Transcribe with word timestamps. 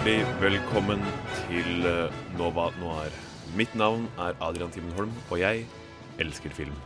Hjertelig 0.00 0.38
velkommen 0.40 1.02
til 1.44 1.82
eh, 1.84 2.14
Nova 2.38 2.70
Noir. 2.80 3.12
Mitt 3.52 3.74
navn 3.76 4.06
er 4.16 4.38
Adrian 4.40 4.70
Timenholm, 4.72 5.10
og 5.28 5.36
jeg 5.42 5.66
elsker 6.24 6.54
film. 6.56 6.78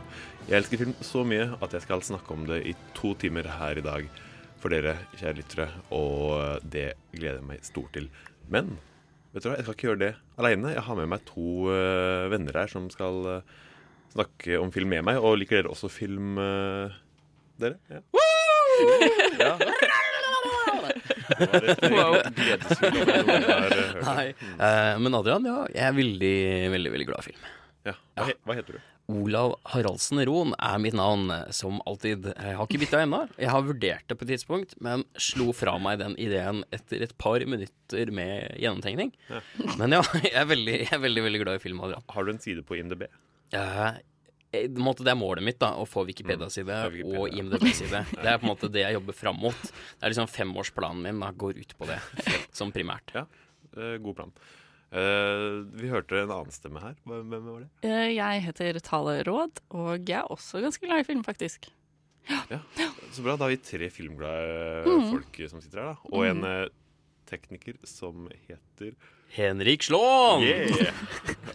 Jeg 0.49 0.57
elsker 0.57 0.81
film 0.81 0.91
så 0.99 1.21
mye 1.23 1.45
at 1.63 1.71
jeg 1.71 1.85
skal 1.85 2.03
snakke 2.03 2.35
om 2.35 2.43
det 2.49 2.57
i 2.67 2.73
to 2.97 3.13
timer 3.15 3.47
her 3.55 3.79
i 3.79 3.85
dag 3.85 4.09
for 4.59 4.75
dere, 4.75 4.97
kjære 5.15 5.37
lyttere, 5.37 5.69
og 5.95 6.59
det 6.67 6.89
gleder 7.15 7.39
jeg 7.39 7.47
meg 7.53 7.63
stort 7.63 7.95
til. 7.95 8.11
Men 8.51 8.75
vet 9.31 9.47
du 9.47 9.47
hva, 9.47 9.55
jeg 9.61 9.63
skal 9.69 9.77
ikke 9.77 9.87
gjøre 9.93 10.03
det 10.03 10.13
aleine. 10.35 10.75
Jeg 10.75 10.83
har 10.89 10.99
med 10.99 11.13
meg 11.15 11.23
to 11.31 11.71
eh, 11.71 12.27
venner 12.35 12.63
her 12.65 12.75
som 12.75 12.91
skal 12.91 13.29
eh, 13.37 13.53
snakke 14.17 14.59
om 14.59 14.75
film 14.75 14.91
med 14.91 15.07
meg. 15.07 15.23
Og 15.23 15.39
liker 15.39 15.61
dere 15.61 15.71
også 15.71 15.87
film, 15.87 16.35
eh, 16.35 16.99
dere? 17.63 17.79
Ja. 17.87 18.03
ja. 19.39 20.01
Eh. 21.25 23.03
Nei. 24.05 24.25
Uh, 24.59 24.95
men 25.01 25.17
Adrian, 25.17 25.47
ja, 25.47 25.61
jeg 25.73 25.85
er 25.87 25.95
veldig, 25.95 26.35
veldig 26.75 26.91
veldig 26.95 27.07
glad 27.09 27.23
i 27.23 27.31
film. 27.31 27.47
Ja. 27.85 27.95
Hva, 28.17 28.27
he, 28.29 28.35
hva 28.45 28.57
heter 28.57 28.77
du? 28.77 28.83
Olav 29.11 29.51
Haraldsen 29.69 30.17
Roen 30.25 30.55
er 30.57 30.79
mitt 30.81 30.95
navn, 30.97 31.29
eh, 31.29 31.51
som 31.53 31.77
alltid. 31.85 32.31
Jeg 32.33 32.57
har 32.57 32.65
ikke 32.65 32.81
bytta 32.81 33.03
ennå. 33.03 33.19
Jeg 33.37 33.51
har 33.53 33.65
vurdert 33.67 34.07
det 34.09 34.17
på 34.17 34.25
et 34.25 34.31
tidspunkt, 34.33 34.73
men 34.81 35.05
slo 35.21 35.51
fra 35.53 35.75
meg 35.81 35.99
den 36.01 36.17
ideen 36.21 36.63
etter 36.73 37.05
et 37.05 37.13
par 37.21 37.45
minutter 37.45 38.11
med 38.15 38.57
gjennomtegning. 38.57 39.13
Men 39.77 39.99
ja, 39.99 40.01
jeg 40.25 40.33
er 40.33 40.49
veldig, 40.49 40.79
jeg 40.87 40.93
er 40.97 41.05
veldig, 41.05 41.27
veldig 41.29 41.43
glad 41.45 41.59
i 41.59 41.63
film, 41.67 41.85
Adrian. 41.85 42.07
Har 42.15 42.25
du 42.25 42.33
en 42.33 42.41
side 42.41 42.65
på 42.65 42.79
IMDb? 42.79 43.05
En 43.53 44.01
måte 44.79 45.03
Det 45.03 45.11
er 45.11 45.17
målet 45.19 45.43
mitt, 45.43 45.59
da 45.59 45.73
å 45.75 45.85
få 45.89 46.05
Wikipedia-side 46.07 46.65
mm. 46.71 46.93
Wikipedia. 46.93 47.21
og 47.21 47.39
IMDb-side. 47.39 48.03
Det 48.23 48.29
er 48.31 48.37
på 48.39 48.45
en 48.47 48.51
måte 48.53 48.69
det 48.71 48.83
jeg 48.85 48.93
jobber 48.97 49.13
fram 49.17 49.39
mot. 49.41 49.61
Det 49.71 50.03
er 50.05 50.13
liksom 50.13 50.29
Femårsplanen 50.31 51.01
min 51.03 51.19
da, 51.23 51.31
går 51.31 51.57
ut 51.59 51.73
på 51.77 51.89
det, 51.89 51.99
som 52.59 52.71
primært. 52.75 53.11
Ja. 53.15 53.25
Eh, 53.75 53.97
god 54.03 54.15
plan. 54.21 54.31
Uh, 54.95 55.65
vi 55.75 55.89
hørte 55.91 56.21
en 56.21 56.31
annen 56.31 56.53
stemme 56.55 56.79
her. 56.79 56.93
Hvem, 57.03 57.33
var 57.49 57.65
det? 57.65 57.69
Uh, 57.83 58.05
Jeg 58.15 58.43
heter 58.45 58.77
Tale 58.85 59.17
Råd, 59.27 59.59
og 59.75 60.05
jeg 60.07 60.21
er 60.21 60.29
også 60.31 60.61
ganske 60.63 60.85
glad 60.87 61.03
i 61.03 61.07
film, 61.09 61.23
faktisk. 61.25 61.67
Ja. 62.29 62.61
Så 63.11 63.21
bra. 63.25 63.35
Da 63.35 63.45
har 63.45 63.51
vi 63.53 63.57
tre 63.61 63.89
filmglade 63.91 64.85
Mm. 64.85 65.09
folk 65.11 65.41
som 65.49 65.59
sitter 65.61 65.81
her, 65.81 65.91
da. 65.93 66.09
Og 66.15 66.23
en 66.25 66.43
eh, 66.47 66.69
tekniker 67.29 67.75
som 67.83 68.29
heter 68.47 68.95
Henrik 69.33 69.83
Slåen! 69.83 70.45
Yeah! 70.45 70.93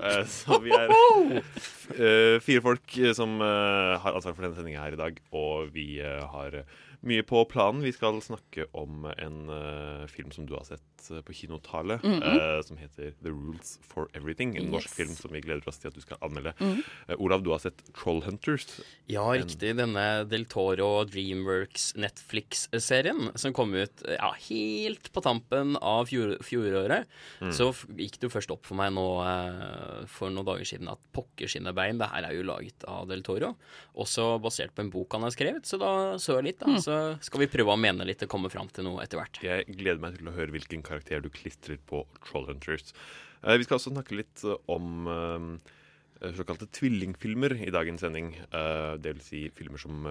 Eh, 0.00 0.24
så 0.24 0.58
vi 0.64 0.72
er 0.72 0.88
eh, 0.90 2.36
fire 2.40 2.62
folk 2.64 2.94
eh, 2.96 3.12
som 3.16 3.40
har 3.40 4.14
ansvar 4.14 4.32
for 4.32 4.46
denne 4.46 4.56
sendinga 4.56 4.84
her 4.84 4.96
i 4.96 5.00
dag. 5.00 5.18
Og 5.36 5.72
vi 5.74 6.00
har 6.00 6.62
mye 7.06 7.24
på 7.26 7.42
planen. 7.48 7.82
Vi 7.84 7.92
skal 7.94 8.20
snakke 8.24 8.66
om 8.76 9.06
en 9.10 9.38
uh, 9.48 10.06
film 10.10 10.32
som 10.34 10.46
du 10.48 10.54
har 10.56 10.66
sett 10.68 11.08
uh, 11.10 11.20
på 11.24 11.34
kinotale, 11.36 11.96
eh, 12.04 12.60
som 12.66 12.78
heter 12.80 13.14
The 13.22 13.32
Rules 13.32 13.78
for 13.86 14.10
Everything. 14.16 14.56
En 14.58 14.70
norsk 14.72 14.92
film 14.98 15.14
som 15.16 15.32
vi 15.32 15.42
gleder 15.44 15.66
oss 15.70 15.80
til 15.80 15.90
at 15.90 15.96
du 15.96 16.02
skal 16.04 16.20
anmelde. 16.24 16.52
Eh, 16.60 17.16
Olav, 17.16 17.44
du 17.44 17.52
har 17.54 17.62
sett 17.62 17.80
Trollhunters. 17.96 18.66
Ja, 19.10 19.24
riktig. 19.32 19.72
Denne 19.80 20.06
Del 20.28 20.44
Toro 20.50 21.04
Dreamworks 21.08 21.94
Netflix-serien 22.00 23.30
som 23.40 23.54
kom 23.56 23.74
ut 23.74 24.04
ja, 24.04 24.32
helt 24.50 25.10
på 25.14 25.24
tampen 25.24 25.76
av 25.80 26.10
fjor, 26.10 26.36
fjoråret. 26.44 27.08
Så 27.54 27.70
gikk 27.96 28.20
det 28.20 28.28
jo 28.28 28.34
først 28.34 28.52
opp 28.54 28.68
for 28.68 28.78
meg 28.80 28.92
nå 28.96 29.06
eh, 29.24 29.99
for 30.20 30.32
noen 30.32 30.46
dager 30.46 30.68
siden 30.68 30.90
at 30.92 31.00
pokker 31.16 31.50
sine 31.50 31.72
bein, 31.76 31.98
det 32.00 32.10
her 32.12 32.28
er 32.28 32.36
jo 32.36 32.46
laget 32.46 32.84
av 32.90 33.08
Del 33.10 33.24
Toro. 33.26 33.54
Også 34.00 34.26
basert 34.44 34.74
på 34.76 34.84
en 34.84 34.92
bok 34.92 35.16
han 35.16 35.26
har 35.26 35.34
skrevet, 35.34 35.66
så 35.68 35.80
da 35.80 35.92
så 36.20 36.38
jeg 36.38 36.50
litt, 36.50 36.60
da. 36.62 36.76
Så 36.82 37.00
skal 37.24 37.44
vi 37.44 37.50
prøve 37.52 37.74
å 37.74 37.80
mene 37.80 38.06
litt 38.08 38.22
og 38.26 38.32
komme 38.32 38.52
fram 38.52 38.70
til 38.72 38.86
noe 38.86 39.02
etter 39.04 39.20
hvert. 39.20 39.42
Jeg 39.44 39.66
gleder 39.72 40.02
meg 40.02 40.18
til 40.20 40.30
å 40.30 40.36
høre 40.36 40.54
hvilken 40.54 40.84
karakter 40.86 41.24
du 41.24 41.30
klistrer 41.32 41.80
på 41.90 42.04
Trollhunters. 42.28 42.94
Eh, 43.42 43.56
vi 43.56 43.66
skal 43.66 43.78
også 43.78 43.94
snakke 43.94 44.18
litt 44.18 44.44
eh, 44.44 44.58
om 44.70 45.08
eh, 45.10 46.34
såkalte 46.36 46.68
tvillingfilmer 46.76 47.56
i 47.64 47.72
dagens 47.72 48.04
sending. 48.04 48.34
Eh, 48.36 48.92
det 49.00 49.16
vil 49.16 49.24
si 49.24 49.46
filmer 49.56 49.80
som 49.80 50.04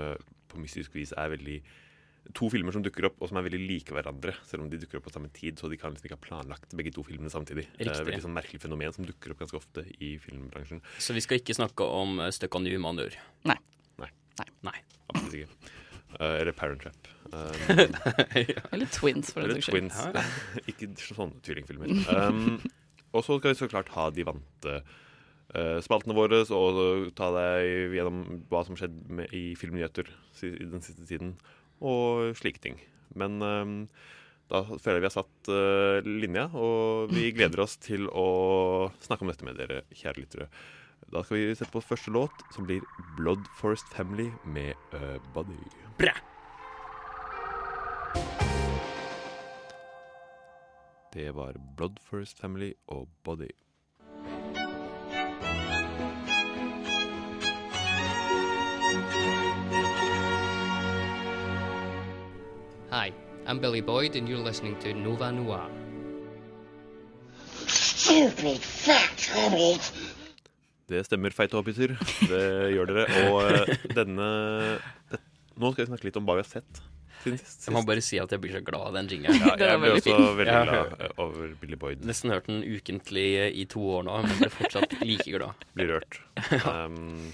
på 0.49 0.61
mystisk 0.61 0.95
vis 0.97 1.13
er 1.13 1.35
veldig 1.35 1.59
To 2.37 2.49
filmer 2.53 2.75
som 2.75 2.83
dukker 2.85 3.07
opp, 3.09 3.15
og 3.23 3.31
som 3.31 3.39
er 3.39 3.45
veldig 3.47 3.59
like 3.63 3.95
hverandre. 3.95 4.35
Selv 4.45 4.61
om 4.65 4.69
de 4.69 4.77
dukker 4.81 4.99
opp 4.99 5.07
på 5.07 5.13
samme 5.15 5.31
tid, 5.33 5.57
så 5.57 5.69
de 5.71 5.79
kan 5.81 5.95
liksom 5.95 6.09
ikke 6.09 6.17
ha 6.19 6.21
planlagt 6.27 6.75
begge 6.77 6.93
to 6.93 7.01
filmene 7.07 7.31
samtidig. 7.33 7.65
Eh, 7.77 7.87
Riktig. 7.87 8.05
veldig 8.11 8.21
sånn 8.27 8.35
merkelig 8.37 8.61
fenomen 8.61 8.93
som 8.95 9.07
dukker 9.07 9.33
opp 9.33 9.41
ganske 9.41 9.57
ofte 9.57 9.85
i 9.97 10.11
filmbransjen. 10.21 10.83
Så 11.01 11.15
vi 11.17 11.23
skal 11.25 11.41
ikke 11.41 11.57
snakke 11.57 11.87
om 11.87 12.19
uh, 12.21 12.29
Stuck 12.35 12.55
on 12.59 12.67
You, 12.69 12.77
med 12.77 12.91
andre 12.93 13.09
ord. 13.09 13.17
Nei. 13.49 13.57
Nei, 14.39 14.47
Nei. 14.69 14.77
absolutt 15.11 15.33
ikke. 15.41 15.73
Uh, 16.19 16.35
eller 16.39 16.53
Parent 16.57 16.85
Trap. 16.85 17.09
Eh, 17.29 18.47
Eller 18.73 18.87
Twins, 18.89 19.29
for 19.33 19.45
den 19.45 19.59
saks 19.59 19.67
skyld. 19.67 19.91
Twins. 19.91 20.29
ikke 20.71 20.87
sånne 21.13 21.41
tvillingfilmer. 21.45 21.91
Um, 22.09 22.57
og 23.13 23.21
så 23.25 23.37
skal 23.37 23.53
vi 23.53 23.59
så 23.59 23.67
klart 23.69 23.91
ha 23.93 24.07
de 24.13 24.25
vante 24.25 24.73
eh, 24.79 25.77
spaltene 25.85 26.15
våre 26.17 26.41
og 26.55 27.11
ta 27.17 27.29
deg 27.35 27.95
gjennom 27.97 28.23
hva 28.49 28.63
som 28.65 28.77
skjedde 28.79 29.19
med, 29.19 29.33
i 29.33 29.55
filmnyheter 29.59 30.09
i 30.45 30.51
den 30.69 30.81
siste 30.85 31.05
tiden, 31.09 31.35
og 31.81 32.37
slike 32.39 32.63
ting. 32.63 32.79
Men 33.17 33.39
um, 33.41 33.75
da 34.49 34.63
føler 34.65 34.97
jeg 34.97 35.03
vi 35.03 35.09
har 35.09 35.13
satt 35.13 35.51
eh, 35.53 36.09
linja, 36.09 36.47
og 36.57 37.13
vi 37.13 37.29
gleder 37.37 37.61
oss 37.65 37.77
til 37.81 38.09
å 38.09 38.89
snakke 39.03 39.25
om 39.25 39.31
dette 39.31 39.45
med 39.45 39.59
dere, 39.61 39.83
kjære 39.93 40.23
lyttere. 40.23 40.49
Da 41.09 41.23
skal 41.25 41.37
vi 41.37 41.55
sette 41.57 41.73
på 41.73 41.81
første 41.81 42.13
låt, 42.13 42.43
som 42.53 42.65
blir 42.69 42.83
Blood 43.17 43.45
Forest 43.61 43.87
Family 43.93 44.27
med 44.45 44.73
uh, 44.93 45.17
Buddy. 45.33 45.57
Bra! 46.01 46.13
Det 51.13 51.31
var 51.33 51.57
Blood 51.77 51.97
Forest 52.05 52.39
Family 52.41 52.73
og 52.87 53.09
Body. 53.25 53.49
I'm 63.49 63.57
Billy 63.57 63.81
Boyd, 63.81 64.15
and 64.15 64.29
you're 64.29 64.37
listening 64.37 64.75
to 64.81 64.93
Nova 64.93 65.31
Noir. 65.31 65.63
Stupid 67.65 68.59
fat 68.61 69.23
hobbit. 69.33 69.87
Det 70.85 70.99
stemmer, 71.07 71.33
feite 71.33 71.57
hobbiter. 71.57 71.95
Det 72.29 72.41
gjør 72.75 72.91
dere. 72.91 73.05
Og 73.25 73.39
eh, 73.47 73.71
denne 73.97 74.27
det, 75.09 75.17
Nå 75.57 75.71
skal 75.73 75.81
vi 75.81 75.87
snakke 75.89 76.05
litt 76.05 76.19
om 76.21 76.27
hva 76.29 76.35
vi 76.37 76.43
har 76.43 76.49
sett 76.51 76.81
siden 77.23 77.39
sist. 77.41 77.65
Jeg 77.65 77.73
må 77.73 77.81
bare 77.87 78.03
si 78.05 78.19
at 78.21 78.35
jeg 78.35 78.43
blir 78.43 78.53
så 78.53 78.61
glad 78.67 78.91
av 78.91 78.99
den 78.99 79.09
jingeren. 79.15 79.41
ja, 79.41 79.55
jeg 79.71 79.79
blir 79.81 79.95
også 79.97 80.17
veldig 80.37 80.57
glad 80.69 80.93
eh, 81.07 81.15
over 81.25 81.55
Billy 81.63 81.79
Boyd. 81.81 82.03
Nesten 82.05 82.33
hørt 82.35 82.51
den 82.51 82.61
ukentlig 82.61 83.27
i 83.49 83.65
to 83.73 83.81
år 83.95 84.05
nå, 84.05 84.19
men 84.27 84.43
ble 84.43 84.51
fortsatt 84.59 84.93
like 85.01 85.25
glad. 85.25 85.65
Blir 85.79 85.95
rørt. 85.95 86.19
Um, 86.69 87.31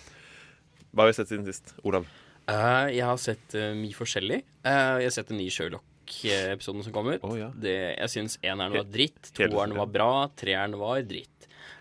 hva 0.95 1.04
har 1.04 1.12
vi 1.12 1.18
sett 1.19 1.34
siden 1.34 1.44
sist? 1.51 1.75
Olav? 1.84 2.07
Uh, 2.48 2.88
jeg 2.94 3.04
har 3.04 3.19
sett 3.19 3.60
uh, 3.60 3.74
mye 3.75 4.00
forskjellig. 4.00 4.39
Uh, 4.63 5.04
jeg 5.04 5.10
har 5.10 5.18
sett 5.19 5.36
en 5.36 5.44
ny 5.44 5.50
nye 5.50 5.57
Sherlock-episoden 6.06 6.84
som 6.84 6.94
kom 6.94 7.12
ut. 7.12 7.24
Å, 7.24 7.38
ja. 7.38 7.52
det, 7.56 7.75
jeg 7.96 8.13
syns 8.13 8.40
eneren 8.44 8.75
var 8.75 8.90
dritt, 8.92 9.31
toeren 9.36 9.75
var 9.78 9.92
bra, 9.92 10.12
treeren 10.38 10.78
var 10.80 11.02
dritt. 11.07 11.31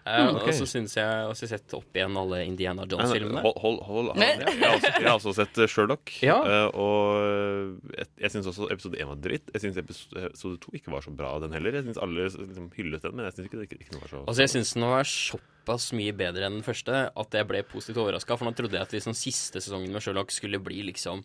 Uh, 0.05 0.29
Mm, 0.29 0.37
ok. 0.37 0.51
Og 0.51 0.57
så 0.59 0.67
syns 0.69 0.95
jeg 0.99 1.29
også 1.31 1.47
sett 1.49 1.73
opp 1.77 1.97
igjen 1.97 2.17
alle 2.21 2.43
Indiana 2.45 2.85
Jones-filmene. 2.85 3.41
Hold, 3.41 3.55
hold, 3.63 3.79
hold. 3.89 4.11
Jeg, 4.21 4.35
jeg, 4.43 4.59
har 4.61 4.75
også, 4.77 4.91
jeg 4.91 5.07
har 5.07 5.15
også 5.15 5.33
sett 5.39 5.61
eh, 5.65 5.71
Sherlock. 5.73 6.13
Ja. 6.29 6.37
Uh, 6.45 6.77
og 6.77 7.95
jeg, 7.97 8.11
jeg 8.21 8.35
syns 8.35 8.51
også 8.53 8.69
episode 8.73 9.01
én 9.01 9.09
var 9.09 9.23
dritt. 9.25 9.49
Jeg 9.57 9.65
syns 9.65 9.81
episode 9.81 10.59
to 10.61 10.75
ikke 10.77 10.93
var 10.93 11.07
så 11.07 11.13
bra, 11.17 11.33
den 11.41 11.57
heller. 11.57 11.79
Jeg 11.81 11.87
syns 11.87 12.01
alle 12.05 12.29
liksom, 12.29 12.69
hyllet 12.77 13.07
den, 13.07 13.17
men 13.17 13.31
jeg 13.31 13.39
syns 13.39 13.49
ikke, 13.49 13.65
ikke, 13.65 13.81
ikke 13.81 13.95
den 13.95 14.05
var 14.05 14.13
så 14.13 14.21
Altså 14.27 14.45
Jeg 14.45 14.53
syns 14.53 14.75
den 14.77 14.87
var 14.93 15.09
såpass 15.09 15.89
mye 15.97 16.17
bedre 16.21 16.51
enn 16.51 16.59
den 16.61 16.69
første 16.69 17.07
at 17.09 17.39
jeg 17.41 17.49
ble 17.49 17.65
positivt 17.73 18.03
overraska. 18.05 18.37
For 18.37 18.49
nå 18.49 18.53
trodde 18.61 18.77
jeg 18.77 18.85
at 18.85 18.93
liksom 18.93 19.17
siste 19.17 19.65
sesongen 19.65 19.97
med 19.97 20.05
Sherlock 20.05 20.37
skulle 20.37 20.61
bli 20.61 20.85
liksom 20.93 21.25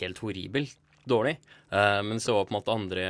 helt 0.00 0.18
horribelt 0.18 0.74
dårlig. 1.08 1.36
Uh, 1.72 2.02
men 2.06 2.20
så 2.22 2.36
var 2.36 2.46
på 2.46 2.54
en 2.54 2.58
måte 2.58 2.74
andre 2.74 3.06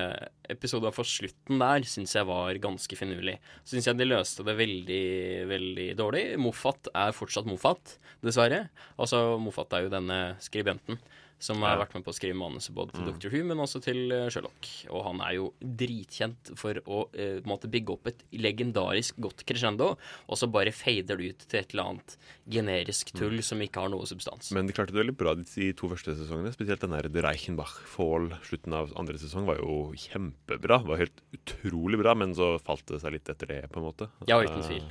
episoder 0.48 0.94
for 0.94 1.08
slutten 1.08 1.60
der 1.60 1.84
syns 1.88 2.14
jeg 2.16 2.28
var 2.28 2.56
ganske 2.62 2.98
finurlig. 2.98 3.36
Syns 3.68 3.88
jeg 3.90 3.98
de 3.98 4.08
løste 4.08 4.46
det 4.46 4.56
veldig, 4.60 5.04
veldig 5.50 5.90
dårlig. 5.98 6.24
Moffat 6.40 6.90
er 6.94 7.16
fortsatt 7.16 7.48
Moffat, 7.48 7.96
dessverre. 8.24 8.66
Altså 9.00 9.36
Moffat 9.42 9.76
er 9.76 9.86
jo 9.86 9.94
denne 9.96 10.20
skribenten 10.44 11.00
som 11.38 11.60
har 11.60 11.76
vært 11.76 11.92
med 11.94 12.04
på 12.06 12.12
å 12.12 12.16
skrive 12.16 12.36
manuset 12.38 12.72
både 12.74 12.94
til 12.96 13.04
Mm. 13.06 13.10
Dr. 13.18 13.28
Who, 13.28 13.40
men 13.44 13.58
også 13.60 13.80
til 13.84 14.10
eh, 14.12 14.28
Sherlock. 14.32 14.68
Og 14.88 15.02
han 15.04 15.20
er 15.20 15.34
jo 15.36 15.50
dritkjent 15.60 16.52
for 16.56 16.80
å 16.88 17.02
eh, 17.12 17.42
måtte 17.44 17.68
bygge 17.68 17.92
opp 17.92 18.08
et 18.08 18.22
legendarisk 18.32 19.18
godt 19.20 19.44
crescendo, 19.46 19.92
og 20.26 20.38
så 20.40 20.48
bare 20.50 20.72
fader 20.72 21.20
det 21.20 21.28
ut 21.34 21.44
til 21.46 21.60
et 21.60 21.74
eller 21.74 21.90
annet 21.92 22.16
generisk 22.48 23.12
tull 23.16 23.42
som 23.44 23.60
ikke 23.60 23.84
har 23.84 23.92
noe 23.92 24.08
substans. 24.08 24.50
Men 24.56 24.66
de 24.66 24.72
klarte 24.76 24.94
det 24.96 25.02
veldig 25.04 25.16
bra 25.20 25.34
de 25.36 25.44
de 25.46 25.72
to 25.76 25.88
første 25.92 26.16
sesongene. 26.16 26.52
Spesielt 26.56 26.80
den 26.80 26.96
der 26.96 27.08
The 27.12 27.22
Reichenbach 27.28 27.76
Fall, 27.86 28.30
slutten 28.48 28.72
av 28.76 28.92
andre 28.96 29.18
sesong, 29.20 29.44
var 29.48 29.60
jo 29.60 29.92
kjempebra. 29.96 30.80
Var 30.88 31.04
helt 31.04 31.20
utrolig 31.36 32.00
bra, 32.00 32.14
men 32.18 32.32
så 32.36 32.54
falt 32.64 32.86
det 32.90 33.02
seg 33.04 33.12
litt 33.18 33.28
etter 33.28 33.46
det, 33.52 33.60
på 33.72 33.80
en 33.82 33.86
måte. 33.90 34.08
Ja, 34.28 34.40
uten 34.40 34.62
Eh, 34.62 34.66
tvil. 34.70 34.88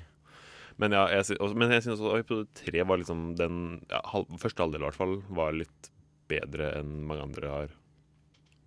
Men, 0.78 0.92
ja, 0.92 1.06
jeg, 1.08 1.38
men 1.56 1.72
jeg 1.72 1.86
synes 1.86 2.02
også 2.04 2.18
episode 2.20 2.48
tre 2.60 2.84
var 2.84 3.00
liksom 3.00 3.36
den 3.40 3.60
ja, 3.90 4.02
halv, 4.12 4.28
Første 4.42 4.60
halvdel, 4.66 4.84
i 4.84 4.90
hvert 4.90 4.98
fall, 5.00 5.14
var 5.32 5.56
litt 5.56 5.90
bedre 6.32 6.72
enn 6.80 7.02
mange 7.08 7.26
andre 7.30 7.52
har 7.52 7.74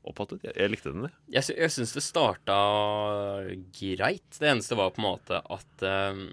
oppfattet. 0.08 0.44
Jeg, 0.46 0.56
jeg 0.56 0.72
likte 0.72 0.92
den, 0.94 1.08
jeg. 1.08 1.16
Jeg, 1.38 1.56
jeg 1.58 1.74
syns 1.74 1.94
det 1.96 2.04
starta 2.06 2.58
greit. 3.80 4.28
Det 4.38 4.52
eneste 4.52 4.78
var 4.78 4.94
på 4.94 5.02
en 5.02 5.08
måte 5.08 5.40
at 5.42 5.86
um, 6.14 6.28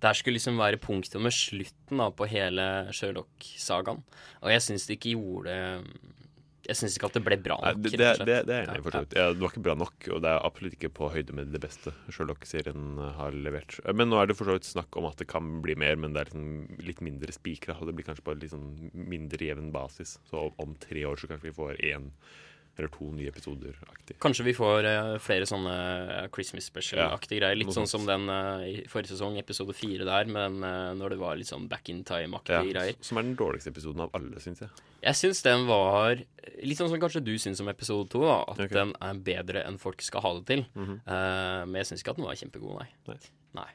der 0.00 0.16
skulle 0.16 0.38
liksom 0.38 0.60
være 0.60 0.80
punktet 0.80 1.20
med 1.22 1.34
slutten 1.36 2.00
da, 2.00 2.08
på 2.12 2.28
hele 2.30 2.66
Sherlock-sagaen. 2.96 4.02
Og 4.40 4.54
jeg 4.54 4.64
syns 4.64 4.88
det 4.88 4.98
ikke 4.98 5.16
gjorde 5.16 5.56
Jeg 6.70 6.78
syns 6.78 6.96
ikke 6.96 7.08
at 7.10 7.16
det 7.18 7.22
ble 7.26 7.38
bra 7.42 7.56
Nei, 7.64 7.72
nok. 7.74 7.82
det, 7.82 7.92
det, 7.98 8.10
slett. 8.16 8.28
det, 8.28 8.36
det 8.46 8.56
er 8.56 8.68
enig 8.68 8.84
for 8.84 8.94
så 8.94 9.02
vidt. 9.04 9.16
Ja, 9.18 9.28
det 9.34 9.42
var 9.42 9.54
ikke 9.54 9.64
bra 9.66 9.74
nok, 9.80 9.96
og 10.14 10.20
det 10.22 10.30
er 10.30 10.44
absolutt 10.46 10.76
ikke 10.76 10.92
på 11.00 11.08
høyde 11.10 11.34
med 11.36 11.50
det 11.54 11.62
beste 11.64 11.94
Sherlock-serien 12.14 12.84
eh, 12.94 13.16
har 13.18 13.38
levert. 13.46 13.78
Men 13.90 14.12
nå 14.12 14.20
er 14.20 14.30
det 14.30 14.36
for 14.38 14.50
så 14.50 14.54
vidt 14.58 14.68
snakk 14.68 15.00
om 15.00 15.08
at 15.10 15.18
det 15.18 15.26
kan 15.32 15.56
bli 15.64 15.74
mer, 15.82 15.98
men 15.98 16.14
det 16.14 16.22
er 16.22 16.30
liksom 16.30 16.84
litt 16.86 17.02
mindre 17.04 17.34
spikra. 17.34 17.78
Og 17.80 17.90
det 17.90 17.96
blir 17.98 18.06
kanskje 18.06 18.26
på 18.28 18.36
litt 18.38 18.54
sånn 18.54 18.70
mindre 18.94 19.50
jevn 19.50 19.72
basis. 19.74 20.18
Så 20.30 20.46
om, 20.46 20.54
om 20.62 20.78
tre 20.80 21.02
år 21.08 21.18
så 21.18 21.30
kanskje 21.30 21.50
vi 21.50 21.58
får 21.58 21.82
én 21.90 22.12
eller 22.80 22.90
to 22.92 23.10
nye 23.14 23.30
episoder 23.30 23.76
aktig. 23.86 24.16
Kanskje 24.22 24.46
vi 24.48 24.54
får 24.56 24.88
eh, 24.88 25.10
flere 25.22 25.46
sånne 25.48 25.74
eh, 26.16 26.28
Christmas 26.34 26.68
special-aktige 26.70 27.40
greier. 27.40 27.58
Litt 27.60 27.72
sånn 27.76 27.88
som 27.90 28.06
den 28.08 28.26
eh, 28.32 28.64
i 28.70 28.74
forrige 28.90 29.14
sesong, 29.14 29.38
episode 29.40 29.76
fire 29.76 30.06
der, 30.08 30.30
men 30.32 30.60
eh, 30.66 30.92
når 30.98 31.14
det 31.14 31.20
var 31.20 31.38
litt 31.38 31.50
sånn 31.50 31.68
back 31.70 31.92
in 31.92 32.02
time-aktige 32.08 32.72
greier. 32.72 32.96
som 33.04 33.20
er 33.20 33.28
den 33.28 33.36
dårligste 33.38 33.72
episoden 33.74 34.06
av 34.06 34.16
alle, 34.16 34.40
syns 34.42 34.64
jeg. 34.64 34.72
Jeg 35.00 35.16
syns 35.16 35.44
den 35.46 35.66
var 35.68 36.18
litt 36.60 36.80
sånn 36.80 36.90
som 36.92 37.00
kanskje 37.00 37.24
du 37.24 37.34
syns 37.40 37.62
om 37.62 37.70
episode 37.72 38.10
to, 38.12 38.24
da, 38.26 38.40
at 38.52 38.64
okay. 38.64 38.74
den 38.74 38.96
er 39.00 39.20
bedre 39.30 39.64
enn 39.68 39.78
folk 39.80 40.02
skal 40.04 40.24
ha 40.26 40.34
det 40.40 40.46
til. 40.50 40.64
Mhm. 40.74 41.02
Eh, 41.04 41.60
men 41.68 41.82
jeg 41.82 41.92
syns 41.92 42.04
ikke 42.04 42.16
at 42.16 42.22
den 42.22 42.28
var 42.28 42.40
kjempegod, 42.40 42.80
nei. 42.80 42.88
Nei. 43.10 43.20
nei. 43.62 43.70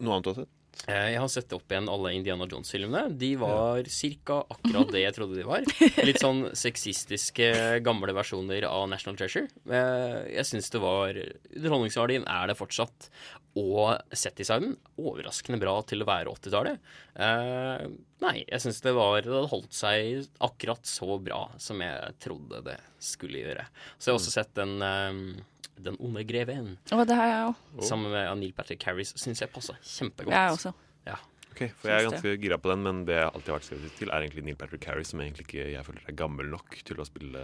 Noe 0.00 0.16
annet 0.16 0.26
du 0.26 0.32
har 0.32 0.42
sett? 0.42 0.56
Eh, 0.88 1.10
Jeg 1.12 1.20
har 1.20 1.28
sett 1.28 1.52
opp 1.52 1.68
igjen 1.70 1.88
alle 1.92 2.12
Indiana 2.16 2.46
Jones-filmene. 2.48 3.12
De 3.20 3.34
var 3.38 3.84
ca. 3.84 4.38
akkurat 4.48 4.90
det 4.94 5.02
jeg 5.04 5.14
trodde 5.14 5.36
de 5.36 5.44
var. 5.46 5.60
Litt 6.08 6.20
sånn 6.22 6.46
sexistiske 6.56 7.50
gamle 7.84 8.14
versjoner 8.16 8.64
av 8.68 8.88
National 8.90 9.18
Treasure. 9.20 9.48
Eh, 9.68 10.18
Jeg 10.38 10.48
syns 10.48 10.70
det 10.72 10.80
var 10.82 11.14
Underholdningsverdien 11.54 12.24
er 12.26 12.48
det 12.50 12.56
fortsatt. 12.58 13.10
Og 13.58 13.96
settdesignen 14.14 14.76
overraskende 15.00 15.58
bra 15.58 15.72
til 15.82 16.04
å 16.04 16.06
være 16.06 16.30
80-tallet. 16.36 16.78
Eh, 17.18 17.86
nei, 18.22 18.34
jeg 18.46 18.62
syns 18.62 18.78
det 18.84 18.92
var 18.94 19.16
Det 19.24 19.32
hadde 19.32 19.50
holdt 19.50 19.74
seg 19.74 20.28
akkurat 20.46 20.86
så 20.86 21.16
bra 21.18 21.40
som 21.58 21.82
jeg 21.82 22.12
trodde 22.22 22.60
det 22.68 22.76
skulle 23.02 23.42
gjøre. 23.42 23.64
Så 23.98 24.10
jeg 24.10 24.14
har 24.14 24.20
også 24.20 24.34
sett 24.36 24.52
den 24.54 24.76
eh, 24.86 25.42
Den 25.80 25.96
onde 25.98 26.22
greven. 26.28 26.76
Oh, 26.92 27.02
det 27.08 27.16
har 27.18 27.26
jeg 27.32 27.48
òg. 27.50 27.82
Sammen 27.88 28.12
med 28.14 28.30
Neil 28.38 28.52
Patrick 28.54 28.84
Harris 28.86 29.14
syns 29.18 29.40
jeg 29.42 29.50
passa 29.50 29.74
kjempegodt. 29.82 30.36
Jeg 30.36 30.54
også. 30.54 30.72
Ja. 31.08 31.16
Ok, 31.50 31.64
for 31.80 31.90
Jeg 31.90 31.96
er 32.04 32.06
ganske 32.06 32.36
gira 32.44 32.58
på 32.62 32.70
den, 32.70 32.82
men 32.86 32.98
det 33.08 33.16
jeg 33.16 33.26
alltid 33.32 33.48
har 33.50 33.56
vært 33.58 33.66
skrevet 33.66 33.96
til, 33.98 34.10
er 34.14 34.22
egentlig 34.28 34.44
Neil 34.46 34.58
Patrick 34.60 34.84
Harris, 34.86 35.10
som 35.10 35.18
egentlig 35.24 35.48
ikke 35.48 35.64
jeg 35.72 35.82
føler 35.88 36.04
er 36.06 36.14
gammel 36.20 36.46
nok 36.52 36.76
til 36.86 37.00
å 37.02 37.06
spille 37.08 37.42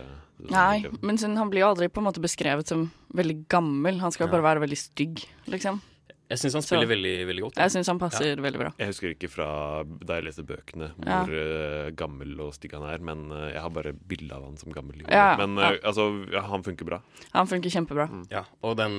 Nei, 0.52 0.85
men 1.02 1.19
sånn, 1.19 1.35
han 1.41 1.50
blir 1.50 1.64
jo 1.64 1.73
aldri 1.73 1.88
på 1.91 1.99
en 2.05 2.06
måte 2.06 2.23
beskrevet 2.23 2.70
som 2.70 2.87
veldig 3.19 3.41
gammel. 3.50 3.99
Han 4.05 4.14
skal 4.14 4.29
Ja. 4.29 4.37
bare 4.37 4.47
være 4.47 4.62
veldig 4.69 4.79
stygg, 4.79 5.25
liksom. 5.50 5.81
Jeg 6.28 6.38
syns 6.43 6.55
han 6.58 6.62
spiller 6.67 6.87
Så- 6.88 6.90
veldig, 6.90 7.12
veldig 7.28 7.43
godt. 7.44 7.56
Jeg 7.62 7.70
syns 7.70 7.87
han 7.87 7.99
passer 8.02 8.37
veldig 8.43 8.58
bra. 8.58 8.70
Jeg 8.78 8.88
husker 8.90 9.12
ikke 9.14 9.28
fra 9.31 9.84
da 9.84 10.14
jeg 10.19 10.25
leste 10.26 10.43
bøkene 10.46 10.88
Ja. 11.06 11.20
hvor 11.25 11.34
eh, 11.38 11.90
gammel 11.94 12.40
og 12.40 12.52
stygg 12.56 12.73
han 12.75 12.82
er, 12.88 12.99
men 12.99 13.31
eh, 13.31 13.52
jeg 13.55 13.61
har 13.62 13.70
bare 13.70 13.93
bilde 13.93 14.32
av 14.34 14.43
han 14.44 14.56
som 14.56 14.73
gammel. 14.73 15.05
Ja, 15.08 15.37
men 15.38 15.55
ja. 15.56 15.73
eh, 15.75 15.78
altså, 15.87 16.08
ja, 16.32 16.40
han 16.43 16.64
funker 16.67 16.84
bra. 16.84 17.00
Han 17.32 17.46
funker 17.46 17.70
kjempebra. 17.70 18.08
Ja, 18.31 18.43
og 18.62 18.76
den, 18.76 18.96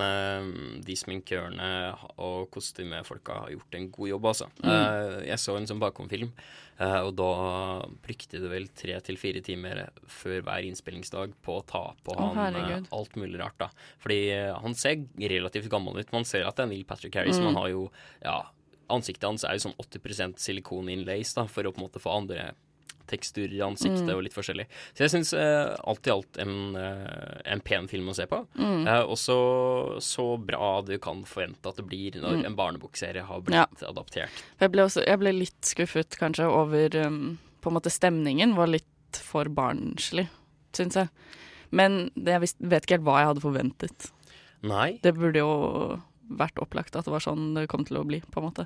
de 0.87 0.95
sminkørene 0.95 1.97
og 2.17 2.47
kostymefolka 2.53 3.41
har 3.43 3.51
gjort 3.55 3.75
en 3.75 3.89
god 3.91 4.09
jobb, 4.13 4.29
altså. 4.31 4.47
Mm. 4.63 4.71
Eh, 4.71 5.27
jeg 5.33 5.41
så 5.43 5.57
en 5.57 5.67
sånn 5.67 5.81
bakomfilm, 5.83 6.31
eh, 6.79 6.99
og 7.01 7.11
da 7.19 7.29
brukte 8.05 8.39
det 8.39 8.49
vel 8.51 8.67
tre 8.77 8.99
til 9.03 9.17
fire 9.19 9.41
timer 9.43 9.89
før 10.07 10.41
hver 10.47 10.67
innspillingsdag 10.69 11.33
på 11.43 11.59
å 11.59 11.65
ta 11.67 11.83
på 12.05 12.15
oh, 12.15 12.31
han 12.33 12.53
herregud. 12.55 12.87
alt 12.95 13.15
mulig 13.19 13.39
rart, 13.41 13.57
da. 13.59 13.69
Fordi 13.99 14.19
han 14.63 14.77
ser 14.77 15.03
relativt 15.19 15.69
gammel 15.73 15.99
ut. 15.99 16.11
Man 16.15 16.23
ser 16.27 16.47
at 16.47 16.55
det 16.55 16.67
er 16.67 16.71
Neil 16.71 16.85
Patrick 16.87 17.16
Harris, 17.17 17.37
Mm. 17.39 17.49
Man 17.51 17.55
har 17.63 17.67
jo 17.73 17.89
ja, 18.23 18.37
Ansiktet 18.89 19.23
hans 19.27 19.43
er 19.43 19.57
jo 19.57 19.65
sånn 19.67 19.75
80 19.83 20.37
silikon-inlays, 20.39 21.33
da, 21.35 21.43
for 21.51 21.63
å 21.67 21.73
på 21.75 21.81
en 21.81 21.89
måte 21.89 21.99
få 21.99 22.13
andre 22.21 22.53
teksturer 23.07 23.53
i 23.55 23.59
ansiktet 23.63 24.03
Mm. 24.07 24.15
og 24.15 24.23
litt 24.23 24.33
forskjellig. 24.35 24.65
Så 24.95 25.03
jeg 25.05 25.11
syns 25.11 25.33
eh, 25.33 25.75
alt 25.87 26.07
i 26.07 26.11
alt 26.11 26.37
en, 26.43 26.75
eh, 26.75 27.41
en 27.53 27.59
pen 27.61 27.87
film 27.87 28.07
å 28.07 28.15
se 28.15 28.25
på. 28.27 28.45
Mm. 28.55 28.87
Eh, 28.87 29.01
og 29.03 29.15
så 29.19 29.37
så 30.03 30.37
bra 30.39 30.81
du 30.83 30.97
kan 30.99 31.23
forvente 31.23 31.67
at 31.67 31.75
det 31.77 31.85
blir 31.87 32.11
når 32.19 32.41
Mm. 32.41 32.45
en 32.45 32.55
barnebokserie 32.55 33.23
har 33.23 33.41
blitt 33.41 33.55
Ja. 33.55 33.65
adaptert. 33.87 34.29
Jeg 34.59 34.71
ble, 34.71 34.81
også, 34.83 35.05
jeg 35.05 35.19
ble 35.19 35.31
litt 35.33 35.61
skuffet 35.61 36.17
kanskje 36.19 36.47
over 36.51 36.95
um, 37.05 37.39
På 37.61 37.67
en 37.69 37.73
måte 37.81 37.91
stemningen 37.91 38.55
var 38.55 38.67
litt 38.67 38.85
for 39.11 39.45
barnslig, 39.45 40.29
syns 40.73 40.93
jeg. 40.95 41.09
Men 41.71 42.09
det, 42.15 42.27
jeg 42.39 42.53
vet 42.61 42.83
ikke 42.85 42.95
helt 42.99 43.03
hva 43.03 43.19
jeg 43.19 43.27
hadde 43.35 43.41
forventet. 43.41 44.11
Nei. 44.63 44.99
Det 45.01 45.13
burde 45.15 45.35
jo 45.39 46.01
vært 46.29 46.59
opplagt 46.59 46.95
at 46.95 47.05
det 47.07 47.11
var 47.13 47.23
sånn 47.23 47.53
det 47.55 47.67
kom 47.71 47.85
til 47.87 47.97
å 48.01 48.05
bli, 48.07 48.21
på 48.31 48.41
en 48.41 48.47
måte. 48.49 48.65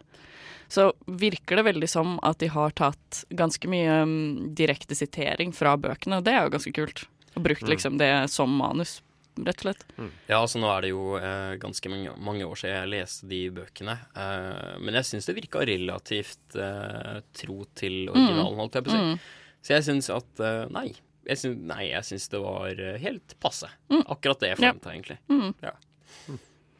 Så 0.71 0.89
virker 1.05 1.59
det 1.59 1.65
veldig 1.67 1.89
som 1.91 2.17
at 2.23 2.39
de 2.39 2.47
har 2.53 2.71
tatt 2.71 3.25
ganske 3.35 3.67
mye 3.67 4.01
um, 4.03 4.53
direkte 4.55 4.95
sitering 4.95 5.51
fra 5.53 5.75
bøkene, 5.77 6.17
og 6.21 6.23
det 6.27 6.33
er 6.37 6.45
jo 6.47 6.53
ganske 6.57 6.73
kult. 6.75 7.05
Og 7.35 7.43
brukt 7.43 7.63
Mm. 7.63 7.69
liksom 7.73 7.97
det 7.99 8.11
som 8.31 8.49
manus, 8.55 9.01
rett 9.39 9.61
og 9.61 9.63
slett. 9.63 9.83
Ja, 10.27 10.41
altså 10.41 10.59
nå 10.59 10.67
er 10.71 10.81
det 10.81 10.89
jo 10.91 11.15
eh, 11.15 11.55
ganske 11.59 11.89
mange, 11.89 12.11
mange 12.19 12.43
år 12.43 12.55
siden 12.59 12.75
jeg 12.75 12.89
leste 12.91 13.27
de 13.31 13.39
bøkene. 13.55 13.95
Eh, 14.15 14.79
men 14.83 14.93
jeg 14.99 15.07
syns 15.07 15.25
det 15.29 15.35
virka 15.37 15.63
relativt 15.63 16.55
eh, 16.59 17.21
tro 17.39 17.63
til 17.79 18.09
originalen, 18.11 18.57
holdt 18.59 18.75
jeg 18.75 18.83
på 18.83 18.91
å 18.91 18.97
si. 18.97 19.05
Mm. 19.13 19.19
Så 19.61 19.73
jeg 19.77 19.83
syns 19.87 20.09
at 20.11 20.39
eh, 20.43 20.65
nei. 20.75 20.89
Jeg 21.27 21.37
syns, 21.37 21.59
nei, 21.69 21.83
jeg 21.91 22.03
syns 22.03 22.27
det 22.33 22.39
var 22.43 22.79
eh, 22.81 22.97
helt 22.99 23.35
passe. 23.39 23.69
Mm. 23.93 24.03
Akkurat 24.11 24.39
det 24.43 24.49
jeg 24.55 24.59
Ja. 24.67 24.73
egentlig. 24.91 25.19
Mm. 25.29 25.53
Ja. 25.63 25.75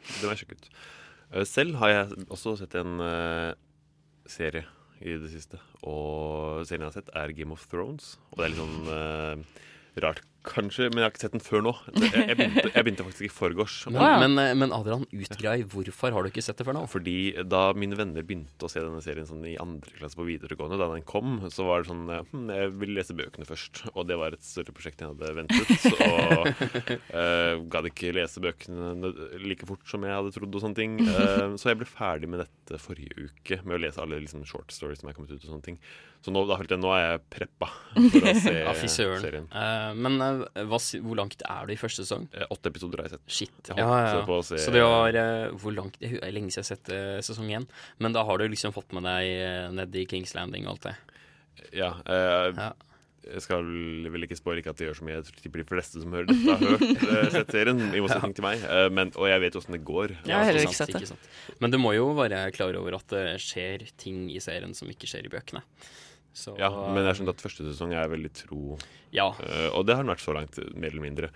Det 0.08 0.27
må 0.27 0.36
jeg. 0.36 0.60
Eh, 1.31 1.46
Selv 1.48 1.77
har 1.81 1.93
jeg 1.93 2.27
også 2.29 2.55
sett 2.60 2.75
en 2.79 3.01
uh, 3.03 3.51
serie 4.29 4.65
i 5.01 5.17
det 5.17 5.31
siste. 5.34 5.60
Og 5.81 6.65
serien 6.67 6.86
jeg 6.86 6.91
har 6.91 6.98
sett, 7.00 7.13
er 7.17 7.36
Game 7.38 7.55
of 7.55 7.65
Thrones. 7.72 8.15
Og 8.31 8.41
det 8.41 8.48
er 8.48 8.53
litt 8.53 8.62
sånn 8.62 8.91
uh, 8.91 9.63
rart, 10.05 10.24
kanskje, 10.48 10.89
men 10.89 11.01
jeg 11.01 11.05
har 11.05 11.13
ikke 11.13 11.24
sett 11.24 11.36
den 11.36 11.43
før 11.43 11.63
nå. 11.65 11.74
Jeg, 11.93 12.10
jeg, 12.15 12.38
begynte, 12.38 12.63
jeg 12.74 12.86
begynte 12.86 13.05
faktisk 13.05 13.25
i 13.27 13.31
forgårs. 13.31 13.75
Men, 13.93 14.01
men, 14.24 14.38
eh, 14.41 14.53
men 14.57 14.74
Adrian, 14.75 15.05
utgrei 15.13 15.62
hvorfor 15.69 16.15
har 16.15 16.25
du 16.25 16.31
ikke 16.31 16.43
sett 16.45 16.60
det 16.60 16.67
før 16.67 16.77
nå? 16.77 16.83
Fordi 16.91 17.15
da 17.45 17.63
mine 17.77 17.98
venner 18.00 18.25
begynte 18.25 18.67
å 18.67 18.71
se 18.71 18.83
denne 18.83 19.01
serien 19.05 19.27
sånn 19.29 19.45
i 19.48 19.55
andre 19.62 19.93
klasse 20.00 20.19
på 20.19 20.25
videregående, 20.27 20.79
da 20.81 20.89
den 20.93 21.05
kom, 21.07 21.39
så 21.53 21.67
var 21.69 21.83
det 21.83 21.91
sånn 21.91 22.05
eh, 22.10 22.24
hm, 22.31 22.51
Jeg 22.57 22.74
vil 22.81 22.93
lese 22.98 23.17
bøkene 23.17 23.48
først. 23.48 23.83
Og 23.93 24.07
det 24.10 24.19
var 24.21 24.38
et 24.38 24.45
større 24.45 24.75
prosjekt 24.75 25.01
enn 25.01 25.12
jeg 25.12 25.19
hadde 25.19 25.38
ventet. 25.41 25.88
Og 26.01 26.48
uh, 27.13 27.62
gadd 27.71 27.89
ikke 27.91 28.13
lese 28.15 28.41
bøkene 28.43 29.12
like 29.45 29.67
fort 29.69 29.86
som 29.89 30.05
jeg 30.07 30.15
hadde 30.17 30.33
trodd, 30.36 30.55
og 30.57 30.65
sånne 30.65 30.79
ting. 30.79 30.98
Uh, 31.05 31.57
så 31.62 31.71
jeg 31.71 31.81
ble 31.81 31.89
ferdig 31.89 32.29
med 32.31 32.43
dette 32.43 32.81
forrige 32.81 33.27
uke, 33.29 33.62
med 33.65 33.77
å 33.77 33.83
lese 33.86 34.01
alle 34.01 34.21
liksom, 34.24 34.45
short 34.48 34.74
stories 34.74 35.03
som 35.03 35.12
er 35.12 35.17
kommet 35.17 35.33
ut. 35.33 35.41
og 35.41 35.50
sånne 35.50 35.65
ting 35.65 35.79
Så 36.24 36.33
nå, 36.33 36.43
da, 36.50 36.57
nå 36.77 36.93
er 36.95 37.03
jeg 37.05 37.24
preppa 37.33 37.69
for 37.93 38.31
å 38.31 38.36
se 38.45 38.55
Ja, 38.62 38.75
serien. 38.81 39.48
Uh, 39.53 39.91
men 39.98 40.19
hva, 40.39 40.79
hvor 41.05 41.17
langt 41.19 41.41
er 41.47 41.69
du 41.69 41.73
i 41.73 41.79
første 41.79 42.03
sesong? 42.05 42.27
Eh, 42.33 42.45
Åtte 42.53 42.71
episoder 42.73 43.01
har 43.01 43.09
jeg 43.09 43.15
sett. 43.17 43.25
Shit. 43.39 43.57
Jeg 43.71 43.77
Ja, 43.79 43.88
ja, 43.88 44.19
ja. 44.21 44.41
se 44.47 44.59
Så 44.65 44.73
det 44.75 44.83
var 44.85 45.17
eh, 45.21 45.47
hvor 45.61 45.75
langt 45.77 45.97
Det 46.01 46.13
er 46.21 46.31
lenge 46.35 46.51
siden 46.53 46.61
jeg 46.61 46.67
har 46.67 46.71
sett 46.75 46.93
eh, 46.95 47.17
sesong 47.25 47.50
én. 47.57 47.67
Men 48.00 48.13
da 48.17 48.23
har 48.27 48.38
du 48.41 48.47
liksom 48.51 48.73
fått 48.75 48.93
med 48.97 49.03
deg 49.07 49.31
uh, 49.41 49.71
ned 49.81 49.95
i 49.95 50.05
Kings 50.09 50.33
Landing 50.38 50.67
og 50.67 50.77
alt 50.77 50.88
det. 50.91 50.95
Ja. 51.77 51.93
eh, 52.05 52.53
Ja. 52.57 52.71
Jeg 53.21 53.43
skal 53.45 53.61
vel 54.09 54.23
ikke 54.25 54.35
spoile 54.35 54.63
ikke 54.63 54.71
at 54.73 54.79
det 54.81 54.88
gjør 54.88 54.95
så 54.97 55.03
mye. 55.05 55.13
Jeg 55.19 55.25
tror 55.27 55.35
ikke 55.43 55.51
de 55.61 55.65
fleste 55.69 56.00
som 56.01 56.13
hører 56.15 56.25
dette, 56.31 56.55
har 56.57 56.71
hørt 56.73 57.03
eh, 57.13 57.27
sett 57.35 57.51
serien. 57.53 57.81
I 57.93 58.01
motsetning 58.01 58.33
til 58.33 58.45
meg. 58.47 58.63
Eh, 58.65 58.88
men, 58.89 59.11
og 59.13 59.27
jeg 59.29 59.43
vet 59.43 59.53
jo 59.53 59.61
åssen 59.61 59.75
det 59.77 59.83
går. 59.85 60.15
Jeg 60.25 60.33
har 60.33 60.47
heller 60.50 60.65
Ikke 60.65 60.73
ikke 60.73 60.79
sett 60.79 60.95
det. 60.95 61.03
ikke. 61.05 61.55
Men 61.61 61.75
du 61.75 61.77
må 61.77 61.91
jo 61.93 62.07
være 62.17 62.39
klar 62.55 62.73
over 62.81 62.97
at 62.97 63.13
det 63.13 63.25
skjer 63.45 63.85
ting 64.01 64.23
i 64.33 64.41
serien 64.41 64.73
som 64.73 64.89
ikke 64.89 65.05
skjer 65.11 65.29
i 65.29 65.31
bøkene. 65.35 65.61
Så, 66.33 66.53
Ja, 66.59 66.69
men 66.93 67.03
jeg 67.05 67.15
skjønte 67.19 67.35
at 67.35 67.41
første 67.43 67.65
sesong 67.67 67.93
er 67.93 68.07
veldig 68.07 68.31
tro. 68.33 68.77
Ja. 69.11 69.29
Eh, 69.43 69.69
og 69.75 69.85
det 69.85 69.95
har 69.97 70.03
den 70.05 70.13
vært 70.13 70.23
så 70.23 70.33
langt, 70.33 70.57
mer 70.75 70.89
eller 70.93 71.01
mindre. 71.03 71.29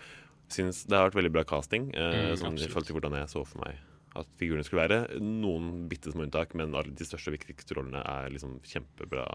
Synes 0.48 0.86
det 0.86 0.96
har 0.96 1.10
vært 1.10 1.18
veldig 1.24 1.34
bra 1.34 1.44
casting. 1.44 1.90
eh, 1.96 2.32
Mm, 2.32 2.38
sånn, 2.40 2.56
I 2.62 2.68
forhold 2.70 2.86
til 2.88 2.96
hvordan 3.00 3.18
jeg 3.20 3.28
så 3.34 3.46
for 3.46 3.60
meg 3.66 3.78
at 4.16 4.28
figurene 4.40 4.64
skulle 4.64 4.88
være. 4.88 5.20
Noen 5.20 5.90
bitte 5.90 6.12
små 6.14 6.24
unntak, 6.24 6.54
men 6.56 6.74
alle 6.74 6.94
de 6.96 7.04
største 7.04 7.28
og 7.34 7.36
viktigste 7.40 7.76
rollene 7.76 8.00
er 8.06 8.30
liksom 8.32 8.62
kjempebra 8.64 9.26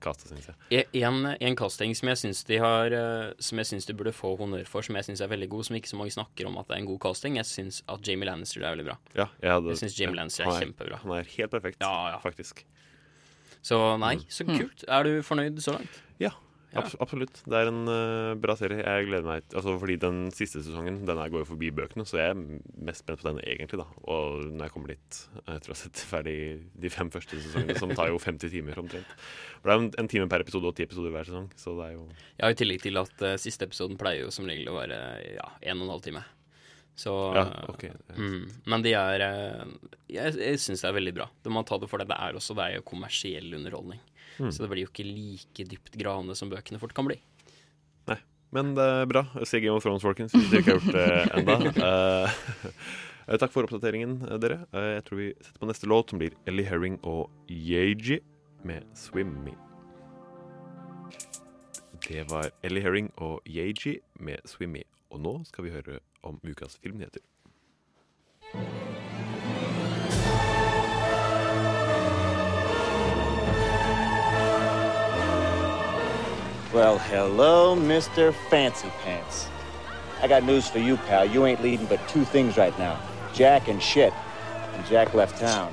casta, 0.00 0.28
syns 0.30 0.48
jeg. 0.70 0.86
En, 1.02 1.26
en 1.26 1.56
casting 1.58 1.94
som 1.94 2.08
jeg 2.08 2.16
syns 2.20 2.44
de 2.46 2.58
har 2.62 2.86
eh, 2.94 3.32
Som 3.42 3.58
jeg 3.58 3.66
syns 3.66 3.86
de 3.86 3.94
burde 3.98 4.12
få 4.14 4.36
honnør 4.38 4.66
for, 4.66 4.80
som 4.82 4.94
jeg 4.98 5.04
syns 5.08 5.20
er 5.20 5.28
veldig 5.30 5.48
god, 5.50 5.64
som 5.66 5.76
ikke 5.78 5.90
så 5.90 5.98
mange 5.98 6.14
snakker 6.14 6.46
om 6.46 6.58
at 6.58 6.66
det 6.68 6.76
er 6.76 6.82
en 6.82 6.86
god 6.90 7.00
casting. 7.06 7.36
Jeg 7.38 7.44
syns 7.50 7.82
at 7.88 8.00
Jamie 8.06 8.26
Lannister 8.26 8.62
er 8.62 8.74
veldig 8.76 8.86
bra. 8.90 8.96
Ja, 9.14 9.26
jeg, 9.42 9.50
hadde, 9.52 9.68
Jeg 9.74 9.80
synes 9.84 9.98
Jamie 10.00 10.16
Lannister 10.16 10.44
er 10.46 10.50
er, 10.54 10.60
kjempebra. 10.66 10.98
Han 11.02 11.12
er 11.18 11.24
helt 11.36 11.50
perfekt, 11.50 11.78
Ja, 11.82 11.94
ja. 12.14 12.18
faktisk. 12.22 12.64
Så 13.62 13.78
nei, 14.00 14.16
så 14.32 14.44
kult. 14.48 14.84
Er 14.88 15.02
du 15.08 15.18
fornøyd 15.26 15.58
så 15.64 15.74
langt? 15.78 16.02
Ja, 16.22 16.30
Ja. 16.68 16.82
abs 16.82 16.94
absolutt. 17.00 17.38
Det 17.48 17.56
er 17.56 17.70
en 17.70 17.88
uh, 17.88 18.34
bra 18.36 18.52
serie. 18.54 18.82
Jeg 18.84 19.06
gleder 19.08 19.24
meg 19.24 19.42
Altså 19.56 19.72
Fordi 19.80 19.94
den 20.02 20.18
siste 20.36 20.60
sesongen 20.60 20.98
Den 21.08 21.16
her 21.16 21.30
går 21.32 21.40
jo 21.40 21.46
forbi 21.48 21.70
bøkene, 21.72 22.04
så 22.04 22.18
jeg 22.20 22.34
er 22.34 22.60
mest 22.84 23.00
spent 23.06 23.22
på 23.22 23.24
den 23.30 23.40
egentlig, 23.40 23.78
da. 23.80 23.86
Og 24.04 24.44
når 24.52 24.66
jeg 24.66 24.74
kommer 24.74 24.92
dit 24.92 25.20
etter 25.48 25.72
å 25.72 25.72
ha 25.72 25.78
sett 25.80 25.96
ferdig 26.10 26.34
de 26.76 26.90
fem 26.92 27.08
første 27.10 27.40
sesongene, 27.40 27.78
som 27.80 27.88
tar 27.96 28.10
jo 28.12 28.18
50 28.28 28.52
timer 28.52 28.76
omtrent. 28.84 29.08
For 29.62 29.64
det 29.64 29.72
er 29.72 29.78
jo 29.80 29.86
en, 29.86 29.92
en 30.04 30.08
time 30.12 30.28
per 30.28 30.44
episode 30.44 30.68
og 30.68 30.76
ti 30.76 30.84
episoder 30.84 31.14
hver 31.16 31.24
sesong, 31.30 31.48
så 31.56 31.72
det 31.80 31.86
er 31.88 31.94
jo 31.96 32.04
Ja, 32.36 32.50
I 32.52 32.58
tillegg 32.60 32.84
til 32.84 33.00
at 33.00 33.24
uh, 33.24 33.36
siste 33.40 33.64
episoden 33.64 33.96
pleier 33.96 34.26
jo 34.26 34.30
som 34.36 34.44
regel 34.44 34.68
å 34.68 34.76
være 34.76 35.00
ja, 35.40 35.48
en 35.72 35.80
og 35.80 35.88
en 35.88 35.94
halv 35.96 36.04
time. 36.04 36.20
Så 36.98 37.12
Ja, 37.36 37.44
okay. 37.70 37.92
mm, 38.16 38.48
Men 38.66 38.82
de 38.82 38.92
er 38.98 39.22
eh, 39.22 39.66
Jeg, 40.10 40.34
jeg 40.34 40.58
syns 40.58 40.82
det 40.82 40.88
er 40.88 40.96
veldig 40.96 41.14
bra. 41.14 41.28
Du 41.44 41.50
må 41.54 41.62
ta 41.66 41.78
det 41.78 41.86
for 41.90 42.02
det 42.02 42.08
det 42.10 42.16
er 42.18 42.38
også. 42.38 42.56
Det 42.58 42.64
er 42.64 42.78
jo 42.80 42.86
kommersiell 42.88 43.52
underholdning. 43.54 44.00
Mm. 44.38 44.50
Så 44.50 44.64
det 44.64 44.70
blir 44.72 44.82
jo 44.86 44.90
ikke 44.90 45.06
like 45.06 45.66
dypt 45.70 45.94
gravende 45.98 46.34
som 46.38 46.50
bøkene 46.50 46.80
fort 46.82 46.94
kan 46.96 47.06
bli. 47.06 47.18
Nei. 48.10 48.18
Men 48.54 48.72
det 48.74 48.86
er 49.02 49.06
bra. 49.10 49.22
Se 49.46 49.60
Game 49.62 49.76
of 49.76 49.84
Thrones, 49.84 50.02
folkens, 50.02 50.34
hvis 50.34 50.50
dere 50.50 50.62
ikke 50.64 50.74
har 50.74 50.80
gjort 50.80 50.98
det 50.98 51.06
enda. 51.38 52.26
uh, 53.28 53.36
takk 53.42 53.54
for 53.54 53.68
oppdateringen, 53.68 54.18
dere. 54.42 54.62
Uh, 54.74 54.90
jeg 54.96 55.06
tror 55.06 55.22
vi 55.22 55.30
setter 55.36 55.62
på 55.62 55.70
neste 55.70 55.90
låt, 55.90 56.10
som 56.10 56.22
blir 56.22 56.34
Ellie 56.50 56.66
Herring 56.66 56.98
og 57.06 57.28
Yeji 57.46 58.20
med 58.66 58.86
'Swimmy'. 58.96 59.54
Det 62.08 62.24
var 62.30 62.50
Ellie 62.64 62.82
Herring 62.82 63.12
og 63.16 63.42
Yeji 63.46 63.98
med 64.18 64.42
'Swimmy'. 64.48 64.86
Og 65.10 65.20
nå 65.20 65.38
skal 65.48 65.64
vi 65.64 65.70
høre 65.74 66.00
om 66.20 66.40
ukas 66.42 66.76
filmnyheter. 66.76 67.22
Well, 76.74 76.98
hello, 76.98 77.74
Mr. 77.74 78.34
Fancy 78.50 78.90
Pants. 79.02 79.48
I 80.22 80.28
got 80.28 80.44
news 80.44 80.68
for 80.68 80.78
you, 80.78 80.96
pal. 80.96 81.24
You 81.24 81.46
ain't 81.46 81.62
leading 81.62 81.86
but 81.86 82.00
two 82.08 82.24
things 82.24 82.56
right 82.56 82.76
now 82.78 82.98
Jack 83.34 83.68
and 83.68 83.82
shit. 83.82 84.12
And 84.74 84.86
Jack 84.86 85.14
left 85.14 85.40
town. 85.40 85.72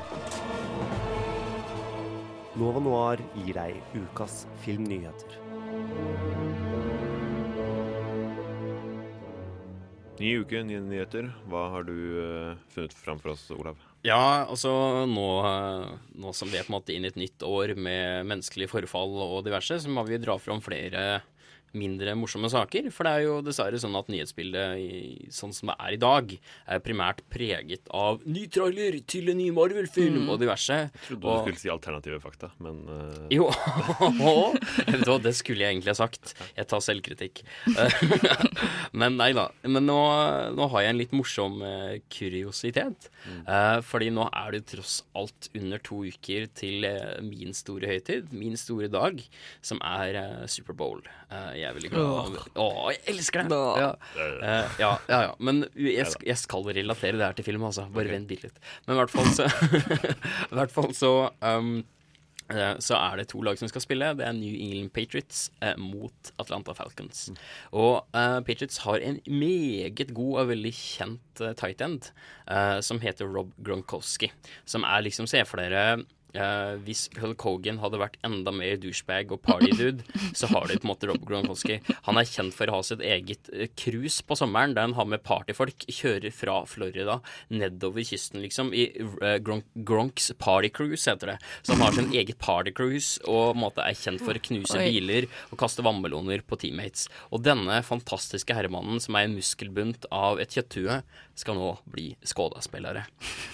Nova 2.56 2.80
Noir 2.80 3.18
gir 3.36 3.54
deg 3.54 3.82
ukas 3.94 4.46
filmnyheter. 4.64 6.35
Ny 10.15 10.38
uke, 10.39 10.62
nye 10.63 10.79
nyheter. 10.79 11.27
Hva 11.51 11.65
har 11.74 11.84
du 11.88 11.91
uh, 11.91 12.55
funnet 12.72 12.93
fram 12.95 13.19
for 13.19 13.34
oss, 13.34 13.43
Olav? 13.51 13.79
Ja, 14.05 14.45
altså 14.45 14.69
nå, 15.10 15.27
eh, 15.50 15.93
nå 16.22 16.31
som 16.38 16.51
vi 16.51 16.60
er 16.60 16.67
på 16.67 16.69
en 16.69 16.75
måte 16.75 16.93
inn 16.93 17.07
i 17.07 17.10
et 17.10 17.17
nytt 17.17 17.41
år 17.41 17.74
med 17.74 18.27
menneskelig 18.29 18.67
forfall 18.69 19.15
og 19.24 19.39
diverse, 19.48 19.79
så 19.81 19.89
må 19.89 20.03
vi 20.05 20.19
dra 20.22 20.36
fram 20.38 20.62
flere 20.62 21.24
mindre 21.77 22.15
morsomme 22.17 22.50
saker. 22.51 22.89
For 22.96 23.08
det 23.08 23.13
er 23.13 23.25
jo 23.27 23.38
dessverre 23.46 23.79
sånn 23.82 23.96
at 24.00 24.10
nyhetsbildet 24.12 24.82
i, 24.82 25.29
sånn 25.34 25.53
som 25.55 25.72
det 25.72 25.77
er 25.77 25.96
i 25.96 26.01
dag, 26.01 26.36
er 26.65 26.84
primært 26.86 27.22
preget 27.32 27.88
av 27.96 28.22
ny 28.25 28.46
trailer 28.51 29.00
til 29.08 29.32
en 29.34 29.39
ny 29.41 29.51
Marvel-film 29.55 30.24
Mm. 30.25 30.29
og 30.32 30.39
diverse. 30.39 30.75
Jeg 30.75 30.91
Trodde 31.08 31.22
du 31.25 31.41
skulle 31.44 31.60
si 31.60 31.70
alternative 31.72 32.20
fakta, 32.24 32.50
men 32.63 32.82
uh... 32.88 33.27
Jo, 33.34 33.50
det 35.25 35.34
skulle 35.36 35.65
jeg 35.65 35.75
egentlig 35.75 35.94
ha 35.94 35.98
sagt. 35.98 36.34
Jeg 36.55 36.67
tar 36.72 36.84
selvkritikk. 36.84 37.41
Men 38.96 39.17
nei 39.20 39.32
da. 39.36 39.50
Men 39.67 39.88
nå, 39.89 39.98
nå 40.55 40.67
har 40.72 40.86
jeg 40.86 40.94
en 40.94 41.00
litt 41.01 41.15
morsom 41.15 41.58
uh, 41.65 41.98
kuriositet. 42.13 43.10
Eh, 43.25 43.79
fordi 43.86 44.12
nå 44.13 44.27
er 44.29 44.53
det 44.55 44.65
tross 44.72 45.00
alt 45.17 45.50
under 45.58 45.82
to 45.84 46.03
uker 46.05 46.46
til 46.55 46.86
uh, 46.88 47.17
min 47.25 47.55
store 47.58 47.89
høytid, 47.89 48.32
min 48.36 48.55
store 48.60 48.88
dag, 48.94 49.20
som 49.65 49.82
er 49.86 50.46
Superbowl. 50.51 51.03
Uh, 51.32 51.51
jeg 51.65 51.72
er 51.72 51.77
veldig 51.79 51.91
glad 51.93 52.38
Å, 52.62 52.67
jeg 52.93 53.01
elsker 53.15 53.50
det! 53.50 53.62
Ja. 53.81 53.89
uh, 54.15 54.77
ja, 54.81 54.91
ja, 55.10 55.19
ja. 55.27 55.34
Men 55.43 55.65
jeg, 55.74 56.07
jeg 56.25 56.39
skal 56.41 56.69
relatere 56.69 57.19
det 57.19 57.27
her 57.27 57.36
til 57.38 57.50
film, 57.50 57.65
altså. 57.67 57.88
Bare 57.95 58.13
vent 58.13 58.29
bitte 58.29 58.51
litt. 58.51 58.63
Men 58.86 58.95
i 58.95 59.01
hvert 59.01 59.13
fall 59.13 59.34
så 59.36 59.50
hvert 60.55 60.74
fall 60.74 60.93
så 60.95 61.13
um, 61.41 61.77
Eh, 62.53 62.75
så 62.77 62.93
er 63.00 63.17
det 63.17 63.29
to 63.31 63.41
lag 63.41 63.57
som 63.57 63.69
skal 63.69 63.81
spille. 63.81 64.12
Det 64.17 64.25
er 64.25 64.36
New 64.38 64.53
England 64.53 64.93
Patriots 64.93 65.48
eh, 65.65 65.74
mot 65.81 66.31
Atlanta 66.41 66.75
Falcons. 66.77 67.29
Og 67.74 68.05
eh, 68.13 68.39
Patriots 68.45 68.84
har 68.86 69.01
en 69.01 69.17
meget 69.25 70.13
god 70.13 70.43
og 70.43 70.51
veldig 70.53 70.74
kjent 70.77 71.41
eh, 71.41 71.55
tight 71.57 71.81
end 71.81 72.12
eh, 72.45 72.77
som 72.86 73.01
heter 73.01 73.31
Rob 73.31 73.53
Gronkowski. 73.65 74.29
Som 74.69 74.86
er 74.86 75.07
liksom, 75.07 75.29
se 75.29 75.41
for 75.50 75.62
dere 75.63 76.03
eh, 76.36 76.75
hvis 76.86 77.08
Hulk 77.20 77.46
Hogan 77.48 77.80
hadde 77.82 78.00
vært 78.01 78.20
enda 78.25 78.54
mer 78.56 78.77
douchebag 78.82 79.34
og 79.36 79.42
partydude, 79.46 80.06
så 80.39 80.50
har 80.51 80.68
de 80.70 80.80
på 80.80 80.88
en 80.88 80.94
måte 80.94 81.10
Rob 81.10 81.24
Gronkowski. 81.27 81.80
Han 82.08 82.20
er 82.20 82.30
kjent 82.30 82.56
for 82.56 82.70
å 82.70 82.80
ha 82.80 82.86
sitt 82.86 83.04
eget 83.06 83.51
eh, 83.54 83.72
cruise 83.80 84.24
på 84.25 84.38
sommeren, 84.39 84.75
der 84.77 84.88
han 84.88 84.98
har 84.98 85.10
med 85.10 85.24
partyfolk, 85.25 85.88
kjører 85.92 86.34
fra 86.36 86.62
Florida 86.70 87.20
nedover 87.54 88.06
kysten, 88.06 88.42
liksom, 88.44 88.72
i 88.75 88.88
uh, 89.01 89.38
Gronk, 89.44 89.68
Gronks 89.88 90.32
Party 90.39 90.70
Cruise, 90.74 91.06
heter 91.10 91.34
det. 91.34 91.38
Så 91.63 91.75
han 91.75 91.86
har 91.86 91.96
sin 91.96 92.13
eget 92.20 92.39
party 92.42 92.74
cruise 92.75 93.20
og 93.25 93.54
på 93.54 93.58
en 93.58 93.63
måte 93.63 93.84
er 93.86 93.98
kjent 93.98 94.24
for 94.24 94.38
å 94.38 94.44
knuse 94.50 94.80
Oi. 94.80 94.88
biler 94.92 95.27
og 95.51 95.60
kaste 95.62 95.86
vannmeloner 95.86 96.44
på 96.46 96.60
teammates. 96.62 97.08
Og 97.32 97.44
denne 97.46 97.82
fantastiske 97.86 98.56
herremannen, 98.56 99.01
som 99.04 99.18
er 99.18 99.27
en 99.27 99.38
muskelbunt 99.38 100.08
av 100.13 100.42
et 100.44 100.56
kjøtthue, 100.56 101.01
skal 101.36 101.58
nå 101.60 101.72
bli 101.92 102.13
skådespillere. 102.24 103.04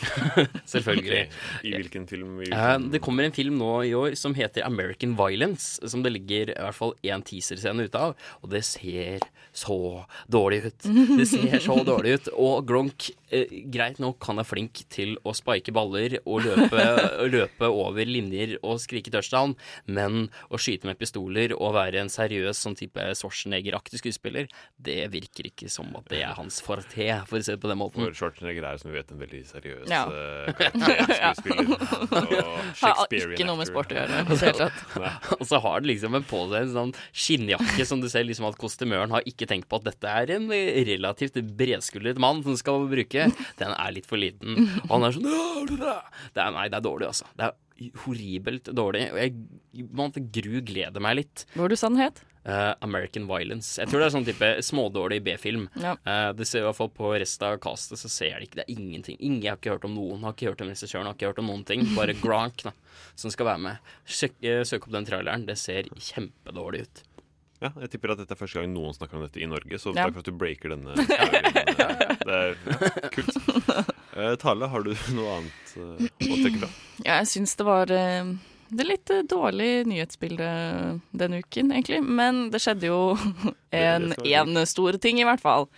Selvfølgelig. 0.73 1.23
I 1.65 1.73
hvilken 1.75 2.05
film? 2.09 2.35
I 2.35 2.45
hvilken... 2.45 2.59
det 2.79 3.01
kommer 3.03 3.27
en 3.27 3.35
film 3.35 3.57
nå 3.59 3.71
i 3.87 3.93
år 3.97 4.15
som 4.19 4.35
heter 4.37 4.65
American 4.67 5.15
Violence, 5.19 5.79
som 5.89 6.03
det 6.05 6.13
ligger 6.15 6.53
i 6.53 6.57
hvert 6.57 6.77
fall 6.77 6.93
én 7.03 7.23
teaserscene 7.25 7.87
ut 7.87 7.97
av, 7.97 8.15
og 8.41 8.53
det 8.53 8.63
ser 8.67 9.25
så 9.53 10.05
dårlig 10.31 10.63
ut. 10.69 10.87
Det 11.17 11.27
ser 11.27 11.57
så 11.63 11.81
dårlig 11.87 12.19
ut. 12.19 12.31
Og 12.39 12.67
Gronk, 12.67 13.09
eh, 13.31 13.51
greit 13.73 13.97
nok, 14.03 14.21
han 14.29 14.39
er 14.41 14.47
flink 14.47 14.83
til 14.93 15.15
å 15.27 15.33
spike 15.37 15.73
baller 15.75 16.17
og 16.25 16.43
løpe, 16.45 16.85
løpe 17.35 17.69
over 17.71 18.05
linjer 18.07 18.57
og 18.61 18.79
skrike 18.83 19.11
touchdown, 19.13 19.55
men 19.87 20.27
å 20.51 20.59
skyte 20.61 20.87
med 20.89 20.99
pistoler 21.01 21.55
og 21.57 21.73
være 21.79 22.01
en 22.03 22.11
seriøs 22.11 22.61
sånn 22.61 22.77
type 22.79 23.07
Schwarzenegger-aktig 23.17 24.01
skuespiller, 24.03 24.47
det 24.81 25.07
virker 25.13 25.49
ikke 25.51 25.69
som 25.71 25.89
at 25.97 26.07
det 26.11 26.21
er 26.25 26.35
hans 26.37 26.59
forte, 26.63 27.07
for 27.29 27.39
å 27.39 27.43
si 27.43 27.51
det 27.55 27.61
på 27.63 27.71
den 27.71 27.79
måten. 27.81 28.05
For 28.09 28.19
Schwarzenegger 28.21 28.67
er, 28.71 28.79
som 28.81 28.91
vi 28.91 28.99
vet, 28.99 29.11
en 29.15 29.21
veldig 29.23 29.43
seriøs 29.51 29.89
Ja. 29.91 30.03
skuespiller. 30.11 30.55
karakterskuespiller. 30.59 31.77
Har 32.81 33.07
ikke 33.11 33.45
noe 33.47 33.59
med 33.59 33.69
sport 33.69 33.91
å 33.93 33.97
gjøre. 33.97 34.69
Og 35.37 35.45
så 35.47 35.59
har 35.61 35.77
han 35.79 35.87
liksom 35.87 36.15
en 36.17 36.25
på 36.27 36.41
seg 36.51 36.65
en 36.65 36.73
sånn 36.75 36.93
skinnjakke 37.11 37.85
som 37.87 38.01
du 38.03 38.07
ser 38.11 38.25
liksom 38.27 38.47
at 38.49 38.57
kostymøren 38.61 39.13
har 39.13 39.25
ikke 39.29 39.47
tenkt 39.49 39.67
på 39.71 39.79
at 39.81 39.87
dette 39.89 40.11
er 40.21 40.33
en 40.35 40.47
relativt 40.51 41.37
bredskuldret 41.57 42.19
mann 42.21 42.41
som 42.45 42.57
skal 42.59 42.85
bruke. 42.91 43.20
Den 43.61 43.75
er 43.77 43.91
litt 43.95 44.09
for 44.09 44.21
liten. 44.21 44.65
Og 44.87 44.95
han 44.95 45.07
er 45.07 45.17
sånn 45.17 45.27
det 45.75 46.41
er- 46.41 46.51
Nei, 46.55 46.67
det 46.69 46.79
er 46.79 46.85
dårlig, 46.87 47.07
altså. 47.11 47.25
Det 47.37 47.49
er 47.49 47.93
horribelt 48.03 48.69
dårlig. 48.77 49.07
Og 49.11 49.17
jeg 49.21 49.87
man, 49.93 50.11
gru 50.11 50.59
gleder 50.61 51.01
meg 51.01 51.15
litt. 51.21 51.45
Hvor 51.55 51.71
du 51.71 51.75
sa 51.79 51.89
den 51.89 52.01
het? 52.01 52.21
Uh, 52.41 52.73
American 52.81 53.27
Violence. 53.29 53.75
Jeg 53.77 53.89
tror 53.91 54.01
det 54.01 54.07
er 54.07 54.13
sånn 54.15 54.25
type 54.25 54.47
smådårlig 54.65 55.19
B-film. 55.23 55.67
Ja. 55.77 55.93
Uh, 56.07 56.31
det 56.33 56.47
ser 56.49 56.63
i 56.63 56.65
hvert 56.65 56.77
fall 56.79 56.89
På 56.89 57.11
resten 57.13 57.45
av 57.45 57.59
castet 57.61 58.01
så 58.01 58.09
ser 58.09 58.39
det 58.39 58.47
ikke 58.47 58.61
Det 58.61 58.65
er 58.65 58.73
ingenting. 58.73 59.17
Ingen, 59.19 59.43
jeg 59.43 59.51
har 59.53 59.59
ikke 59.59 59.75
hørt 59.75 59.85
om 59.85 59.93
noen. 59.93 60.23
Har 60.25 60.33
ikke 60.33 60.49
hørt 60.49 60.63
om 60.65 60.71
regissøren, 60.73 61.05
har 61.05 61.13
ikke 61.13 61.29
hørt 61.29 61.41
om 61.43 61.51
noen 61.51 61.65
ting. 61.69 61.85
Bare 61.93 62.17
Gronk 62.17 62.65
da, 62.65 62.73
som 63.13 63.33
skal 63.33 63.51
være 63.51 63.61
med. 63.67 63.93
Søk, 64.09 64.33
uh, 64.41 64.63
søk 64.65 64.87
opp 64.89 64.95
den 64.97 65.05
traileren. 65.05 65.45
Det 65.45 65.57
ser 65.61 65.91
kjempedårlig 65.93 66.87
ut. 66.87 67.03
Ja, 67.61 67.69
jeg 67.83 67.91
tipper 67.93 68.15
at 68.15 68.21
dette 68.23 68.33
er 68.33 68.39
første 68.39 68.57
gang 68.57 68.71
noen 68.73 68.95
snakker 68.95 69.19
om 69.19 69.25
dette 69.27 69.41
i 69.41 69.47
Norge, 69.49 69.77
så 69.77 69.91
Ja. 69.93 70.07
takk 70.07 70.15
for 70.17 70.23
at 70.23 70.29
du 70.31 70.33
breaker 70.33 70.73
denne. 70.73 70.95
Det 72.21 72.37
er 72.37 72.55
kult. 73.13 73.37
Eh, 74.15 74.35
Tale, 74.41 74.67
har 74.67 74.85
du 74.85 74.91
noe 75.15 75.35
annet 75.37 75.75
uh, 75.77 76.01
å 76.01 76.37
trekke 76.41 76.61
fra? 76.63 76.69
Ja, 77.05 77.19
jeg 77.21 77.29
syns 77.31 77.53
det 77.59 77.65
var 77.67 77.93
eh, 77.93 78.31
det 78.71 78.87
litt 78.87 79.11
dårlig 79.29 79.85
nyhetsbilde 79.89 80.49
denne 81.11 81.41
uken, 81.43 81.71
egentlig. 81.75 82.01
Men 82.01 82.47
det 82.53 82.61
skjedde 82.63 82.89
jo 82.89 82.99
en, 83.83 84.11
en 84.17 84.61
stor 84.69 84.97
ting, 85.01 85.21
i 85.21 85.27
hvert 85.27 85.43
fall. 85.43 85.69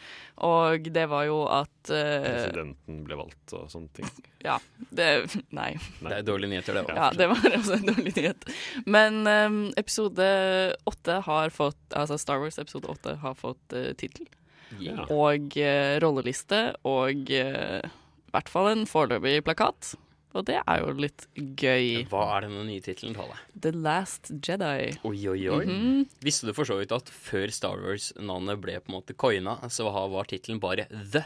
Og 0.41 0.87
det 0.93 1.03
var 1.11 1.27
jo 1.27 1.43
at 1.45 1.91
uh, 1.93 2.23
Presidenten 2.25 3.03
ble 3.05 3.17
valgt 3.19 3.53
og 3.57 3.67
sånne 3.73 3.91
ting. 3.99 4.13
Ja. 4.43 4.57
Det 4.91 5.05
Nei. 5.55 5.69
Det 6.01 6.17
er 6.17 6.25
dårlige 6.27 6.51
nyheter, 6.51 6.75
det 6.75 6.81
òg. 6.83 6.97
Ja, 6.97 7.05
det 7.15 7.29
var 7.31 7.45
også 7.61 7.77
en 7.77 7.85
dårlig 7.87 8.11
nyhet. 8.17 8.47
Men 8.83 9.21
um, 9.23 9.59
episode 9.79 10.25
åtte 10.89 11.15
har 11.23 11.53
fått 11.55 11.95
Altså 11.95 12.17
Star 12.19 12.41
Wars 12.43 12.59
episode 12.59 12.91
åtte 12.91 13.15
har 13.21 13.37
fått 13.39 13.77
uh, 13.77 13.93
tittel. 13.95 14.27
Yeah. 14.81 15.05
Og 15.07 15.55
uh, 15.55 15.95
rolleliste 16.03 16.73
og 16.83 17.31
i 17.31 17.39
hvert 18.33 18.51
fall 18.51 18.71
en 18.73 18.83
foreløpig 18.89 19.37
plakat. 19.47 19.93
Og 20.33 20.47
det 20.49 20.57
er 20.59 20.81
jo 20.81 20.93
litt 20.97 21.27
gøy. 21.37 22.03
Hva 22.09 22.23
er 22.37 22.47
denne 22.47 22.63
nye 22.65 22.81
tittelen, 22.83 23.13
Tale? 23.17 23.37
The 23.53 23.73
Last 23.75 24.31
Jedi. 24.33 24.95
Oi, 25.05 25.19
oi, 25.29 25.43
oi. 25.53 25.65
Mhm. 25.67 26.07
Visste 26.25 26.49
du 26.49 26.55
for 26.57 26.65
så 26.65 26.79
vidt 26.79 26.95
at 26.95 27.11
før 27.13 27.53
Star 27.53 27.83
Wars-navnet 27.83 28.61
ble 28.63 28.79
på 28.81 28.89
en 28.91 28.97
måte 28.97 29.13
coina, 29.13 29.59
så 29.69 29.91
var 29.91 30.29
tittelen 30.29 30.61
bare 30.63 30.87
The? 30.89 31.25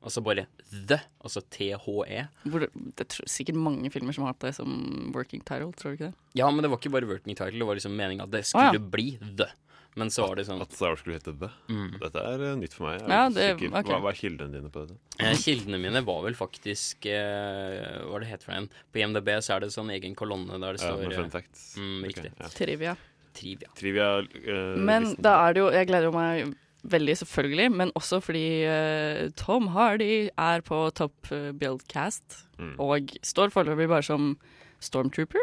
Altså 0.00 0.22
bare 0.24 0.46
The, 0.70 1.00
altså 1.20 1.42
THE. 1.52 2.28
Det, 2.46 2.68
det 2.96 3.04
er 3.04 3.28
sikkert 3.28 3.58
mange 3.58 3.90
filmer 3.92 4.14
som 4.16 4.24
har 4.24 4.32
hatt 4.32 4.46
det 4.46 4.54
som 4.56 4.70
working 5.14 5.42
title, 5.42 5.74
tror 5.76 5.92
du 5.92 5.98
ikke 5.98 6.10
det? 6.12 6.16
Ja, 6.38 6.48
men 6.50 6.62
det 6.64 6.70
var 6.70 6.80
ikke 6.80 6.94
bare 6.94 7.10
working 7.10 7.34
title, 7.36 7.58
det 7.58 7.68
var 7.68 7.78
liksom 7.78 7.98
meninga 7.98 8.24
at 8.24 8.32
det 8.32 8.44
skulle 8.46 8.70
skulle 8.70 8.80
ja. 8.80 8.92
bli 8.94 9.34
The. 9.42 9.50
Men 9.98 10.06
så 10.14 10.22
var 10.28 10.36
det 10.38 10.44
sånn 10.46 10.60
At 10.62 10.70
Star 10.72 10.92
Wars 10.92 11.00
skulle 11.02 11.16
hete 11.18 11.32
The. 11.40 11.48
Mm. 11.68 11.98
Dette 11.98 12.22
er 12.22 12.42
eh, 12.46 12.54
nytt 12.60 12.74
for 12.76 12.86
meg. 12.86 13.00
Ja, 13.10 13.28
det- 13.28 13.48
sikker. 13.58 13.72
ok. 13.80 13.88
hva, 13.90 13.98
hva 14.04 14.12
er 14.12 14.18
kildene 14.20 14.52
dine 14.54 14.70
på 14.70 14.84
dette? 14.86 14.98
Eh, 15.18 15.34
Kildene 15.34 15.80
mine 15.82 16.04
var 16.06 16.22
vel 16.22 16.34
faktisk 16.38 17.06
eh, 17.10 17.98
Hva 18.06 18.14
er 18.16 18.20
det 18.24 18.28
heter 18.30 18.44
for 18.46 18.52
en? 18.54 18.68
På 18.92 19.02
IMDb 19.02 19.28
så 19.42 19.56
er 19.56 19.60
det 19.66 19.72
sånn 19.74 19.90
egen 19.90 20.14
kolonne 20.14 20.60
der 20.62 20.78
det 20.78 20.80
står 20.84 21.02
ja, 21.02 21.10
fun 21.18 21.26
eh, 21.26 21.32
facts. 21.34 21.64
Mm, 21.76 22.04
riktig. 22.06 22.30
Okay, 22.32 22.44
ja. 22.46 22.52
Trivia. 22.54 22.96
Trivia. 23.34 23.68
Trivia 23.78 24.08
eh, 24.22 24.76
Men 24.78 25.08
listen. 25.10 25.22
da 25.26 25.34
er 25.48 25.54
det 25.54 25.60
jo 25.64 25.70
Jeg 25.74 25.86
gleder 25.90 26.12
meg 26.14 26.54
veldig, 26.90 27.14
selvfølgelig, 27.20 27.68
men 27.76 27.90
også 27.98 28.22
fordi 28.24 28.46
eh, 28.64 29.28
Tom 29.36 29.66
Hardy 29.74 30.30
er 30.38 30.62
på 30.64 30.78
Top 30.96 31.28
eh, 31.32 31.50
Build 31.52 31.82
Cast, 31.88 32.46
Mm. 32.60 32.74
og 32.78 33.08
står 33.24 33.48
foreløpig 33.52 33.86
bare 33.88 34.04
som 34.04 34.34
Stormtrooper. 34.84 35.40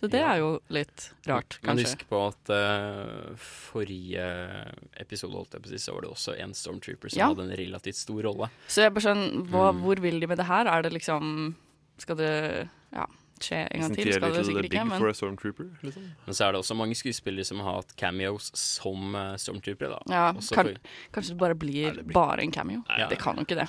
Så 0.00 0.06
det 0.10 0.20
Ja. 0.20 0.32
er 0.34 0.38
jo 0.38 0.60
litt 0.70 1.10
rart, 1.26 1.58
kanskje. 1.60 1.66
Men 1.74 1.78
husk 1.84 2.04
på 2.08 2.18
at 2.28 2.50
uh, 2.54 3.34
forrige 3.36 4.26
episode 5.00 5.34
holdt 5.34 5.56
jeg 5.56 5.62
på 5.64 5.68
sist, 5.72 5.88
så 5.88 5.94
var 5.96 6.04
det 6.06 6.10
også 6.12 6.36
en 6.38 6.52
Stormtrooper 6.54 7.10
som 7.10 7.18
Ja. 7.18 7.26
hadde 7.32 7.42
en 7.48 7.56
relativt 7.58 7.96
stor 7.98 8.22
rolle. 8.22 8.48
Så 8.68 8.82
jeg 8.84 8.94
bare 8.94 9.02
skjønner, 9.02 9.42
hva, 9.50 9.72
Mm. 9.72 9.80
hvor 9.82 10.00
vil 10.00 10.20
de 10.20 10.26
med 10.28 10.36
det 10.38 10.46
her? 10.46 10.66
Er 10.66 10.82
det 10.82 10.92
liksom 10.92 11.56
Skal 12.00 12.14
det 12.14 12.68
ja, 12.92 13.06
skje 13.40 13.66
en 13.74 13.80
gang 13.80 13.94
til? 13.96 14.12
Skal 14.12 14.32
det 14.32 14.46
sikkert 14.46 14.62
big 14.62 14.70
ikke, 14.72 14.86
men 14.86 15.00
for 15.00 15.08
a 15.08 15.12
stormtrooper, 15.12 15.82
liksom? 15.82 16.02
Men 16.26 16.32
så 16.34 16.44
er 16.46 16.52
det 16.52 16.60
også 16.62 16.76
mange 16.76 16.94
skuespillere 16.94 17.44
som 17.44 17.58
har 17.58 17.74
hatt 17.82 17.96
cameos 17.96 18.52
som 18.54 19.16
uh, 19.16 19.34
Stormtroopere. 19.34 19.90
da. 19.90 19.98
ja, 20.08 20.32
kan, 20.32 20.40
for- 20.40 20.76
kanskje 21.12 21.28
det 21.30 21.38
bare 21.38 21.54
blir 21.56 21.94
det 21.96 22.06
blir- 22.06 22.12
bare 22.14 22.38
en 22.44 22.52
cameo. 22.52 22.84
Ja. 22.96 23.08
Det 23.08 23.18
kan 23.18 23.34
jo 23.34 23.42
ikke 23.42 23.56
det. 23.56 23.68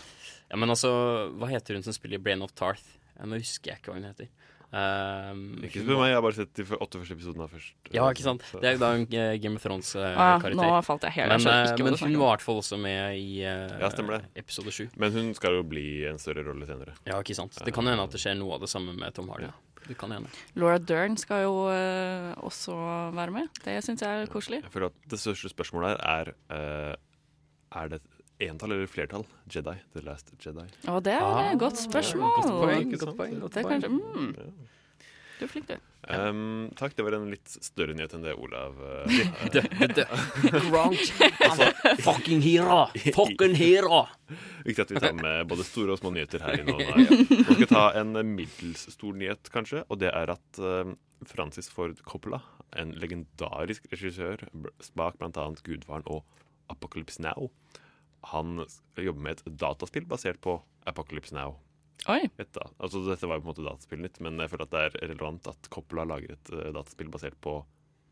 Ja, 0.52 0.58
men 0.58 0.70
altså, 0.70 1.32
hva 1.40 1.48
heter 1.50 1.74
hun 1.74 1.82
som 1.82 1.92
spiller 1.94 2.20
Brain 2.20 2.44
of 2.44 2.54
Tarth? 2.54 2.84
Nå 3.20 3.36
husker 3.42 3.72
jeg 3.72 3.82
ikke 3.82 3.90
hva 3.92 3.94
hun 3.96 4.04
heter. 4.04 4.28
Um, 4.72 5.56
Ikke 5.66 5.82
spør 5.82 5.98
meg, 5.98 6.12
jeg 6.12 6.18
har 6.20 6.22
bare 6.22 6.36
sett 6.38 6.52
de 6.54 6.64
åtte 6.78 7.00
første 7.02 7.16
episodene 7.18 7.48
først. 7.50 7.72
Ja, 7.96 8.04
ikke 8.14 8.22
sant? 8.22 8.44
Så- 8.46 8.60
Det 8.62 8.70
er 8.76 8.78
da 8.78 8.92
en 8.94 9.08
eh, 9.10 9.38
Game 9.42 9.56
of 9.56 9.66
Ah, 9.66 9.70
Thrones-karakter. 9.70 10.54
nå 10.56 10.84
falt 10.86 11.02
jeg 11.02 11.12
helt 11.16 11.30
men, 11.30 11.48
eh, 11.48 11.84
men 11.84 11.98
hun 11.98 12.18
var 12.20 12.28
i 12.28 12.38
hvert 12.38 12.42
fall 12.46 12.60
også 12.62 12.78
med 12.80 13.16
i 13.18 13.42
eh, 13.42 13.80
Ja, 13.80 13.90
det. 13.90 14.22
episode 14.36 14.70
sju. 14.72 14.90
Men 14.96 15.12
hun 15.12 15.34
skal 15.34 15.52
jo 15.58 15.64
bli 15.64 16.06
en 16.06 16.18
større 16.22 16.46
rolle 16.46 16.68
senere. 16.70 16.94
Ja, 17.08 17.18
ikke 17.20 17.34
sant. 17.36 17.58
Det 17.66 17.74
kan 17.74 17.84
hende 17.86 18.04
at 18.04 18.12
det 18.12 18.22
skjer 18.22 18.38
noe 18.38 18.54
av 18.54 18.62
det 18.62 18.70
samme 18.70 18.94
med 18.96 19.12
Tom 19.14 19.30
Hardy. 19.30 19.44
Ja. 19.50 19.52
Det 19.88 19.98
kan 19.98 20.12
hende. 20.12 20.30
Laura 20.56 20.78
Dern 20.78 21.18
skal 21.18 21.44
jo 21.48 21.68
eh, 21.74 22.36
også 22.38 22.78
være 23.16 23.32
med. 23.32 23.50
Det 23.64 23.82
syns 23.84 24.02
jeg 24.06 24.22
er 24.22 24.28
koselig. 24.28 24.62
Jeg 24.62 24.72
føler 24.72 24.86
at 24.94 24.94
Det 25.10 25.18
største 25.18 25.50
spørsmålet 25.50 25.98
her 25.98 26.30
er 26.30 26.34
eh, 26.92 26.96
Er 27.72 27.88
det 27.90 28.02
et 28.04 28.19
entall 28.48 28.72
eller 28.78 28.88
flertall? 28.88 29.26
Jedi. 29.52 29.76
The 29.94 30.02
Last 30.08 30.32
Jedi. 30.40 30.66
Å, 30.88 31.00
det 31.04 31.14
er 31.18 31.24
Ah, 31.28 31.52
et 31.52 31.60
godt 31.60 31.80
spørsmål. 31.82 32.36
Godt 32.40 32.52
poeng. 32.64 32.92
Godt 32.96 33.18
poeng, 33.20 33.40
godt 33.44 33.60
poeng. 33.60 33.72
kanskje 33.76 33.90
mm, 33.96 34.34
Ja. 34.40 34.50
Du 35.40 35.46
er 35.46 35.52
flink, 35.54 35.70
du. 35.70 35.76
Um, 36.10 36.66
takk, 36.76 36.98
det 36.98 37.04
var 37.06 37.16
en 37.16 37.30
litt 37.32 37.48
større 37.64 37.94
nyhet 37.96 38.12
enn 38.18 38.26
det 38.26 38.34
Olav 38.36 38.76
eh, 38.84 39.30
dø, 39.56 39.62
dø. 39.96 40.04
Fucking 42.04 42.42
hero! 42.44 42.88
Fucking 43.16 43.56
hero! 43.56 44.02
Viktig 44.66 44.84
at 44.84 44.92
vi 44.92 45.00
tar 45.04 45.16
med 45.16 45.48
både 45.48 45.64
store 45.68 45.96
og 45.96 46.02
små 46.02 46.12
nyheter 46.16 46.44
her 46.44 46.60
i 46.60 46.66
nå. 46.68 46.76
Vi 47.30 47.40
skal 47.46 47.60
vi 47.62 47.70
ta 47.72 47.86
en 48.02 48.12
middels 48.34 48.84
stor 48.94 49.16
nyhet, 49.16 49.48
kanskje. 49.54 49.86
Og 49.88 50.02
det 50.04 50.12
er 50.12 50.34
at 50.36 50.60
eh, 50.60 50.92
Francis 51.30 51.72
Ford 51.72 51.96
Coppola, 52.08 52.42
en 52.76 52.92
legendarisk 53.00 53.88
regissør 53.94 54.44
bak 55.00 55.16
bl.a. 55.22 55.48
Gudfaren 55.64 56.04
og 56.12 56.26
Apocalypse 56.70 57.24
Now, 57.24 57.48
han 58.22 58.66
jobber 59.00 59.22
med 59.24 59.40
et 59.40 59.58
dataspill 59.62 60.06
basert 60.10 60.42
på 60.44 60.58
Apocalypse 60.90 61.36
Now. 61.36 61.58
Oi. 62.08 62.22
Da. 62.38 62.70
Altså, 62.80 63.02
dette 63.08 63.28
var 63.28 63.40
jo 63.40 63.44
på 63.44 63.50
en 63.50 63.52
måte 63.54 63.66
dataspillet 63.66 64.06
nytt, 64.06 64.20
men 64.24 64.40
jeg 64.40 64.52
føler 64.54 64.68
at 64.68 64.76
det 64.76 64.84
er 64.86 65.10
relevant 65.12 65.50
at 65.52 65.70
Coppola 65.74 66.06
lager 66.08 66.36
et 66.36 66.52
eh, 66.56 66.70
dataspill 66.76 67.12
basert 67.12 67.40
på 67.44 67.60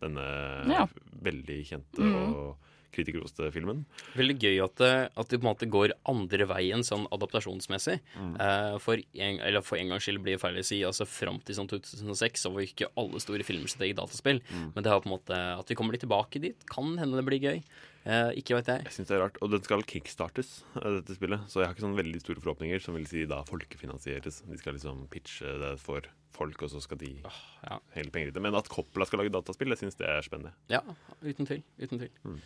denne 0.03 0.25
Ja. 0.69 0.85
veldig 1.23 1.59
kjente 1.65 2.03
mm. 2.03 2.17
og 2.37 2.73
kritikerroste 2.97 3.49
filmen. 3.55 3.83
Veldig 4.17 4.37
gøy 4.41 4.61
at 4.65 4.75
det, 4.81 4.93
at 5.13 5.31
det 5.31 5.39
på 5.39 5.45
en 5.45 5.51
måte 5.51 5.69
går 5.71 5.95
andre 6.09 6.49
veien 6.49 6.85
sånn 6.85 7.07
adaptasjonsmessig. 7.15 7.99
Eh, 8.17 8.77
for, 8.83 8.99
en, 8.99 9.41
eller 9.47 9.65
for 9.65 9.79
en 9.79 9.93
gangs 9.93 10.07
skyld 10.07 10.23
blir 10.25 10.37
det 10.37 10.43
feil 10.43 10.59
å 10.59 10.65
si. 10.65 10.81
Altså 10.87 11.07
Fram 11.09 11.41
til 11.45 11.57
sånn 11.57 11.69
2006 11.71 12.47
så 12.47 12.53
var 12.53 12.65
ikke 12.65 12.91
alle 12.99 13.21
store 13.23 13.45
filmer 13.47 13.71
sitt 13.71 13.83
eget 13.85 14.01
dataspill. 14.01 14.41
Men 14.51 14.81
det 14.81 14.91
har 14.91 15.03
på 15.03 15.11
en 15.11 15.17
måte 15.17 15.37
at 15.57 15.69
vi 15.69 15.77
kommer 15.77 15.95
litt 15.95 16.05
tilbake 16.05 16.41
dit. 16.43 16.67
Kan 16.71 16.97
hende 16.99 17.19
det 17.19 17.27
blir 17.27 17.43
gøy. 17.43 17.61
Uh, 18.07 18.31
ikke 18.39 18.55
vet 18.55 18.69
jeg. 18.71 18.83
Jeg 18.87 18.95
synes 18.95 19.09
det 19.09 19.15
er 19.17 19.21
rart, 19.25 19.37
Og 19.43 19.49
den 19.51 19.63
skal 19.65 19.81
kickstartes, 19.83 20.51
eh, 20.79 20.85
dette 21.01 21.17
spillet. 21.17 21.43
Så 21.51 21.59
jeg 21.59 21.67
har 21.67 21.75
ikke 21.75 21.83
sånn 21.83 21.97
veldig 21.97 22.21
store 22.23 22.43
forhåpninger, 22.43 22.79
som 22.79 22.95
vil 22.95 23.07
si 23.09 23.25
da 23.27 23.41
folkefinansieres. 23.43 24.45
De 24.47 24.59
skal 24.61 24.77
liksom 24.77 25.01
pitche 25.11 25.57
det 25.59 25.73
for 25.81 26.07
folk, 26.37 26.61
og 26.63 26.71
så 26.71 26.79
skal 26.83 27.01
de 27.01 27.11
ja. 27.19 27.79
hele 27.97 28.13
penger 28.13 28.31
i 28.31 28.35
det. 28.37 28.43
Men 28.45 28.55
at 28.55 28.69
Coppola 28.71 29.07
skal 29.09 29.23
lage 29.23 29.33
dataspill, 29.35 29.75
jeg 29.75 29.81
syns 29.83 29.99
det 29.99 30.07
er 30.07 30.23
spennende. 30.23 30.53
Ja, 30.71 30.85
uten 31.19 31.49
tvil. 31.49 31.65
Uten 31.83 31.99
tvil. 31.99 32.39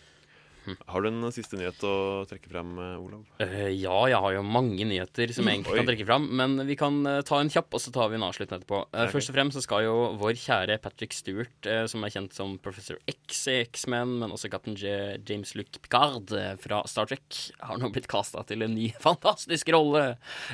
Har 0.61 1.01
du 1.01 1.09
en 1.09 1.25
siste 1.33 1.57
nyhet 1.57 1.81
å 1.87 2.21
trekke 2.29 2.49
frem, 2.51 2.73
eh, 2.77 3.01
Olav? 3.01 3.23
Uh, 3.41 3.69
ja, 3.73 3.95
jeg 4.11 4.19
har 4.21 4.35
jo 4.35 4.43
mange 4.45 4.85
nyheter 4.85 5.31
som 5.33 5.47
jeg 5.47 5.57
egentlig 5.57 5.79
kan 5.79 5.87
trekke 5.89 6.05
frem. 6.05 6.27
Men 6.37 6.65
vi 6.67 6.75
kan 6.77 6.99
uh, 7.07 7.21
ta 7.25 7.39
en 7.41 7.49
kjapp, 7.49 7.71
og 7.73 7.81
så 7.81 7.93
tar 7.93 8.11
vi 8.11 8.19
en 8.19 8.25
avsluttende 8.27 8.61
etterpå. 8.61 8.83
Uh, 8.91 8.93
okay. 8.93 9.13
Først 9.15 9.31
og 9.31 9.37
fremst 9.37 9.57
så 9.57 9.63
skal 9.65 9.85
jo 9.87 9.95
vår 10.21 10.37
kjære 10.37 10.77
Patrick 10.83 11.15
Stewart, 11.17 11.69
som 11.89 12.05
er 12.05 12.13
kjent 12.13 12.35
som 12.37 12.53
Professor 12.61 12.99
X 13.09 13.41
i 13.49 13.57
X-Men, 13.63 14.19
men 14.21 14.35
også 14.35 14.51
Captain 14.53 14.77
J 14.77 15.17
James 15.27 15.55
Luke 15.57 15.81
Picard 15.81 16.33
fra 16.61 16.81
Star 16.89 17.09
Trek, 17.09 17.25
har 17.65 17.81
nå 17.81 17.89
blitt 17.93 18.09
kasta 18.11 18.45
til 18.47 18.65
en 18.65 18.75
ny 18.77 18.91
fantastisk 19.07 19.71
rolle 19.73 20.03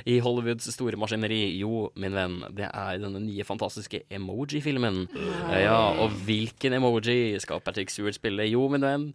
i 0.07 0.19
Hollywoods 0.23 0.69
store 0.71 0.99
maskineri. 0.99 1.41
Jo, 1.59 1.89
min 1.99 2.15
venn, 2.15 2.39
det 2.55 2.69
er 2.69 3.01
denne 3.03 3.21
nye 3.25 3.47
fantastiske 3.47 4.05
emoji-filmen. 4.13 5.03
Ja, 5.51 5.81
og 5.99 6.15
hvilken 6.27 6.77
emoji 6.79 7.35
skal 7.43 7.63
Patrick 7.65 7.91
Stewart 7.91 8.15
spille? 8.19 8.47
Jo, 8.47 8.69
min 8.71 8.87
venn. 8.87 9.11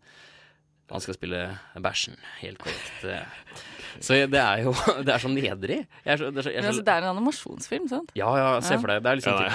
Han 0.93 1.01
skal 1.01 1.17
spille 1.17 1.39
bæsjen, 1.81 2.17
helt 2.43 2.59
korrekt. 2.61 3.05
Eh, 3.09 3.61
Så 4.01 4.17
det 4.33 4.39
er 4.41 4.63
jo 4.65 4.73
Det 5.07 5.13
er 5.13 5.21
så 5.21 5.29
nedrig. 5.29 5.79
Jeg 6.05 6.13
er 6.15 6.17
så, 6.21 6.31
det 6.33 6.39
er 6.41 6.47
så, 6.47 6.51
jeg 6.53 6.63
er 6.63 6.67
altså, 6.69 6.79
så, 6.81 6.85
det 6.87 6.93
er 6.95 7.03
en 7.05 7.09
animasjon-film, 7.11 7.89
sant? 7.91 8.13
ja, 8.17 8.29
ja, 8.41 8.47
se 8.65 8.79
for 8.81 8.89
deg. 8.93 9.03
Det 9.05 9.11
er 9.11 9.19
liksom 9.21 9.37
Ja, 9.41 9.49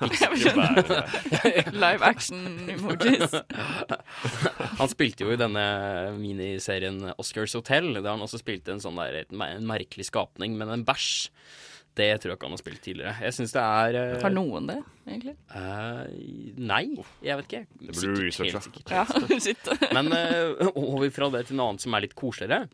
type 0.00 0.36
Ikke 1.52 1.74
Live 1.84 2.06
action-emojis. 2.08 3.36
Han 4.80 4.92
spilte 4.92 5.26
jo 5.26 5.32
i 5.34 5.40
denne 5.40 5.66
miniserien 6.20 7.02
Oscars 7.18 7.56
Hotel, 7.58 7.92
der 8.00 8.10
han 8.14 8.24
også 8.24 8.40
spilte 8.40 8.72
en 8.76 8.80
sånn 8.84 8.96
der 9.00 9.24
en 9.26 9.68
merkelig 9.68 10.08
skapning, 10.08 10.56
men 10.60 10.72
en 10.72 10.86
bæsj. 10.88 11.28
Det 11.92 12.08
tror 12.22 12.32
jeg 12.32 12.38
ikke 12.38 12.48
han 12.48 12.54
har 12.56 12.60
spilt 12.62 12.82
tidligere. 12.84 13.14
Jeg 13.20 13.34
syns 13.36 13.52
det 13.52 13.62
er 13.62 13.96
Uh, 14.00 14.20
Har 14.22 14.32
noen 14.32 14.68
det, 14.70 14.78
egentlig? 15.04 15.34
Uh, 15.52 16.06
Nei, 16.56 16.84
jeg 17.24 17.36
vet 17.40 17.50
ikke. 17.50 17.64
Det 17.82 17.96
burde 17.98 18.14
du 18.16 18.22
researche. 18.24 18.72
Ja. 18.88 19.90
Men 19.98 20.08
uh, 20.14 20.70
over 20.94 21.10
fra 21.12 21.28
det 21.34 21.46
til 21.50 21.60
noe 21.60 21.72
annet 21.74 21.84
som 21.84 21.96
er 21.98 22.06
litt 22.06 22.16
koseligere. 22.16 22.70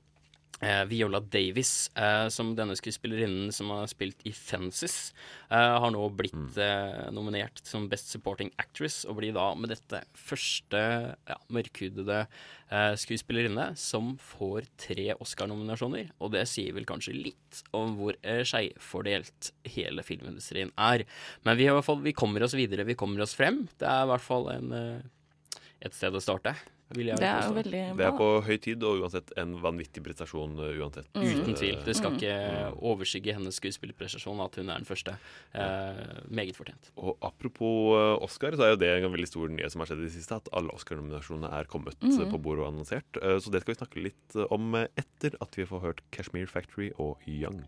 Eh, 0.60 0.84
Viola 0.90 1.20
Davis, 1.22 1.90
eh, 1.94 2.26
som 2.34 2.50
denne 2.58 2.74
skuespillerinnen 2.74 3.52
som 3.54 3.70
har 3.70 3.86
spilt 3.86 4.24
i 4.26 4.32
Fences, 4.34 5.12
eh, 5.50 5.56
har 5.78 5.92
nå 5.94 6.02
blitt 6.18 6.58
eh, 6.58 7.04
nominert 7.14 7.60
som 7.62 7.86
Best 7.90 8.10
Supporting 8.10 8.50
Actress, 8.58 9.04
og 9.06 9.20
blir 9.20 9.36
da 9.36 9.52
med 9.54 9.70
dette 9.70 10.00
første 10.18 10.80
ja, 11.14 11.36
mørkhudede 11.54 12.24
eh, 12.24 12.94
skuespillerinne 12.98 13.68
som 13.78 14.16
får 14.18 14.66
tre 14.82 15.12
Oscar-nominasjoner. 15.14 16.10
Og 16.18 16.34
det 16.34 16.42
sier 16.50 16.74
vel 16.74 16.88
kanskje 16.88 17.14
litt 17.14 17.62
om 17.76 17.94
hvor 18.00 18.18
eh, 18.22 18.42
skeivfordelt 18.42 19.52
hele 19.76 20.02
filmindustrien 20.06 20.74
er. 20.74 21.06
Men 21.46 21.60
vi, 21.60 21.68
har 21.68 21.76
i 21.76 21.78
hvert 21.78 21.86
fall, 21.86 22.02
vi 22.02 22.16
kommer 22.18 22.42
oss 22.42 22.58
videre, 22.58 22.88
vi 22.88 22.98
kommer 22.98 23.22
oss 23.22 23.36
frem. 23.38 23.68
Det 23.78 23.86
er 23.86 24.08
i 24.08 24.10
hvert 24.10 24.26
fall 24.26 24.50
en, 24.56 24.74
eh, 24.74 25.62
et 25.86 25.94
sted 25.94 26.18
å 26.18 26.24
starte. 26.24 26.56
Vil 26.96 27.06
jeg 27.10 27.18
Det 27.20 27.26
er 27.28 27.42
jo 27.44 27.52
veldig 27.52 27.80
bra. 27.84 27.96
Det 27.98 28.04
er 28.06 28.12
på 28.16 28.26
høy 28.46 28.56
tid, 28.64 28.82
og 28.82 29.02
uansett 29.02 29.32
en 29.36 29.50
vanvittig 29.60 30.00
prestasjon 30.06 30.54
uansett. 30.56 31.08
uansett. 31.12 31.42
Uten 31.42 31.54
tvil. 31.54 31.84
Det 31.84 31.94
skal 31.96 32.10
Mm. 32.10 32.16
ikke 32.16 32.80
overskygge 32.80 33.34
hennes 33.36 33.54
skuespillerprestasjon 33.60 34.40
at 34.44 34.54
hun 34.56 34.70
er 34.70 34.78
den 34.78 34.86
første. 34.88 35.18
Eh, 35.54 36.22
meget 36.30 36.56
fortjent. 36.56 36.90
Og 36.96 37.18
apropos 37.20 37.92
uh, 37.92 38.16
Oscar, 38.24 38.52
så 38.56 38.62
er 38.64 38.70
jo 38.70 38.76
det 38.80 39.04
en 39.04 39.12
veldig 39.12 39.28
stor 39.28 39.48
nyhet 39.48 39.70
som 39.70 39.80
har 39.80 39.86
skjedd 39.86 40.00
i 40.00 40.08
det 40.08 40.12
siste, 40.16 40.34
at 40.40 40.48
alle 40.52 40.70
Oscar-nominasjonene 40.72 41.52
er 41.52 41.64
kommet 41.64 41.94
uh, 42.02 42.08
Mhm. 42.08 42.30
på 42.32 42.40
bordet 42.40 42.64
og 42.64 42.72
annonsert. 42.72 43.04
Så 43.42 43.50
det 43.50 43.60
skal 43.60 43.74
vi 43.74 43.78
snakke 43.84 44.02
litt 44.02 44.50
om 44.50 44.74
etter 44.74 45.36
at 45.42 45.54
vi 45.56 45.64
får 45.66 45.80
hørt 45.82 46.00
Kashmir 46.10 46.46
Factory 46.48 46.90
og 46.98 47.18
Young. 47.26 47.64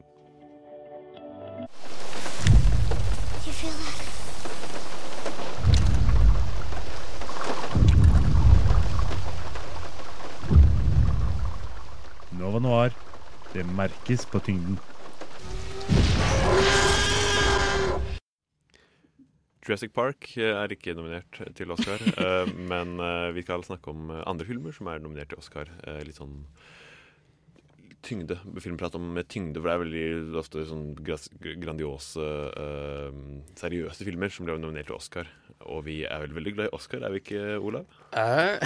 You 3.46 3.52
feel 3.52 3.70
that? 3.72 4.09
tyngden 12.40 12.60
noir. 12.62 12.94
Det 13.52 13.66
merkes 13.76 14.26
på 14.30 14.40
tyngden. 14.40 14.78
Jurassic 19.60 19.92
Park 19.94 20.26
eh, 20.40 20.56
er 20.56 20.72
ikke 20.72 20.96
nominert 20.96 21.40
til 21.54 21.70
Oscar, 21.70 22.00
eh, 22.24 22.52
men 22.70 22.96
eh, 22.98 23.30
vi 23.36 23.44
skal 23.44 23.64
snakke 23.66 23.92
om 23.92 24.10
andre 24.18 24.46
filmer 24.48 24.74
som 24.74 24.88
er 24.90 25.02
nominert 25.02 25.30
til 25.30 25.42
Oscar. 25.42 25.70
Litt 26.06 26.18
sånn 26.18 26.40
tyngde. 28.00 28.38
Filmprat 28.64 28.96
om 28.96 29.20
tyngde, 29.28 29.60
for 29.60 29.68
det 29.68 29.74
er 29.74 29.84
veldig 29.84 30.40
ofte 30.40 30.64
sånn 30.66 30.94
grandiose, 31.60 32.24
seriøse 33.60 34.06
filmer 34.08 34.32
som 34.32 34.48
blir 34.48 34.56
nominert 34.58 34.88
til 34.88 34.96
Oscar. 34.96 35.28
Og 35.68 35.82
vi 35.84 35.98
er 36.08 36.22
vel 36.22 36.32
veldig 36.32 36.52
glad 36.56 36.68
i 36.70 36.72
Oscar, 36.72 37.02
er 37.04 37.12
vi 37.12 37.20
ikke, 37.20 37.40
Olav? 37.60 37.84
Eh, 38.16 38.62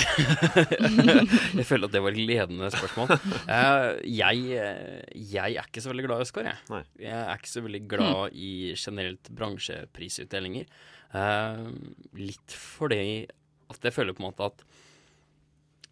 jeg 1.58 1.66
føler 1.66 1.88
at 1.88 1.94
det 1.96 2.02
var 2.04 2.14
et 2.14 2.20
ledende 2.30 2.68
spørsmål. 2.70 3.10
Eh, 3.50 3.86
jeg, 4.14 4.44
eh, 4.54 5.00
jeg 5.32 5.56
er 5.58 5.66
ikke 5.66 5.82
så 5.82 5.90
veldig 5.90 6.04
glad 6.06 6.22
i 6.22 6.26
Oscar, 6.28 6.50
jeg. 6.52 6.84
Jeg 7.02 7.18
er 7.18 7.40
ikke 7.40 7.50
så 7.50 7.64
veldig 7.66 7.82
glad 7.90 8.38
i 8.38 8.52
generelt 8.78 9.32
bransjeprisutdelinger. 9.34 10.70
Litt 12.20 12.54
fordi 12.54 13.02
at 13.74 13.90
jeg 13.90 13.96
føler 13.96 14.14
på 14.14 14.22
en 14.22 14.28
måte 14.28 14.52
at 14.52 14.64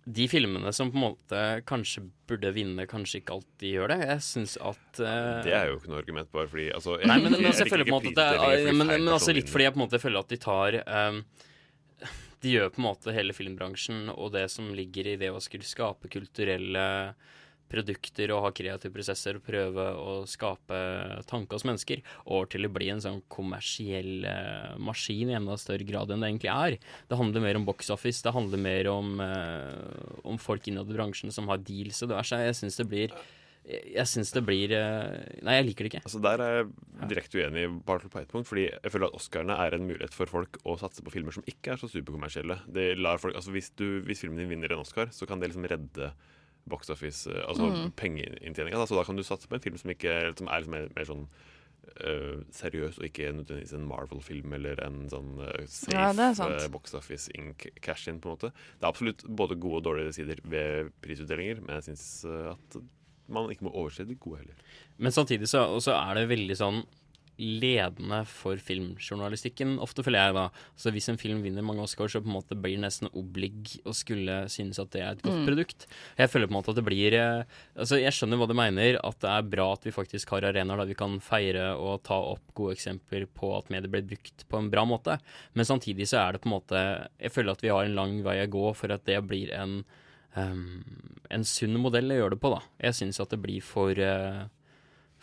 de 0.04 0.24
filmene 0.26 0.72
som 0.74 0.90
på 0.90 0.98
en 0.98 1.04
måte 1.04 1.40
kanskje 1.68 2.02
burde 2.30 2.50
vinne, 2.56 2.86
kanskje 2.90 3.20
ikke 3.20 3.36
alltid 3.36 3.74
gjør 3.76 3.92
det. 3.92 3.98
Jeg 4.08 4.24
syns 4.26 4.56
at 4.58 4.98
uh... 4.98 5.42
Det 5.46 5.54
er 5.54 5.70
jo 5.70 5.76
ikke 5.78 5.92
noe 5.92 6.00
argument, 6.02 6.30
bare 6.34 6.50
fordi 6.50 6.66
altså, 6.74 6.96
jeg 6.98 7.10
Nei, 7.10 7.18
men, 7.22 7.36
men 7.36 7.46
altså, 7.52 7.62
jeg 7.62 7.74
føler 7.74 7.86
på 7.86 7.92
en 7.92 7.98
måte 7.98 8.12
at 8.12 8.18
det 8.18 8.48
er, 8.48 8.72
men, 8.72 8.90
men 8.90 9.12
altså 9.14 9.36
litt 9.36 9.52
fordi 9.52 9.68
jeg 9.68 9.74
på 9.76 9.80
en 9.80 9.84
måte 9.84 10.02
føler 10.02 10.24
at 10.24 10.32
de 10.32 10.40
tar 10.42 10.78
um, 10.82 11.20
De 12.42 12.56
gjør 12.56 12.72
på 12.74 12.82
en 12.82 12.88
måte 12.88 13.14
hele 13.14 13.36
filmbransjen 13.36 14.10
og 14.16 14.32
det 14.34 14.48
som 14.50 14.72
ligger 14.74 15.12
i 15.12 15.18
det 15.20 15.30
å 15.30 15.42
skulle 15.44 15.68
skape 15.68 16.10
kulturelle 16.10 16.86
produkter 17.72 18.32
og 18.34 18.44
ha 18.46 18.52
kreative 18.54 18.94
prosesser 18.94 19.38
og 19.38 19.46
prøve 19.46 19.88
å 19.98 20.14
skape 20.28 20.78
tanke 21.30 21.56
hos 21.56 21.66
mennesker, 21.68 22.02
over 22.26 22.48
til 22.52 22.68
å 22.68 22.72
bli 22.72 22.90
en 22.92 23.02
sånn 23.02 23.20
kommersiell 23.32 24.26
eh, 24.28 24.72
maskin 24.82 25.32
i 25.32 25.38
enda 25.38 25.58
større 25.60 25.86
grad 25.88 26.12
enn 26.12 26.24
det 26.24 26.32
egentlig 26.32 26.52
er. 26.54 26.78
Det 27.10 27.20
handler 27.20 27.46
mer 27.46 27.60
om 27.60 27.68
box 27.68 27.92
office, 27.94 28.22
det 28.24 28.34
handler 28.36 28.62
mer 28.62 28.90
om, 28.92 29.14
eh, 29.24 30.18
om 30.28 30.40
folk 30.40 30.68
innad 30.68 30.90
i 30.90 30.98
bransjen 30.98 31.34
som 31.34 31.50
har 31.50 31.62
deals 31.62 32.02
og 32.04 32.12
diverse. 32.12 32.42
Jeg 32.46 32.58
syns 32.58 32.80
det 32.80 32.90
blir 32.90 33.22
jeg 33.62 34.08
syns 34.10 34.32
det 34.34 34.42
blir 34.42 34.72
eh, 34.74 35.38
Nei, 35.46 35.54
jeg 35.60 35.66
liker 35.68 35.86
det 35.86 35.92
ikke. 35.92 36.02
Altså 36.08 36.20
Der 36.24 36.42
er 36.42 36.56
jeg 36.56 37.10
direkte 37.12 37.38
uenig 37.38 37.68
bare 37.86 38.10
på 38.10 38.18
ett 38.18 38.30
punkt. 38.32 38.48
Fordi 38.50 38.66
jeg 38.66 38.90
føler 38.90 39.06
at 39.08 39.18
Oscarene 39.18 39.58
er 39.64 39.76
en 39.76 39.86
mulighet 39.86 40.16
for 40.16 40.30
folk 40.30 40.58
å 40.66 40.74
satse 40.80 41.04
på 41.04 41.14
filmer 41.14 41.34
som 41.34 41.46
ikke 41.46 41.74
er 41.74 41.80
så 41.80 41.90
superkommersielle. 41.90 42.58
Det 42.66 42.88
lar 42.98 43.22
folk, 43.22 43.36
altså 43.38 43.54
hvis, 43.54 43.70
du, 43.78 44.02
hvis 44.08 44.24
filmen 44.24 44.42
din 44.42 44.50
vinner 44.50 44.74
en 44.74 44.82
Oscar, 44.82 45.12
så 45.14 45.28
kan 45.30 45.42
det 45.42 45.52
liksom 45.52 45.68
redde 45.70 46.10
box 46.68 46.90
office, 46.90 47.26
eh, 47.30 47.42
altså 47.48 47.66
Mm. 47.70 47.92
pengeinntjeninga. 47.96 48.86
Så 48.86 48.94
da 48.96 49.04
kan 49.04 49.16
du 49.16 49.22
satse 49.22 49.48
på 49.48 49.54
en 49.54 49.60
film 49.60 49.76
som, 49.78 49.90
ikke, 49.90 50.36
som 50.38 50.46
er 50.48 50.60
liksom 50.60 50.70
mer, 50.70 50.88
mer 50.96 51.04
sånn 51.04 51.28
uh, 52.06 52.38
seriøs, 52.54 52.98
og 52.98 53.04
ikke 53.08 53.32
nødvendigvis 53.34 53.72
en 53.74 53.86
Marvel-film 53.88 54.52
eller 54.54 54.78
en 54.86 55.08
sånn 55.10 55.32
uh, 55.42 55.66
safe 55.66 55.92
Ja, 55.92 56.12
det 56.12 56.36
sant. 56.38 56.54
eh, 56.62 56.68
box 56.68 56.94
office 56.94 57.28
in 57.34 57.54
cash-in. 57.82 58.20
på 58.20 58.30
en 58.30 58.36
måte. 58.36 58.52
Det 58.78 58.84
er 58.86 58.88
absolutt 58.92 59.24
både 59.28 59.58
gode 59.60 59.82
og 59.82 59.84
dårlige 59.90 60.14
sider 60.14 60.36
ved 60.44 60.92
prisutdelinger, 61.02 61.60
men 61.60 61.74
jeg 61.80 61.90
syns 61.90 62.24
at 62.54 62.76
man 63.28 63.50
ikke 63.50 63.66
må 63.66 63.74
overse 63.74 64.06
de 64.06 64.14
gode 64.14 64.38
heller. 64.38 64.54
Men 64.98 65.12
samtidig 65.12 65.48
så 65.50 65.92
er 65.92 66.14
det 66.14 66.28
veldig 66.30 66.56
sånn 66.56 66.84
ledende 67.42 68.22
for 68.30 68.56
filmjournalistikken, 68.62 69.74
ofte 69.82 70.04
føler 70.06 70.22
jeg 70.28 70.34
da. 70.36 70.44
Så 70.78 70.92
hvis 70.94 71.08
en 71.10 71.18
film 71.20 71.42
vinner 71.44 71.64
mange 71.66 71.82
Oscar, 71.84 72.06
så 72.08 72.20
på 72.22 72.30
en 72.30 72.36
måte 72.38 72.54
blir 72.58 72.76
det 72.78 72.84
nesten 72.86 73.10
obligg 73.18 73.72
å 73.88 73.94
skulle 73.96 74.44
synes 74.52 74.78
at 74.82 74.92
det 74.94 75.02
er 75.02 75.10
et 75.16 75.22
godt 75.24 75.40
Mm. 75.42 75.46
produkt. 75.48 75.86
Jeg 76.18 76.30
føler 76.30 76.46
på 76.46 76.54
en 76.54 76.58
måte 76.60 76.70
at 76.70 76.78
det 76.78 76.84
blir 76.86 77.14
eh, 77.18 77.44
Altså, 77.76 77.98
jeg 78.00 78.12
skjønner 78.12 78.38
hva 78.38 78.48
du 78.48 78.54
mener, 78.54 78.98
at 79.02 79.18
det 79.20 79.30
er 79.32 79.42
bra 79.56 79.72
at 79.72 79.82
vi 79.84 79.90
faktisk 79.94 80.30
har 80.30 80.42
arenaer 80.50 80.78
der 80.82 80.86
vi 80.92 80.94
kan 80.94 81.18
feire 81.20 81.72
og 81.76 82.02
ta 82.04 82.14
opp 82.14 82.54
gode 82.54 82.76
eksempler 82.76 83.26
på 83.26 83.56
at 83.58 83.70
medier 83.70 83.90
blir 83.90 84.06
brukt 84.06 84.46
på 84.48 84.58
en 84.58 84.70
bra 84.70 84.84
måte, 84.84 85.18
men 85.54 85.64
samtidig 85.66 86.06
så 86.08 86.20
er 86.28 86.32
det 86.32 86.42
på 86.42 86.48
en 86.50 86.56
måte 86.60 87.08
Jeg 87.20 87.32
føler 87.32 87.52
at 87.52 87.62
vi 87.62 87.68
har 87.74 87.84
en 87.84 87.94
lang 87.96 88.22
vei 88.22 88.38
å 88.44 88.50
gå 88.50 88.74
for 88.76 88.92
at 88.92 89.04
det 89.04 89.18
blir 89.26 89.50
en 89.56 89.84
um, 90.36 90.82
en 91.32 91.44
sunn 91.44 91.76
modell 91.80 92.10
å 92.12 92.16
gjøre 92.18 92.34
det 92.36 92.40
på, 92.42 92.50
da. 92.52 92.60
Jeg 92.82 92.94
syns 92.98 93.20
at 93.20 93.30
det 93.32 93.40
blir 93.40 93.62
for 93.64 93.96
eh, 93.96 94.42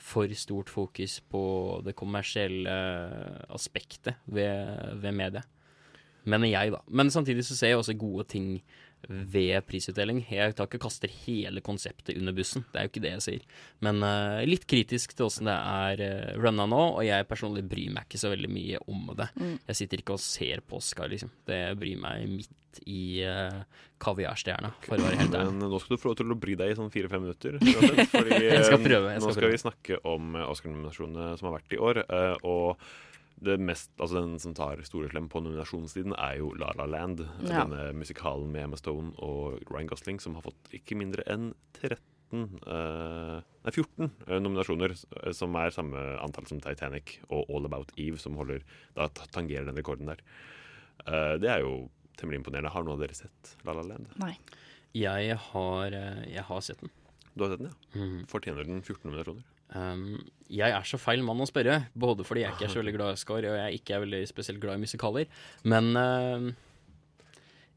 for 0.09 0.33
stort 0.33 0.71
fokus 0.73 1.19
på 1.21 1.43
det 1.85 1.95
kommersielle 1.99 2.73
aspektet 3.53 4.17
ved, 4.25 4.99
ved 5.01 5.13
mediet. 5.13 5.45
Mener 6.29 6.51
jeg, 6.51 6.73
da. 6.73 6.81
Men 6.87 7.11
samtidig 7.13 7.45
så 7.45 7.55
ser 7.57 7.71
jeg 7.73 7.79
også 7.79 7.95
gode 7.97 8.25
ting 8.29 8.59
ved 9.07 9.65
prisutdeling. 9.67 10.21
Jeg 10.29 10.55
tar 10.57 10.67
ikke 10.67 10.79
og 10.79 10.85
kaster 10.87 11.11
hele 11.25 11.63
konseptet 11.65 12.17
under 12.19 12.35
bussen, 12.35 12.65
det 12.71 12.79
er 12.79 12.87
jo 12.87 12.91
ikke 12.91 13.03
det 13.05 13.13
jeg 13.15 13.25
sier. 13.25 13.47
Men 13.85 14.03
uh, 14.05 14.39
litt 14.47 14.67
kritisk 14.69 15.15
til 15.15 15.29
åssen 15.29 15.49
det 15.49 15.55
er 15.55 16.03
uh, 16.03 16.37
runna 16.41 16.67
nå, 16.69 16.81
og 16.99 17.03
jeg 17.07 17.27
personlig 17.29 17.65
bryr 17.69 17.93
meg 17.95 18.07
ikke 18.07 18.21
så 18.21 18.33
veldig 18.33 18.51
mye 18.53 18.81
om 18.91 19.11
det. 19.17 19.29
Mm. 19.39 19.57
Jeg 19.71 19.81
sitter 19.81 20.03
ikke 20.03 20.17
og 20.17 20.23
ser 20.23 20.63
på 20.65 20.79
Oscar, 20.81 21.11
liksom. 21.11 21.31
Det 21.47 21.61
bryr 21.79 22.01
meg 22.01 22.29
midt 22.37 22.81
i 22.85 23.25
uh, 23.25 23.59
kaviarstjerna, 24.03 24.71
for 24.85 24.99
å 24.99 25.07
være 25.07 25.23
helt 25.23 25.35
ærlig. 25.35 25.57
Men 25.57 25.73
nå 25.73 25.81
skal 25.81 25.95
du 25.95 26.01
få 26.03 26.11
lov 26.11 26.19
til 26.21 26.35
å 26.35 26.39
bry 26.39 26.55
deg 26.59 26.73
i 26.73 26.79
sånn 26.79 26.93
fire-fem 26.93 27.25
minutter. 27.25 27.57
uansett, 27.59 28.13
Fordi 28.13 28.39
Jeg 28.45 28.65
skal 28.67 28.81
prøve, 28.83 29.13
jeg 29.15 29.23
nå 29.23 29.25
skal 29.25 29.37
skal 29.37 29.43
prøve. 29.45 29.53
vi 29.55 29.63
snakke 29.65 30.01
om 30.07 30.41
Oscar-nominasjonene 30.45 31.35
som 31.39 31.49
har 31.49 31.61
vært 31.61 31.75
i 31.75 31.81
år. 31.89 32.03
Og 32.45 32.89
det 33.45 33.55
mest, 33.61 33.91
altså 33.97 34.19
den 34.21 34.39
som 34.41 34.53
tar 34.57 34.81
store 34.87 35.09
slem 35.11 35.29
på 35.31 35.41
nominasjonstiden, 35.43 36.15
er 36.17 36.39
jo 36.41 36.53
La 36.59 36.73
La 36.77 36.85
Land. 36.89 37.23
Ja. 37.43 37.63
Denne 37.63 37.89
musikalen 37.97 38.51
med 38.53 38.67
Emma 38.67 38.79
Stone 38.79 39.13
og 39.17 39.61
Ryan 39.71 39.89
Gosling, 39.91 40.21
som 40.23 40.37
har 40.37 40.45
fått 40.45 40.73
ikke 40.75 40.99
mindre 40.99 41.25
enn 41.29 41.53
13 41.79 42.01
Uh, 42.29 43.41
Nei, 43.65 43.71
14 43.71 44.03
uh, 44.05 44.35
nominasjoner, 44.37 44.91
eh, 44.93 45.31
som 45.33 45.55
er 45.57 45.73
samme 45.73 45.97
antall 46.21 46.45
som 46.45 46.59
Titanic 46.61 47.15
og 47.25 47.49
All 47.49 47.65
About 47.65 47.89
Eve, 47.97 48.19
som 48.21 48.37
holder, 48.37 48.61
da 48.93 49.07
tangerer 49.33 49.65
den 49.65 49.79
rekorden 49.81 50.11
der. 50.11 50.21
Eh, 51.07 51.35
det 51.41 51.49
er 51.51 51.63
jo 51.63 51.89
temmelig 52.19 52.41
imponerende. 52.41 52.71
Har 52.73 52.85
noen 52.85 52.97
av 52.97 53.03
dere 53.05 53.17
sett 53.17 53.55
La 53.67 53.75
La 53.77 53.85
Land? 53.85 54.11
Nei. 54.21 54.33
Jeg 54.97 55.37
har, 55.51 55.93
eh, 55.93 56.23
jeg 56.33 56.43
har 56.47 56.61
sett 56.65 56.81
den. 56.81 56.91
Du 57.35 57.43
har 57.43 57.51
sett 57.51 57.61
den, 57.61 57.71
ja? 57.71 57.99
Mm. 57.99 58.27
Fortjener 58.27 58.65
den 58.67 58.81
14 58.81 59.05
nominasjoner? 59.09 59.43
Um, 59.75 60.17
jeg 60.49 60.71
er 60.73 60.81
så 60.89 60.97
feil 60.97 61.21
mann 61.21 61.41
å 61.43 61.45
spørre, 61.45 61.75
både 61.93 62.23
fordi 62.25 62.41
jeg 62.41 62.55
ikke 62.55 62.65
er 62.65 62.73
så 62.73 62.79
veldig 62.81 62.95
glad 62.97 63.11
i 63.13 63.17
Oscar, 63.19 63.45
og 63.45 63.57
jeg 63.59 63.79
ikke 63.81 63.95
er 63.95 64.03
veldig 64.05 64.21
spesielt 64.31 64.59
glad 64.63 64.79
i 64.79 64.83
musikaler. 64.85 65.27
Men 65.69 65.91
uh, 65.95 66.47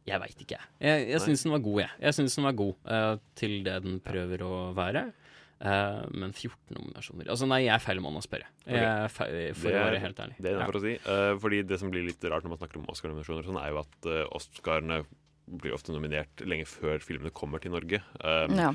jeg 0.08 0.18
veit 0.18 0.40
ikke, 0.42 0.56
jeg. 0.80 1.02
Jeg, 1.12 1.20
syns 1.22 1.44
den 1.46 1.52
var 1.54 1.60
god, 1.62 1.80
jeg. 1.84 1.92
Jeg 2.08 2.16
syns 2.16 2.34
den 2.38 2.46
var 2.48 2.56
god 2.58 2.88
uh, 2.90 3.12
til 3.38 3.58
det 3.66 3.76
den 3.84 4.00
prøver 4.02 4.42
å 4.46 4.54
være. 4.74 5.04
Uh, 5.62 6.00
men 6.18 6.32
14 6.34 6.74
nominasjoner 6.74 7.28
Altså, 7.30 7.46
nei, 7.46 7.60
jeg 7.68 7.70
er 7.76 7.82
feil 7.84 8.00
mann 8.02 8.16
å 8.18 8.22
spørre. 8.24 8.48
Jeg 8.66 8.82
er 8.82 9.12
feil, 9.14 9.36
for 9.54 9.68
Det 9.70 9.76
å 9.76 9.82
er- 9.84 9.92
være 9.92 10.00
helt 10.02 10.22
ærlig. 10.24 10.36
Det 10.42 10.50
er 10.50 10.58
Ja. 10.58 10.66
for 10.66 10.78
å 10.80 10.82
si. 10.82 10.94
Uh, 11.06 11.34
fordi 11.38 11.60
det 11.70 11.78
som 11.78 11.92
blir 11.92 12.02
litt 12.08 12.24
rart 12.24 12.42
når 12.42 12.56
man 12.56 12.58
snakker 12.64 12.80
om 12.80 12.88
Oscar-nominasjoner, 12.90 13.46
sånn, 13.46 13.60
er 13.62 13.70
jo 13.70 13.78
at 13.84 14.08
uh, 14.10 14.24
Oscarene 14.34 15.04
blir 15.62 15.76
ofte 15.76 15.94
nominert 15.94 16.42
lenge 16.50 16.66
før 16.66 16.98
filmene 17.04 17.30
kommer 17.30 17.62
til 17.62 17.70
Norge. 17.76 18.02
Um, 18.24 18.56
Ja. 18.58 18.72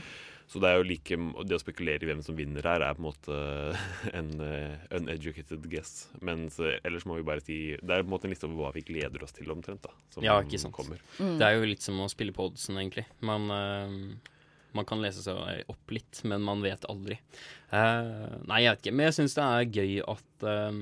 Så 0.47 0.61
det 0.63 0.69
er 0.69 0.77
jo 0.79 0.85
like 0.87 1.15
Det 1.49 1.57
å 1.57 1.59
spekulere 1.59 2.05
i 2.05 2.07
hvem 2.07 2.21
som 2.23 2.37
vinner 2.37 2.63
her, 2.63 2.79
er 2.85 2.95
på 2.95 3.01
en 3.03 3.07
måte 3.09 3.39
en 4.19 4.29
eh, 4.45 4.85
uneducated 4.95 5.65
guess. 5.71 6.07
Mens 6.23 6.59
eh, 6.63 6.77
ellers 6.87 7.03
må 7.09 7.17
vi 7.19 7.25
bare 7.27 7.43
si 7.43 7.57
Det 7.81 7.91
er 7.97 8.05
på 8.05 8.07
en 8.07 8.13
måte 8.15 8.29
en 8.29 8.33
liste 8.35 8.47
over 8.47 8.61
hva 8.61 8.71
vi 8.77 8.85
gleder 8.87 9.23
oss 9.27 9.35
til 9.35 9.51
omtrent. 9.51 9.83
da 9.83 9.91
Som 10.13 10.23
Ja, 10.23 10.37
ikke 10.43 10.61
sant. 10.63 10.75
kommer. 10.77 11.03
Det 11.19 11.43
er 11.43 11.57
jo 11.59 11.67
litt 11.67 11.83
som 11.83 11.99
å 11.99 12.07
spille 12.11 12.31
på 12.35 12.47
oddsen, 12.47 12.79
egentlig. 12.79 13.05
Man, 13.19 13.51
eh, 13.51 14.33
man 14.77 14.85
kan 14.87 15.03
lese 15.03 15.23
seg 15.25 15.67
opp 15.71 15.91
litt, 15.95 16.23
men 16.23 16.43
man 16.47 16.63
vet 16.63 16.87
aldri. 16.91 17.19
Eh, 17.67 18.37
nei, 18.47 18.61
jeg 18.63 18.71
vet 18.77 18.85
ikke. 18.85 18.95
Men 18.95 19.09
jeg 19.09 19.15
syns 19.19 19.33
det 19.35 19.43
er 19.43 19.71
gøy 19.75 19.97
at 20.07 20.45
um, 20.47 20.79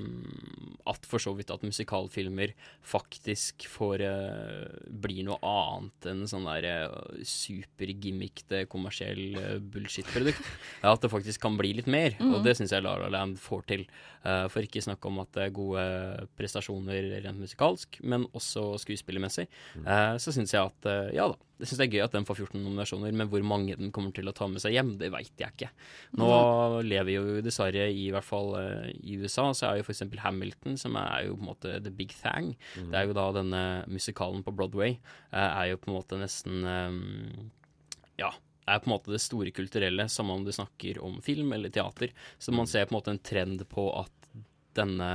At 0.86 1.06
for 1.10 1.18
så 1.24 1.32
vidt 1.34 1.50
at 1.50 1.64
musikalfilmer 1.66 2.52
faktisk 2.86 3.66
får 3.72 4.04
uh, 4.06 4.68
blir 4.94 5.24
noe 5.26 5.40
annet 5.42 6.10
enn 6.12 6.26
sånn 6.30 6.46
der 6.46 6.68
uh, 6.92 7.24
supergimmickte 7.26 8.66
kommersiell 8.70 9.24
uh, 9.40 9.56
bullshit-produkt. 9.60 10.44
Ja, 10.84 10.92
at 10.94 11.02
det 11.02 11.10
faktisk 11.10 11.42
kan 11.42 11.58
bli 11.58 11.72
litt 11.80 11.88
mer, 11.90 12.14
Mhm. 12.20 12.36
og 12.36 12.44
det 12.46 12.54
syns 12.60 12.70
jeg 12.76 12.84
La 12.86 12.94
La 13.02 13.10
Land 13.10 13.40
får 13.42 13.66
til. 13.72 13.88
Uh, 14.26 14.46
for 14.50 14.62
ikke 14.62 14.84
snakke 14.86 15.10
om 15.10 15.18
at 15.24 15.32
det 15.34 15.48
er 15.48 15.56
gode 15.56 16.28
prestasjoner 16.38 17.10
rent 17.26 17.42
musikalsk, 17.42 17.98
men 18.04 18.28
også 18.38 18.76
skuespillermessig. 18.82 19.48
Eh, 19.86 20.16
så 20.22 20.34
syns 20.34 20.54
jeg 20.54 20.62
at 20.66 20.88
ja 21.14 21.28
da, 21.30 21.36
jeg 21.62 21.70
synes 21.70 21.80
det 21.80 21.86
er 21.88 21.94
gøy 21.96 22.04
at 22.04 22.16
den 22.18 22.26
får 22.28 22.40
14 22.44 22.62
nominasjoner, 22.62 23.14
men 23.16 23.30
hvor 23.32 23.44
mange 23.48 23.78
den 23.78 23.92
kommer 23.96 24.12
til 24.14 24.28
å 24.30 24.34
ta 24.36 24.48
med 24.52 24.62
seg 24.64 24.74
hjem, 24.76 24.96
det 25.00 25.12
veit 25.14 25.32
jeg 25.40 25.54
ikke. 25.56 25.70
Nå 26.20 26.75
lever 26.84 27.16
jo 27.16 27.42
dessverre 27.46 27.88
i 27.94 28.08
hvert 28.14 28.26
fall 28.26 28.56
eh, 28.60 28.90
i 29.00 29.18
USA, 29.22 29.50
så 29.56 29.70
er 29.70 29.80
jo 29.80 29.86
f.eks. 29.86 30.04
Hamilton, 30.24 30.80
som 30.80 30.98
er 31.00 31.28
jo 31.28 31.38
på 31.38 31.46
en 31.46 31.52
måte 31.52 31.76
the 31.86 31.94
big 31.94 32.16
thing. 32.16 32.54
Mm. 32.76 32.90
Det 32.92 33.00
er 33.00 33.10
jo 33.10 33.18
da 33.18 33.28
denne 33.36 33.64
musikalen 33.92 34.44
på 34.46 34.54
Broadway, 34.56 34.98
eh, 35.32 35.48
er 35.48 35.72
jo 35.72 35.82
på 35.82 35.92
en 35.92 35.98
måte 35.98 36.20
nesten 36.22 36.66
eh, 36.72 37.00
ja, 38.22 38.32
er 38.66 38.82
på 38.82 38.90
en 38.90 38.96
måte 38.96 39.14
det 39.14 39.22
store 39.24 39.54
kulturelle, 39.56 40.08
samme 40.10 40.36
om 40.36 40.46
du 40.46 40.54
snakker 40.56 41.02
om 41.04 41.20
film 41.26 41.54
eller 41.56 41.74
teater. 41.74 42.16
Så 42.38 42.56
man 42.56 42.68
ser 42.70 42.88
på 42.88 42.96
en 42.96 43.00
måte 43.00 43.14
en 43.14 43.24
trend 43.24 43.68
på 43.72 43.90
at 44.00 44.34
denne 44.76 45.12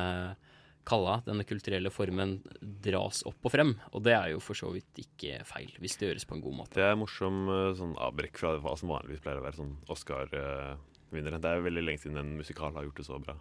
kalla, 0.89 1.21
denne 1.27 1.45
kulturelle 1.47 1.91
formen, 1.93 2.39
dras 2.61 3.23
opp 3.29 3.47
og 3.47 3.53
frem. 3.55 3.75
Og 3.93 4.05
det 4.07 4.15
er 4.17 4.31
jo 4.35 4.43
for 4.43 4.59
så 4.59 4.71
vidt 4.75 5.03
ikke 5.03 5.43
feil, 5.49 5.73
hvis 5.83 5.99
det 6.01 6.11
gjøres 6.11 6.29
på 6.29 6.39
en 6.39 6.45
god 6.45 6.57
måte. 6.63 6.79
Det 6.79 6.87
er 6.87 6.99
morsom 6.99 7.43
sånn 7.79 7.97
avbrekk 8.01 8.41
fra 8.41 8.55
hva 8.63 8.77
som 8.79 8.93
vanligvis 8.93 9.23
pleier 9.25 9.43
å 9.43 9.47
være 9.47 9.61
sånn 9.61 9.77
Oscar-vinnere. 11.11 11.41
Det 11.43 11.51
er 11.51 11.65
veldig 11.67 11.83
lenge 11.85 12.01
siden 12.05 12.19
en 12.21 12.37
musikal 12.39 12.73
har 12.75 12.85
gjort 12.87 12.97
det 13.01 13.07
så 13.07 13.19
bra. 13.23 13.35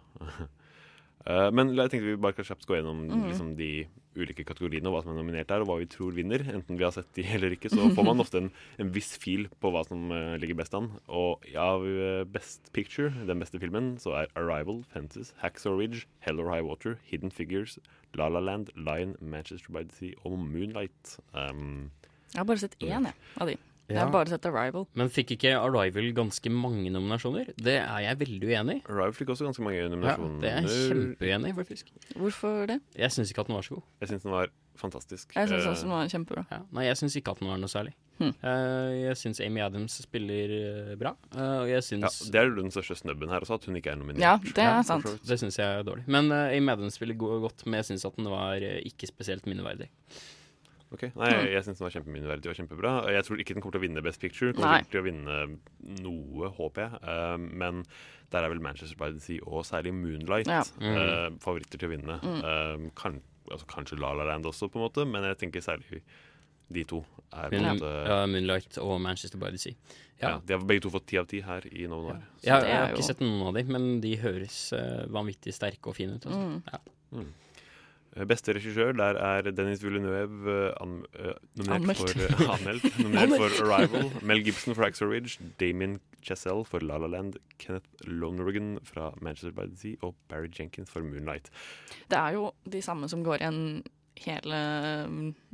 Uh, 1.26 1.50
men 1.56 1.74
jeg 1.76 1.90
tenkte 1.92 2.08
vi 2.08 2.16
bare 2.20 2.32
kan 2.36 2.44
kjapt 2.48 2.66
gå 2.66 2.76
gjennom 2.78 3.06
Mhm. 3.08 3.26
liksom, 3.30 3.56
de 3.56 3.86
ulike 4.16 4.44
kategoriene 4.44 4.86
og 4.88 4.94
hva 4.96 5.02
som 5.04 5.12
er 5.12 5.20
nominert 5.22 5.46
der, 5.46 5.60
og 5.62 5.68
hva 5.68 5.78
vi 5.78 5.86
tror 5.86 6.12
vinner. 6.12 6.40
Enten 6.50 6.76
vi 6.76 6.82
har 6.84 6.90
sett 6.92 7.12
de 7.14 7.22
eller 7.36 7.54
ikke, 7.54 7.70
så 7.70 7.86
får 7.94 8.04
man 8.04 8.20
ofte 8.24 8.38
en, 8.42 8.50
en 8.78 8.90
viss 8.90 9.16
fil 9.16 9.46
på 9.60 9.70
hva 9.70 9.84
som 9.86 10.10
uh, 10.10 10.36
ligger 10.36 10.56
best 10.58 10.74
an. 10.74 10.90
Og 11.08 11.46
av 11.54 11.86
ja, 11.86 12.24
Best 12.24 12.72
Picture, 12.72 13.10
den 13.26 13.38
beste 13.38 13.60
filmen, 13.62 13.98
så 14.02 14.16
er 14.24 14.32
Arrival, 14.34 14.82
Fences, 14.92 15.32
Hacksaw 15.42 15.78
Ridge, 15.78 16.06
Hell 16.20 16.40
or 16.40 16.50
High 16.50 16.64
Water, 16.66 16.98
Hidden 17.06 17.30
Figures, 17.30 17.78
La 18.18 18.26
La 18.28 18.40
Land, 18.40 18.72
Lion, 18.74 19.14
Manchester 19.20 19.70
by 19.70 19.84
the 19.84 19.94
Sea 19.94 20.14
og 20.24 20.38
Moonlight. 20.38 21.18
Um, 21.32 21.90
Jeg 22.34 22.40
har 22.40 22.44
bare 22.46 22.58
sett 22.62 22.74
én, 22.82 23.06
jeg, 23.06 23.14
av 23.38 23.46
de. 23.48 23.56
Jeg 23.90 24.00
har 24.00 24.12
bare 24.14 24.30
sett 24.32 24.46
Arrival. 24.50 24.86
Men 24.94 25.10
fikk 25.12 25.34
ikke 25.36 25.52
Arrival 25.58 26.12
ganske 26.16 26.50
mange 26.54 26.90
nominasjoner? 26.94 27.52
Det 27.58 27.76
er 27.82 28.00
jeg 28.06 28.18
veldig 28.22 28.48
uenig 28.52 28.78
i. 28.80 28.82
Arrival 28.86 29.12
fikk 29.18 29.34
også 29.34 29.48
ganske 29.48 29.62
mange 29.66 29.88
nominasjoner. 29.90 30.34
Ja, 30.34 30.40
det 30.40 30.50
er 30.50 30.66
jeg 30.70 30.90
kjempeuenig 30.94 31.52
i, 31.52 31.56
faktisk. 31.60 31.92
Hvorfor 32.16 32.66
det? 32.70 32.80
Jeg 32.98 33.10
syns 33.16 33.30
ikke 33.34 33.44
at 33.46 33.50
den 33.50 33.56
var 33.58 33.66
så 33.66 33.74
god. 33.80 33.86
Jeg 34.00 34.12
syns 34.14 34.22
den 34.28 34.32
var 34.36 34.52
fantastisk. 34.80 35.34
Jeg 35.36 35.48
syns 35.50 35.64
Eh, 35.66 35.70
også 35.74 35.82
den 35.84 35.90
var 35.92 36.06
kjempebra. 36.08 36.44
Ja. 36.50 36.60
Nei, 36.72 36.84
jeg 36.86 36.96
syns 36.96 37.16
ikke 37.20 37.34
at 37.34 37.40
den 37.42 37.50
var 37.50 37.58
noe 37.60 37.68
særlig. 37.68 37.92
Hm. 38.20 38.32
Eh, 38.44 38.94
jeg 39.08 39.16
syns 39.16 39.40
Amy 39.44 39.60
Adams 39.64 39.94
spiller 40.04 40.50
eh, 40.56 40.94
bra. 41.00 41.14
eh, 41.34 41.58
og 41.64 41.68
jeg 41.68 42.00
ja, 42.00 42.08
det 42.32 42.40
er 42.40 42.48
jo 42.48 42.56
den 42.62 42.70
største 42.72 42.96
snubben 42.96 43.28
her 43.32 43.40
også, 43.44 43.54
at 43.60 43.64
hun 43.68 43.76
ikke 43.76 43.92
er 43.92 43.96
nominert. 44.00 44.20
Ja, 44.24 44.36
det 44.40 44.64
er 44.64 44.82
sant. 44.84 45.04
Det 45.24 45.38
syns 45.40 45.56
jeg 45.58 45.66
er 45.66 45.82
dårlig. 45.84 46.04
Men 46.06 46.30
Amy 46.32 46.72
Adams 46.72 46.94
spiller 47.00 47.14
go 47.16 47.40
godt, 47.40 47.64
men 47.66 47.80
jeg 47.80 47.90
syns 47.92 48.04
at 48.08 48.16
den 48.16 48.28
var 48.32 48.56
eh, 48.60 48.80
ikke 48.88 49.08
spesielt 49.08 49.44
minneverdig. 49.48 49.88
Ok, 50.92 51.04
Nei, 51.14 51.28
jeg, 51.30 51.50
jeg 51.54 51.62
syns 51.68 51.78
den 51.78 51.84
var 51.86 51.92
kjempeminneverdig 51.94 52.50
og 52.50 52.56
kjempebra. 52.58 52.92
Jeg 53.14 53.22
tror 53.28 53.38
ikke 53.42 53.54
den 53.54 53.62
kommer 53.62 53.76
til 53.76 53.80
å 53.80 53.84
vinne 53.84 54.02
Best 54.02 54.18
Picture. 54.20 54.52
Kommer 54.56 54.82
til 54.90 54.98
å 54.98 55.04
vinne 55.06 55.36
noe, 56.02 56.48
håper 56.56 56.82
jeg. 56.82 56.98
Uh, 57.04 57.36
men 57.38 57.84
der 58.32 58.46
er 58.46 58.50
vel 58.50 58.62
Manchester 58.64 58.98
by 58.98 59.12
the 59.14 59.22
Sea 59.22 59.44
og 59.46 59.62
særlig 59.68 59.92
Moonlight 59.94 60.50
Ja. 60.50 60.64
uh, 60.82 61.28
favoritter 61.42 61.78
til 61.78 61.90
å 61.90 61.92
vinne. 61.94 62.16
Mm. 62.24 62.40
Uh, 62.42 62.90
kan, 62.98 63.20
altså, 63.50 63.68
kanskje 63.70 64.00
La 64.02 64.10
La 64.18 64.26
Land 64.32 64.48
også, 64.50 64.66
på 64.70 64.80
en 64.80 64.86
måte, 64.88 65.06
men 65.06 65.28
jeg 65.30 65.38
tenker 65.44 65.62
særlig 65.62 66.02
de 66.70 66.84
to 66.86 67.00
er 67.34 67.50
Moon, 67.54 67.64
måte 67.80 67.88
ja, 68.10 68.18
Moonlight 68.30 68.76
og 68.82 69.00
Manchester 69.02 69.38
by 69.42 69.50
the 69.54 69.58
Sea. 69.62 69.74
ja. 70.20 70.34
Ja. 70.34 70.40
De 70.46 70.54
har 70.54 70.66
begge 70.66 70.82
to 70.84 70.90
fått 70.94 71.06
ti 71.10 71.18
av 71.22 71.26
ti 71.30 71.40
her 71.42 71.64
i 71.70 71.86
Noen 71.90 72.10
år. 72.12 72.18
Jeg, 72.42 72.50
har- 72.52 72.66
jeg 72.66 72.76
har 72.82 72.92
ikke 72.94 73.06
sett 73.06 73.22
noen 73.24 73.46
av 73.48 73.54
dem, 73.56 73.70
men 73.74 73.86
de 74.02 74.16
høres 74.22 74.58
vanvittig 75.10 75.54
sterke 75.56 75.86
og 75.90 75.96
fine 75.96 76.18
ut. 76.18 76.26
Altså. 76.26 76.42
Mm. 76.42 76.62
Ja. 76.66 76.82
Eh, 77.22 77.30
Beste 78.26 78.54
regissør, 78.56 78.92
der 78.98 79.18
er 79.22 79.50
Dennis 79.54 79.84
Villeneuve 79.84 80.54
eh, 80.70 80.82
an, 80.82 80.96
uh, 81.14 81.34
nominert 81.54 81.76
Anmeldt. 81.76 82.00
for 82.00 82.42
uh, 82.42 82.54
anmeldt, 82.56 82.88
nominert 83.04 83.36
for 83.38 83.60
Arrival. 83.66 84.10
Mel 84.26 84.42
Gibson 84.44 84.74
for 84.74 84.84
Axel 84.84 85.08
Ridge, 85.12 85.38
Damien 85.60 86.00
Chazelle 86.26 86.66
for 86.66 86.82
La 86.82 86.98
La 86.98 87.06
Land, 87.06 87.38
Kenneth 87.62 87.86
Lonergan 88.06 88.78
fra 88.82 89.12
Manchester 89.22 89.54
by 89.54 89.68
the 89.70 89.78
Sea 89.78 89.96
og 90.02 90.16
Barry 90.28 90.50
Jenkins 90.58 90.90
for 90.90 91.06
Moonlight. 91.06 91.52
Det 92.10 92.18
er 92.18 92.34
jo 92.34 92.50
de 92.66 92.82
samme 92.82 93.08
som 93.08 93.22
går 93.24 93.44
igjen 93.44 93.62
hele, 94.20 94.58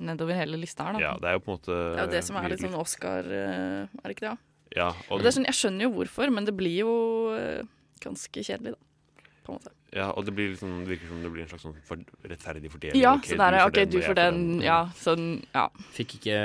nedover 0.00 0.40
hele 0.40 0.58
lista 0.60 0.88
her, 0.88 0.96
da. 0.96 1.04
Ja, 1.04 1.14
det 1.20 1.28
er 1.30 1.38
jo 1.38 1.44
på 1.44 1.52
en 1.52 1.58
måte 1.58 1.76
Det 1.76 2.00
er 2.00 2.08
jo 2.08 2.14
det 2.16 2.24
som 2.26 2.40
er 2.40 2.50
litt 2.50 2.64
sånn 2.64 2.80
Oscar, 2.80 3.28
eh, 3.28 3.84
er 3.84 4.08
det 4.08 4.16
ikke 4.16 4.26
det? 4.26 4.32
Ja? 4.32 4.42
Ja, 4.76 4.88
Og 5.06 5.18
og, 5.18 5.22
det 5.22 5.30
er 5.30 5.36
sånn, 5.38 5.46
jeg 5.48 5.56
skjønner 5.60 5.86
jo 5.86 5.92
hvorfor, 5.94 6.32
men 6.34 6.48
det 6.48 6.56
blir 6.56 6.80
jo 6.82 6.94
eh, 7.36 7.62
ganske 8.02 8.42
kjedelig, 8.48 8.74
da. 8.74 9.28
På 9.46 9.54
en 9.54 9.60
måte. 9.60 9.72
Ja, 9.96 10.10
og 10.12 10.26
det, 10.26 10.34
blir 10.36 10.50
liksom, 10.52 10.72
det 10.84 10.90
virker 10.92 11.08
som 11.08 11.22
det 11.24 11.30
blir 11.32 11.44
en 11.46 11.50
slags 11.50 11.64
sånn 11.64 11.76
for, 11.88 12.02
rettferdig 12.28 12.70
fordeling. 12.72 13.00
Ja, 13.00 13.14
okay, 13.16 13.32
så 13.32 13.40
der 13.40 13.56
er 13.56 13.64
OK, 13.70 13.78
du 13.88 13.96
får 13.98 14.06
for 14.10 14.18
den. 14.18 14.40
Ja, 14.64 14.78
sånn, 15.00 15.26
ja. 15.54 15.66
Fikk 15.96 16.18
ikke 16.18 16.38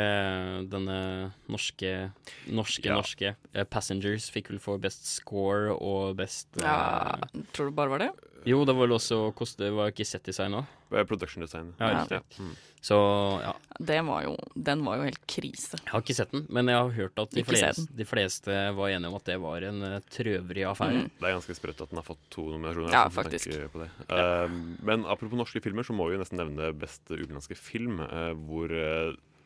denne 0.71 0.97
norske 1.51 1.91
norske, 2.47 2.87
Ja. 2.87 2.97
norske 3.01 3.33
uh, 3.35 3.63
Passengers 3.67 4.29
fikk 4.31 4.53
vel 4.53 4.61
for 4.63 4.81
best 4.81 5.05
score 5.09 5.75
og 5.75 6.15
best 6.21 6.47
uh, 6.61 6.65
ja. 6.65 7.43
Tror 7.51 7.71
du 7.71 7.75
bare 7.75 7.91
var 7.91 8.05
det? 8.05 8.11
Jo, 8.47 8.63
det 8.65 8.73
var 8.73 8.87
vel 8.87 8.95
også 8.97 9.21
kost, 9.37 9.59
Det 9.61 9.69
var 9.75 9.91
ikke 9.93 10.05
set-design 10.07 10.55
òg. 10.61 10.75
Production 11.07 11.45
design. 11.45 11.73
Ja, 11.79 12.05
Ja. 12.09 12.21
Mm. 12.39 12.51
Så 12.81 12.95
ja. 13.43 13.51
det 13.77 13.99
var 14.07 14.23
jo, 14.25 14.31
den 14.57 14.79
var 14.83 14.97
jo 14.97 15.03
helt 15.05 15.19
krise. 15.29 15.77
Jeg 15.77 15.91
har 15.91 16.01
ikke 16.01 16.15
sett 16.17 16.31
den, 16.33 16.47
men 16.49 16.65
jeg 16.71 16.79
har 16.79 16.89
hørt 16.95 17.19
at 17.21 17.29
de 17.37 17.43
flest, 17.45 17.61
fleste, 17.61 17.97
de 17.99 18.05
fleste 18.09 18.55
var 18.73 18.89
enige 18.89 19.11
om 19.11 19.17
at 19.19 19.27
det 19.29 19.35
var 19.43 19.65
en 19.69 19.83
uh, 19.85 19.97
trøvrig 20.09 20.63
affære. 20.65 21.03
Mm. 21.03 21.11
Det 21.19 21.27
er 21.29 21.35
ganske 21.37 21.57
sprøtt 21.59 21.83
at 21.85 21.93
den 21.93 22.01
har 22.01 22.07
fått 22.07 22.23
to 22.33 22.47
nominasjoner. 22.49 22.89
Ja, 22.89 23.03
altså, 23.05 23.21
faktisk. 23.21 23.51
tanke 23.53 23.69
På 23.75 23.83
det. 23.83 23.91
Um, 24.09 24.55
men 24.81 25.05
apropos 25.05 25.37
norske 25.37 25.61
filmer, 25.61 25.85
så 25.85 25.93
må 25.93 26.09
vi 26.09 26.17
nesten 26.17 26.41
nevne 26.41 26.71
beste 26.81 27.19
utenlandske 27.21 27.59
film, 27.59 28.01
uh, 28.01 28.31
hvor 28.49 28.73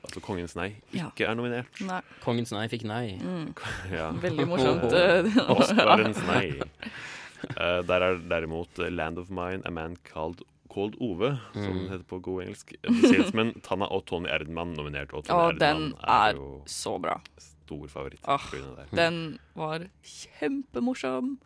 altså 0.06 0.22
'Kongens 0.24 0.56
nei' 0.56 0.72
Ja. 0.96 1.10
ikke 1.10 1.28
er 1.28 1.36
nominert. 1.36 1.82
Nei. 1.84 2.00
Kongens 2.24 2.54
nei 2.56 2.68
fikk 2.72 2.88
nei. 2.88 3.18
Mm. 3.20 3.52
Ja. 3.98 4.12
Veldig 4.16 4.48
morsomt. 4.48 4.96
Oscarens 5.60 6.24
nei. 6.30 6.46
Eh, 7.44 7.82
der 7.88 8.02
er 8.02 8.18
derimot 8.30 8.80
eh, 8.80 8.90
'Land 8.90 9.18
of 9.20 9.30
Mine', 9.30 9.62
'A 9.66 9.70
Man 9.72 9.96
Called, 10.14 10.42
Called 10.74 10.96
Ove', 11.02 11.38
som 11.54 11.62
Mm. 11.74 11.80
den 11.80 11.90
heter 11.90 12.04
på 12.10 12.20
god 12.22 12.42
engelsk. 12.44 12.74
The 12.84 13.08
Salesman, 13.08 13.54
Tanna 13.64 13.86
og 13.86 14.06
Tony 14.06 14.28
Erdman 14.28 14.74
nominert. 14.76 15.14
Og 15.14 15.24
Tony 15.26 15.40
Og 15.54 15.60
den 15.60 15.94
er, 16.04 16.34
er 16.34 16.62
så 16.66 16.98
bra. 17.02 17.20
stor 17.38 17.88
favoritt. 17.88 18.22
Det. 18.22 18.92
Den 18.98 19.40
var 19.56 19.80
kjempemorsom. 20.04 21.38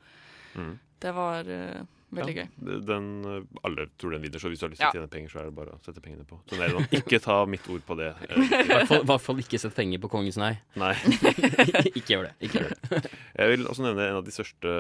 Mm. 0.56 0.80
Det 1.02 1.12
var 1.16 1.40
eh, 1.48 1.82
veldig 2.14 2.36
Ja, 2.36 2.44
gøy. 2.46 2.86
Den, 2.86 3.08
eh, 3.26 3.44
alle 3.64 3.86
tror 3.98 4.12
den 4.16 4.22
vinner, 4.24 4.40
så 4.42 4.50
hvis 4.50 4.60
du 4.60 4.66
har 4.66 4.72
lyst 4.74 4.82
til 4.82 4.88
Ja. 4.88 4.92
å 4.92 4.98
tjene 4.98 5.10
penger, 5.14 5.30
så 5.30 5.40
er 5.42 5.44
det 5.50 5.56
bare 5.56 5.76
å 5.76 5.80
sette 5.86 6.02
pengene 6.02 6.26
på. 6.26 6.40
Erdmann, 6.52 6.88
ikke 6.92 7.20
ta 7.22 7.46
mitt 7.46 7.68
ord 7.70 7.82
på 7.86 7.98
det. 7.98 8.10
Eh, 8.30 8.36
I 8.64 8.68
hvert 8.68 8.88
fall, 8.88 9.04
hvert 9.04 9.22
fall 9.22 9.38
ikke 9.44 9.60
sett 9.60 9.76
penger 9.76 10.00
på 10.00 10.10
Kongens 10.10 10.38
nei. 10.38 10.58
Nei. 10.76 10.94
ikke 11.98 12.16
gjør 12.16 12.30
det. 12.30 12.34
Ikke 12.50 12.60
gjør 12.64 12.74
det. 12.74 13.12
Jeg 13.40 13.50
vil 13.58 13.68
også 13.68 13.84
nevne 13.86 14.10
en 14.10 14.20
av 14.22 14.26
de 14.26 14.32
største 14.32 14.74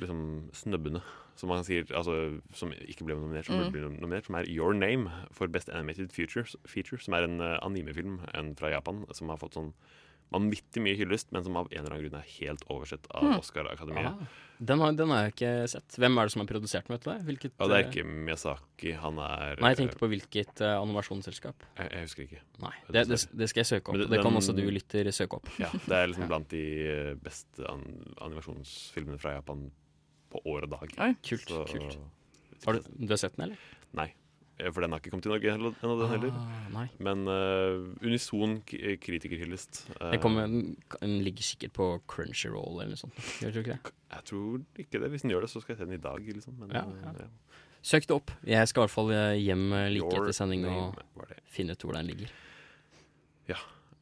liksom, 0.00 0.20
snøbbene 0.52 1.02
som 1.38 1.48
man 1.52 1.62
sier, 1.62 1.84
altså, 1.94 2.40
som 2.58 2.72
ikke 2.74 3.04
ble 3.06 3.14
nominert, 3.14 3.46
som 3.46 3.54
burde 3.60 3.68
Mm. 3.70 3.72
bli 3.94 4.00
nominert, 4.02 4.26
som 4.26 4.34
er 4.34 4.48
Your 4.50 4.72
Name 4.74 5.06
for 5.30 5.46
Best 5.46 5.68
Animated 5.70 6.10
Feature, 6.10 6.42
feature 6.66 6.98
som 6.98 7.14
er 7.14 7.28
en 7.28 7.40
uh, 7.40 7.58
animefilm 7.62 8.18
en 8.34 8.56
fra 8.58 8.72
Japan 8.72 9.04
som 9.14 9.28
har 9.30 9.38
fått 9.38 9.54
sånn 9.54 9.72
vanvittig 10.32 10.82
mye 10.84 10.96
hyllest, 10.98 11.30
men 11.32 11.44
som 11.44 11.56
av 11.56 11.68
en 11.72 11.78
eller 11.78 11.94
annen 11.96 12.04
grunn 12.10 12.20
er 12.20 12.26
helt 12.40 12.62
oversett 12.68 13.06
av 13.14 13.22
Hmm. 13.24 13.38
Oscar-akademiet. 13.40 14.06
Ah, 14.06 14.26
den, 14.60 14.80
har, 14.82 14.92
den 14.92 15.08
har 15.14 15.22
jeg 15.24 15.32
ikke 15.34 15.52
sett. 15.70 15.96
Hvem 16.02 16.18
er 16.18 16.24
det 16.28 16.32
som 16.34 16.40
har 16.42 16.48
produsert 16.50 16.86
den? 16.88 16.96
vet 16.96 17.04
du 17.04 17.10
det? 17.10 17.18
Hvilket, 17.28 17.52
Ja, 17.60 17.68
det 17.70 17.76
er 17.78 17.84
eh, 17.84 17.88
ikke 17.92 18.04
Miyazaki, 18.26 18.92
han 18.98 19.18
er 19.22 19.60
Nei, 19.62 19.70
jeg 19.72 19.78
tenkte 19.80 19.98
på 20.02 20.08
hvilket 20.12 20.60
uh, 20.66 20.82
animasjonsselskap. 20.82 21.64
Jeg, 21.78 21.90
jeg 21.94 22.00
husker 22.08 22.22
ikke. 22.26 22.40
Nei, 22.60 22.72
det, 22.90 23.06
det, 23.08 23.20
det 23.38 23.48
skal 23.48 23.60
jeg 23.64 23.70
søke 23.72 23.88
opp. 23.94 23.98
Det- 24.02 24.10
det 24.10 24.20
kan 24.22 24.32
den- 24.32 24.40
også 24.42 24.56
du 24.58 24.62
lytter 24.70 25.10
søke 25.12 25.38
opp. 25.40 25.48
Ja, 25.58 25.70
det 25.86 25.96
er 26.02 26.06
liksom 26.12 26.28
blant 26.32 26.48
de 26.50 26.64
eh, 26.88 27.14
beste 27.14 27.64
an 27.70 27.84
animasjonsfilmene 28.20 29.18
fra 29.20 29.36
Japan 29.38 29.70
på 30.30 30.42
år 30.44 30.66
og 30.68 30.70
dag. 30.76 30.92
Oi. 31.00 31.12
Kult, 31.24 31.48
Så- 31.48 31.64
kult. 31.72 31.98
Har 32.66 32.72
du, 32.74 32.80
du 32.98 33.08
har 33.14 33.16
sett 33.16 33.36
den, 33.36 33.44
eller? 33.50 33.56
Nei, 33.94 34.08
eh, 34.10 34.14
for 34.74 34.82
den 34.82 34.94
har 34.94 35.00
ikke 35.02 35.12
kommet 35.12 35.26
til 35.26 35.32
Norge 35.34 35.52
ennå, 35.54 35.70
den 35.78 36.10
heller. 36.12 36.38
Ah. 36.74 36.88
Men 37.08 37.24
uh, 37.30 37.84
unison 38.02 38.56
kritikerhyllest. 38.66 39.84
Uh, 40.00 40.10
Den, 40.10 40.20
kommer, 40.22 40.48
den 40.48 41.14
ligger 41.22 41.46
sikkert 41.46 41.76
på 41.78 41.88
Crunchyroll 42.10 42.80
eller 42.80 42.96
noe 42.96 43.00
sånt. 43.00 43.22
Gjør 43.42 43.54
du 43.54 43.60
ikke 43.62 43.76
det? 43.76 43.94
Jeg 44.16 44.28
tror 44.32 44.82
ikke 44.84 45.02
det. 45.04 45.12
Hvis 45.14 45.24
den 45.26 45.34
gjør 45.34 45.46
det, 45.46 45.52
så 45.54 45.62
skal 45.62 45.74
jeg 45.76 45.82
se 45.82 45.88
den 45.88 45.98
i 46.00 46.02
dag. 46.08 46.28
Liksom. 46.38 46.58
Men, 46.58 46.74
Ja, 46.74 46.84
ja. 47.06 47.14
ja. 47.22 47.30
Søk 47.88 48.08
det 48.10 48.16
opp. 48.16 48.30
Jeg 48.42 48.68
skal 48.68 48.82
i 48.82 48.84
hvert 48.84 48.94
fall 48.96 49.10
eh, 49.14 49.38
hjem 49.38 49.68
eh, 49.72 49.88
like 49.94 50.08
Your 50.10 50.26
etter 50.26 50.34
sending 50.34 50.64
og 50.66 50.98
finne 51.46 51.76
ut 51.76 51.84
hvor 51.86 51.94
den 51.94 52.10
ligger. 52.10 52.32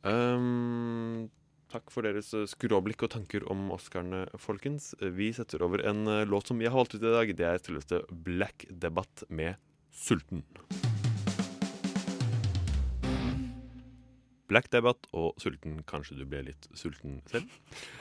Um, 0.06 1.26
takk 1.72 1.90
for 1.90 2.06
deres 2.06 2.28
eh, 2.36 2.46
skråblikk 2.46 3.02
og 3.02 3.10
tanker 3.16 3.44
om 3.50 3.64
Oscarene, 3.74 4.24
folkens. 4.38 4.92
Vi 5.00 5.32
setter 5.34 5.64
over 5.66 5.82
en 5.88 6.06
eh, 6.06 6.24
låt 6.28 6.52
som 6.52 6.60
jeg 6.62 6.70
har 6.70 6.78
valgt 6.78 6.94
ut 6.94 7.02
i 7.02 7.14
dag. 7.14 7.32
Det 7.36 7.46
er 7.48 7.62
selveste 7.62 8.02
Black 8.10 8.68
Debate 8.70 9.26
med 9.28 9.58
'Sulten'. 9.96 10.44
Black 14.46 14.68
Debate 14.70 15.08
og 15.16 15.34
sulten. 15.42 15.80
Kanskje 15.88 16.18
du 16.20 16.24
ble 16.28 16.44
litt 16.50 16.68
sulten 16.76 17.18
selv? 17.30 17.50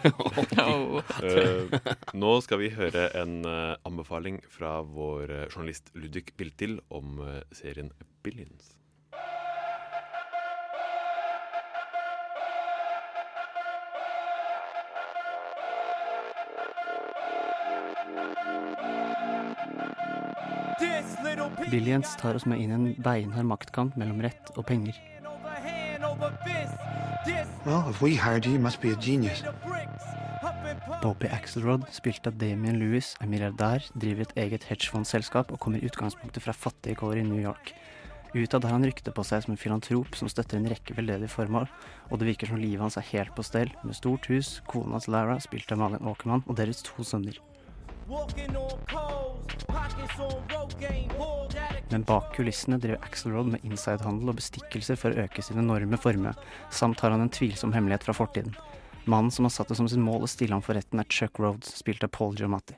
Eh, 1.25 1.79
nå 2.13 2.35
skal 2.45 2.61
vi 2.61 2.69
høre 2.75 3.07
en 3.17 3.39
uh, 3.47 3.79
anbefaling 3.87 4.41
fra 4.51 4.77
vår 4.85 5.31
eh, 5.31 5.45
journalist 5.47 5.89
Ludvig 5.95 6.35
Biltil 6.37 6.77
om 6.93 7.21
uh, 7.23 7.39
serien 7.55 7.93
Billions. 8.25 8.74
Billions 21.71 22.15
tar 22.21 22.37
oss 22.37 22.45
med 22.45 22.61
inn 22.61 22.71
i 22.71 22.75
en 22.75 23.03
beinhard 23.03 23.47
maktkamp 23.49 23.95
mellom 23.97 24.21
rett 24.21 24.51
og 24.55 24.65
penger. 24.69 24.97
Well, 27.65 27.89
if 27.89 28.01
we 28.01 28.15
hired 28.15 28.45
you, 28.45 28.53
you 28.53 28.59
must 28.59 28.81
be 28.81 28.91
a 28.91 28.97
genius. 29.01 29.43
Bobby 31.01 31.27
Axelrod, 31.33 31.87
spilt 31.93 32.27
av 32.29 32.37
Damien 32.37 32.77
Lewis, 32.77 33.15
er 33.21 33.29
milliardær, 33.29 33.83
driver 33.97 34.25
et 34.25 34.37
eget 34.45 34.67
hedgefondselskap 34.69 35.51
og 35.53 35.59
kommer 35.61 35.81
i 35.81 35.89
utgangspunktet 35.89 36.45
fra 36.45 36.53
fattige 36.53 36.97
kår 37.01 37.21
i 37.21 37.25
New 37.25 37.41
York. 37.41 37.73
Utad 38.35 38.65
har 38.67 38.75
han 38.75 38.85
rykte 38.85 39.13
på 39.15 39.23
seg 39.23 39.45
som 39.45 39.55
en 39.55 39.59
filantrop 39.59 40.17
som 40.19 40.29
støtter 40.29 40.59
en 40.59 40.69
rekke 40.69 40.93
veldedige 40.97 41.31
formål, 41.31 41.69
og 42.11 42.19
det 42.19 42.29
virker 42.29 42.51
som 42.51 42.61
livet 42.61 42.83
hans 42.83 42.99
er 42.99 43.09
helt 43.13 43.33
på 43.37 43.45
stell, 43.47 43.71
med 43.83 43.97
stort 43.97 44.27
hus, 44.29 44.59
kona 44.69 44.97
hans 44.97 45.09
Lara, 45.09 45.39
spilt 45.41 45.71
av 45.71 45.81
Malin 45.81 46.09
Åkermann, 46.09 46.43
og 46.45 46.59
deres 46.59 46.83
to 46.85 47.05
sønner. 47.05 47.39
Walking 48.07 48.55
on 48.55 49.04
Men 51.89 52.03
bak 52.03 52.31
kulissene 52.35 52.77
driver 52.81 53.03
Axelrod 53.05 53.51
med 53.53 53.63
insidehandel 53.63 54.31
og 54.31 54.39
bestikkelser 54.39 54.97
for 54.99 55.13
å 55.13 55.25
øke 55.25 55.43
sin 55.45 55.61
enorme 55.61 55.99
formue, 56.01 56.33
samt 56.73 56.99
har 56.99 57.13
han 57.13 57.23
en 57.23 57.31
tvilsom 57.31 57.75
hemmelighet 57.75 58.03
fra 58.07 58.15
fortiden. 58.17 58.55
Mannen 59.05 59.31
som 59.31 59.45
har 59.45 59.53
satt 59.53 59.69
det 59.69 59.77
som 59.77 59.87
sin 59.89 60.03
mål 60.03 60.25
å 60.25 60.29
stille 60.29 60.55
ham 60.57 60.63
for 60.65 60.75
retten, 60.75 60.99
er 60.99 61.07
Chuck 61.09 61.39
Rhodes, 61.39 61.75
spilt 61.77 62.03
av 62.03 62.11
Paul 62.11 62.35
Giamatti. 62.35 62.75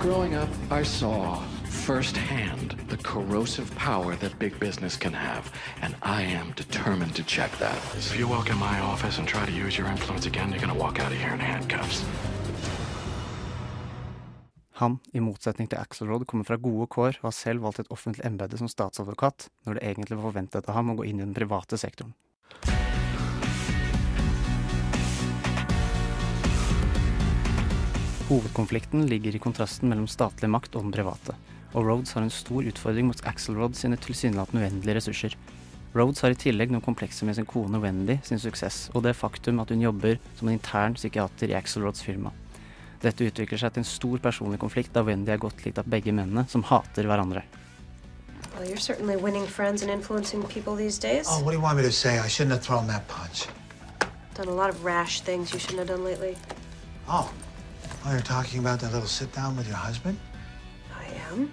Growing 0.00 0.34
up, 0.34 0.50
I 0.70 0.82
saw 0.82 1.40
firsthand 1.64 2.76
the 2.88 2.96
corrosive 2.98 3.74
power 3.76 4.16
that 4.16 4.38
big 4.38 4.58
business 4.58 4.96
can 4.96 5.12
have, 5.12 5.50
and 5.80 5.94
I 6.02 6.22
am 6.22 6.52
determined 6.56 7.14
to 7.14 7.22
check 7.22 7.56
that. 7.58 7.78
If 7.96 8.18
you 8.18 8.26
walk 8.28 8.50
in 8.50 8.58
my 8.58 8.80
office 8.80 9.18
and 9.18 9.28
try 9.28 9.46
to 9.46 9.52
use 9.52 9.78
your 9.78 9.86
influence 9.86 10.26
again, 10.26 10.50
you're 10.50 10.60
gonna 10.60 10.74
walk 10.74 10.98
out 11.00 11.12
of 11.12 11.18
here 11.18 11.32
in 11.32 11.40
handcuffs. 11.40 12.04
Han, 14.80 14.96
i 15.14 15.20
motsetning 15.22 15.68
til 15.70 15.78
Axelrod, 15.78 16.24
kommer 16.26 16.46
fra 16.48 16.56
gode 16.58 16.88
kår 16.90 17.20
og 17.20 17.28
har 17.28 17.34
selv 17.36 17.62
valgt 17.62 17.84
et 17.84 17.90
offentlig 17.94 18.24
embete 18.26 18.58
som 18.58 18.66
statsadvokat, 18.66 19.46
når 19.68 19.78
det 19.78 19.84
egentlig 19.86 20.18
var 20.18 20.26
forventet 20.26 20.66
av 20.66 20.74
ham 20.74 20.90
å 20.90 20.96
gå 20.98 21.06
inn 21.06 21.20
i 21.20 21.22
den 21.22 21.36
private 21.36 21.78
sektoren. 21.78 22.10
Hovedkonflikten 28.26 29.06
ligger 29.06 29.36
i 29.36 29.44
kontrasten 29.46 29.92
mellom 29.92 30.10
statlig 30.10 30.50
makt 30.50 30.74
og 30.74 30.88
den 30.88 30.96
private, 30.98 31.38
og 31.70 31.86
Rhodes 31.86 32.18
har 32.18 32.26
en 32.26 32.34
stor 32.34 32.66
utfordring 32.66 33.12
mot 33.12 33.26
Axelrod 33.30 33.78
sine 33.78 34.00
tilsynelatende 34.02 34.66
uendelige 34.66 34.98
ressurser. 34.98 35.38
Rhodes 35.94 36.26
har 36.26 36.34
i 36.34 36.40
tillegg 36.48 36.74
noen 36.74 36.82
komplekser 36.82 37.30
med 37.30 37.38
sin 37.38 37.46
kone 37.46 37.78
Wendy 37.78 38.18
sin 38.26 38.42
suksess, 38.42 38.88
og 38.90 39.06
det 39.06 39.14
faktum 39.14 39.62
at 39.62 39.70
hun 39.70 39.86
jobber 39.86 40.18
som 40.34 40.50
en 40.50 40.58
intern 40.58 40.98
psykiater 40.98 41.54
i 41.54 41.62
Axelrods 41.62 42.02
firma. 42.02 42.34
Dette 43.04 43.26
utvikler 43.28 43.60
seg 43.60 43.74
til 43.74 43.82
en 43.82 43.88
stor 43.88 44.20
personlig 44.24 44.58
konflikt 44.62 44.94
da 44.94 45.02
Wendy 45.04 45.34
er 45.34 45.40
godt 45.42 45.60
likt 45.66 45.80
av 45.80 45.88
begge 45.90 46.12
mennene, 46.14 46.46
som 46.48 46.64
hater 46.64 47.04
hverandre. 47.08 47.42
Well, 48.54 48.68
you're 48.68 48.80
certainly 48.80 49.16
winning 49.16 49.46
friends 49.46 49.82
and 49.82 49.90
influencing 49.90 50.42
people 50.44 50.76
these 50.76 50.98
days. 50.98 51.26
Oh, 51.28 51.42
what 51.42 51.50
do 51.50 51.56
you 51.58 51.62
want 51.62 51.76
me 51.76 51.82
to 51.82 51.92
say? 51.92 52.18
I 52.18 52.28
shouldn't 52.28 52.54
have 52.54 52.62
thrown 52.62 52.86
that 52.86 53.06
punch. 53.08 53.46
Done 54.34 54.48
a 54.48 54.54
lot 54.54 54.70
of 54.70 54.84
rash 54.84 55.20
things 55.20 55.52
you 55.52 55.58
shouldn't 55.58 55.80
have 55.80 55.88
done 55.88 56.04
lately. 56.04 56.36
Oh, 57.08 57.30
oh, 58.06 58.10
you're 58.12 58.20
talking 58.20 58.60
about 58.60 58.80
that 58.80 58.92
little 58.92 59.08
sit 59.08 59.32
down 59.32 59.56
with 59.56 59.66
your 59.66 59.76
husband? 59.76 60.18
I 60.96 61.04
am. 61.32 61.52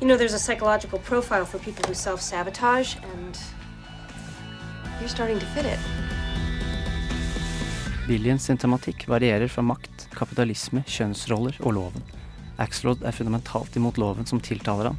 You 0.00 0.08
know, 0.08 0.16
there's 0.16 0.34
a 0.34 0.38
psychological 0.38 0.98
profile 0.98 1.44
for 1.44 1.58
people 1.58 1.84
who 1.86 1.94
self 1.94 2.20
sabotage, 2.20 2.96
and 3.14 3.38
you're 4.98 5.08
starting 5.08 5.38
to 5.38 5.46
fit 5.46 5.66
it. 5.66 5.78
Billions 8.02 8.42
sin 8.42 8.58
tematikk 8.58 9.04
varierer 9.06 9.46
fra 9.46 9.62
makt, 9.62 10.08
kapitalisme, 10.10 10.80
kjønnsroller 10.90 11.54
og 11.62 11.74
loven. 11.76 12.06
Axelrod 12.58 13.04
er 13.06 13.14
fundamentalt 13.14 13.76
imot 13.78 13.98
loven 14.00 14.26
som 14.26 14.40
tiltaler 14.42 14.88
han, 14.90 14.96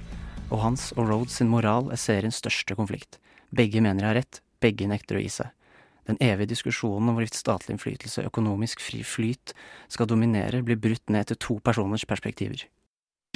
og 0.48 0.62
hans 0.62 0.86
og 0.96 1.10
Rhodes 1.10 1.36
sin 1.36 1.50
moral 1.52 1.90
er 1.92 2.00
seriens 2.00 2.38
største 2.40 2.78
konflikt. 2.80 3.18
Begge 3.52 3.82
mener 3.84 4.00
de 4.00 4.08
har 4.08 4.16
rett, 4.16 4.40
begge 4.64 4.88
nekter 4.88 5.20
å 5.20 5.24
gi 5.24 5.34
seg. 5.36 5.50
Den 6.08 6.16
evige 6.24 6.54
diskusjonen 6.54 7.10
om 7.12 7.18
hvorvidt 7.18 7.36
statlig 7.36 7.76
innflytelse 7.76 8.22
og 8.24 8.30
økonomisk 8.32 8.80
fri 8.80 9.02
flyt 9.04 9.52
skal 9.92 10.08
dominere, 10.08 10.62
blir 10.64 10.80
brutt 10.80 11.12
ned 11.12 11.28
til 11.28 11.40
to 11.44 11.58
personers 11.60 12.06
perspektiver. 12.08 12.64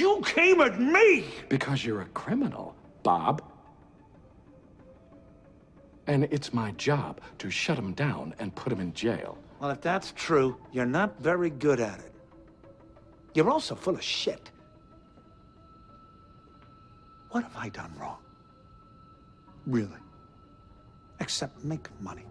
You 0.00 0.22
came 0.24 0.64
at 0.64 0.80
me! 0.80 1.28
Because 1.50 1.84
you're 1.84 2.00
a 2.00 2.08
criminal, 2.14 2.72
Bob. 3.02 3.42
And 6.06 6.24
it's 6.32 6.54
my 6.54 6.72
job 6.78 7.20
to 7.36 7.50
shut 7.50 7.76
him 7.76 7.92
down 7.92 8.32
and 8.38 8.54
put 8.54 8.72
him 8.72 8.80
in 8.80 8.94
jail. 8.94 9.36
Well, 9.60 9.70
if 9.70 9.80
that's 9.80 10.12
true, 10.12 10.56
you're 10.72 10.86
not 10.86 11.10
very 11.20 11.50
good 11.50 11.80
at 11.80 11.98
it. 11.98 12.12
You're 13.34 13.50
also 13.50 13.74
full 13.74 13.94
of 13.94 14.02
shit. 14.02 14.52
What 17.30 17.44
have 17.44 17.56
I 17.66 17.68
done 17.68 17.92
wrong? 18.00 18.18
Really? 19.66 20.00
Except 21.20 21.64
make 21.64 21.90
money. 22.00 22.24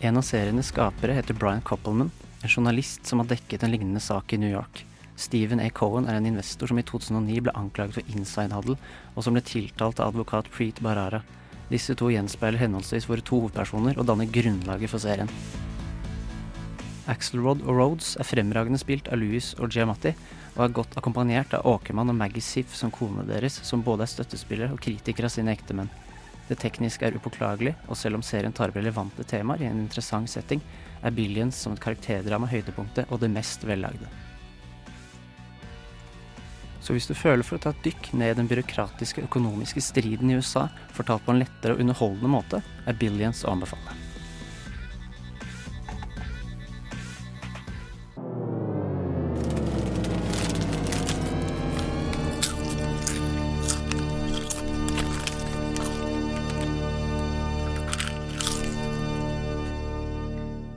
En 0.00 0.16
av 0.16 0.22
serienes 0.22 0.66
skapere 0.66 1.12
heter 1.12 1.34
Brian 1.34 1.60
Koppelman, 1.60 2.10
en 2.42 2.48
journalist 2.48 3.06
som 3.06 3.18
har 3.18 3.26
dekket 3.26 3.62
en 3.62 3.70
lignende 3.70 4.00
sak 4.00 4.32
i 4.32 4.38
New 4.38 4.50
York. 4.50 4.84
Stephen 5.16 5.60
A. 5.60 5.70
Cohen 5.70 6.06
er 6.06 6.14
en 6.14 6.26
investor 6.26 6.70
som 6.70 6.78
i 6.78 6.84
2009 6.86 7.40
ble 7.42 7.54
anklaget 7.58 7.98
for 7.98 8.12
insidehandel, 8.14 8.76
og 9.16 9.24
som 9.24 9.34
ble 9.34 9.42
tiltalt 9.42 9.98
av 9.98 10.12
advokat 10.12 10.50
Preet 10.54 10.78
Barara. 10.84 11.24
Disse 11.72 11.96
to 11.98 12.12
gjenspeiler 12.12 12.60
henholdsvis 12.62 13.08
våre 13.10 13.24
to 13.26 13.40
hovedpersoner 13.40 13.98
og 13.98 14.06
danner 14.06 14.30
grunnlaget 14.30 14.94
for 14.94 15.02
serien. 15.02 15.32
Axelrod 17.08 17.62
og 17.64 17.78
Rhodes 17.78 18.12
er 18.20 18.26
fremragende 18.28 18.80
spilt 18.80 19.08
av 19.08 19.20
Louis 19.22 19.54
og 19.58 19.72
Giamatti, 19.72 20.12
og 20.56 20.64
er 20.66 20.74
godt 20.76 20.96
akkompagnert 21.00 21.54
av 21.56 21.66
Åkermann 21.70 22.12
og 22.12 22.18
Maggie 22.18 22.44
Siff 22.44 22.74
som 22.76 22.92
kone 22.92 23.24
deres, 23.28 23.60
som 23.64 23.84
både 23.84 24.04
er 24.04 24.12
støttespillere 24.12 24.74
og 24.74 24.82
kritikere 24.84 25.30
av 25.30 25.34
sine 25.34 25.54
ektemenn. 25.54 25.90
Det 26.48 26.56
tekniske 26.60 27.04
er 27.04 27.16
upåklagelig, 27.16 27.74
og 27.88 27.96
selv 28.00 28.18
om 28.18 28.24
serien 28.24 28.54
tar 28.56 28.72
opp 28.72 28.78
relevante 28.80 29.24
temaer 29.28 29.64
i 29.64 29.68
en 29.68 29.82
interessant 29.82 30.30
setting, 30.32 30.62
er 31.04 31.14
Billions 31.14 31.56
som 31.56 31.74
et 31.74 31.82
karakterdrama 31.82 32.48
høydepunktet 32.50 33.12
og 33.12 33.20
det 33.22 33.30
mest 33.32 33.64
vellagde. 33.68 34.08
Så 36.80 36.94
hvis 36.96 37.08
du 37.10 37.12
føler 37.12 37.44
for 37.44 37.58
å 37.58 37.62
ta 37.62 37.74
et 37.74 37.84
dykk 37.84 38.12
ned 38.16 38.32
i 38.32 38.38
den 38.38 38.48
byråkratiske 38.48 39.26
økonomiske 39.28 39.82
striden 39.84 40.32
i 40.32 40.38
USA, 40.40 40.68
fortalt 40.96 41.26
på 41.26 41.34
en 41.34 41.42
lettere 41.44 41.76
og 41.76 41.84
underholdende 41.84 42.32
måte, 42.32 42.62
er 42.88 42.96
Billions 42.96 43.44
å 43.44 43.52
anbefale. 43.52 44.07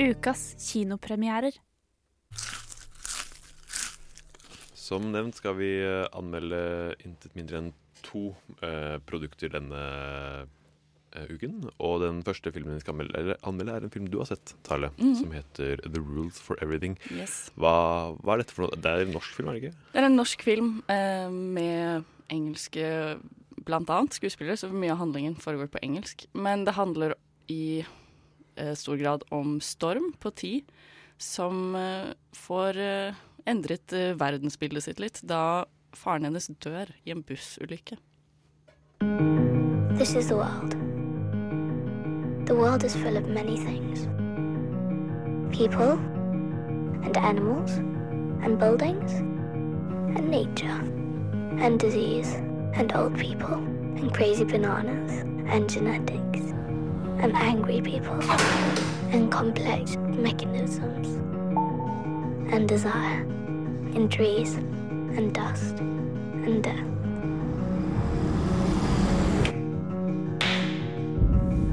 Ukas 0.02 0.56
kinopremierer. 0.58 1.54
Som 4.74 5.12
nevnt 5.14 5.38
skal 5.38 5.56
vi 5.60 5.70
eh, 5.86 6.08
anmelde 6.18 6.96
intet 7.06 7.36
mindre 7.38 7.60
enn 7.62 7.70
to 8.04 8.32
eh, 8.66 8.98
produkter 9.08 9.54
denne 9.54 9.82
eh, 11.14 11.28
uken. 11.30 11.60
Og 11.78 12.00
den 12.04 12.24
første 12.26 12.52
filmen 12.56 12.76
vi 12.80 12.84
skal 12.84 12.96
anmelde, 12.98 13.22
eller, 13.22 13.40
anmelde 13.48 13.78
er 13.78 13.86
en 13.88 13.94
film 13.94 14.10
du 14.12 14.18
har 14.24 14.32
sett, 14.32 14.56
Tale, 14.68 14.90
Mhm. 14.98 15.14
som 15.22 15.32
heter 15.38 15.86
The 15.86 16.02
Rules 16.02 16.42
for 16.42 16.58
Everything. 16.66 16.98
Yes. 17.14 17.52
Hva, 17.56 18.18
hva 18.20 18.34
er 18.36 18.44
dette 18.44 18.58
for 18.58 18.66
noe? 18.66 18.82
Det 18.82 18.90
er 18.92 19.06
en 19.06 19.14
norsk 19.16 19.38
film, 19.38 19.52
er 19.54 19.60
det 19.60 19.64
ikke? 19.70 19.78
Det 19.94 20.02
er 20.02 20.10
en 20.10 20.18
norsk 20.20 20.44
film 20.50 20.74
eh, 20.92 21.30
med 21.30 22.10
engelske 22.34 22.90
blant 23.62 23.90
annet 23.94 24.18
skuespillere, 24.18 24.58
så 24.58 24.72
mye 24.74 24.92
av 24.96 25.04
handlingen 25.06 25.38
foregår 25.38 25.70
på 25.70 25.80
engelsk. 25.86 26.26
Men 26.34 26.66
det 26.66 26.74
handler 26.74 27.14
i 27.52 27.84
stor 28.76 28.98
grad 29.00 29.24
om 29.32 29.60
Storm 29.62 30.12
på 30.20 30.32
ti, 30.36 30.54
som 31.22 31.76
eh, 31.76 32.14
får 32.34 32.78
eh, 32.78 33.14
endret 33.46 33.94
eh, 33.94 34.14
verdensbildet 34.18 34.84
sitt 34.84 35.00
litt 35.00 35.22
da 35.24 35.66
faren 35.94 36.26
hennes 36.26 36.50
dør 36.64 36.90
i 37.06 37.14
en 37.14 37.24
bussulykke. 37.28 37.98
This 39.98 40.16
is 40.16 40.30
the 40.30 40.38
world. 40.38 40.76
The 42.48 42.56
world 42.56 42.84
is 42.84 42.96
full 42.96 43.18
of 43.18 43.28
many 43.30 43.58
things 43.58 44.08
people, 45.52 46.00
and 47.04 47.16
animals, 47.18 47.72
and 48.42 48.58
buildings, 48.58 49.12
and 49.12 50.30
nature, 50.30 50.80
and 51.60 51.78
disease, 51.78 52.34
and 52.74 52.96
old 52.96 53.18
people, 53.20 53.56
and 53.56 54.14
crazy 54.14 54.46
bananas, 54.46 55.12
and 55.48 55.70
genetics, 55.70 56.54
and 57.20 57.36
angry 57.36 57.82
people, 57.82 58.22
and 59.12 59.32
complex 59.32 59.98
mechanisms, 59.98 61.08
and 62.54 62.68
desire, 62.68 63.22
and 63.96 64.12
trees, 64.12 64.56
and 64.56 65.34
dust, 65.34 65.80
and 65.80 66.64
death. 66.64 66.92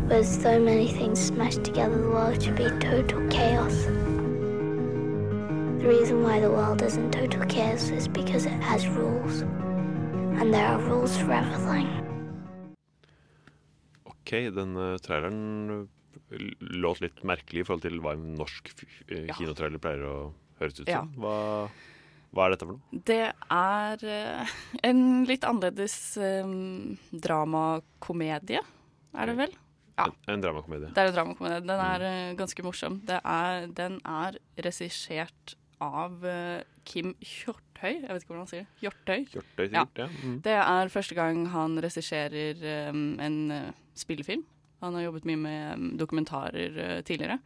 With 0.08 0.26
so 0.26 0.58
many 0.58 0.88
things 0.88 1.20
smashed 1.20 1.64
together, 1.64 2.00
the 2.00 2.08
world 2.08 2.42
should 2.42 2.56
be 2.56 2.70
total 2.80 3.28
chaos. 3.28 3.74
The 5.78 5.86
reason 5.86 6.22
why 6.22 6.40
the 6.40 6.50
world 6.50 6.82
is 6.82 6.96
in 6.96 7.10
total 7.10 7.44
chaos 7.44 7.90
is 7.90 8.08
because 8.08 8.46
it 8.46 8.60
has 8.62 8.88
rules. 8.88 9.42
And 10.40 10.52
there 10.52 10.66
are 10.66 10.78
rules 10.78 11.16
for 11.18 11.32
everything. 11.32 12.07
Ok, 14.28 14.34
den 14.52 14.76
eh, 14.76 14.98
traileren 15.00 15.86
låt 16.60 17.00
litt 17.00 17.22
merkelig 17.24 17.62
i 17.62 17.64
forhold 17.64 17.86
til 17.86 18.00
hva 18.04 18.12
en 18.12 18.34
norsk 18.36 18.66
eh, 19.08 19.30
kinotrailer 19.38 19.80
pleier 19.80 20.02
å 20.04 20.16
høres 20.58 20.82
ut 20.82 20.82
som. 20.82 20.90
Ja. 20.92 21.00
Hva, 21.16 21.36
hva 22.36 22.44
er 22.44 22.52
dette 22.52 22.68
for 22.68 22.76
noe? 22.76 23.00
Det 23.08 23.22
er 23.32 24.04
eh, 24.04 24.58
en 24.84 25.00
litt 25.28 25.46
annerledes 25.48 25.96
um, 26.20 26.98
dramakomedie, 27.08 28.60
er 29.16 29.32
det 29.32 29.38
vel? 29.38 29.56
Ja. 29.96 30.10
En, 30.10 30.18
en 30.34 30.44
dramakomedie. 30.44 30.92
Det 30.92 31.06
er 31.06 31.14
en 31.14 31.16
dramakomedie. 31.16 31.62
Den 31.64 31.86
er 31.86 32.06
eh, 32.10 32.34
ganske 32.38 32.66
morsom. 32.66 33.00
Det 33.08 33.22
er, 33.24 33.64
den 33.80 33.96
er 34.04 34.36
regissert 34.60 35.56
av 35.80 36.20
Kim 36.84 37.14
Kim 37.24 37.54
Hjorthøy. 37.78 38.02
Jeg 38.02 38.14
vet 38.14 38.22
ikke 38.22 38.32
hvordan 38.32 38.42
man 38.42 38.50
sier 38.50 38.64
det. 38.64 38.80
Hjortøy. 38.82 39.24
Hjortøy, 39.32 39.66
sikkert, 39.68 39.98
ja. 39.98 40.06
Mm. 40.24 40.38
Det 40.42 40.54
er 40.58 40.88
første 40.92 41.14
gang 41.14 41.48
han 41.52 41.78
regisserer 41.78 42.62
um, 42.90 43.18
en 43.20 43.36
uh, 43.52 43.72
spillefilm. 43.94 44.44
Han 44.82 44.94
har 44.94 45.06
jobbet 45.08 45.26
mye 45.26 45.38
med 45.38 45.78
um, 45.78 45.88
dokumentarer 45.98 46.78
uh, 46.78 47.00
tidligere. 47.02 47.38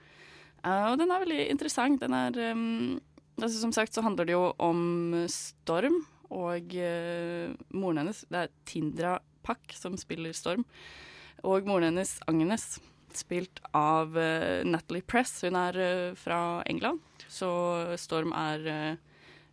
Uh, 0.65 0.93
og 0.93 0.99
den 1.01 1.11
er 1.11 1.25
veldig 1.25 1.51
interessant. 1.51 2.01
Den 2.01 2.15
er 2.17 2.53
um, 2.53 3.01
altså, 3.41 3.61
Som 3.61 3.73
sagt 3.73 3.95
så 3.95 4.03
handler 4.03 4.25
det 4.25 4.33
jo 4.37 4.53
om 4.59 5.27
Storm 5.29 6.03
og 6.31 6.73
uh, 6.73 7.53
moren 7.75 8.03
hennes. 8.03 8.25
Det 8.29 8.47
er 8.47 8.57
Tindra 8.65 9.19
Pak 9.45 9.77
som 9.77 9.99
spiller 10.01 10.33
Storm. 10.33 10.65
Og 11.45 11.67
moren 11.67 11.91
hennes, 11.91 12.21
Agnes, 12.31 12.79
spilt 13.13 13.61
av 13.77 14.17
uh, 14.17 14.63
Natalie 14.65 15.05
Press. 15.05 15.43
Hun 15.45 15.59
er 15.61 15.77
uh, 15.77 16.17
fra 16.17 16.63
England, 16.71 17.03
så 17.29 17.51
Storm 18.01 18.33
er 18.33 18.97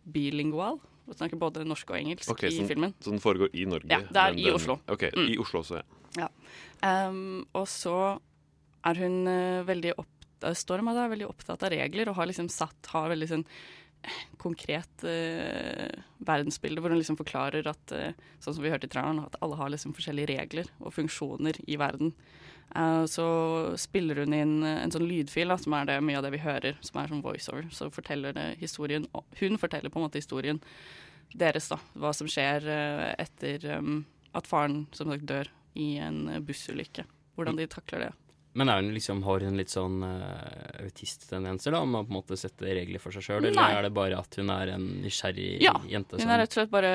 bilingual. 0.04 0.80
Og 1.10 1.16
snakker 1.18 1.40
både 1.40 1.64
norsk 1.66 1.90
og 1.90 1.96
engelsk 1.98 2.30
okay, 2.30 2.52
i 2.52 2.58
sånn, 2.60 2.68
filmen. 2.70 2.92
så 3.02 3.10
den 3.10 3.18
foregår 3.18 3.50
i 3.58 3.64
Norge? 3.66 3.90
Ja, 3.90 3.98
det 4.06 4.16
er 4.16 4.36
i 4.38 4.44
den- 4.44 4.54
Oslo. 4.54 4.78
Ok, 4.88 5.10
Mm. 5.10 5.26
i 5.28 5.38
Oslo 5.38 5.60
også, 5.60 5.80
ja. 5.80 5.82
Ja. 6.16 6.28
Um, 7.08 7.46
og 7.54 7.66
så 7.66 8.20
er 8.84 8.94
hun 8.94 9.26
uh, 9.26 9.62
veldig 9.64 9.94
opptatt 9.98 10.56
Storm 10.56 10.88
altså, 10.88 11.04
er 11.04 11.10
veldig 11.12 11.28
opptatt 11.28 11.62
av 11.62 11.70
regler 11.70 12.08
og 12.08 12.16
har 12.16 12.26
liksom 12.26 12.48
satt 12.48 12.86
har 12.94 13.10
veldig 13.10 13.28
sånn 13.28 13.44
eh, 14.02 14.22
konkret 14.38 15.04
uh, 15.04 15.90
verdensbilde 16.24 16.80
hvor 16.80 16.88
hun 16.94 16.98
liksom 16.98 17.18
forklarer 17.18 17.66
at 17.68 17.92
uh, 17.92 18.12
sånn 18.40 18.54
som 18.56 18.62
vi 18.64 18.70
hørte 18.70 18.88
i 18.88 18.88
traileren, 18.88 19.20
at 19.26 19.36
alle 19.42 19.58
har 19.60 19.68
liksom 19.68 19.92
forskjellige 19.92 20.30
regler 20.32 20.70
og 20.80 20.94
funksjoner 20.94 21.60
i 21.68 21.76
verden. 21.76 22.14
Eh, 22.76 23.04
så 23.10 23.26
spiller 23.80 24.22
hun 24.22 24.34
inn 24.36 24.56
eh, 24.62 24.80
en 24.84 24.92
sånn 24.94 25.08
lydfil, 25.08 25.50
da, 25.50 25.58
som 25.58 25.74
er 25.74 25.88
det 25.88 26.00
mye 26.06 26.20
av 26.20 26.26
det 26.26 26.34
vi 26.36 26.42
hører, 26.44 26.78
som 26.86 27.00
er 27.00 27.10
sånn 27.10 27.24
voiceover. 27.24 27.68
Så 27.74 27.90
forteller 27.94 28.36
det 28.36 28.48
historien 28.60 29.08
Hun 29.40 29.58
forteller 29.58 29.90
på 29.90 29.98
en 29.98 30.06
måte 30.06 30.22
historien 30.22 30.62
deres, 31.34 31.68
da. 31.70 31.78
Hva 31.98 32.12
som 32.16 32.30
skjer 32.30 32.66
eh, 32.70 33.10
etter 33.22 33.66
um, 33.78 34.02
at 34.36 34.46
faren 34.50 34.84
som 34.94 35.10
sagt 35.10 35.26
dør 35.28 35.50
i 35.78 35.96
en 36.02 36.26
eh, 36.28 36.42
bussulykke. 36.42 37.06
Hvordan 37.38 37.58
de 37.58 37.66
takler 37.70 38.06
det. 38.06 38.10
Men 38.58 38.68
hun 38.68 38.90
liksom, 38.94 39.22
har 39.22 39.44
hun 39.46 39.54
litt 39.58 39.70
sånn 39.70 40.02
uh, 40.02 40.82
autisttendenser, 40.82 41.70
da? 41.70 41.84
Om 41.86 41.94
å 41.94 42.02
på 42.02 42.10
en 42.10 42.16
måte 42.18 42.38
sette 42.38 42.66
regler 42.66 43.02
for 43.02 43.14
seg 43.14 43.22
sjøl, 43.22 43.46
eller 43.46 43.76
er 43.78 43.86
det 43.86 43.92
bare 43.94 44.18
at 44.18 44.34
hun 44.40 44.50
er 44.50 44.74
en 44.74 44.88
nysgjerrig 45.04 45.60
Ja, 45.62 45.76
jente? 45.86 46.18
hun 46.18 46.34
er 46.34 46.42
rett 46.42 46.50
og 46.50 46.58
slett 46.58 46.72
bare 46.72 46.94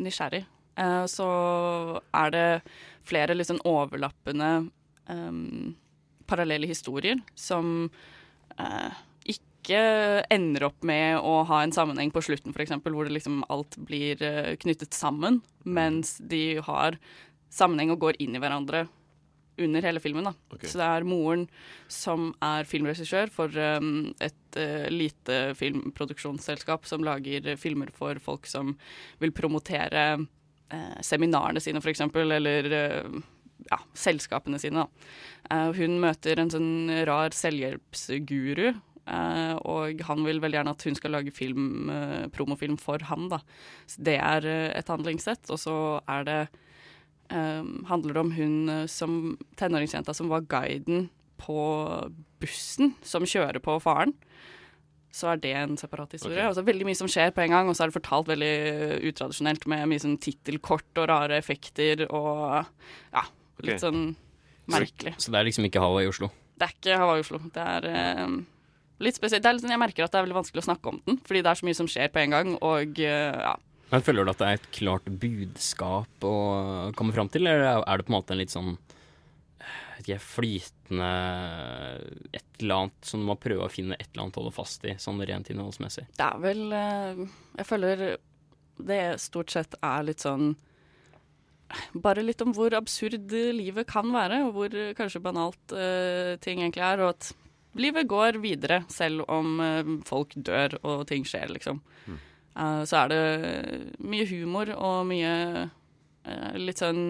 nysgjerrig. 0.00 0.46
Uh, 0.80 1.04
så 1.12 1.28
er 2.16 2.32
det 2.32 2.46
flere 3.04 3.36
sånn 3.44 3.60
overlappende 3.68 4.52
um, 5.10 5.72
parallelle 6.30 6.68
historier 6.70 7.20
som 7.34 7.90
uh, 8.58 8.92
ikke 9.28 9.76
ender 10.32 10.68
opp 10.68 10.82
med 10.86 11.18
å 11.22 11.42
ha 11.48 11.62
en 11.62 11.74
sammenheng 11.74 12.12
på 12.14 12.22
slutten, 12.24 12.54
f.eks., 12.54 12.74
hvor 12.82 13.06
det 13.06 13.16
liksom 13.18 13.42
alt 13.52 13.78
blir 13.88 14.22
uh, 14.22 14.54
knyttet 14.62 14.94
sammen, 14.96 15.40
mens 15.62 16.16
de 16.18 16.58
har 16.64 16.98
sammenheng 17.52 17.92
og 17.94 18.02
går 18.02 18.20
inn 18.24 18.36
i 18.36 18.42
hverandre 18.42 18.86
under 19.60 19.82
hele 19.82 20.00
filmen. 20.00 20.24
da. 20.24 20.32
Okay. 20.54 20.68
Så 20.68 20.80
det 20.80 20.88
er 20.88 21.06
moren 21.06 21.46
som 21.90 22.30
er 22.42 22.68
filmregissør 22.68 23.32
for 23.32 23.52
um, 23.52 24.12
et 24.22 24.58
uh, 24.58 24.88
lite 24.92 25.52
filmproduksjonsselskap 25.58 26.88
som 26.88 27.04
lager 27.04 27.52
filmer 27.60 27.92
for 27.94 28.20
folk 28.22 28.48
som 28.50 28.74
vil 29.22 29.34
promotere 29.36 30.06
uh, 30.22 30.98
seminarene 31.04 31.62
sine, 31.62 31.82
f.eks., 31.84 32.04
eller 32.22 32.72
uh, 32.72 33.22
ja, 33.70 33.78
selskapene 33.98 34.60
sine. 34.62 34.84
Da. 34.84 35.12
Uh, 35.50 35.70
hun 35.76 36.00
møter 36.02 36.40
en 36.40 36.52
sånn 36.52 36.72
rar 37.08 37.34
selvhjelpsguru. 37.36 38.72
uh, 39.06 39.56
og 39.68 40.02
han 40.08 40.26
vil 40.26 40.42
veldig 40.42 40.60
gjerne 40.60 40.74
at 40.76 40.84
hun 40.88 40.98
skal 40.98 41.16
lage 41.16 41.34
film, 41.34 41.90
uh, 41.90 42.28
promofilm 42.34 42.78
for 42.80 43.02
ham. 43.08 43.28
Da. 43.32 43.42
Så 43.86 44.04
det 44.10 44.18
er 44.18 44.46
et 44.72 44.92
handlingssett. 44.92 45.48
Og 45.50 45.60
så 45.60 45.76
er 46.10 46.28
det 46.28 46.40
um, 47.32 47.82
handler 47.90 48.14
det 48.14 48.22
om 48.26 48.36
hun 48.36 48.86
som 48.90 49.18
tenåringsjenta 49.60 50.14
som 50.14 50.30
var 50.32 50.46
guiden 50.48 51.10
på 51.42 51.58
bussen 52.42 52.94
som 53.02 53.26
kjører 53.26 53.62
på 53.62 53.78
faren. 53.82 54.14
Så 55.12 55.28
er 55.28 55.42
det 55.42 55.52
en 55.58 55.76
separat 55.76 56.14
historie. 56.16 56.40
Ok. 56.40 56.48
Altså 56.48 56.64
veldig 56.64 56.86
mye 56.88 56.96
som 56.96 57.10
skjer 57.10 57.34
på 57.36 57.42
en 57.44 57.52
gang, 57.52 57.68
og 57.68 57.76
så 57.76 57.84
er 57.84 57.90
det 57.90 57.98
fortalt 57.98 58.30
veldig 58.30 58.54
utradisjonelt 59.10 59.66
med 59.68 59.84
mye 59.90 60.00
sånn 60.00 60.16
tittelkort 60.24 61.02
og 61.02 61.08
rare 61.10 61.36
effekter 61.36 62.06
og 62.08 62.62
ja, 63.12 63.24
litt 63.62 63.82
sånn 63.82 64.14
merkelig. 64.72 65.14
Så 65.18 65.32
det 65.32 65.40
er 65.40 65.48
liksom 65.48 65.66
ikke 65.68 65.82
Hawaii 65.82 66.06
i 66.06 66.12
Oslo? 66.12 66.30
Det 66.58 66.68
er 66.68 66.76
ikke 66.76 67.00
Hawaii 67.00 67.24
Oslo. 67.24 67.40
Det 67.52 67.66
er 67.74 67.88
eh, 67.90 68.38
litt 69.02 69.18
spesielt. 69.18 69.44
Er 69.44 69.60
sånn, 69.60 69.74
jeg 69.74 69.82
merker 69.82 70.06
at 70.06 70.14
det 70.14 70.20
er 70.20 70.26
veldig 70.28 70.38
vanskelig 70.40 70.62
å 70.62 70.68
snakke 70.70 70.92
om 70.92 71.02
den, 71.06 71.20
fordi 71.26 71.42
det 71.44 71.52
er 71.52 71.60
så 71.60 71.68
mye 71.68 71.80
som 71.82 71.90
skjer 71.90 72.10
på 72.14 72.22
en 72.22 72.36
gang, 72.36 72.56
og 72.62 73.02
eh, 73.02 73.44
ja. 73.48 73.54
Men 73.92 74.04
Føler 74.06 74.24
du 74.24 74.32
at 74.32 74.40
det 74.40 74.48
er 74.48 74.56
et 74.56 74.70
klart 74.72 75.08
budskap 75.20 76.24
å 76.24 76.36
komme 76.96 77.12
fram 77.12 77.28
til, 77.28 77.44
eller 77.44 77.82
er 77.82 78.00
det 78.00 78.06
på 78.06 78.14
en 78.14 78.16
måte 78.16 78.32
en 78.32 78.40
litt 78.40 78.54
sånn 78.54 78.76
ikke, 80.02 80.16
flytende 80.24 81.10
et 82.32 82.62
eller 82.62 82.74
annet 82.86 83.06
som 83.06 83.22
du 83.22 83.28
må 83.28 83.36
prøve 83.40 83.66
å 83.66 83.72
finne 83.72 83.98
et 83.98 84.08
eller 84.10 84.26
annet 84.26 84.38
å 84.38 84.42
holde 84.42 84.56
fast 84.56 84.84
i, 84.88 84.96
sånn 85.00 85.20
rent 85.28 85.50
innholdsmessig? 85.52 86.06
Det 86.16 86.26
er 86.26 86.42
vel 86.42 86.64
eh, 86.76 87.22
Jeg 87.60 87.68
føler 87.68 88.04
det 88.82 89.02
stort 89.22 89.52
sett 89.52 89.76
er 89.84 90.08
litt 90.08 90.24
sånn 90.24 90.54
Bare 92.04 92.24
litt 92.24 92.42
om 92.44 92.52
hvor 92.56 92.74
absurd 92.76 93.32
livet 93.32 93.88
kan 93.90 94.10
være, 94.14 94.42
og 94.46 94.56
hvor 94.56 94.76
eh, 94.76 94.92
kanskje 94.98 95.22
banalt 95.24 95.74
uh, 95.76 96.34
ting 96.42 96.62
egentlig 96.62 96.84
er. 96.86 97.02
Og 97.04 97.14
at 97.14 97.30
livet 97.80 98.08
går 98.10 98.40
videre 98.42 98.82
selv 98.92 99.26
om 99.32 99.60
uh, 99.62 99.94
folk 100.08 100.36
dør 100.36 100.78
og 100.82 101.06
ting 101.10 101.26
skjer, 101.28 101.52
liksom. 101.54 101.82
Eh, 102.52 102.82
så 102.88 103.04
er 103.04 103.12
det 103.12 103.22
mye 104.04 104.28
humor 104.28 104.74
og 104.76 105.06
mye 105.08 105.34
litt 106.54 106.78
sånn 106.78 107.02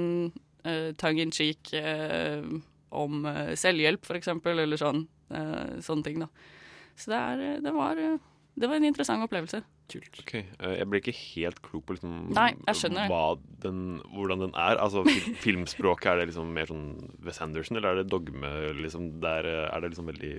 uh, 0.65 0.91
tongue 0.97 1.27
in 1.27 1.35
cheek 1.35 1.75
om 2.93 3.27
selvhjelp, 3.57 4.05
for 4.05 4.17
eksempel, 4.19 4.61
eller 4.63 4.77
sånn. 4.81 5.07
sånne 5.81 6.05
ting, 6.05 6.21
da. 6.21 6.29
Så 6.93 7.09
det, 7.09 7.19
er, 7.19 7.61
det, 7.65 7.73
var, 7.73 7.97
det 7.97 8.69
var 8.69 8.77
en 8.77 8.85
interessant 8.85 9.25
opplevelse. 9.25 9.63
Ok, 10.23 10.35
eh, 10.35 10.75
Jeg 10.79 10.87
blir 10.89 11.01
ikke 11.03 11.15
helt 11.37 11.59
klok 11.63 11.85
på 11.87 11.97
liksom 11.99 12.31
Nei, 12.33 12.55
jeg 12.67 12.79
skjønner. 12.81 13.09
hva 13.11 13.39
den, 13.65 14.01
hvordan 14.15 14.39
den 14.47 14.55
er. 14.55 14.79
Altså, 14.81 15.03
fil- 15.05 15.35
Filmspråket, 15.45 16.07
er 16.13 16.17
det 16.23 16.29
liksom 16.31 16.53
mer 16.55 16.67
sånn 16.71 16.87
Wes 17.27 17.41
Anderson, 17.45 17.77
eller 17.77 17.91
er 17.93 18.03
det 18.03 18.11
dogme? 18.13 18.53
Liksom, 18.81 19.21
der, 19.21 19.45
eh, 19.51 19.67
er 19.75 19.81
det 19.85 19.91
liksom 19.93 20.09
veldig 20.09 20.33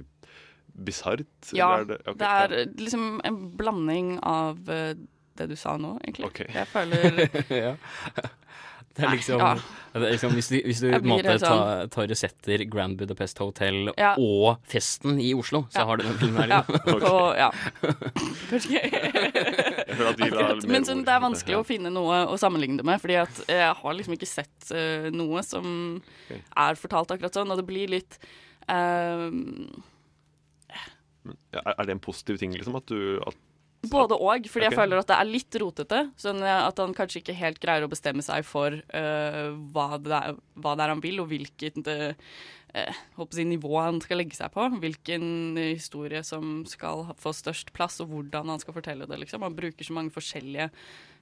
bisart? 0.73 1.27
Ja, 1.53 1.73
eller 1.77 1.83
er 1.83 1.85
det, 1.91 1.99
okay, 2.07 2.17
det 2.23 2.29
er 2.29 2.55
ja. 2.57 2.65
liksom 2.87 3.21
en 3.23 3.41
blanding 3.59 4.15
av 4.25 4.69
eh, 4.73 4.93
det 5.37 5.49
du 5.49 5.55
sa 5.57 5.77
nå, 5.77 5.95
egentlig. 6.03 6.25
Okay. 6.31 6.49
Jeg 6.53 6.67
føler 6.67 7.29
ja. 7.67 7.75
Det 8.93 9.01
er 9.01 9.07
Nei, 9.09 9.15
liksom, 9.17 9.39
ja. 9.41 9.53
det 9.95 10.03
er 10.05 10.11
liksom 10.13 10.33
Hvis 10.37 10.47
du, 10.51 10.55
hvis 10.67 10.79
du 10.83 10.91
måte 11.09 11.33
sånn. 11.41 11.49
tar, 11.49 11.87
tar 11.89 12.11
og 12.13 12.17
setter 12.19 12.61
Grand 12.69 12.93
Budapest 12.99 13.39
Hotel 13.41 13.87
Ja. 13.97 14.11
og 14.21 14.59
festen 14.69 15.17
i 15.19 15.31
Oslo, 15.33 15.63
så 15.73 15.79
Ja. 15.81 15.85
har 15.89 15.97
du 15.97 16.03
den 16.03 16.17
filmen 16.21 16.41
her. 16.43 16.47
Ja, 16.53 17.49
liksom. 18.51 18.93
Akkurat. 20.13 20.63
Men 20.73 20.85
sånn, 20.87 21.03
det 21.07 21.13
er 21.15 21.23
vanskelig 21.23 21.57
å 21.59 21.65
finne 21.67 21.89
noe 21.93 22.23
å 22.29 22.37
sammenligne 22.39 22.77
det 22.81 22.85
med, 22.87 23.01
fordi 23.01 23.17
at 23.23 23.41
jeg 23.49 23.73
har 23.81 23.97
liksom 23.97 24.13
ikke 24.17 24.29
sett 24.29 24.69
uh, 24.75 25.09
noe 25.13 25.41
som 25.45 25.67
er 26.33 26.79
fortalt 26.79 27.13
akkurat 27.15 27.33
sånn, 27.37 27.51
og 27.53 27.59
det 27.61 27.65
blir 27.69 27.91
litt 27.97 28.19
ehm, 28.71 29.67
Ja, 31.53 31.61
er- 31.65 31.75
er 31.79 31.85
det 31.87 31.93
en 31.97 32.03
positiv 32.03 32.37
ting, 32.41 32.51
liksom? 32.55 32.75
At 32.75 32.85
du 32.91 33.19
at, 33.25 33.37
Både 33.91 34.15
og, 34.15 34.45
fordi 34.47 34.63
okay. 34.63 34.71
jeg 34.71 34.79
føler 34.79 35.01
at 35.01 35.09
det 35.09 35.15
er 35.17 35.27
litt 35.27 35.55
rotete. 35.59 35.99
Sånn 36.19 36.39
at 36.47 36.77
han 36.79 36.95
kanskje 36.95 37.19
ikke 37.19 37.35
helt 37.35 37.59
greier 37.63 37.83
å 37.83 37.91
bestemme 37.91 38.23
seg 38.23 38.45
for 38.47 38.77
uh, 38.79 39.49
hva, 39.75 39.87
det 39.99 40.13
er, 40.15 40.37
hva 40.63 40.75
det 40.79 40.85
er 40.85 40.93
han 40.93 41.03
vil, 41.03 41.19
og 41.19 41.27
hvilket 41.33 41.81
uh, 41.91 42.13
å 43.19 43.27
nivå 43.43 43.73
han 43.77 43.99
skal 44.03 44.21
legge 44.21 44.37
seg 44.39 44.53
på. 44.55 44.69
Hvilken 44.81 45.59
historie 45.59 46.23
som 46.25 46.63
skal 46.69 47.09
få 47.19 47.35
størst 47.35 47.73
plass, 47.75 47.99
og 48.03 48.13
hvordan 48.13 48.53
han 48.53 48.63
skal 48.63 48.77
fortelle 48.77 49.09
det. 49.09 49.19
Liksom. 49.25 49.43
Han 49.45 49.57
bruker 49.57 49.85
så 49.85 49.97
mange 49.99 50.15
forskjellige 50.15 50.71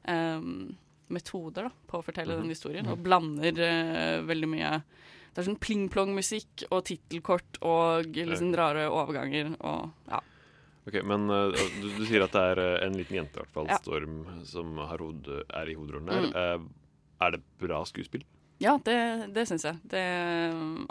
um, 0.07 0.71
metoder 1.11 1.67
da, 1.67 1.75
på 1.89 1.99
å 1.99 2.05
fortelle 2.05 2.37
Mhm. 2.37 2.45
den 2.45 2.53
historien, 2.55 2.87
og 2.87 3.01
blander 3.03 3.57
uh, 3.57 4.27
veldig 4.27 4.51
mye 4.53 4.81
Det 5.31 5.39
er 5.39 5.45
sånn 5.47 5.61
pling-plong-musikk 5.63 6.65
og 6.75 6.81
tittelkort 6.89 7.57
og 7.63 8.17
liksom 8.19 8.49
rare 8.51 8.89
overganger 8.91 9.53
og 9.63 9.93
ja. 10.11 10.19
Ok, 10.87 10.95
Men 11.05 11.29
uh, 11.29 11.51
du, 11.53 11.87
du 11.99 12.05
sier 12.09 12.23
at 12.25 12.33
det 12.33 12.41
er 12.53 12.59
uh, 12.61 12.85
en 12.87 12.95
liten 12.97 13.19
jente, 13.19 13.37
i 13.37 13.41
hvert 13.43 13.53
fall, 13.53 13.67
Ja. 13.69 13.77
Storm, 13.83 14.23
som 14.49 14.77
har 14.81 14.97
hode, 15.03 15.43
er 15.53 15.69
i 15.69 15.75
hovedrollen 15.77 16.09
her. 16.09 16.29
Mm. 16.31 16.33
Uh, 16.65 17.25
er 17.27 17.35
det 17.37 17.41
bra 17.61 17.83
skuespill? 17.85 18.23
Ja, 18.61 18.75
det, 18.85 18.95
det 19.33 19.47
syns 19.49 19.63
jeg. 19.65 19.77
Det, 19.89 20.01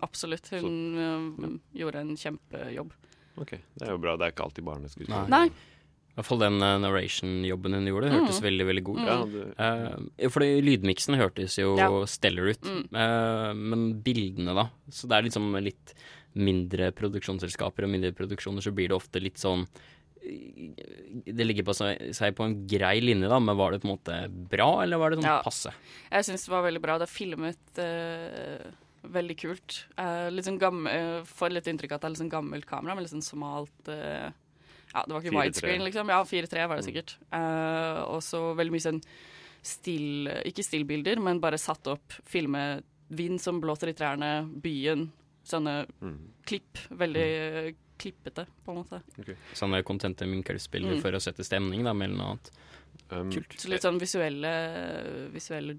absolutt. 0.03 0.49
Hun 0.59 0.79
øh, 0.99 1.53
gjorde 1.79 2.01
en 2.03 2.17
kjempejobb. 2.19 2.93
Ok, 3.39 3.53
Det 3.79 3.87
er 3.87 3.93
jo 3.95 4.01
bra. 4.03 4.17
Det 4.19 4.27
er 4.27 4.33
ikke 4.35 4.47
alltid 4.49 4.67
barneskuespill. 4.67 5.15
Nei. 5.31 5.45
I 5.51 6.17
hvert 6.19 6.27
fall 6.27 6.43
den 6.43 6.57
uh, 6.59 6.73
narration-jobben 6.83 7.77
hun 7.79 7.87
gjorde, 7.87 8.11
hørtes 8.11 8.41
Mm. 8.41 8.47
veldig 8.49 8.67
veldig 8.71 8.83
god 8.89 8.99
ut. 8.99 9.05
Mm. 9.07 9.53
Ja, 9.55 9.71
Eh, 10.19 10.29
fordi 10.35 10.49
lydmiksen 10.67 11.15
hørtes 11.21 11.55
jo 11.63 11.77
Ja. 11.79 11.87
stellar 12.11 12.51
ut, 12.51 12.67
Mm. 12.67 13.61
Men 13.71 13.87
bildene, 14.03 14.55
da. 14.55 14.67
Så 14.91 15.07
det 15.09 15.17
er 15.19 15.23
liksom 15.31 15.55
litt 15.63 15.95
mindre 16.39 16.91
produksjonsselskaper 16.97 17.87
og 17.87 17.91
mindre 17.91 18.13
produksjoner, 18.15 18.63
så 18.63 18.73
blir 18.75 18.91
det 18.91 18.99
ofte 18.99 19.23
litt 19.23 19.41
sånn 19.41 19.67
Det 20.21 21.47
ligger 21.47 21.65
på 21.65 21.73
seg, 21.75 22.13
på 22.37 22.45
en 22.45 22.55
grei 22.69 23.01
linje, 23.01 23.29
da, 23.31 23.39
men 23.41 23.57
var 23.57 23.73
det 23.73 23.81
på 23.81 23.89
en 23.89 23.95
måte 23.95 24.19
bra, 24.53 24.83
eller 24.83 25.01
var 25.01 25.11
det 25.11 25.21
sånn 25.23 25.31
Ja. 25.31 25.41
passe? 25.43 25.73
Jeg 26.11 26.27
syns 26.29 26.45
det 26.45 26.53
var 26.53 26.63
veldig 26.67 26.83
bra. 26.85 26.99
Det 27.01 27.07
er 27.09 27.15
filmet 27.15 27.81
uh, 27.81 28.69
veldig 29.09 29.37
kult. 29.41 29.79
Uh, 29.97 30.29
litt 30.29 30.45
sånn 30.45 30.61
gammel, 30.61 30.93
uh, 30.93 31.25
Får 31.25 31.55
litt 31.55 31.67
inntrykk 31.73 31.93
av 31.93 31.97
at 31.97 32.03
det 32.03 32.07
er 32.11 32.15
litt 32.15 32.23
sånn 32.25 32.35
gammelt 32.37 32.69
kamera, 32.69 32.95
med 32.95 33.07
litt 33.07 33.15
sånn 33.15 33.25
smalt 33.25 33.89
uh, 33.89 34.29
Ja, 34.93 35.07
det 35.07 35.15
var 35.15 35.25
ikke 35.25 35.37
widescreen, 35.39 35.85
liksom. 35.89 36.13
Ja, 36.13 36.21
4-3 36.23 36.69
var 36.69 36.77
det 36.77 36.85
sikkert. 36.91 37.17
Uh, 37.33 38.05
og 38.13 38.21
så 38.27 38.53
veldig 38.59 38.77
mye 38.77 38.87
sånn 38.91 39.01
still 39.63 40.29
Ikke 40.45 40.65
stillbilder, 40.65 41.17
men 41.21 41.41
bare 41.41 41.59
satt 41.61 41.89
opp, 41.89 42.13
filme 42.29 42.83
vind 43.09 43.41
som 43.43 43.59
blåser 43.61 43.91
i 43.91 43.97
trærne, 43.97 44.45
byen. 44.63 45.09
Sånne 45.45 45.87
klipp. 46.47 46.79
Veldig 46.91 47.27
mm. 47.71 47.77
klippete, 48.01 48.47
på 48.65 48.73
en 48.73 48.77
måte. 48.85 49.03
Sånne 49.55 49.83
kontente 49.85 50.27
Minkel-spillere 50.29 50.97
Mm. 50.99 51.03
for 51.03 51.13
å 51.13 51.21
sette 51.21 51.45
stemning, 51.45 51.85
da, 51.85 51.93
mellom 51.93 52.17
noe 52.19 52.27
annet. 52.35 52.51
Um, 53.11 53.31
Kult. 53.31 53.57
Så 53.59 53.69
litt 53.69 53.83
sånn 53.83 53.99
visuelle, 54.01 55.31
visuelle 55.33 55.79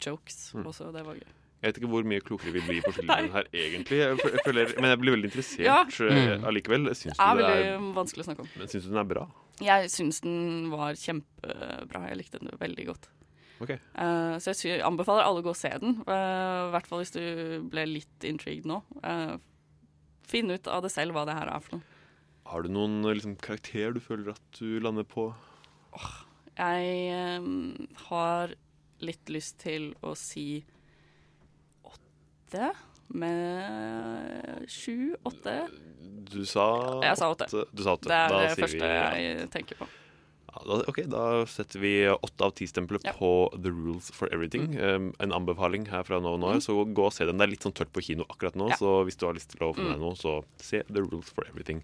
jokes 0.00 0.52
Mm. 0.54 0.64
også. 0.66 0.92
Det 0.92 1.04
var 1.04 1.14
gøy. 1.14 1.26
Jeg 1.60 1.72
vet 1.74 1.78
ikke 1.82 1.90
hvor 1.90 2.04
mye 2.06 2.20
klokere 2.22 2.52
vi 2.54 2.60
blir 2.60 2.82
på 2.82 2.92
filmen 2.98 3.30
her, 3.34 3.44
egentlig. 3.52 3.98
Jeg 3.98 4.18
føler, 4.44 4.74
men 4.80 4.90
jeg 4.92 4.98
blir 5.00 5.12
veldig 5.16 5.30
interessert 5.30 5.64
Ja. 5.66 5.80
eh, 5.82 6.38
Mm. 6.38 6.44
allikevel. 6.46 6.86
Syns 6.94 7.16
Det 7.16 7.18
er 7.18 7.34
du 7.34 7.42
det 7.42 7.48
veldig 7.50 7.66
er, 7.66 7.94
vanskelig 7.98 8.22
å 8.22 8.28
snakke 8.30 8.40
om. 8.40 8.48
men 8.56 8.68
syns 8.68 8.82
du 8.84 8.88
den 8.90 8.98
er 8.98 9.04
bra? 9.04 9.26
Jeg 9.60 9.90
syns 9.90 10.20
den 10.22 10.70
var 10.70 10.92
kjempebra. 10.94 12.08
Jeg 12.08 12.16
likte 12.18 12.38
den 12.38 12.50
veldig 12.58 12.86
godt. 12.86 13.08
Ok. 13.58 13.74
Uh, 13.98 14.38
så 14.38 14.54
jeg 14.54 14.82
anbefaler 14.86 15.26
alle 15.26 15.42
å 15.42 15.46
gå 15.46 15.52
og 15.52 15.58
se 15.58 15.70
den. 15.82 16.00
I 16.06 16.70
hvert 16.74 16.88
fall 16.88 17.02
hvis 17.02 17.14
du 17.14 17.22
ble 17.70 17.86
litt 17.90 18.26
intrigued 18.26 18.68
nå. 18.70 18.80
Uh, 19.02 19.36
finn 20.28 20.52
ut 20.52 20.68
av 20.70 20.84
det 20.84 20.92
selv 20.94 21.16
hva 21.16 21.24
det 21.28 21.36
her 21.38 21.50
er 21.50 21.64
for 21.64 21.78
noe. 21.78 21.94
Har 22.48 22.64
du 22.64 22.72
noen 22.72 23.02
liksom, 23.04 23.36
karakter 23.44 23.92
du 23.92 24.00
føler 24.00 24.32
at 24.32 24.60
du 24.60 24.78
lander 24.80 25.04
på? 25.04 25.28
Jeg 26.58 27.42
um, 27.44 27.74
har 28.08 28.54
litt 29.04 29.30
lyst 29.30 29.60
til 29.62 29.92
å 30.02 30.14
si 30.18 30.64
åtte 31.86 32.72
med 33.08 34.64
sju, 34.68 35.14
åtte. 35.28 35.54
Du 36.28 36.42
sa 36.48 36.66
Jeg 37.04 37.20
sa 37.20 37.30
åtte. 37.32 37.48
Du 37.72 37.84
sa 37.84 37.94
åtte. 37.96 38.08
Det 38.08 38.16
er 38.16 38.32
Da 38.32 38.42
det 38.42 38.58
første 38.58 38.90
jeg 38.92 39.48
tenker 39.54 39.80
på. 39.80 39.88
Ja, 40.58 40.64
da, 40.66 40.82
ok, 40.90 40.96
da 41.06 41.24
setter 41.46 41.78
vi 41.80 41.92
åtte 42.10 42.44
av 42.44 42.50
ti-stempelet 42.58 43.04
på 43.18 43.28
The 43.62 43.70
Rules 43.70 44.10
for 44.10 44.26
Everything. 44.34 44.72
Mm. 44.74 44.80
Um, 44.82 45.14
en 45.22 45.32
anbefaling 45.36 45.86
her 45.92 46.02
fra 46.02 46.18
nå 46.20 46.32
og 46.34 46.40
nå, 46.42 46.56
så 46.64 46.74
gå 46.84 47.04
og 47.06 47.12
se 47.14 47.24
den. 47.28 47.38
Det 47.38 47.46
er 47.46 47.52
litt 47.52 47.62
sånn 47.66 47.74
tørt 47.78 47.92
på 47.94 48.02
kino 48.02 48.26
akkurat 48.28 48.56
nå, 48.58 48.68
Ja. 48.72 48.76
så 48.80 49.04
hvis 49.06 49.16
du 49.20 49.26
har 49.26 49.34
lyst 49.38 49.50
til 49.54 49.62
å 49.68 49.72
få 49.74 49.78
med 49.78 49.86
Mm. 49.86 49.92
deg 49.92 50.00
noe, 50.02 50.16
så 50.18 50.44
se 50.58 50.82
The 50.88 51.00
Rules 51.06 51.30
for 51.30 51.44
Everything. 51.46 51.82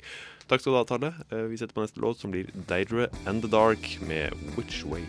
Takk 0.49 0.61
skal 0.61 0.72
du 0.75 0.77
ha, 0.79 0.85
Tarle. 0.85 1.14
Uh, 1.31 1.47
vi 1.49 1.57
setter 1.57 1.72
på 1.75 1.85
neste 1.87 2.01
låt, 2.03 2.18
som 2.18 2.31
blir 2.33 2.51
Deidre 2.66 3.09
and 3.27 3.43
the 3.43 3.49
Dark 3.49 4.01
med 4.03 4.35
Which 4.57 4.83
Way. 4.85 5.05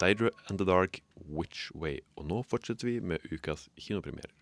Deidre 0.00 0.30
and 0.48 0.58
the 0.58 0.64
Dark, 0.64 1.02
Which 1.28 1.70
Way. 1.74 2.00
Og 2.16 2.26
nå 2.26 2.42
fortsetter 2.48 2.86
vi 2.88 3.00
med 3.00 3.20
ukas 3.30 3.68
kinopremierer. 3.78 4.32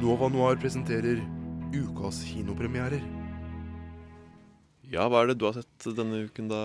Nova 0.00 0.28
Noir 0.28 0.56
presenterer 0.56 1.18
ukas 1.74 2.22
kinopremierer. 2.22 3.17
Ja, 4.88 5.04
hva 5.12 5.20
er 5.20 5.28
det 5.28 5.34
du 5.36 5.44
har 5.44 5.56
sett 5.58 5.84
denne 5.98 6.22
uken 6.24 6.46
da, 6.48 6.58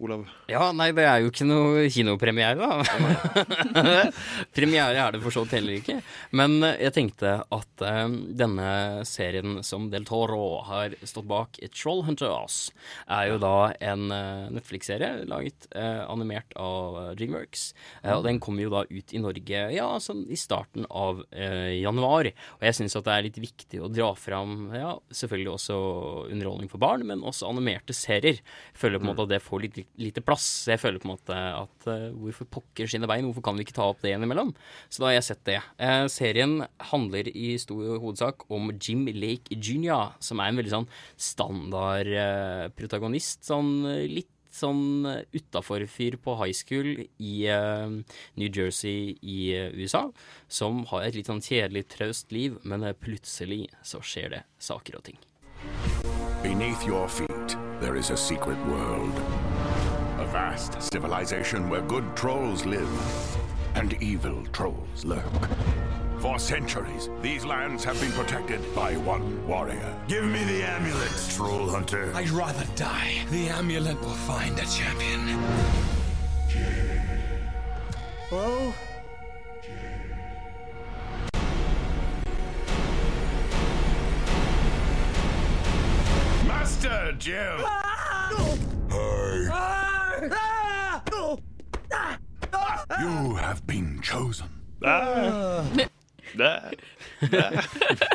Olav? 0.00 0.22
Ja, 0.48 0.70
nei, 0.72 0.88
det 0.96 1.04
er 1.04 1.20
jo 1.20 1.28
ikke 1.28 1.44
noe 1.44 1.82
kinopremiere, 1.92 2.56
da. 2.56 3.42
Premiere 4.56 5.02
er 5.02 5.12
det 5.12 5.20
for 5.20 5.34
så 5.34 5.42
vidt 5.44 5.58
heller 5.58 5.76
ikke. 5.82 5.98
Men 6.40 6.56
eh, 6.64 6.78
jeg 6.86 6.94
tenkte 6.96 7.34
at 7.52 7.84
eh, 7.84 8.14
denne 8.40 8.68
serien 9.04 9.60
som 9.66 9.90
Del 9.92 10.06
Toro 10.08 10.62
har 10.64 10.96
stått 11.02 11.28
bak, 11.28 11.60
Trollhunters, 11.76 12.70
er 13.12 13.26
jo 13.34 13.36
da 13.42 13.52
en 13.84 14.06
uh, 14.08 14.48
Netflix-serie 14.56 15.26
laget 15.28 15.68
uh, 15.76 16.08
animert 16.08 16.56
av 16.56 16.96
eh, 17.02 17.12
Dreamworks. 17.20 17.66
Og 18.14 18.24
den 18.24 18.40
kommer 18.40 18.64
jo 18.64 18.72
da 18.72 18.86
ut 18.88 19.12
i 19.12 19.20
Norge 19.20 19.66
ja, 19.74 19.90
sånn 20.00 20.24
i 20.32 20.38
starten 20.38 20.86
av 20.88 21.22
januar. 21.36 22.28
Og 22.56 22.64
jeg 22.64 22.76
syns 22.78 22.96
at 22.96 23.06
det 23.06 23.14
er 23.14 23.24
litt 23.26 23.38
viktig 23.42 23.80
å 23.82 23.90
dra 23.92 24.08
fram 24.18 24.70
ja, 24.72 24.94
selvfølgelig 25.12 25.52
også 25.52 25.78
underholdning 26.32 26.70
for 26.72 26.80
barn, 26.82 27.04
men 27.08 27.24
også 27.26 27.50
animerte 27.66 27.96
serier. 27.96 28.38
Jeg 28.38 28.80
føler 28.80 29.00
på 29.00 29.06
en 29.06 29.12
måte 29.12 29.26
at 29.26 29.34
det 29.34 29.42
får 29.44 29.64
litt 29.64 29.80
lite 30.00 30.22
plass. 30.24 30.46
Jeg 30.70 30.80
føler 30.82 31.02
på 31.02 31.08
en 31.10 31.14
måte 31.16 31.36
at 31.36 31.88
uh, 31.90 32.14
hvorfor 32.14 32.48
pokker 32.58 32.90
sine 32.90 33.08
bein? 33.10 33.26
Hvorfor 33.26 33.48
kan 33.48 33.58
vi 33.58 33.66
ikke 33.66 33.76
ta 33.78 33.88
opp 33.90 34.04
det 34.04 34.14
innimellom? 34.14 34.54
Så 34.88 35.02
da 35.02 35.10
har 35.10 35.18
jeg 35.18 35.28
sett 35.30 35.44
det. 35.48 35.58
Uh, 35.80 36.06
serien 36.12 36.60
handler 36.92 37.28
i 37.32 37.56
stor 37.60 37.98
hovedsak 37.98 38.46
om 38.52 38.70
Jim 38.78 39.06
Lake 39.10 39.58
Jr., 39.58 40.16
som 40.22 40.40
er 40.40 40.52
en 40.52 40.62
veldig 40.62 40.74
sånn 40.78 40.88
standard 41.18 42.12
uh, 42.14 42.66
protagonist. 42.78 43.44
Sånn 43.46 43.84
litt 44.06 44.30
sånn 44.56 45.04
utafor-fyr 45.36 46.18
på 46.22 46.36
high 46.40 46.56
school 46.56 47.04
i 47.04 47.34
uh, 47.52 47.92
New 48.40 48.48
Jersey 48.48 49.16
i 49.20 49.52
uh, 49.56 49.76
USA, 49.76 50.06
som 50.48 50.84
har 50.92 51.06
et 51.06 51.18
litt 51.18 51.30
sånn 51.30 51.44
kjedelig, 51.44 51.86
traust 51.96 52.32
liv, 52.34 52.58
men 52.64 52.86
uh, 52.86 52.96
plutselig 52.96 53.66
så 53.86 54.02
skjer 54.04 54.36
det 54.38 54.42
saker 54.70 55.00
og 55.00 55.08
ting. 55.10 55.22
Beneath 56.46 56.86
your 56.86 57.08
feet, 57.08 57.56
there 57.80 57.96
is 57.96 58.10
a 58.10 58.16
secret 58.16 58.56
world. 58.66 59.12
A 60.20 60.26
vast 60.30 60.80
civilization 60.80 61.68
where 61.68 61.80
good 61.80 62.04
trolls 62.14 62.64
live 62.64 63.36
and 63.74 64.00
evil 64.00 64.44
trolls 64.52 65.04
lurk. 65.04 65.48
For 66.20 66.38
centuries, 66.38 67.10
these 67.20 67.44
lands 67.44 67.82
have 67.82 68.00
been 68.00 68.12
protected 68.12 68.60
by 68.76 68.96
one 68.98 69.44
warrior. 69.48 69.92
Give 70.06 70.22
me 70.22 70.44
the 70.44 70.62
amulet, 70.62 71.10
troll 71.30 71.68
hunter. 71.68 72.12
I'd 72.14 72.30
rather 72.30 72.64
die. 72.76 73.24
The 73.32 73.48
amulet 73.48 74.00
will 74.00 74.20
find 74.30 74.56
a 74.56 74.66
champion. 74.66 75.42
Hello? 78.30 78.72
Master 86.86 87.16
Jim! 87.18 87.58
You 93.00 93.34
have 93.34 93.66
been 93.66 94.00
chosen. 94.02 94.46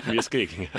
Mye 0.08 0.24
skriking. 0.24 0.70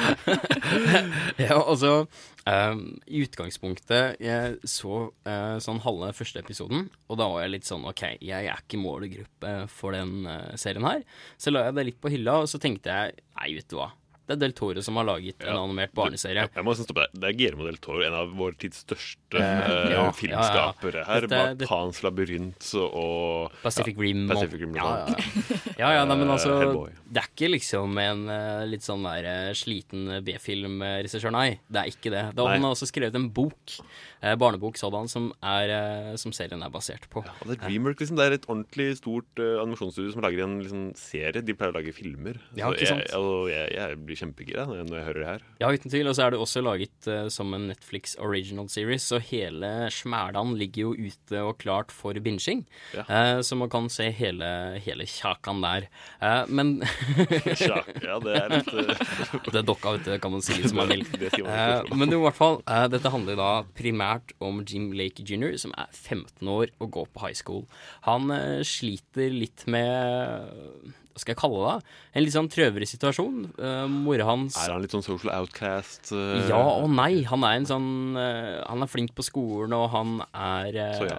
ja, 1.37 1.59
altså 1.59 2.07
um, 2.47 3.01
I 3.07 3.23
utgangspunktet 3.27 4.17
Jeg 4.23 4.57
så 4.65 5.11
uh, 5.11 5.59
sånn 5.61 5.83
halve 5.85 6.13
første 6.17 6.41
episoden, 6.41 6.89
og 7.11 7.19
da 7.21 7.29
var 7.29 7.45
jeg 7.45 7.55
litt 7.59 7.69
sånn 7.69 7.85
OK, 7.89 8.07
jeg 8.25 8.49
er 8.49 8.63
ikke 8.63 8.81
målgruppe 8.81 9.57
for 9.73 9.93
den 9.97 10.25
uh, 10.25 10.55
serien 10.57 10.87
her. 10.89 11.05
Så 11.37 11.53
la 11.53 11.67
jeg 11.69 11.77
det 11.77 11.91
litt 11.91 12.01
på 12.01 12.13
hylla, 12.15 12.41
og 12.41 12.49
så 12.49 12.63
tenkte 12.63 12.89
jeg 12.95 13.21
nei, 13.21 13.53
vet 13.59 13.69
du 13.69 13.77
hva. 13.83 13.93
Det 14.33 14.39
er 14.39 14.41
Del 14.47 14.55
Toro 14.57 14.83
som 14.83 14.97
har 14.97 15.05
laget 15.09 15.45
en 15.45 15.59
animert 15.61 15.93
barneserie. 15.95 16.47
Jeg 16.55 16.65
må 16.65 16.73
nesten 16.73 16.87
stoppe 16.89 17.05
deg. 17.05 17.21
Det 17.21 17.29
er 17.29 17.37
Guillermo 17.39 17.67
del 17.69 17.77
Toro, 17.85 18.01
en 18.07 18.17
av 18.17 18.33
vår 18.39 18.57
tids 18.63 18.81
største 18.87 19.19
Eh, 19.33 19.41
eh, 19.43 19.93
ja, 19.95 20.03
filmskapere 20.13 21.01
ja, 21.01 21.05
ja. 21.05 21.09
her. 21.09 21.27
Dette- 21.29 21.59
bak 21.65 21.69
hans 21.71 22.03
labyrint 22.05 22.67
og 22.85 23.53
Pacific 23.63 23.97
ja, 23.97 24.03
Rim 24.03 24.27
Pacific 24.29 24.61
Rim 24.61 24.75
Ja, 24.77 24.89
og- 24.93 25.09
ja, 25.09 25.61
Ja, 25.79 25.93
ja, 25.99 26.05
nei, 26.05 26.17
men 26.17 26.29
Eh, 26.29 26.33
altså 26.35 26.59
Hellboy. 26.61 26.91
Det 27.13 27.23
er 27.23 27.29
ikke 27.31 27.51
liksom 27.53 27.99
en 28.03 28.29
eh, 28.29 28.65
litt 28.69 28.83
sånn 28.85 29.03
der 29.05 29.25
eh, 29.25 29.53
sliten 29.57 30.21
B-filmregissør, 30.25 31.33
nei. 31.33 31.59
Det 31.69 31.81
er 31.83 31.91
ikke 31.93 32.11
det. 32.13 32.25
Da, 32.37 32.47
han 32.53 32.63
har 32.67 32.75
også 32.77 32.89
skrevet 32.91 33.15
en 33.19 33.29
bok, 33.35 33.79
eh, 34.23 34.37
barnebok 34.39 34.79
sådan, 34.81 35.11
som, 35.11 35.31
er, 35.43 35.73
eh, 35.75 36.13
som 36.21 36.35
serien 36.35 36.63
er 36.65 36.73
basert 36.73 37.09
på. 37.13 37.25
Ja, 37.27 37.35
det 37.45 37.59
er 37.59 37.63
Dreamwork, 37.67 38.01
liksom. 38.01 38.19
Det 38.19 38.27
er 38.27 38.37
et 38.39 38.49
ordentlig 38.49 38.89
stort 39.01 39.43
eh, 39.43 39.59
animasjonsstudio 39.63 40.15
som 40.15 40.25
lager 40.25 40.45
en 40.47 40.59
liksom, 40.63 40.85
serie. 40.99 41.43
De 41.43 41.57
pleier 41.59 41.75
å 41.75 41.79
lage 41.79 41.95
filmer. 41.97 42.41
Ja, 42.59 42.71
ikke 42.73 42.93
sant? 42.93 43.07
Jeg, 43.09 43.19
og 43.19 43.51
jeg, 43.53 43.73
jeg 43.77 44.01
blir 44.07 44.21
kjempegira 44.23 44.67
når 44.71 44.97
jeg 44.99 45.07
hører 45.09 45.23
det 45.23 45.31
her. 45.31 45.47
Ja, 45.63 45.73
uten 45.73 45.93
tvil. 45.93 46.11
Og 46.11 46.19
så 46.19 46.27
er 46.27 46.35
det 46.35 46.43
også 46.43 46.65
laget 46.65 47.11
eh, 47.11 47.27
som 47.33 47.53
en 47.57 47.69
Netflix 47.73 48.17
original 48.23 48.69
series, 48.73 49.07
så 49.11 49.21
hele 49.23 49.73
smælan 49.93 50.57
ligger 50.61 50.89
jo 50.89 51.11
ute 51.11 51.43
og 51.43 51.59
klart 51.63 51.93
for 51.95 52.17
binging. 52.23 52.65
Eh, 52.97 53.41
så 53.45 53.59
man 53.59 53.71
kan 53.73 53.89
se 53.93 54.09
hele, 54.15 54.49
hele 54.85 55.07
kjakan 55.09 55.63
der. 55.65 55.89
Eh, 56.23 56.43
men 56.49 56.75
Kjak, 57.63 57.93
ja, 58.03 58.19
det 58.23 58.37
er 58.39 58.57
litt, 58.57 58.71
Det 59.53 59.59
er 59.59 59.67
dokka, 59.67 59.97
vet 59.97 60.07
du, 60.07 60.15
kan 60.23 60.35
man 60.35 60.45
si 60.45 60.57
litt 60.59 60.71
som 60.71 60.83
man 60.83 60.93
vil. 60.93 61.05
Eh, 61.43 61.93
men 61.97 62.13
i 62.13 62.21
hvert 62.23 62.39
fall, 62.39 62.61
dette 62.93 63.13
handler 63.13 63.39
da 63.39 63.51
primært 63.77 64.12
om 64.43 64.63
Jim 64.67 64.91
Lake 64.97 65.25
jr., 65.27 65.57
som 65.61 65.75
er 65.79 65.93
15 65.93 66.49
år 66.49 66.73
og 66.79 66.91
går 66.99 67.13
på 67.13 67.27
high 67.27 67.39
school. 67.39 67.65
Han 68.09 68.33
eh, 68.35 68.65
sliter 68.67 69.33
litt 69.33 69.67
med 69.71 70.93
hva 71.13 71.21
skal 71.21 71.35
jeg 71.35 71.41
kalle 71.43 71.61
det? 71.61 71.93
En 72.17 72.25
litt 72.25 72.35
sånn 72.35 72.49
trøvere 72.53 72.87
situasjon. 72.89 73.41
Uh, 73.59 73.85
Mora 73.91 74.25
hans 74.31 74.57
Er 74.63 74.73
han 74.73 74.81
litt 74.85 74.95
sånn 74.95 75.05
social 75.05 75.33
outcast? 75.35 76.09
Uh... 76.09 76.41
Ja 76.49 76.61
og 76.63 76.89
nei. 76.93 77.23
Han 77.29 77.45
er 77.45 77.59
en 77.59 77.69
sånn 77.69 77.91
uh, 78.17 78.63
Han 78.71 78.85
er 78.85 78.91
flink 78.91 79.13
på 79.17 79.25
skolen, 79.27 79.75
og 79.77 79.91
han 79.93 80.15
er 80.31 80.79
eh, 80.87 80.95
Så 80.97 81.09
ja. 81.11 81.19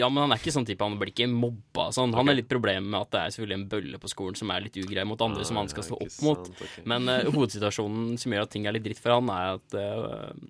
ja. 0.00 0.08
men 0.08 0.24
han 0.24 0.34
er 0.34 0.40
ikke 0.40 0.54
sånn 0.54 0.68
type 0.68 0.84
Han 0.84 0.96
blir 1.00 1.12
ikke 1.12 1.28
mobba 1.30 1.90
sånn. 1.94 2.16
Han 2.16 2.30
har 2.30 2.38
litt 2.38 2.48
problemer 2.50 2.88
med 2.88 3.02
at 3.02 3.12
det 3.12 3.20
er 3.20 3.34
selvfølgelig 3.36 3.58
en 3.58 3.68
bølle 3.74 4.00
på 4.00 4.12
skolen 4.14 4.38
som 4.40 4.54
er 4.54 4.64
litt 4.64 4.80
ugrei 4.80 5.04
mot 5.08 5.20
andre, 5.24 5.44
som 5.48 5.60
han 5.60 5.68
skal 5.68 5.84
stå 5.90 6.00
opp 6.00 6.20
mot. 6.24 6.48
Okay. 6.54 6.86
Men 6.88 7.10
eh, 7.12 7.28
hovedsituasjonen 7.28 8.16
som 8.20 8.32
gjør 8.32 8.48
at 8.48 8.54
ting 8.54 8.68
er 8.68 8.76
litt 8.76 8.86
dritt 8.86 9.02
for 9.02 9.18
han, 9.18 9.28
er 9.32 9.58
at 9.58 9.76
eh, 9.76 10.48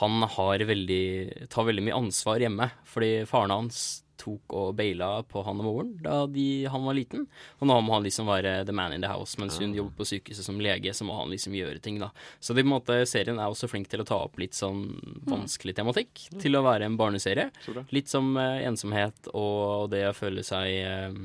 han 0.00 0.22
har 0.36 0.64
veldig, 0.66 1.04
tar 1.52 1.68
veldig 1.68 1.84
mye 1.86 2.00
ansvar 2.00 2.42
hjemme, 2.42 2.70
fordi 2.90 3.12
faren 3.30 3.54
hans 3.54 3.84
tok 4.24 4.54
og 4.56 4.74
baila 4.78 5.08
på 5.26 5.42
han 5.44 5.58
og 5.60 5.66
moren 5.66 5.90
da 6.02 6.20
de, 6.30 6.64
han 6.70 6.84
var 6.86 6.96
liten. 6.96 7.26
Og 7.58 7.68
nå 7.68 7.76
må 7.84 7.96
han 7.96 8.06
liksom 8.06 8.28
være 8.30 8.56
the 8.66 8.74
man 8.74 8.94
in 8.94 9.04
the 9.04 9.10
house, 9.10 9.36
mens 9.40 9.58
hun 9.60 9.74
jobber 9.76 9.98
på 10.00 10.06
sykehuset 10.08 10.46
som 10.46 10.60
lege, 10.62 10.94
så 10.94 11.06
må 11.06 11.16
han 11.18 11.32
liksom 11.34 11.56
gjøre 11.58 11.82
ting, 11.84 11.98
da. 12.02 12.10
Så 12.40 12.54
det, 12.54 12.64
på 12.64 12.70
en 12.70 12.74
måte, 12.76 12.98
serien 13.10 13.38
er 13.38 13.50
også 13.50 13.68
flink 13.70 13.90
til 13.92 14.02
å 14.04 14.08
ta 14.08 14.20
opp 14.26 14.38
litt 14.40 14.56
sånn 14.56 14.84
vanskelig 15.30 15.76
tematikk, 15.78 16.26
til 16.42 16.58
å 16.58 16.64
være 16.66 16.88
en 16.88 16.98
barneserie. 17.00 17.50
Litt 17.94 18.10
som 18.12 18.34
eh, 18.40 18.64
ensomhet 18.68 19.30
og 19.34 19.90
det 19.94 20.06
å 20.08 20.16
føle 20.16 20.46
seg 20.46 20.70
eh, 20.80 21.18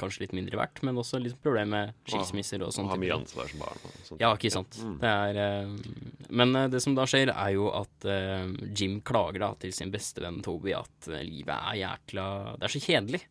kanskje 0.00 0.24
litt 0.24 0.34
mindre 0.36 0.58
verdt, 0.58 0.82
men 0.86 0.98
også 1.00 1.20
litt 1.22 1.36
problem 1.44 1.72
med 1.74 1.94
skilsmisser 2.08 2.62
og 2.66 2.72
sånt. 2.74 2.90
Ha 2.90 2.98
mye 3.00 3.16
ansvar 3.16 3.50
som 3.50 3.64
barn. 3.64 3.82
Ja, 4.20 4.32
ikke 4.34 4.52
sant. 4.54 4.78
Mm. 4.82 4.96
Det 5.02 5.12
er, 5.12 5.40
eh, 5.44 6.28
men 6.40 6.54
eh, 6.58 6.68
det 6.72 6.82
som 6.84 6.96
da 6.96 7.06
skjer, 7.10 7.32
er 7.34 7.54
jo 7.54 7.68
at 7.74 8.08
eh, 8.10 8.48
Jim 8.74 9.00
klager 9.06 9.44
da 9.46 9.52
til 9.60 9.74
sin 9.76 9.92
bestevenn 9.94 10.42
Toby 10.44 10.74
at 10.76 11.10
livet 11.22 11.54
er 11.54 11.80
jækla 11.84 12.26
Det 12.58 12.68
er 12.68 12.74
så 12.74 12.82
kjedelig. 12.84 13.22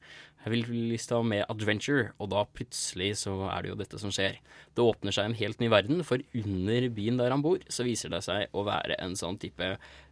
Jeg 0.43 0.51
vil 0.51 0.65
lyst 0.91 1.07
til 1.07 1.17
å 1.17 1.21
ha 1.21 1.27
med 1.27 1.45
adventure, 1.47 2.09
og 2.19 2.29
da 2.33 2.43
plutselig 2.51 3.13
så 3.21 3.35
er 3.47 3.63
det 3.63 3.71
jo 3.71 3.77
dette 3.79 3.99
som 4.01 4.11
skjer. 4.11 4.41
Det 4.75 4.83
åpner 4.83 5.15
seg 5.15 5.29
en 5.29 5.37
helt 5.39 5.61
ny 5.63 5.69
verden, 5.71 6.03
for 6.03 6.19
under 6.35 6.87
byen 6.91 7.19
der 7.21 7.31
han 7.31 7.45
bor, 7.45 7.63
så 7.71 7.85
viser 7.87 8.11
det 8.11 8.19
seg 8.25 8.51
å 8.51 8.65
være 8.67 8.97
en 8.99 9.15
sånn 9.19 9.39
type 9.39 9.69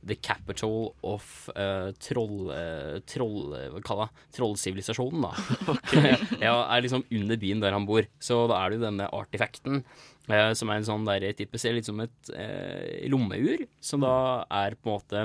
the 0.08 0.18
capital 0.24 0.94
of 1.04 1.28
uh, 1.58 1.92
troll... 2.00 2.48
Uh, 2.48 3.02
troll 3.12 3.52
hva 3.74 3.84
kaller 3.84 4.08
jeg 4.08 4.38
Trollsivilisasjonen, 4.40 5.28
da. 5.28 5.76
ja, 6.48 6.56
er 6.64 6.88
liksom 6.88 7.04
under 7.12 7.42
byen 7.42 7.64
der 7.64 7.76
han 7.76 7.90
bor. 7.90 8.08
Så 8.24 8.46
da 8.48 8.62
er 8.62 8.72
det 8.72 8.80
jo 8.80 8.88
denne 8.88 9.12
artifacten, 9.12 9.84
Uh, 10.30 10.52
som 10.56 10.70
er 10.70 10.78
en 10.78 10.86
sånn 10.86 11.08
der 11.08 11.24
type 11.34 11.58
Ser 11.60 11.74
litt 11.74 11.88
som 11.88 11.98
et 12.00 12.30
eh, 12.38 13.08
lommeur, 13.10 13.64
som 13.84 14.04
da 14.04 14.46
er 14.54 14.78
på 14.78 14.88
en 14.88 14.94
måte 14.94 15.24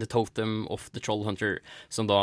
The 0.00 0.08
Totem 0.10 0.66
of 0.72 0.88
the 0.94 1.00
Troll 1.00 1.24
Hunter, 1.26 1.60
som 1.88 2.08
da 2.10 2.20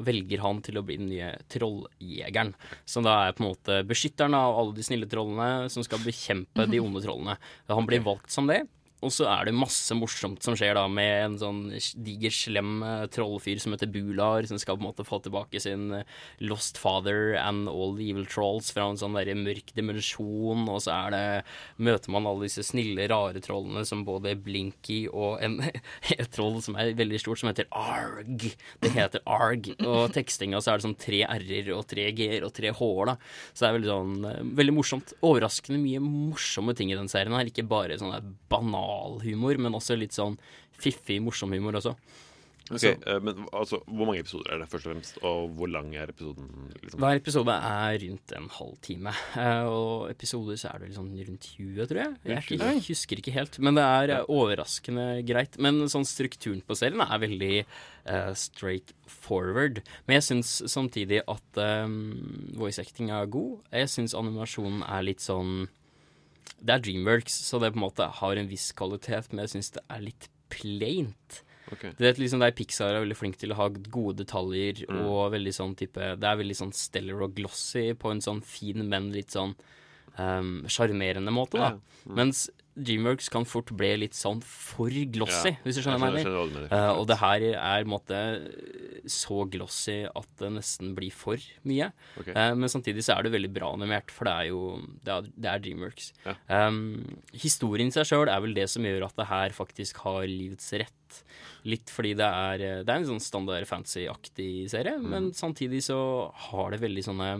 velger 0.00 0.40
han 0.44 0.62
til 0.64 0.80
å 0.80 0.84
bli 0.86 0.96
den 1.00 1.10
nye 1.12 1.34
trolljegeren. 1.52 2.54
Som 2.88 3.04
da 3.04 3.18
er 3.26 3.36
på 3.36 3.44
en 3.44 3.50
måte 3.50 3.80
beskytteren 3.88 4.36
av 4.38 4.56
alle 4.58 4.76
de 4.78 4.86
snille 4.86 5.08
trollene, 5.10 5.68
som 5.72 5.84
skal 5.86 6.02
bekjempe 6.04 6.68
de 6.70 6.80
onde 6.84 7.04
trollene. 7.04 7.36
Han 7.68 7.88
blir 7.88 8.04
valgt 8.06 8.32
som 8.32 8.48
det. 8.50 8.62
Og 9.00 9.12
så 9.14 9.26
er 9.32 9.48
det 9.48 9.56
masse 9.56 9.94
morsomt 9.96 10.44
som 10.44 10.56
skjer 10.58 10.74
da 10.76 10.84
med 10.90 11.12
en 11.24 11.36
sånn 11.40 11.60
diger, 12.04 12.32
slem 12.34 12.82
eh, 12.84 13.06
trollfyr 13.12 13.60
som 13.62 13.72
heter 13.72 13.88
Bular, 13.92 14.44
som 14.48 14.60
skal 14.60 14.76
på 14.76 14.84
en 14.84 14.88
måte 14.90 15.06
få 15.08 15.20
tilbake 15.24 15.60
sin 15.62 15.88
eh, 15.96 16.18
Lost 16.44 16.76
Father 16.80 17.34
and 17.40 17.68
All 17.70 17.96
the 17.96 18.10
Evil 18.10 18.28
Trolls 18.28 18.68
fra 18.74 18.90
en 18.90 19.00
sånn 19.00 19.16
der 19.16 19.32
mørk 19.38 19.72
dimensjon. 19.76 20.66
Og 20.68 20.82
så 20.84 20.92
er 20.98 21.14
det, 21.14 21.22
møter 21.80 22.12
man 22.12 22.28
alle 22.28 22.48
disse 22.48 22.64
snille, 22.66 23.08
rare 23.10 23.40
trollene 23.44 23.86
som 23.88 24.04
både 24.04 24.36
Blinky 24.36 25.02
og 25.08 25.40
en, 25.44 25.58
et 26.12 26.28
troll 26.34 26.60
som 26.64 26.76
er 26.80 26.92
veldig 26.98 27.22
stort, 27.24 27.40
som 27.40 27.50
heter 27.52 27.70
Arg. 27.72 28.50
Det 28.84 28.92
heter 28.96 29.24
Arg. 29.24 29.72
Og 29.80 30.12
tekstinga 30.16 30.60
så 30.60 30.74
er 30.74 30.80
det 30.80 30.88
sånn 30.88 30.98
tre 31.00 31.24
r-er 31.24 31.72
og 31.78 31.86
tre 31.88 32.10
g-er 32.16 32.44
og 32.44 32.52
tre 32.56 32.74
h-er, 32.76 33.14
da. 33.14 33.16
Så 33.54 33.64
det 33.64 33.70
er 33.70 33.78
veldig 33.78 33.92
sånn 33.94 34.30
eh, 34.34 34.44
veldig 34.60 34.76
morsomt. 34.76 35.16
Overraskende 35.24 35.80
mye 35.80 36.04
morsomme 36.04 36.76
ting 36.76 36.92
i 36.92 37.00
den 37.00 37.08
serien 37.08 37.36
her. 37.36 37.48
Ikke 37.48 37.64
bare 37.64 37.96
sånn 38.00 38.12
der 38.12 38.28
banal 38.90 39.20
humor, 39.22 39.56
men 39.58 39.72
også 39.78 39.96
litt 39.98 40.12
sånn 40.16 40.38
fiffig, 40.80 41.20
morsom 41.22 41.52
humor 41.54 41.72
også. 41.80 41.96
Ok, 42.70 42.78
Så- 42.78 43.02
eh, 43.04 43.18
men 43.18 43.34
altså, 43.52 43.80
Hvor 43.84 44.06
mange 44.06 44.20
episoder 44.20 44.52
er 44.54 44.58
det, 44.60 44.68
først 44.70 44.86
og 44.86 44.92
fremst? 44.94 45.16
Og 45.24 45.50
hvor 45.56 45.66
lang 45.68 45.92
er 45.96 46.06
episoden? 46.06 46.70
Liksom? 46.84 47.00
Hver 47.00 47.16
episode 47.18 47.48
er 47.50 47.98
rundt 47.98 48.32
en 48.36 48.48
halv 48.48 48.76
time. 48.80 49.10
eh, 49.36 49.64
Og 49.64 50.08
episoder 50.10 50.54
så 50.56 50.72
er 50.74 50.78
det 50.78 50.94
sånn 50.94 51.10
rundt 51.26 51.40
20, 51.58 51.86
tror 51.88 51.96
jeg. 51.96 52.16
Jeg, 52.24 52.38
ikke, 52.44 52.58
jeg 52.60 52.82
husker 52.86 53.16
ikke 53.18 53.32
helt. 53.32 53.58
Men 53.58 53.74
det 53.74 53.82
er 53.82 54.20
eh, 54.20 54.24
overraskende 54.28 55.26
greit. 55.26 55.58
Men 55.58 55.82
sånn 55.88 56.06
strukturen 56.06 56.62
på 56.62 56.76
serien 56.76 57.00
er 57.00 57.18
veldig 57.18 57.64
uh, 58.06 58.34
straight 58.34 58.92
forward. 59.08 59.82
Men 60.06 60.20
jeg 60.20 60.28
syns 60.30 60.62
samtidig 60.70 61.22
at 61.26 61.58
um, 61.84 62.52
voice 62.54 62.78
acting 62.78 63.10
er 63.10 63.26
god. 63.26 63.58
Jeg 63.72 63.88
syns 63.88 64.14
animasjonen 64.14 64.84
er 64.88 65.02
litt 65.02 65.18
sånn 65.18 65.66
Det 66.60 66.74
er 66.74 66.82
Dreamworks, 66.84 67.36
så 67.46 67.60
det 67.60 67.72
på 67.72 67.80
en 67.80 67.86
måte 67.86 68.06
har 68.20 68.36
en 68.36 68.50
viss 68.50 68.70
kvalitet, 68.76 69.30
men 69.30 69.44
jeg 69.44 69.54
syns 69.54 69.72
det 69.76 69.84
er 69.88 70.02
litt 70.04 70.28
plaint. 70.52 71.40
Okay. 71.70 71.92
Du 71.96 72.02
vet 72.02 72.18
liksom 72.18 72.42
der 72.42 72.54
Pixar 72.56 72.96
er 72.96 73.04
veldig 73.04 73.16
flink 73.16 73.38
til 73.38 73.52
å 73.54 73.58
ha 73.60 73.68
gode 73.70 74.24
detaljer 74.24 74.84
Mm. 74.88 75.04
og 75.06 75.32
veldig 75.32 75.52
sånn 75.54 75.76
type 75.78 76.16
Det 76.18 76.26
er 76.26 76.40
veldig 76.40 76.56
sånn 76.58 76.72
stellar 76.74 77.22
og 77.22 77.36
glossy 77.36 77.94
på 77.94 78.10
en 78.10 78.20
sånn 78.20 78.42
fin, 78.42 78.88
men 78.88 79.12
litt 79.14 79.30
sånn 79.30 79.54
sjarmerende 80.16 81.30
um, 81.30 81.34
måte, 81.38 81.56
da. 81.56 81.70
Ja, 81.70 82.10
mm. 82.10 82.14
Mens 82.18 82.50
Dreamworks 82.80 83.28
kan 83.32 83.46
fort 83.48 83.70
bli 83.76 83.90
litt 84.02 84.16
sånn 84.16 84.40
for 84.44 84.92
glossy, 85.12 85.52
Ja, 85.54 85.60
hvis 85.64 85.78
du 85.78 85.82
skjønner 85.84 86.00
hva 86.02 86.10
jeg 86.10 86.26
mener. 86.26 86.66
Eh, 86.70 86.90
og 86.94 87.06
det 87.10 87.18
her 87.20 87.46
er 87.52 87.88
måte 87.88 88.20
så 89.10 89.44
glossy 89.50 90.02
at 90.08 90.28
det 90.40 90.50
nesten 90.54 90.94
blir 90.96 91.14
for 91.14 91.40
mye. 91.68 91.90
Okay. 92.20 92.34
Uh, 92.36 92.52
men 92.58 92.72
samtidig 92.72 93.04
så 93.06 93.16
er 93.16 93.26
det 93.26 93.34
veldig 93.34 93.52
bra 93.54 93.72
animert, 93.76 94.12
for 94.14 94.28
det 94.28 94.34
er 94.34 94.50
jo 94.50 94.62
Det 95.04 95.14
er, 95.14 95.28
det 95.34 95.50
er 95.50 95.62
Dreamworks. 95.64 96.10
Um, 96.48 96.80
historien 97.32 97.90
i 97.90 97.94
seg 97.94 98.08
sjøl 98.10 98.30
er 98.30 98.42
vel 98.44 98.56
det 98.56 98.68
som 98.72 98.84
gjør 98.86 99.08
at 99.08 99.16
det 99.18 99.28
her 99.30 99.56
faktisk 99.56 100.02
har 100.04 100.26
livets 100.28 100.72
rett. 100.80 101.22
Litt 101.68 101.92
fordi 101.92 102.14
det 102.18 102.26
er 102.26 102.62
eh, 102.64 102.82
Det 102.86 102.92
er 102.92 103.00
en 103.00 103.08
sånn 103.14 103.22
standard 103.22 103.66
fancy-aktig 103.68 104.68
serie, 104.72 104.96
men 105.02 105.32
samtidig 105.36 105.82
så 105.88 105.98
har 106.50 106.72
det 106.72 106.84
veldig 106.84 107.04
sånne 107.10 107.30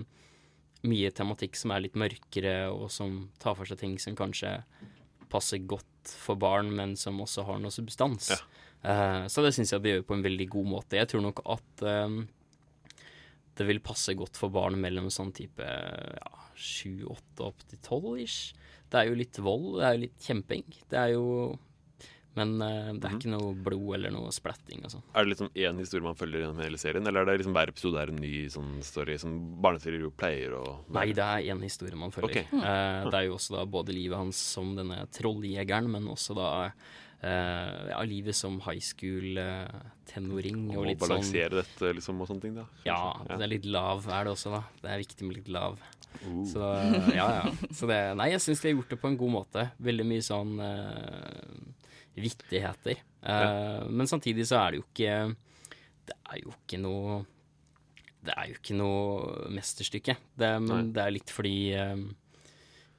mye 0.89 1.11
tematikk 1.13 1.59
som 1.61 1.75
er 1.75 1.85
litt 1.85 1.99
mørkere, 1.99 2.71
og 2.73 2.89
som 2.93 3.29
tar 3.41 3.57
for 3.59 3.69
seg 3.69 3.81
ting 3.83 3.99
som 4.01 4.17
kanskje 4.17 4.59
passer 5.31 5.63
godt 5.69 6.15
for 6.21 6.41
barn, 6.41 6.73
men 6.77 6.97
som 6.99 7.21
også 7.23 7.45
har 7.49 7.61
noe 7.63 7.75
substans. 7.75 8.33
Eh, 8.83 9.25
så 9.29 9.45
det 9.45 9.53
syns 9.57 9.75
jeg 9.75 9.85
de 9.85 9.95
gjør 9.95 10.07
på 10.09 10.17
en 10.17 10.27
veldig 10.27 10.47
god 10.55 10.69
måte. 10.75 10.99
Jeg 11.01 11.11
tror 11.13 11.25
nok 11.27 11.43
at 11.53 11.85
eh, 11.87 12.21
det 13.61 13.67
vil 13.69 13.83
passe 13.85 14.15
godt 14.17 14.41
for 14.41 14.53
barn 14.55 14.79
mellom 14.81 15.11
sånn 15.13 15.35
type 15.37 15.67
ja, 15.67 16.45
sju, 16.57 17.05
åtte 17.13 17.51
opp 17.51 17.67
til 17.69 17.83
tolv 17.85 18.15
ish. 18.23 18.55
Det 18.91 19.03
er 19.03 19.11
jo 19.11 19.19
litt 19.19 19.39
vold, 19.43 19.67
det 19.79 19.87
er 19.87 19.97
jo 19.97 20.05
litt 20.07 20.25
kjemping. 20.25 20.65
Det 20.91 20.99
er 20.99 21.13
jo 21.15 21.27
Men 22.39 22.55
uh, 22.63 22.93
det 22.95 23.09
er 23.09 23.17
ikke 23.17 23.33
noe 23.33 23.55
blod 23.59 23.97
eller 23.97 24.15
noe 24.15 24.31
splatting 24.35 24.85
og 24.87 24.95
sånn. 24.95 25.03
Er 25.11 25.27
det 25.27 25.33
liksom 25.33 25.51
én 25.51 25.83
historie 25.83 26.05
man 26.05 26.19
følger 26.19 26.45
gjennom 26.45 26.63
hele 26.63 26.79
serien, 26.81 27.07
eller 27.11 27.25
er 27.25 27.33
det 27.33 27.41
liksom 27.43 27.57
hver 27.57 27.73
episode 27.73 27.99
er 28.03 28.13
en 28.13 28.23
ny 28.23 28.33
sånn 28.55 28.79
story 28.87 29.19
som 29.19 29.37
barneserier 29.63 30.07
jo 30.07 30.13
pleier 30.15 30.55
å 30.59 30.65
Nei, 30.95 31.11
det 31.17 31.27
er 31.27 31.51
én 31.51 31.63
historie 31.67 31.99
man 31.99 32.15
følger. 32.15 32.47
Ok. 32.47 32.55
Uh, 32.55 33.11
det 33.11 33.19
er 33.19 33.29
jo 33.29 33.37
også 33.37 33.59
da 33.59 33.67
både 33.79 33.97
livet 33.97 34.21
hans 34.21 34.41
som 34.55 34.75
denne 34.79 35.03
trolljegeren, 35.17 35.91
men 35.91 36.11
også 36.11 36.39
da 36.39 36.51
Uh, 37.21 37.91
ja, 37.91 37.99
livet 38.09 38.33
som 38.33 38.55
high 38.65 38.81
school-tenåring. 38.81 40.63
Og 40.73 40.79
og 40.81 40.87
litt 40.89 41.03
sånn 41.03 41.19
balansere 41.19 41.59
dette 41.59 41.91
liksom 41.99 42.23
og 42.25 42.31
sånne 42.31 42.45
ting, 42.47 42.55
da. 42.57 42.65
Ja, 42.87 43.01
det 43.29 43.45
er 43.45 43.51
litt 43.53 43.67
lav 43.69 44.09
er 44.09 44.25
det 44.25 44.33
også, 44.33 44.55
da. 44.55 44.63
Det 44.81 44.89
er 44.89 45.03
viktig 45.03 45.29
med 45.29 45.37
litt 45.37 45.51
lav. 45.53 45.77
Uh. 46.25 46.41
Så 46.49 46.65
ja, 47.13 47.27
ja. 47.43 47.43
Så 47.77 47.91
det, 47.91 47.99
nei, 48.17 48.31
jeg 48.33 48.41
syns 48.47 48.65
de 48.65 48.71
har 48.71 48.79
gjort 48.79 48.95
det 48.97 49.01
på 49.03 49.11
en 49.13 49.21
god 49.21 49.35
måte. 49.37 49.67
Veldig 49.85 50.07
mye 50.09 50.25
sånn 50.25 50.57
eh, 50.65 51.61
vittigheter. 52.25 53.03
Ja. 53.21 53.85
Men 53.89 54.09
samtidig 54.09 54.47
så 54.49 54.57
er 54.63 54.73
det 54.73 54.79
jo 54.81 54.85
ikke 54.87 55.17
Det 56.09 56.15
er 56.17 56.39
jo 56.41 56.55
ikke 56.55 56.79
noe 56.81 57.19
Det 58.25 58.33
er 58.33 58.47
jo 58.49 58.55
ikke 58.57 58.77
noe 58.79 59.51
mesterstykke. 59.53 60.15
Det, 60.41 60.49
men 60.65 60.89
det 60.97 61.03
er 61.05 61.13
litt 61.13 61.33
fordi 61.35 61.53
eh, 61.77 62.07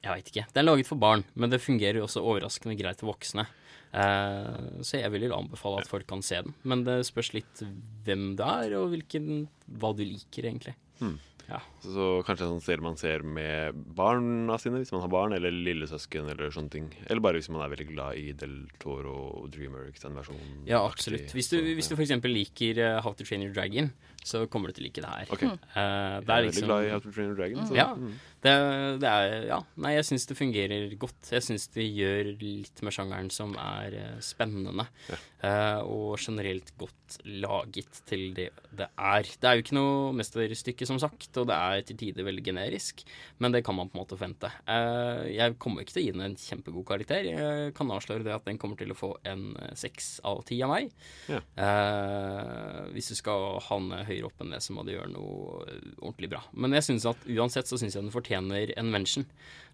Jeg 0.04 0.12
veit 0.12 0.30
ikke. 0.30 0.46
Det 0.52 0.62
er 0.62 0.68
laget 0.68 0.90
for 0.90 1.02
barn, 1.02 1.26
men 1.34 1.50
det 1.50 1.62
fungerer 1.62 1.98
jo 1.98 2.06
også 2.06 2.22
overraskende 2.22 2.78
greit 2.78 3.02
for 3.02 3.10
voksne. 3.10 3.48
Eh, 3.92 4.80
så 4.80 5.02
jeg 5.02 5.12
vil 5.12 5.26
jo 5.28 5.36
anbefale 5.36 5.82
at 5.82 5.90
folk 5.90 6.06
kan 6.08 6.22
se 6.24 6.40
den. 6.46 6.54
Men 6.64 6.86
det 6.86 7.02
spørs 7.10 7.32
litt 7.36 7.62
hvem 8.06 8.32
det 8.38 8.46
er, 8.46 8.78
og 8.78 8.94
hvilken, 8.94 9.46
hva 9.78 9.92
du 9.96 10.02
liker, 10.06 10.48
egentlig. 10.48 10.74
Hmm. 11.02 11.18
Ja. 11.52 11.58
Så 11.84 12.04
kanskje 12.24 12.46
en 12.46 12.54
sånn 12.54 12.62
serie 12.64 12.80
man 12.86 12.96
ser 12.96 13.20
med 13.26 13.76
barna 13.98 14.56
sine, 14.62 14.78
hvis 14.80 14.92
man 14.94 15.02
har 15.04 15.10
barn, 15.12 15.34
eller 15.36 15.52
lillesøsken, 15.52 16.30
eller 16.32 16.48
sånne 16.54 16.72
ting. 16.72 16.86
Eller 17.10 17.20
bare 17.20 17.36
hvis 17.42 17.50
man 17.52 17.60
er 17.66 17.72
veldig 17.74 17.88
glad 17.90 18.16
i 18.22 18.32
Del 18.32 18.54
Toro 18.80 19.12
og 19.42 19.50
Dreamworks, 19.52 20.00
den 20.06 20.16
versjonen. 20.16 20.62
Ja, 20.70 20.80
absolutt. 20.86 21.34
Hvis 21.36 21.50
du, 21.52 21.58
hvis 21.76 21.90
du 21.92 21.96
f.eks. 21.98 22.14
liker 22.24 22.80
uh, 22.80 23.00
How 23.04 23.12
to 23.18 23.26
Train 23.28 23.44
Your 23.44 23.52
Dragon, 23.52 23.92
så 24.24 24.46
kommer 24.48 24.70
du 24.72 24.78
til 24.78 24.86
å 24.86 24.88
like 24.88 25.04
det 25.04 25.12
her. 25.12 25.32
Ok. 25.34 25.42
Eh, 25.42 25.52
Jeg 25.52 25.82
er 25.82 26.20
det 26.22 26.22
er 26.22 26.28
veldig 26.32 26.52
liksom 26.54 26.68
glad 26.70 26.86
i 26.86 26.92
How 26.94 27.00
to 27.04 27.10
Train 27.12 27.28
Your 27.34 27.36
Dragon, 27.42 27.66
så- 27.68 27.76
Ja. 27.76 27.88
Det, 28.42 28.52
det 29.02 29.08
er 29.08 29.46
Ja. 29.46 29.60
Nei, 29.82 29.94
jeg 29.96 30.06
syns 30.08 30.26
det 30.26 30.38
fungerer 30.38 30.90
godt. 31.00 31.30
Jeg 31.30 31.44
syns 31.46 31.68
det 31.74 31.86
gjør 31.86 32.32
litt 32.40 32.82
med 32.82 32.94
sjangeren 32.94 33.30
som 33.30 33.54
er 33.58 33.94
eh, 33.98 34.18
spennende. 34.24 34.86
Uh, 35.42 35.82
og 35.82 36.22
generelt 36.22 36.70
godt 36.78 37.16
laget 37.26 38.02
til 38.06 38.28
det 38.36 38.50
det 38.70 38.86
er. 38.94 39.26
Det 39.26 39.48
er 39.48 39.56
jo 39.58 39.64
ikke 39.64 39.76
noe 39.76 40.12
mesterstykke, 40.14 40.86
som 40.86 41.00
sagt, 41.02 41.34
og 41.40 41.48
det 41.50 41.56
er 41.56 41.82
til 41.86 41.98
tider 41.98 42.26
veldig 42.26 42.44
generisk, 42.46 43.02
men 43.42 43.54
det 43.54 43.64
kan 43.66 43.74
man 43.74 43.90
på 43.90 43.98
en 43.98 44.02
måte 44.04 44.16
forvente. 44.16 44.50
Uh, 44.68 45.26
jeg 45.26 45.58
kommer 45.62 45.82
ikke 45.82 45.96
til 45.96 46.02
å 46.02 46.06
gi 46.06 46.14
den 46.14 46.24
en 46.28 46.38
kjempegod 46.38 46.86
karakter. 46.88 47.26
Jeg 47.30 47.74
kan 47.78 47.90
avsløre 47.94 48.26
det 48.26 48.34
at 48.36 48.46
den 48.46 48.60
kommer 48.62 48.78
til 48.78 48.94
å 48.94 48.98
få 48.98 49.12
en 49.28 49.50
seks 49.78 50.14
av 50.26 50.44
ti 50.48 50.60
av 50.62 50.72
meg. 50.72 50.94
Ja. 51.30 51.42
Uh, 51.58 52.90
hvis 52.94 53.10
du 53.12 53.18
skal 53.18 53.58
havne 53.66 54.02
høyere 54.06 54.30
opp 54.30 54.42
enn 54.42 54.54
det, 54.54 54.62
så 54.62 54.74
må 54.76 54.86
du 54.86 54.94
gjøre 54.94 55.10
noe 55.12 55.66
ordentlig 56.00 56.32
bra. 56.36 56.44
Men 56.54 56.78
jeg 56.78 56.86
synes 56.90 57.10
at 57.10 57.26
uansett 57.26 57.70
så 57.70 57.78
syns 57.80 57.98
jeg 57.98 58.06
den 58.06 58.14
fortjener 58.14 58.31
en 58.36 58.90
mention. 58.90 59.26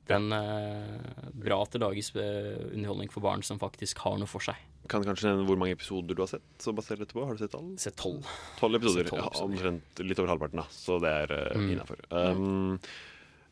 Den 0.09 0.33
eh, 0.33 1.31
Bra 1.37 1.59
det 1.71 1.81
lages 1.83 2.15
eh, 2.17 2.57
underholdning 2.73 3.11
for 3.13 3.21
barn 3.25 3.43
som 3.45 3.59
faktisk 3.61 3.99
har 4.07 4.17
noe 4.21 4.29
for 4.31 4.41
seg. 4.45 4.57
Kan 4.89 5.05
kanskje 5.05 5.29
nevne 5.29 5.45
hvor 5.45 5.59
mange 5.61 5.75
episoder 5.77 6.17
du 6.17 6.23
har 6.25 6.31
sett? 6.31 6.47
Så 6.65 6.73
basert 6.73 7.03
dette 7.03 7.13
på? 7.13 7.27
Har 7.29 7.37
du 7.37 7.43
sett 7.43 7.55
alle? 7.59 7.77
Sett 7.83 7.99
tolv. 8.01 8.25
Tolv 8.57 8.79
episoder. 8.79 9.11
Ja, 9.13 9.29
omtrent 9.45 10.01
litt 10.01 10.23
over 10.23 10.33
halvparten, 10.33 10.63
da. 10.63 10.65
Så 10.73 10.97
det 11.03 11.13
er 11.13 11.35
uh, 11.35 11.59
Mm. 11.59 11.67
innafor. 11.75 12.01
Um, 12.09 12.79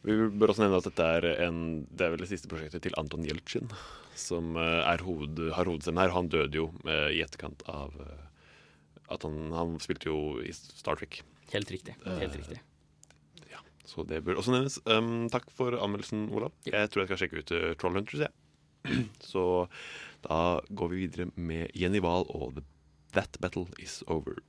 vi 0.06 0.16
bør 0.38 0.54
også 0.54 0.64
nevne 0.64 0.78
at 0.80 0.86
dette 0.88 1.08
er 1.18 1.26
en 1.44 1.58
Det 1.90 2.06
er 2.06 2.14
vel 2.14 2.22
det 2.24 2.30
siste 2.30 2.48
prosjektet 2.48 2.86
til 2.86 2.96
Anton 2.96 3.26
Jeltsin, 3.26 3.68
som 4.16 4.56
eh, 4.56 4.80
er 4.86 5.02
hoved, 5.04 5.42
har 5.52 5.68
hovedstemmen 5.68 6.00
her. 6.06 6.14
Han 6.14 6.30
døde 6.32 6.56
jo 6.56 6.70
uh, 6.86 7.10
i 7.12 7.20
etterkant 7.20 7.66
av 7.68 7.92
uh, 8.00 8.22
at 9.12 9.28
han, 9.28 9.50
han 9.52 9.76
spilte 9.82 10.08
jo 10.08 10.38
i 10.40 10.54
Star 10.56 10.96
Trek. 10.96 11.20
Helt 11.52 11.70
riktig. 11.70 11.98
Helt 12.06 12.38
riktig. 12.40 12.62
Ja, 13.86 13.92
så 13.92 14.02
det 14.02 14.24
burde 14.24 14.38
også 14.38 14.52
nevnes. 14.52 14.80
Um, 14.86 15.28
takk 15.30 15.46
for 15.54 15.76
anmeldelsen, 15.78 16.28
Olav. 16.34 16.52
Jeg 16.66 16.90
tror 16.90 17.04
jeg 17.04 17.08
skal 17.10 17.20
sjekke 17.22 17.38
ut 17.42 17.52
uh, 17.54 17.74
Trollhunters, 17.78 18.26
jeg. 18.26 19.06
så 19.32 19.66
da 20.26 20.60
går 20.70 20.88
vi 20.90 21.04
videre 21.04 21.30
med 21.36 21.70
Jenny 21.74 22.00
Wahl 22.02 22.26
og 22.34 22.56
The 22.56 22.64
That 23.14 23.38
Battle 23.40 23.66
Is 23.78 24.02
Over. 24.06 24.42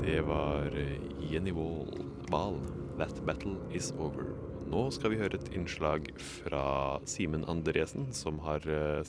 Det 0.00 0.20
var 0.28 0.76
eh, 0.76 1.00
Jenny 1.32 1.52
Wahl, 1.52 2.60
That 2.98 3.24
Battle 3.24 3.56
Is 3.72 3.92
Over. 3.96 4.34
Nå 4.68 4.90
skal 4.92 5.14
vi 5.14 5.20
høre 5.20 5.40
et 5.40 5.50
innslag 5.56 6.10
fra 6.20 7.00
Simen 7.08 7.44
Andresen, 7.48 8.10
som 8.12 8.40
har 8.44 8.64
uh, 8.68 9.00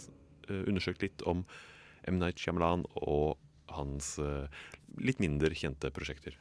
eh, 0.47 0.63
undersøkt 0.63 1.03
litt 1.03 1.23
om 1.27 1.43
M. 2.07 2.19
Night 2.19 2.39
Shyamalan 2.39 2.87
og 2.95 3.35
hans 3.75 4.15
uh, 4.19 4.47
litt 4.99 5.19
mindre 5.19 5.51
kjente 5.55 5.91
prosjekter. 5.95 6.39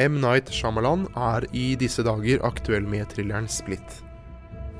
M. 0.00 0.20
Night 0.22 0.48
Shyamalan 0.48 1.02
er 1.20 1.44
i 1.52 1.74
disse 1.76 2.00
dager 2.06 2.40
aktuell 2.48 2.86
med 2.88 3.10
thrilleren 3.12 3.44
Split. 3.44 3.98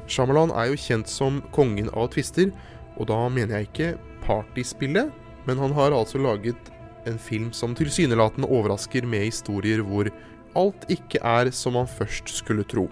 Shyamalan 0.08 0.54
er 0.56 0.70
jo 0.70 0.78
kjent 0.80 1.10
som 1.10 1.42
kongen 1.52 1.90
av 1.92 2.08
twister, 2.14 2.48
og 2.96 3.10
da 3.10 3.18
mener 3.28 3.58
jeg 3.58 3.68
ikke 3.68 3.90
partyspillet, 4.24 5.12
men 5.44 5.60
han 5.60 5.74
har 5.76 5.92
altså 5.92 6.16
laget 6.22 6.72
en 7.04 7.20
film 7.20 7.50
som 7.52 7.76
tilsynelatende 7.76 8.48
overrasker 8.48 9.04
med 9.04 9.26
historier 9.28 9.84
hvor 9.84 10.08
alt 10.56 10.88
ikke 10.88 11.20
er 11.20 11.52
som 11.52 11.76
man 11.76 11.90
først 11.90 12.32
skulle 12.32 12.64
tro. 12.64 12.86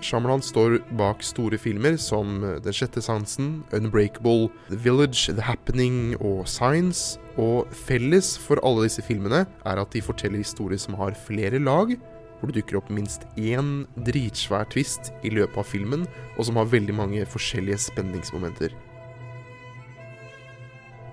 Shyamalan 0.00 0.40
står 0.40 0.78
bak 0.96 1.20
store 1.24 1.58
filmer 1.60 1.98
som 2.00 2.40
Den 2.64 2.76
sjette 2.76 3.02
sansen, 3.04 3.60
Unbreakable, 3.76 4.48
The 4.70 4.78
Village, 4.80 5.28
The 5.28 5.44
Happening 5.44 6.16
og 6.18 6.48
Science. 6.48 7.20
Og 7.36 7.68
felles 7.86 8.32
for 8.40 8.60
alle 8.64 8.86
disse 8.88 9.04
filmene 9.04 9.44
er 9.44 9.80
at 9.80 9.92
de 9.92 10.02
forteller 10.04 10.40
historier 10.40 10.80
som 10.80 10.96
har 11.00 11.16
flere 11.26 11.60
lag, 11.60 11.92
hvor 12.40 12.48
det 12.48 12.62
dukker 12.62 12.80
opp 12.80 12.88
minst 12.92 13.26
én 13.36 13.84
dritsvær 14.06 14.70
twist 14.72 15.12
i 15.22 15.32
løpet 15.34 15.60
av 15.60 15.68
filmen, 15.68 16.06
og 16.38 16.48
som 16.48 16.56
har 16.56 16.70
veldig 16.72 16.96
mange 16.96 17.26
forskjellige 17.28 17.82
spenningsmomenter. 17.90 18.72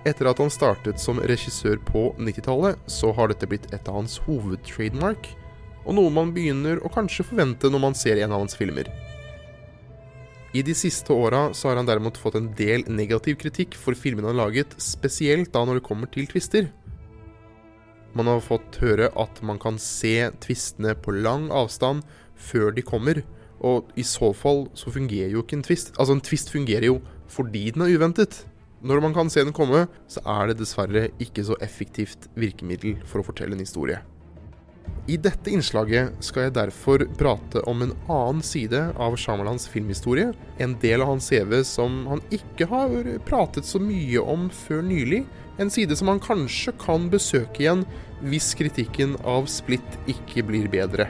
Etter 0.08 0.30
at 0.30 0.40
han 0.40 0.52
startet 0.52 1.02
som 1.02 1.20
regissør 1.20 1.76
på 1.84 2.08
90-tallet, 2.16 2.80
så 2.88 3.12
har 3.12 3.28
dette 3.28 3.48
blitt 3.50 3.68
et 3.74 3.90
av 3.90 4.00
hans 4.00 4.16
hovedtrademark, 4.24 5.28
og 5.88 5.96
noe 5.96 6.12
man 6.12 6.34
begynner 6.36 6.82
å 6.84 6.90
kanskje 6.92 7.24
forvente 7.30 7.70
når 7.72 7.80
man 7.80 7.96
ser 7.96 8.20
en 8.20 8.34
av 8.34 8.42
hans 8.44 8.56
filmer. 8.58 8.90
I 10.56 10.62
de 10.64 10.74
siste 10.76 11.12
åra 11.12 11.48
har 11.52 11.76
han 11.76 11.88
derimot 11.88 12.20
fått 12.20 12.36
en 12.38 12.50
del 12.56 12.84
negativ 12.88 13.36
kritikk 13.40 13.76
for 13.76 13.96
filmene 13.96 14.30
han 14.30 14.36
har 14.36 14.46
laget, 14.46 14.76
spesielt 14.80 15.52
da 15.52 15.64
når 15.64 15.80
det 15.80 15.86
kommer 15.88 16.08
til 16.12 16.28
tvister. 16.28 16.70
Man 18.16 18.28
har 18.28 18.40
fått 18.44 18.78
høre 18.80 19.10
at 19.20 19.42
man 19.44 19.60
kan 19.60 19.76
se 19.80 20.30
tvistene 20.44 20.94
på 20.96 21.12
lang 21.16 21.50
avstand 21.52 22.04
før 22.38 22.72
de 22.76 22.84
kommer, 22.84 23.22
og 23.60 23.92
i 23.98 24.04
så 24.06 24.32
fall 24.36 24.66
så 24.78 24.92
fungerer 24.94 25.34
jo 25.34 25.44
ikke 25.44 25.58
en 25.58 25.66
tvist. 25.66 25.92
Altså, 25.96 26.16
en 26.16 26.24
tvist 26.24 26.52
fungerer 26.52 26.88
jo 26.88 27.00
fordi 27.28 27.68
den 27.74 27.84
er 27.84 27.96
uventet. 27.96 28.44
Når 28.80 29.02
man 29.04 29.16
kan 29.16 29.28
se 29.28 29.42
den 29.42 29.56
komme, 29.56 29.86
så 30.08 30.22
er 30.24 30.48
det 30.48 30.60
dessverre 30.60 31.08
ikke 31.20 31.44
så 31.44 31.58
effektivt 31.64 32.30
virkemiddel 32.38 33.00
for 33.04 33.20
å 33.20 33.26
fortelle 33.26 33.58
en 33.58 33.64
historie. 33.64 34.00
I 35.08 35.16
dette 35.16 35.48
innslaget 35.48 36.18
skal 36.24 36.46
jeg 36.46 36.54
derfor 36.58 37.04
prate 37.16 37.62
om 37.70 37.80
en 37.80 37.94
annen 38.12 38.42
side 38.44 38.80
av 39.00 39.16
Shyamalans 39.16 39.64
filmhistorie. 39.72 40.34
En 40.60 40.74
del 40.82 41.00
av 41.00 41.14
hans 41.14 41.30
CV 41.32 41.62
som 41.64 42.02
han 42.10 42.20
ikke 42.34 42.68
har 42.68 42.92
pratet 43.28 43.64
så 43.64 43.80
mye 43.80 44.20
om 44.20 44.50
før 44.52 44.84
nylig. 44.84 45.22
En 45.56 45.72
side 45.72 45.96
som 45.96 46.12
han 46.12 46.20
kanskje 46.20 46.76
kan 46.82 47.08
besøke 47.12 47.64
igjen 47.64 47.86
hvis 48.20 48.52
kritikken 48.58 49.16
av 49.24 49.48
Split 49.48 49.96
ikke 50.12 50.44
blir 50.50 50.68
bedre. 50.72 51.08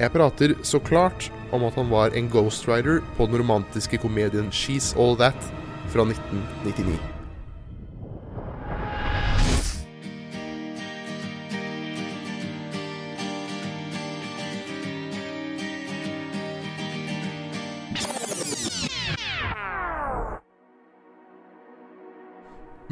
Jeg 0.00 0.10
prater 0.16 0.56
så 0.66 0.80
klart 0.82 1.28
om 1.54 1.68
at 1.68 1.76
han 1.78 1.92
var 1.92 2.16
en 2.16 2.30
ghostwriter 2.32 3.04
på 3.18 3.28
den 3.28 3.44
romantiske 3.44 4.00
komedien 4.02 4.48
She's 4.48 4.94
All 4.96 5.20
That 5.20 5.52
fra 5.92 6.08
1999. 6.08 7.13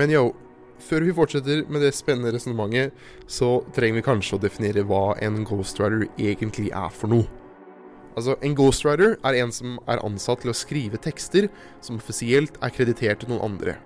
Men 0.02 0.10
yo, 0.10 0.22
før 0.82 1.04
vi 1.06 1.12
fortsetter 1.14 1.60
med 1.70 1.84
det 1.84 1.92
spennende 1.94 2.32
resonnementet, 2.34 2.90
så 3.30 3.60
trenger 3.70 4.00
vi 4.00 4.06
kanskje 4.08 4.34
å 4.34 4.40
definere 4.42 4.82
hva 4.88 5.12
en 5.22 5.44
ghostwriter 5.46 6.08
egentlig 6.18 6.72
er 6.74 6.88
for 6.90 7.12
noe. 7.12 7.28
Altså, 8.16 8.34
En 8.42 8.56
ghostwriter 8.58 9.14
er 9.22 9.36
en 9.38 9.52
som 9.54 9.76
er 9.86 10.02
ansatt 10.02 10.42
til 10.42 10.50
å 10.50 10.56
skrive 10.58 10.98
tekster 10.98 11.46
som 11.80 12.00
offisielt 12.02 12.58
er 12.58 12.74
kreditert 12.74 13.22
til 13.22 13.30
noen 13.30 13.44
andre. 13.52 13.76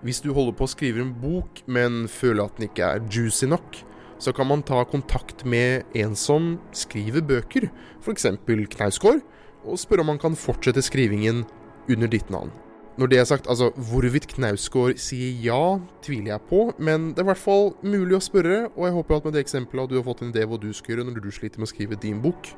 Hvis 0.00 0.22
du 0.24 0.30
holder 0.32 0.56
på 0.56 0.64
å 0.64 0.72
skrive 0.72 1.02
en 1.04 1.12
bok, 1.20 1.60
men 1.66 2.06
føler 2.08 2.46
at 2.46 2.56
den 2.56 2.70
ikke 2.70 2.88
er 2.94 3.04
juicy 3.12 3.50
nok, 3.50 3.82
så 4.18 4.32
kan 4.32 4.48
man 4.48 4.64
ta 4.64 4.80
kontakt 4.88 5.44
med 5.44 5.84
en 5.94 6.16
som 6.16 6.54
skriver 6.72 7.20
bøker, 7.20 7.68
f.eks. 8.00 8.24
Knausgård, 8.72 9.20
og 9.68 9.76
spørre 9.76 10.06
om 10.06 10.14
han 10.14 10.22
kan 10.22 10.38
fortsette 10.38 10.80
skrivingen 10.86 11.44
under 11.92 12.08
ditt 12.08 12.32
navn. 12.32 12.54
Når 12.98 13.10
det 13.12 13.18
er 13.20 13.26
sagt, 13.30 13.46
altså 13.46 13.68
hvorvidt 13.78 14.26
Knausgård 14.32 14.96
sier 14.98 15.36
ja, 15.44 15.78
tviler 16.02 16.32
jeg 16.32 16.42
på, 16.48 16.62
men 16.82 17.12
det 17.12 17.22
er 17.22 17.28
i 17.28 17.30
hvert 17.30 17.40
fall 17.40 17.68
mulig 17.86 18.16
å 18.16 18.24
spørre, 18.24 18.56
og 18.72 18.88
jeg 18.88 18.96
håper 18.96 19.16
at 19.16 19.28
med 19.28 19.36
det 19.36 19.42
eksempelet 19.44 19.92
du 19.92 20.00
har 20.00 20.06
fått 20.08 20.24
en 20.24 20.32
idé 20.32 20.42
hva 20.42 20.58
du 20.58 20.72
skal 20.74 20.96
gjøre 20.96 21.04
når 21.06 21.20
du 21.22 21.28
sliter 21.30 21.62
med 21.62 21.68
å 21.68 21.70
skrive 21.70 21.98
din 22.02 22.18
bok. 22.24 22.50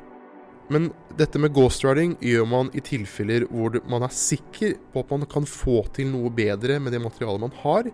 Men 0.73 0.89
dette 1.19 1.41
med 1.43 1.53
ghostwriting 1.53 2.15
gjør 2.25 2.47
man 2.49 2.71
i 2.73 2.81
tilfeller 2.87 3.45
hvor 3.51 3.77
man 3.91 4.07
er 4.07 4.15
sikker 4.17 4.79
på 4.95 5.03
at 5.03 5.13
man 5.13 5.29
kan 5.29 5.49
få 5.51 5.83
til 5.93 6.09
noe 6.15 6.31
bedre 6.33 6.79
med 6.81 6.95
det 6.97 7.03
materialet 7.05 7.45
man 7.45 7.57
har, 7.61 7.91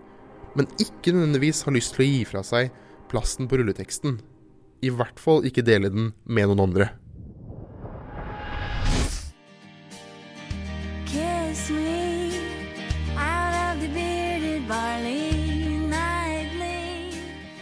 men 0.55 0.69
ikke 0.79 1.11
nødvendigvis 1.17 1.65
har 1.67 1.75
lyst 1.75 1.97
til 1.97 2.05
å 2.05 2.09
gi 2.13 2.21
fra 2.31 2.45
seg 2.47 2.71
plasten 3.11 3.49
på 3.51 3.59
rulleteksten. 3.59 4.21
I 4.87 4.93
hvert 4.93 5.19
fall 5.19 5.43
ikke 5.49 5.65
dele 5.67 5.91
den 5.91 6.13
med 6.23 6.47
noen 6.47 6.63
andre. 6.69 6.91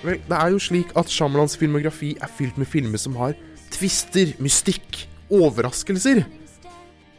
Vel, 0.05 0.21
det 0.27 0.37
er 0.37 0.53
jo 0.53 0.61
slik 0.61 0.91
at 0.99 1.09
Shyamalans 1.09 1.57
filmografi 1.57 2.13
er 2.21 2.29
fylt 2.29 2.57
med 2.61 2.69
filmer 2.69 3.01
som 3.01 3.15
har 3.17 3.33
twister, 3.73 4.35
mystikk, 4.43 5.05
overraskelser. 5.33 6.23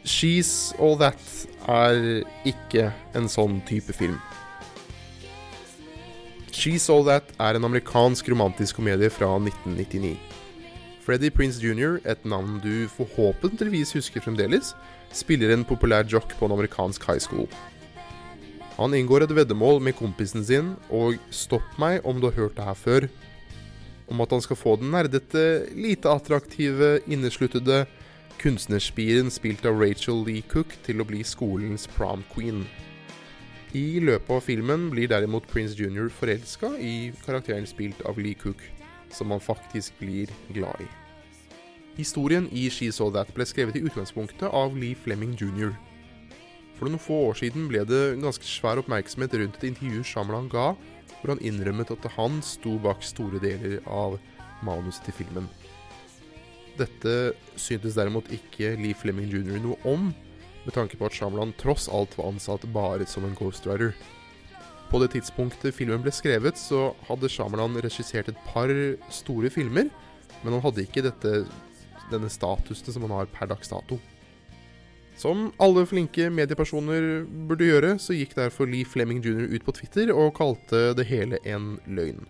She's 0.06 0.70
All 0.78 0.94
That 1.00 1.18
er 1.66 2.22
ikke 2.46 2.92
en 3.18 3.26
sånn 3.30 3.58
type 3.66 3.94
film. 3.96 4.20
She's 6.54 6.86
All 6.92 7.02
That 7.08 7.34
er 7.42 7.58
en 7.58 7.66
amerikansk 7.66 8.30
romantisk 8.30 8.78
komedie 8.78 9.10
fra 9.10 9.32
1999. 9.40 10.14
Freddie 11.02 11.30
Prince 11.30 11.62
Jr., 11.62 11.98
et 12.06 12.22
navn 12.26 12.60
du 12.62 12.88
forhåpentligvis 12.90 13.92
husker 13.98 14.22
fremdeles, 14.22 14.72
spiller 15.14 15.52
en 15.54 15.66
populær 15.66 16.06
jock 16.06 16.32
på 16.38 16.46
en 16.46 16.54
amerikansk 16.56 17.04
high 17.06 17.22
school. 17.22 17.46
Han 18.76 18.92
inngår 18.92 19.24
et 19.24 19.32
veddemål 19.32 19.80
med 19.80 19.96
kompisen 19.96 20.44
sin, 20.44 20.74
og 20.92 21.16
stopp 21.32 21.78
meg 21.80 22.04
om 22.04 22.18
du 22.20 22.28
har 22.28 22.36
hørt 22.36 22.58
det 22.58 22.66
her 22.66 22.76
før, 22.76 23.06
om 24.12 24.20
at 24.20 24.34
han 24.34 24.42
skal 24.44 24.58
få 24.60 24.74
den 24.76 24.92
nerdete, 24.92 25.44
lite 25.72 26.12
attraktive, 26.12 26.98
innesluttede 27.08 27.86
kunstnerspiren 28.36 29.32
spilt 29.32 29.64
av 29.66 29.80
Rachel 29.80 30.20
Lee 30.26 30.44
Cook 30.44 30.76
til 30.84 31.00
å 31.00 31.08
bli 31.08 31.22
skolens 31.24 31.88
prom 31.96 32.20
queen. 32.34 32.66
I 33.76 33.98
løpet 34.04 34.30
av 34.30 34.44
filmen 34.44 34.90
blir 34.92 35.08
derimot 35.10 35.48
Prince 35.48 35.76
Junior 35.76 36.12
forelska 36.12 36.74
i 36.76 37.10
karakteren 37.24 37.66
spilt 37.68 38.04
av 38.06 38.20
Lee 38.20 38.36
Cook, 38.36 38.60
som 39.12 39.32
han 39.32 39.40
faktisk 39.40 39.96
blir 39.98 40.30
glad 40.52 40.84
i. 40.84 40.88
Historien 41.96 42.44
i 42.52 42.68
She 42.68 42.92
Saw 42.92 43.08
That 43.16 43.32
ble 43.32 43.48
skrevet 43.48 43.80
i 43.80 43.84
utgangspunktet 43.88 44.52
av 44.52 44.76
Lee 44.76 44.96
Fleming 45.00 45.32
jr. 45.40 45.72
For 46.76 46.88
noen 46.88 47.00
få 47.00 47.18
år 47.30 47.38
siden 47.40 47.68
ble 47.70 47.82
det 47.88 48.18
ganske 48.20 48.44
svær 48.44 48.82
oppmerksomhet 48.82 49.36
rundt 49.40 49.56
et 49.60 49.68
intervju 49.70 50.02
Shyamalan 50.04 50.50
ga, 50.52 50.66
hvor 51.20 51.32
han 51.32 51.44
innrømmet 51.44 51.92
at 51.94 52.08
han 52.18 52.42
sto 52.44 52.76
bak 52.84 53.04
store 53.04 53.40
deler 53.40 53.78
av 53.88 54.18
manuset 54.66 55.08
til 55.08 55.16
filmen. 55.22 55.48
Dette 56.76 57.32
syntes 57.56 57.96
derimot 57.96 58.28
ikke 58.32 58.74
Lee 58.76 58.96
Fleming 58.96 59.30
jr. 59.32 59.56
noe 59.64 59.78
om, 59.88 60.10
med 60.66 60.74
tanke 60.76 60.98
på 61.00 61.08
at 61.08 61.16
Shyamalan 61.16 61.54
tross 61.60 61.86
alt 61.88 62.16
var 62.18 62.28
ansatt 62.32 62.66
bare 62.74 63.06
som 63.08 63.24
en 63.24 63.36
ghostwriter. 63.38 63.94
På 64.90 65.00
det 65.02 65.14
tidspunktet 65.16 65.74
filmen 65.74 66.04
ble 66.04 66.12
skrevet, 66.14 66.60
så 66.60 66.90
hadde 67.08 67.30
Shyamalan 67.32 67.80
regissert 67.80 68.28
et 68.30 68.42
par 68.50 68.70
store 69.14 69.50
filmer, 69.50 69.88
men 70.42 70.52
han 70.52 70.62
hadde 70.62 70.84
ikke 70.84 71.06
dette, 71.06 71.32
denne 72.12 72.28
statusen 72.30 72.92
som 72.92 73.08
han 73.08 73.16
har 73.16 73.32
per 73.32 73.48
dags 73.50 73.72
dato. 73.72 73.98
Som 75.16 75.48
alle 75.62 75.86
flinke 75.88 76.28
mediepersoner 76.28 77.24
burde 77.48 77.70
gjøre, 77.70 77.94
så 77.96 78.12
gikk 78.12 78.34
derfor 78.36 78.68
Lee 78.68 78.84
Fleming 78.84 79.22
jr. 79.24 79.46
ut 79.48 79.64
på 79.64 79.72
Twitter 79.78 80.12
og 80.12 80.34
kalte 80.36 80.90
det 80.96 81.06
hele 81.08 81.40
en 81.48 81.78
løgn. 81.88 82.26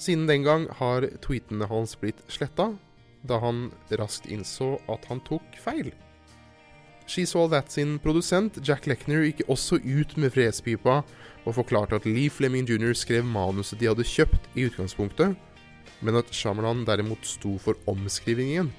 Siden 0.00 0.24
den 0.26 0.46
gang 0.46 0.64
har 0.80 1.04
tweetene 1.22 1.68
hans 1.68 1.92
blitt 2.00 2.24
sletta, 2.32 2.72
da 3.28 3.38
han 3.44 3.68
raskt 4.00 4.24
innså 4.32 4.78
at 4.90 5.04
han 5.10 5.20
tok 5.28 5.44
feil. 5.60 5.92
She 7.06 7.26
Saw 7.28 7.48
That 7.52 7.70
sin 7.70 7.98
produsent 8.00 8.56
Jack 8.64 8.86
Lechner 8.88 9.26
gikk 9.26 9.42
også 9.50 9.76
ut 9.82 10.16
med 10.16 10.32
fredspipa 10.32 11.02
og 11.42 11.56
forklarte 11.58 11.98
at 11.98 12.06
Lee 12.08 12.30
Fleming 12.32 12.64
jr. 12.70 12.94
skrev 12.96 13.26
manuset 13.26 13.82
de 13.82 13.90
hadde 13.90 14.06
kjøpt 14.06 14.48
i 14.56 14.64
utgangspunktet, 14.70 15.36
men 16.00 16.18
at 16.18 16.30
Shyamalan 16.32 16.86
derimot 16.88 17.26
sto 17.26 17.58
for 17.60 17.76
omskrivingen, 17.90 18.72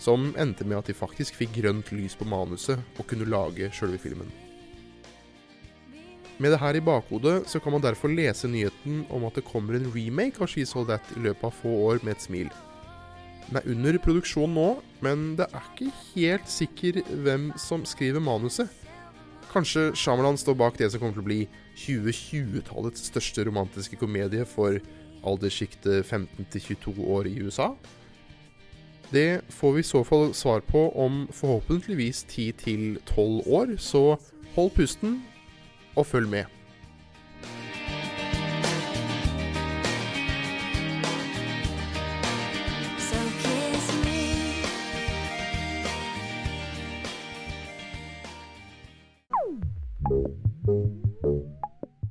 som 0.00 0.30
endte 0.40 0.64
med 0.64 0.80
at 0.80 0.88
de 0.88 0.96
faktisk 0.96 1.36
fikk 1.36 1.58
grønt 1.60 1.90
lys 1.92 2.16
på 2.16 2.28
manuset 2.28 2.80
og 2.96 3.06
kunne 3.10 3.28
lage 3.28 3.68
sjølve 3.76 4.00
filmen. 4.00 4.30
Med 6.40 6.54
det 6.54 6.60
her 6.62 6.78
i 6.78 6.80
bakhodet 6.80 7.42
så 7.52 7.60
kan 7.60 7.74
man 7.74 7.82
derfor 7.84 8.08
lese 8.08 8.48
nyheten 8.48 9.04
om 9.12 9.26
at 9.28 9.36
det 9.36 9.44
kommer 9.44 9.76
en 9.76 9.90
remake 9.92 10.40
av 10.40 10.48
She 10.48 10.64
Saw 10.64 10.86
That 10.88 11.04
i 11.12 11.20
løpet 11.20 11.44
av 11.50 11.52
få 11.52 11.74
år 11.90 12.00
med 12.00 12.16
et 12.16 12.24
smil. 12.24 12.48
Den 13.50 13.58
er 13.60 13.68
under 13.68 13.98
produksjon 14.00 14.54
nå, 14.56 14.68
men 15.04 15.34
det 15.36 15.50
er 15.52 15.66
ikke 15.68 15.92
helt 16.14 16.48
sikker 16.48 17.02
hvem 17.26 17.50
som 17.60 17.84
skriver 17.84 18.24
manuset. 18.24 18.72
Kanskje 19.50 19.90
Shyamalan 19.98 20.38
står 20.40 20.56
bak 20.56 20.78
det 20.78 20.92
som 20.92 21.02
kommer 21.02 21.18
til 21.18 21.24
å 21.24 21.28
bli 21.28 21.40
2020-tallets 21.82 23.08
største 23.10 23.44
romantiske 23.48 23.98
komedie 24.00 24.46
for 24.48 24.78
alderssjiktet 25.26 26.06
15 26.06 26.46
22 26.54 26.94
år 27.04 27.28
i 27.28 27.36
USA? 27.42 27.74
Det 29.12 29.40
får 29.48 29.72
vi 29.72 29.80
i 29.80 29.82
så 29.82 30.04
fall 30.04 30.34
svar 30.34 30.60
på 30.60 31.04
om 31.04 31.28
forhåpentligvis 31.32 32.26
10-12 32.30 33.48
år, 33.50 33.76
så 33.76 34.16
hold 34.54 34.70
pusten 34.70 35.22
og 35.96 36.06
følg 36.06 36.28
med. 36.28 36.44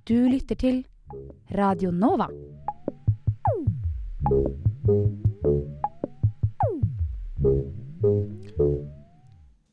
Du 0.10 0.28
lytter 0.28 0.56
til 0.56 0.86
Radio 1.52 1.92
Nova. 1.92 2.28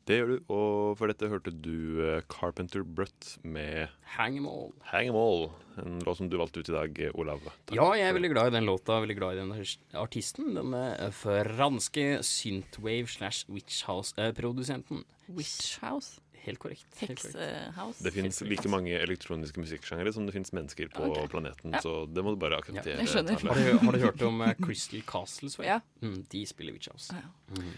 Det 0.07 0.15
gjør 0.21 0.29
du, 0.31 0.35
og 0.55 0.93
for 0.95 1.11
dette 1.11 1.27
hørte 1.27 1.51
du 1.51 1.99
eh, 1.99 2.21
Carpenter 2.31 2.85
Brutt 2.87 3.33
med 3.43 3.91
Hang 4.15 4.37
'em 4.37 4.47
all. 4.47 4.69
Hang 4.87 5.09
'em 5.09 5.17
all. 5.19 5.49
En 5.83 5.99
låt 5.99 6.17
som 6.17 6.29
du 6.29 6.37
valgte 6.39 6.63
ut 6.63 6.69
i 6.69 6.71
dag, 6.71 6.99
eh, 6.99 7.11
Olav. 7.13 7.43
Takk. 7.43 7.75
Ja, 7.75 7.91
jeg 7.99 8.07
er 8.07 8.13
veldig 8.15 8.31
glad 8.31 8.47
i 8.47 8.55
den 8.55 8.69
låta, 8.69 9.01
veldig 9.03 9.17
glad 9.19 9.35
i 9.35 9.41
den 9.41 9.51
artisten. 9.99 10.55
Denne 10.55 11.11
franske 11.11 12.23
synthwave 12.23 13.07
slash 13.11 13.49
witchhouse-produsenten. 13.51 15.03
Witchhouse? 15.27 16.21
Helt 16.47 16.59
korrekt. 16.63 16.85
helt 17.01 17.19
korrekt. 17.19 17.35
Heksehouse? 17.35 18.03
Det 18.05 18.13
fins 18.15 18.39
like 18.47 18.69
mange 18.71 18.95
elektroniske 18.95 19.59
musikksjangere 19.59 20.13
som 20.15 20.27
det 20.27 20.33
fins 20.35 20.53
mennesker 20.55 20.87
på 20.93 21.09
okay. 21.09 21.27
planeten, 21.33 21.75
Ja. 21.75 21.81
så 21.83 22.05
det 22.07 22.23
må 22.23 22.31
du 22.35 22.39
bare 22.39 22.57
akseptere. 22.61 23.03
Ja, 23.03 23.05
Har 23.11 23.59
du, 23.59 23.77
har 23.83 23.91
du 23.91 23.99
hørt 23.99 24.21
om 24.23 24.41
eh, 24.41 24.53
Crystal 24.63 25.03
Castles? 25.07 25.59
Ja. 25.59 25.81
Mm, 26.01 26.23
de 26.31 26.45
spiller 26.47 26.73
Witch 26.77 26.89
House. 26.91 27.13
Mhm. 27.51 27.75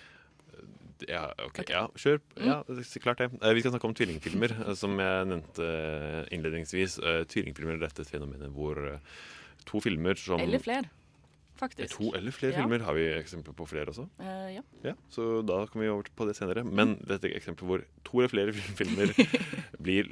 Ja, 1.07 1.29
ok, 1.45 1.61
ja, 1.71 1.85
kjør. 1.95 2.17
Ja, 2.43 2.57
klart 2.99 3.21
det. 3.23 3.29
Eh, 3.41 3.53
Vi 3.55 3.61
skal 3.63 3.71
snakke 3.71 3.87
om 3.87 3.93
tvillingfilmer, 3.95 4.51
eh, 4.67 4.73
som 4.75 4.97
jeg 4.99 5.27
nevnte 5.31 5.67
innledningsvis. 6.35 6.99
Tvillingfilmer 7.31 7.77
er 7.79 7.85
dette 7.87 8.05
fenomenet 8.05 8.51
hvor 8.53 8.99
to 9.65 9.79
filmer 9.81 10.15
som 10.19 10.39
Eller 10.39 10.59
flere, 10.59 10.89
faktisk. 11.59 11.91
To 11.97 12.11
eller 12.17 12.33
flere 12.35 12.53
Ja. 12.55 12.61
filmer. 12.61 12.83
Har 12.87 12.95
vi 12.97 13.05
eksempler 13.17 13.55
på 13.57 13.67
flere 13.69 13.91
også? 13.91 14.07
Uh, 14.19 14.47
ja. 14.55 14.63
Ja, 14.87 14.95
så 15.11 15.41
da 15.45 15.65
kommer 15.67 15.85
vi 15.85 15.91
over 15.93 16.09
på 16.15 16.27
det 16.29 16.37
senere. 16.39 16.63
Men 16.63 16.95
dette 17.03 17.27
er 17.27 17.35
et 17.35 17.41
eksempel 17.41 17.67
hvor 17.69 17.83
to 18.07 18.23
eller 18.23 18.31
flere 18.31 18.53
filmer 18.79 19.13
blir 19.85 20.09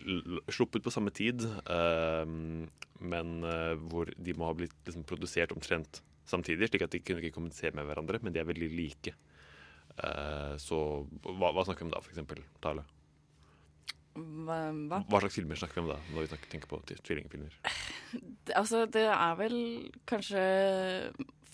sluppet 0.51 0.83
på 0.85 0.93
samme 0.93 1.13
tid, 1.15 1.47
uh, 1.67 2.27
men 2.99 3.33
uh, 3.47 3.73
hvor 3.89 4.11
de 4.11 4.35
må 4.37 4.51
ha 4.51 4.57
blitt 4.59 4.75
liksom, 4.85 5.07
produsert 5.07 5.55
omtrent 5.55 6.01
samtidig, 6.27 6.67
slik 6.69 6.83
at 6.83 6.91
de 6.91 6.99
kunne 6.99 7.23
ikke 7.23 7.37
kommunisere 7.39 7.75
med 7.75 7.87
hverandre, 7.87 8.19
men 8.21 8.35
de 8.35 8.41
er 8.41 8.47
veldig 8.49 8.69
like. 8.75 9.15
Eh, 9.97 10.53
så 10.61 10.77
hva, 11.25 11.53
hva 11.55 11.63
snakker 11.65 11.85
vi 11.85 11.89
om 11.89 11.93
da, 11.95 12.01
for 12.03 12.13
eksempel? 12.13 12.43
Tale? 12.63 12.83
Hva? 14.17 14.57
hva? 14.89 14.99
Slags 15.21 15.37
filmer 15.37 15.59
snakker 15.59 15.79
vi 15.79 15.85
om 15.85 15.91
da, 15.93 15.97
når 16.13 16.25
vi 16.25 16.39
tenker 16.51 16.69
på 16.69 16.79
tvillingfilmer? 16.89 17.55
Altså, 18.57 18.85
det 18.89 19.05
er 19.13 19.37
vel 19.39 19.57
kanskje 20.09 20.43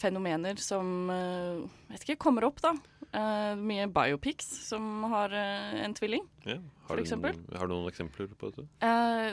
fenomener 0.02 0.60
som 0.62 1.10
eh, 1.10 1.64
Jeg 1.90 1.96
vet 1.96 2.06
ikke, 2.08 2.20
kommer 2.26 2.48
opp, 2.48 2.62
da. 2.64 2.74
Eh, 3.14 3.54
mye 3.60 3.88
biopics 3.94 4.48
som 4.68 5.06
har 5.12 5.34
eh, 5.38 5.80
en 5.86 5.94
tvilling, 5.98 6.26
Ja, 6.48 6.58
for 6.88 6.94
har, 6.94 7.02
du, 7.02 7.06
eksempel. 7.06 7.40
har 7.54 7.70
du 7.70 7.76
noen 7.76 7.92
eksempler 7.92 8.32
på 8.38 8.52
dette? 8.52 8.68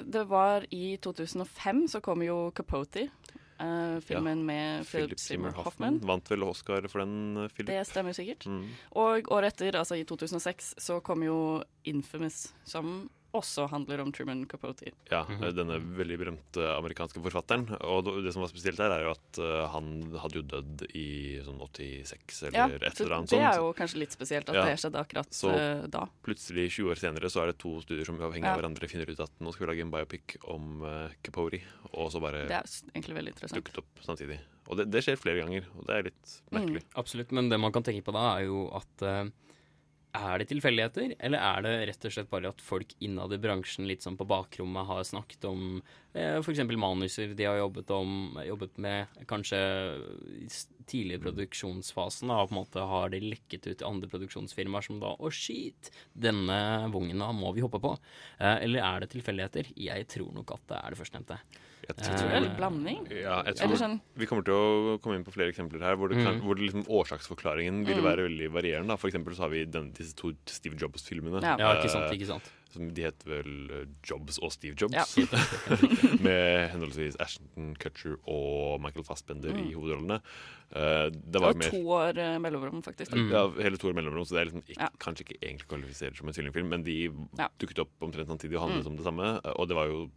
Det 0.06 0.24
var 0.30 0.66
i 0.70 0.96
2005 1.02 1.86
så 1.94 2.02
kom 2.04 2.24
jo 2.26 2.50
Capote. 2.54 3.08
Uh, 3.60 4.00
filmen 4.00 4.40
med 4.48 4.86
Philip 4.88 5.20
Seymour 5.20 5.52
Hoffman. 5.52 5.98
Vant 6.08 6.30
vel 6.30 6.46
Oscar 6.46 6.86
for 6.88 7.02
den, 7.02 7.48
Philip? 7.52 7.68
Det 7.68 7.82
stemmer 7.84 8.16
sikkert. 8.16 8.46
Mm. 8.48 8.62
Og 8.96 9.28
året 9.36 9.52
etter, 9.52 9.76
altså 9.76 9.98
i 10.00 10.04
2006, 10.08 10.70
så 10.80 10.96
kom 11.04 11.26
jo 11.26 11.36
Infamous, 11.84 12.54
som 12.64 13.10
også 13.32 13.68
handler 13.70 14.00
om 14.02 14.10
Truman 14.12 14.44
Capote. 14.50 14.90
Ja, 15.10 15.22
eh, 15.28 15.52
denne 15.54 15.78
veldig 15.80 16.18
berømte 16.18 16.64
amerikanske 16.76 17.20
forfatteren. 17.22 17.68
Og 17.80 18.04
det- 18.24 18.32
som 18.32 18.42
var 18.42 18.48
spesielt 18.50 18.78
her, 18.78 18.90
er 18.90 19.02
jo 19.04 19.10
at 19.12 19.38
eh, 19.38 19.68
han 19.68 20.10
hadde 20.18 20.34
jo 20.34 20.42
dødd 20.42 20.86
i 20.94 21.40
sånn 21.44 21.58
86 21.60 22.42
eller 22.48 22.58
Ja, 22.58 22.66
et 22.66 23.00
eller 23.00 23.16
annet 23.16 23.28
sånt. 23.28 23.38
det 23.38 23.46
er 23.46 23.56
jo 23.60 23.72
kanskje 23.72 23.98
litt 23.98 24.10
spesielt 24.12 24.48
at 24.48 24.54
Ja. 24.54 24.64
det 24.64 24.78
skjedde 24.78 24.98
akkurat 25.04 25.30
Så 25.30 25.50
eh, 25.54 25.86
da. 25.86 26.06
plutselig, 26.24 26.70
20 26.70 26.90
år 26.90 26.98
senere, 26.98 27.30
så 27.30 27.42
er 27.42 27.46
det 27.52 27.58
to 27.58 27.80
studier 27.80 28.04
som 28.04 28.16
uavhengig 28.18 28.44
Ja. 28.44 28.54
av 28.54 28.60
hverandre 28.62 28.88
finner 28.88 29.08
ut 29.08 29.20
at 29.20 29.30
nå 29.40 29.52
skal 29.52 29.66
vi 29.66 29.72
lage 29.74 29.82
en 29.82 29.90
biopic 29.90 30.36
om 30.44 30.82
uh, 30.82 31.08
Capote, 31.22 31.60
og 31.94 32.10
så 32.12 32.20
bare 32.20 32.46
Det 32.48 32.50
er 32.50 32.66
egentlig 32.94 33.14
veldig 33.16 33.28
interessant. 33.34 33.64
dukket 33.64 33.78
opp 33.78 34.00
samtidig. 34.02 34.38
Og 34.68 34.76
det, 34.76 34.90
det 34.90 35.02
skjer 35.04 35.16
flere 35.18 35.42
ganger, 35.44 35.64
og 35.78 35.86
det 35.86 35.94
er 35.96 36.02
litt 36.04 36.40
merkelig. 36.52 36.82
Absolutt, 36.96 37.32
men 37.32 37.48
det 37.48 37.58
man 37.58 37.72
kan 37.72 37.82
tenke 37.82 38.04
på 38.04 38.12
da, 38.12 38.36
er 38.38 38.44
jo 38.46 38.68
at 38.74 39.02
eh, 39.02 39.30
er 40.16 40.40
det 40.40 40.48
tilfeldigheter, 40.50 41.12
eller 41.22 41.38
er 41.38 41.62
det 41.64 41.72
rett 41.90 42.06
og 42.08 42.14
slett 42.14 42.30
bare 42.30 42.50
at 42.50 42.62
folk 42.64 42.96
innad 43.04 43.34
i 43.34 43.38
bransjen 43.42 43.86
litt 43.86 44.02
sånn 44.02 44.18
på 44.18 44.26
bakrommet 44.28 44.88
har 44.88 45.04
snakket 45.06 45.46
om 45.46 45.62
eh, 46.14 46.40
f.eks. 46.40 46.64
manuser 46.74 47.34
de 47.38 47.46
har 47.46 47.60
jobbet, 47.60 47.92
om, 47.94 48.40
jobbet 48.42 48.80
med 48.82 49.22
kanskje 49.30 49.60
tidlig 50.90 51.20
i 51.20 51.22
produksjonsfasen. 51.22 52.32
Da, 52.32 52.40
og 52.42 52.50
på 52.50 52.56
en 52.56 52.60
måte 52.60 52.86
har 52.92 53.14
de 53.14 53.22
lekket 53.22 53.68
ut 53.68 53.76
til 53.76 53.86
andre 53.86 54.10
produksjonsfirmaer 54.10 54.88
som 54.88 54.98
da 55.02 55.14
Å, 55.14 55.30
shit! 55.30 55.92
Denne 56.10 56.90
vogna 56.90 57.30
må 57.36 57.54
vi 57.54 57.62
hoppe 57.64 57.82
på. 57.82 57.94
Eh, 58.40 58.56
eller 58.66 58.86
er 58.86 59.04
det 59.04 59.12
tilfeldigheter? 59.14 59.74
Jeg 59.78 60.10
tror 60.10 60.34
nok 60.34 60.56
at 60.58 60.66
det 60.72 60.80
er 60.80 60.90
det 60.90 61.02
førstnevnte. 61.04 61.42
Jeg 61.88 61.96
tror- 61.96 62.28
det 62.30 62.36
er 62.36 62.44
en 62.50 62.56
blanding? 62.56 63.06
Ja, 63.10 63.42
jeg 63.44 63.56
tror 63.56 63.76
sånn- 63.76 64.00
Vi 64.16 64.26
kommer 64.26 64.44
til 64.44 64.54
å 64.54 64.98
komme 65.00 65.16
inn 65.16 65.24
på 65.24 65.32
flere 65.32 65.48
eksempler 65.52 65.80
her 65.80 65.96
hvor, 65.96 66.08
det 66.08 66.22
kan, 66.24 66.34
Mm. 66.38 66.42
hvor 66.42 66.54
det 66.54 66.70
liksom 66.72 66.84
årsaksforklaringen 66.86 67.84
ville 67.86 68.00
Mm. 68.02 68.04
være 68.04 68.28
veldig 68.28 68.50
varierende. 68.52 68.98
For 68.98 69.08
eksempel 69.08 69.34
så 69.34 69.40
har 69.40 69.48
vi 69.50 69.64
den, 69.64 69.90
disse 69.92 70.14
to 70.14 70.32
Steve 70.46 70.76
Jobs-filmene. 70.76 71.42
Ja. 71.42 71.56
Ja, 71.58 71.74
ikke 71.80 71.90
sant, 71.90 72.12
ikke 72.12 72.26
sant. 72.26 72.42
Som 72.70 72.94
de 72.94 73.02
heter 73.02 73.24
vel 73.42 73.70
eh, 73.82 73.86
Jobs 74.04 74.38
og 74.38 74.52
Steve 74.52 74.76
Jobs. 74.76 74.94
Ja. 74.94 75.04
med 76.22 76.70
henholdsvis 76.70 77.16
Ashton 77.18 77.74
Kutcher 77.80 78.16
og 78.28 78.80
Michael 78.80 79.04
Fassbender 79.04 79.50
i 79.50 79.70
Mm. 79.70 79.74
hovedrollene. 79.74 80.20
Uh, 80.72 81.10
det 81.10 81.32
Det 81.32 81.40
var 81.40 81.52
var 81.52 81.58
mer 81.58 81.70
to 81.70 81.82
år 81.82 82.10
uh, 82.16 82.38
mellomrom, 82.38 82.80
faktisk. 82.80 83.10
ja, 83.10 83.48
hele 83.60 83.76
to 83.76 83.88
år 83.88 83.92
mellomrom, 83.94 84.22
så 84.24 84.36
det 84.36 84.40
er 84.40 84.44
liksom 84.52 84.62
ikke, 84.68 84.78
Ja. 84.80 84.88
kanskje 85.00 85.24
ikke 85.26 85.38
egentlig 85.42 85.66
kvalifisert 85.66 86.16
som 86.16 86.28
en 86.28 86.34
tvillingfilm, 86.34 86.68
men 86.68 86.82
de 86.84 87.10
Ja. 87.38 87.48
dukket 87.58 87.80
opp 87.80 87.90
omtrent 88.00 88.28
samtidig 88.28 88.54
og 88.54 88.68
handlet 88.70 88.84
Mm. 88.84 88.86
om 88.86 88.96
det 88.96 89.04
samme. 89.04 89.40
eh, 89.44 89.50
Og 89.58 89.66
det 89.66 89.74
var 89.74 89.86
jo 89.88 90.10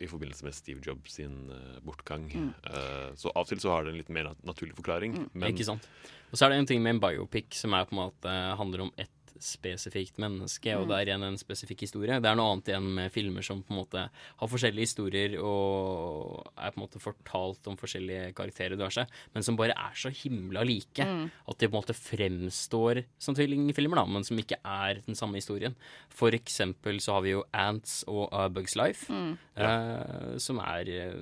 i 0.00 0.08
forbindelse 0.10 0.46
med 0.46 0.56
Steve 0.56 0.82
Jobs 0.84 1.18
sin 1.18 1.50
eh, 1.54 1.78
bortgang. 1.86 2.26
Mm. 2.30 2.50
Uh, 2.66 3.10
så 3.18 3.32
av 3.34 3.44
og 3.44 3.50
til 3.50 3.62
så 3.62 3.74
har 3.74 3.86
det 3.86 3.94
en 3.94 4.00
litt 4.00 4.12
mer 4.12 4.32
naturlig 4.46 4.76
forklaring. 4.78 5.16
Men 5.32 5.52
Ikke 5.52 5.68
sant. 5.68 5.86
Og 6.30 6.38
så 6.38 6.46
er 6.46 6.52
det 6.52 6.60
en 6.60 6.68
ting 6.70 6.82
med 6.82 6.96
en 6.96 7.02
biopic 7.02 7.58
som 7.58 7.74
er 7.74 7.88
på 7.88 7.96
en 7.96 8.04
måte 8.04 8.34
handler 8.60 8.86
om 8.86 8.92
ett 9.00 9.10
spesifikt 9.42 10.18
menneske, 10.18 10.74
og 10.76 10.86
Mm. 10.86 10.88
det 10.88 10.96
er 10.96 11.06
igjen 11.10 11.24
en 11.26 11.36
spesifikk 11.38 11.80
historie. 11.80 12.20
Det 12.20 12.26
er 12.30 12.34
noe 12.36 12.52
annet 12.52 12.64
igjen 12.68 12.94
med 12.94 13.12
filmer 13.12 13.42
som 13.42 13.62
på 13.62 13.70
en 13.70 13.84
måte 13.84 14.08
har 14.38 14.48
forskjellige 14.48 14.86
historier 14.86 15.38
og 15.42 16.46
er 16.56 16.70
på 16.70 16.78
en 16.80 16.86
måte 16.86 17.00
fortalt 17.00 17.66
om 17.66 17.76
forskjellige 17.76 18.34
karakterer, 18.34 18.76
diverse, 18.76 19.06
men 19.34 19.42
som 19.42 19.56
bare 19.56 19.70
er 19.76 19.94
så 19.94 20.10
himla 20.10 20.62
like 20.64 21.04
Mm. 21.04 21.30
at 21.48 21.58
de 21.58 21.68
på 21.68 21.74
en 21.76 21.82
måte 21.82 21.94
fremstår 21.96 23.04
som 23.18 23.34
tvillingfilmer, 23.34 23.96
da, 23.96 24.04
men 24.06 24.24
som 24.24 24.36
ikke 24.38 24.56
er 24.64 25.00
den 25.06 25.14
samme 25.14 25.34
historien. 25.40 25.74
For 26.08 26.30
eksempel 26.30 27.00
så 27.00 27.12
har 27.14 27.22
vi 27.22 27.30
jo 27.30 27.44
Ants 27.54 28.04
og 28.08 28.28
A 28.32 28.48
Bug's 28.48 28.76
Life, 28.76 29.10
Mm. 29.10 29.38
eh, 29.56 30.38
som 30.38 30.58
er 30.58 30.88
eh, 30.88 31.14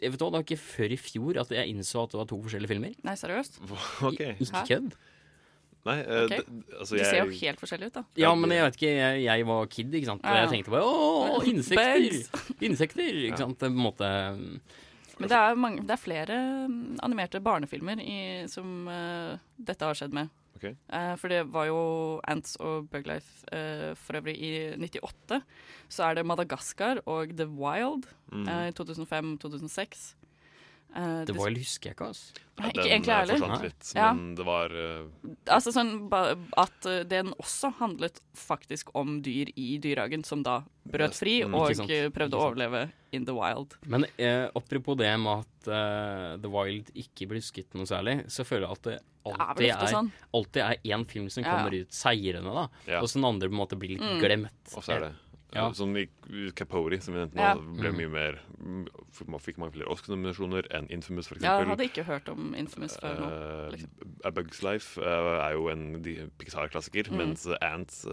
Jeg 0.00 0.12
vet 0.12 0.18
hva, 0.20 0.30
Det 0.30 0.32
var 0.32 0.42
ikke 0.44 0.58
før 0.58 0.92
i 0.92 0.96
fjor 0.96 1.40
at 1.40 1.48
jeg 1.50 1.68
innså 1.68 2.02
at 2.04 2.10
det 2.10 2.18
var 2.18 2.24
to 2.26 2.40
forskjellige 2.42 2.68
filmer. 2.68 2.94
Nei, 3.04 3.14
seriøst? 3.14 3.58
Okay. 4.02 4.32
I- 4.32 4.44
Ikke 4.44 4.66
kødd. 4.66 4.92
Nei, 5.88 5.98
okay. 6.04 6.24
Ok. 6.24 6.32
det- 6.36 6.78
altså 6.78 6.96
De 6.98 7.04
ser 7.08 7.22
jo 7.24 7.30
helt 7.40 7.60
forskjellige 7.62 7.90
ut, 7.92 7.96
da. 8.00 8.04
Ja, 8.20 8.34
men 8.38 8.50
jeg 8.54 8.66
vet 8.68 8.76
ikke, 8.78 8.92
jeg, 8.98 9.22
jeg 9.26 9.46
var 9.48 9.66
kid, 9.72 9.94
ikke 9.98 10.10
sant. 10.12 10.22
Og 10.24 10.28
Ja, 10.28 10.34
ja. 10.36 10.46
jeg 10.46 10.52
tenkte 10.56 10.74
bare 10.76 10.84
åh, 10.84 11.48
insekter! 11.48 12.44
Insekter, 12.68 13.22
ikke 13.28 13.38
sant. 13.42 13.58
På 13.58 13.66
en 13.70 13.78
måte 13.80 14.10
Men 15.18 15.28
det 15.32 15.34
er, 15.38 15.54
mange, 15.58 15.82
det 15.82 15.90
er 15.96 15.98
flere 16.02 16.36
mm, 16.70 16.98
animerte 17.02 17.40
barnefilmer 17.42 17.98
i, 18.04 18.18
som 18.52 18.84
uh, 18.86 19.34
dette 19.58 19.82
har 19.88 19.96
skjedd 19.98 20.12
med. 20.14 20.28
Okay. 20.58 20.74
Uh, 20.90 21.14
for 21.18 21.30
det 21.30 21.40
var 21.54 21.66
jo 21.68 21.80
Ants 22.26 22.56
og 22.62 22.88
Buglife 22.90 23.46
uh, 23.54 23.94
for 23.98 24.18
øvrig 24.20 24.34
i 24.42 24.52
98. 24.78 25.40
Så 25.90 26.02
er 26.06 26.14
det 26.18 26.24
Madagaskar 26.26 27.00
og 27.06 27.34
The 27.38 27.46
Wild 27.50 28.06
Mm. 28.28 28.44
eh, 28.44 28.66
i 28.68 28.72
2005-2006. 28.76 30.00
Uh, 30.96 31.24
The 31.28 31.34
Wild 31.36 31.58
husker 31.60 31.90
jeg 31.90 31.96
ikke, 31.98 32.06
altså. 32.08 32.44
Nei, 32.58 32.70
ikke 32.72 32.84
egentlig 32.88 33.12
eh, 33.12 33.18
heller. 33.20 33.38
forsvant 33.38 33.62
litt, 33.68 33.90
Ja. 33.94 34.06
men 34.16 34.34
det 34.34 34.44
var 34.48 34.72
uh... 34.74 35.04
Altså 35.54 35.70
sånn 35.70 35.90
at 36.58 36.88
den 37.10 37.28
også 37.38 37.70
handlet 37.78 38.18
faktisk 38.34 38.88
om 38.98 39.20
dyr 39.22 39.52
i 39.54 39.78
dyrehagen 39.78 40.24
som 40.26 40.42
da 40.42 40.62
brøt 40.88 41.14
fri 41.14 41.36
Mm, 41.44 41.54
og 41.54 41.74
sant. 41.76 41.92
prøvde 42.16 42.34
å 42.40 42.48
overleve 42.48 42.90
in 43.12 43.24
the 43.28 43.34
wild. 43.36 43.76
Men 43.86 44.06
eh, 44.18 44.48
apropos 44.58 44.96
det 44.98 45.12
med 45.20 45.44
at 45.44 45.68
uh, 45.70 46.34
The 46.42 46.48
Wild 46.50 46.90
ikke 46.98 47.28
blir 47.30 47.38
husket 47.44 47.72
noe 47.78 47.86
særlig, 47.86 48.24
så 48.32 48.44
føler 48.48 48.66
jeg 48.66 48.72
at 48.80 48.82
det 48.88 48.98
alltid 49.28 49.62
det 49.62 49.70
er, 49.76 49.86
sånn. 49.92 50.10
alltid 50.34 50.62
er 50.64 50.76
én 50.96 51.06
film 51.06 51.28
som 51.30 51.44
ja. 51.44 51.52
kommer 51.54 51.78
ut 51.78 51.92
seirende, 51.94 52.52
da. 52.56 52.66
Ja. 52.88 53.02
Og 53.04 53.08
så 53.12 53.20
den 53.20 53.28
andre 53.28 53.48
på 53.52 53.54
en 53.54 53.60
måte 53.60 53.78
blir 53.78 53.94
litt 53.98 54.02
Mm. 54.02 54.18
glemt. 54.24 54.74
Og 54.74 54.82
så 54.82 54.96
er 54.96 55.00
det 55.06 55.12
Ja. 55.54 55.66
eh, 55.68 55.72
Som 55.72 55.96
i 55.96 56.06
Capori, 56.54 56.98
som 57.00 57.14
vi 57.14 57.20
nevnte 57.20 57.34
nå, 57.36 57.40
Ja. 57.40 57.54
ble 57.54 57.90
Mm. 57.92 57.96
mye 57.96 58.10
mer 58.10 58.38
Fikk 59.38 59.56
mange 59.58 59.72
flere 59.72 59.88
Oscar-nominasjoner 59.88 60.66
enn 60.74 60.88
Infamous, 60.90 61.26
f.eks. 61.28 61.42
Ja, 61.42 61.58
jeg 61.58 61.68
hadde 61.68 61.84
ikke 61.88 62.04
hørt 62.04 62.28
om 62.28 62.54
Infamous 62.54 62.96
før 62.98 63.16
nå. 63.18 63.28
Eh, 63.30 63.70
liksom. 63.72 63.90
A 64.24 64.30
Bug's 64.30 64.62
Life 64.62 64.98
eh, 65.00 65.48
er 65.48 65.52
jo 65.54 65.68
en 65.68 66.02
Pixar-klassiker, 66.38 67.08
Mm. 67.10 67.16
mens 67.16 67.46
Ants 67.62 68.06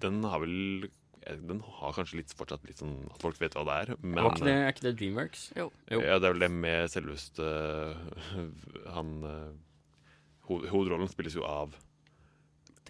den 0.00 0.22
har 0.22 0.38
vel 0.40 0.88
Den 1.26 1.58
har 1.58 1.92
kanskje 1.92 2.14
litt, 2.22 2.32
fortsatt 2.38 2.62
litt 2.68 2.76
sånn 2.78 3.10
at 3.12 3.20
folk 3.20 3.36
vet 3.40 3.52
hva 3.54 3.64
det 3.66 3.88
er. 3.90 3.96
Men 4.00 4.18
er, 4.24 4.30
ikke 4.30 4.44
det, 4.44 4.54
er 4.54 4.72
ikke 4.72 4.80
det 4.82 4.96
Dreamworks? 5.00 5.52
Jo. 5.56 5.72
Ja, 5.90 6.18
det 6.20 6.24
er 6.28 6.32
vel 6.32 6.38
det 6.38 6.50
med 6.52 6.88
selveste 6.88 7.96
Han 8.94 9.58
Hovedrollen 10.46 11.08
spilles 11.10 11.34
jo 11.34 11.42
av 11.42 11.74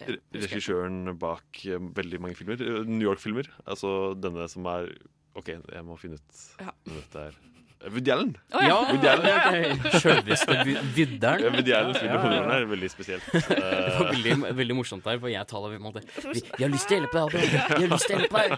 Det 0.05 0.43
regissøren 0.45 1.17
bak 1.17 1.65
eh, 1.65 1.79
veldig 2.01 2.21
mange 2.21 2.35
filmer. 2.39 2.61
eh, 2.61 2.83
New 2.85 3.07
York-filmer. 3.09 3.49
Altså 3.65 4.13
denne 4.19 4.47
som 4.51 4.65
er 4.73 4.91
OK, 5.37 5.47
jeg 5.53 5.83
må 5.85 5.97
finne 6.01 6.17
ut 6.21 6.47
Ja. 6.61 6.71
dette 6.85 7.27
er. 7.29 7.35
Eh, 7.77 7.91
Woody 7.93 8.09
Allen. 8.09 8.31
Å, 8.57 8.61
ja. 8.65 8.77
Woody 8.89 9.05
Allen. 9.05 9.27
ok. 9.37 9.91
Sjølveste 10.01 10.55
Vidderen. 10.95 11.43
Ja, 11.45 11.51
Woody 11.53 11.73
Allen 11.77 11.93
spiller 11.93 12.15
Ja, 12.15 12.15
ja, 12.15 12.17
ja. 12.17 12.23
hovedrollen 12.23 12.53
her. 12.55 12.65
Veldig 12.71 12.89
spesielt. 12.89 13.27
Det 13.33 13.57
Eh, 13.57 13.99
var 14.01 14.09
veldig, 14.15 14.33
veldig 14.57 14.75
morsomt 14.77 15.05
der, 15.05 15.19
for 15.21 15.29
jeg 15.29 15.45
taler 15.49 15.75
på 15.75 15.77
en 15.77 15.85
måte 15.85 16.01
vi, 16.33 16.41
Vi 16.57 16.63
har 16.65 16.71
lyst 16.73 16.89
til 16.89 16.97
å 16.97 16.99
hjelpe 17.03 17.13
deg, 17.13 17.23
Adrian. 17.27 17.69
Vi 17.77 17.85
har 17.85 17.93
lyst 17.93 18.07
til 18.09 18.15
å 18.15 18.19
hjelpe 18.23 18.41
deg. 18.41 18.49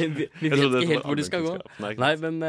Men 0.00 0.16
vi, 0.16 0.26
vi 0.40 0.50
vet 0.52 0.64
ikke 0.64 0.90
helt 0.94 1.04
hvor 1.10 1.20
det 1.20 1.26
skal 1.28 1.44
gå. 1.44 1.54
Nei, 2.00 2.12
men, 2.24 2.40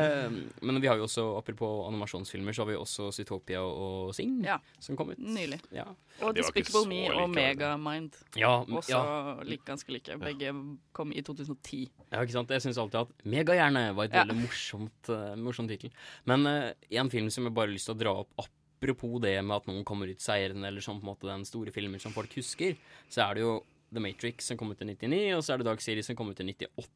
men 0.71 0.79
vi 0.83 0.87
har 0.91 0.99
jo 1.01 1.07
også, 1.07 1.25
apropos 1.39 1.83
animasjonsfilmer, 1.91 2.55
så 2.55 2.63
har 2.63 2.71
vi 2.71 2.77
også 2.79 3.09
Zytopia 3.19 3.59
og 3.67 4.15
Sing, 4.17 4.39
Ja. 4.47 4.57
som 4.79 4.95
kom 4.99 5.11
ut. 5.13 5.19
Nylig. 5.19 5.59
Ja. 5.75 5.85
Og 6.25 6.33
Despicable 6.35 6.85
Me 6.89 7.01
og. 7.13 7.29
Megamind. 7.35 8.15
Ja, 8.39 8.63
Også 8.65 8.89
ja. 8.95 9.35
like, 9.45 9.63
ganske 9.67 9.91
like. 9.93 10.17
Begge 10.21 10.53
kom 10.97 11.11
i 11.13 11.21
2010. 11.21 11.83
Ja, 12.11 12.21
ikke 12.23 12.33
sant? 12.37 12.49
Jeg 12.49 12.63
syns 12.65 12.79
alltid 12.81 13.01
at 13.03 13.25
Megahjerne 13.25 13.83
var 13.95 14.05
et 14.09 14.13
Ja. 14.15 14.23
veldig 14.25 14.39
morsomt, 14.41 15.09
uh, 15.13 15.35
morsomt 15.37 15.69
tittel. 15.69 15.91
Men 16.25 16.45
uh, 16.47 16.71
en 16.91 17.09
film 17.13 17.29
som 17.29 17.43
jeg 17.45 17.53
bare 17.53 17.67
har 17.67 17.73
lyst 17.75 17.85
til 17.91 17.95
å 17.95 17.99
dra 18.01 18.15
opp 18.23 18.33
apropos 18.79 19.19
det 19.21 19.35
med 19.43 19.55
at 19.57 19.65
noen 19.69 19.83
kommer 19.85 20.07
ut 20.09 20.21
seirende, 20.21 20.67
eller 20.67 20.81
sånn 20.81 20.99
på 21.01 21.05
en 21.07 21.13
måte 21.13 21.29
den 21.29 21.45
store 21.45 21.71
filmen 21.73 21.99
som 21.99 22.13
folk 22.13 22.33
husker, 22.37 22.75
så 23.09 23.25
er 23.29 23.35
det 23.35 23.41
jo 23.45 23.55
The 23.93 23.99
Matrix 24.03 24.45
som 24.51 24.57
kom 24.59 24.71
ut 24.71 24.81
i 24.83 24.85
99, 24.85 25.35
og 25.37 25.43
så 25.43 25.53
er 25.53 25.57
det 25.61 25.65
Dark 25.69 25.81
Series 25.81 26.05
som 26.05 26.15
kom 26.15 26.29
ut 26.29 26.39
i 26.39 26.43
98. 26.43 26.87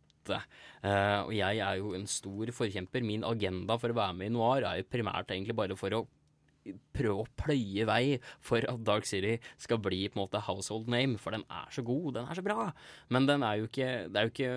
Uh, 0.84 1.26
og 1.26 1.32
jeg 1.34 1.58
er 1.64 1.78
jo 1.80 1.94
en 1.98 2.06
stor 2.10 2.52
forkjemper. 2.54 3.02
Min 3.06 3.24
agenda 3.26 3.78
for 3.82 3.90
å 3.90 3.98
være 3.98 4.14
med 4.18 4.30
i 4.30 4.34
Noir 4.36 4.66
er 4.68 4.82
jo 4.82 4.90
primært 4.92 5.32
egentlig 5.34 5.56
bare 5.58 5.78
for 5.80 5.90
å 5.98 6.04
prøve 6.96 7.24
å 7.24 7.30
pløye 7.40 7.88
vei 7.90 8.04
for 8.44 8.66
at 8.70 8.84
Dark 8.88 9.08
City 9.10 9.38
skal 9.62 9.82
bli 9.84 10.04
på 10.10 10.18
en 10.18 10.24
måte 10.26 10.44
household 10.46 10.92
name, 10.92 11.20
for 11.22 11.36
den 11.36 11.46
er 11.50 11.72
så 11.74 11.84
god, 11.86 12.14
den 12.20 12.30
er 12.30 12.38
så 12.38 12.46
bra. 12.46 12.70
Men 13.10 13.30
den 13.30 13.46
er 13.48 13.60
jo 13.60 13.70
ikke 13.70 13.90
Det 14.12 14.20
er 14.20 14.28
jo 14.28 14.34
ikke 14.36 14.54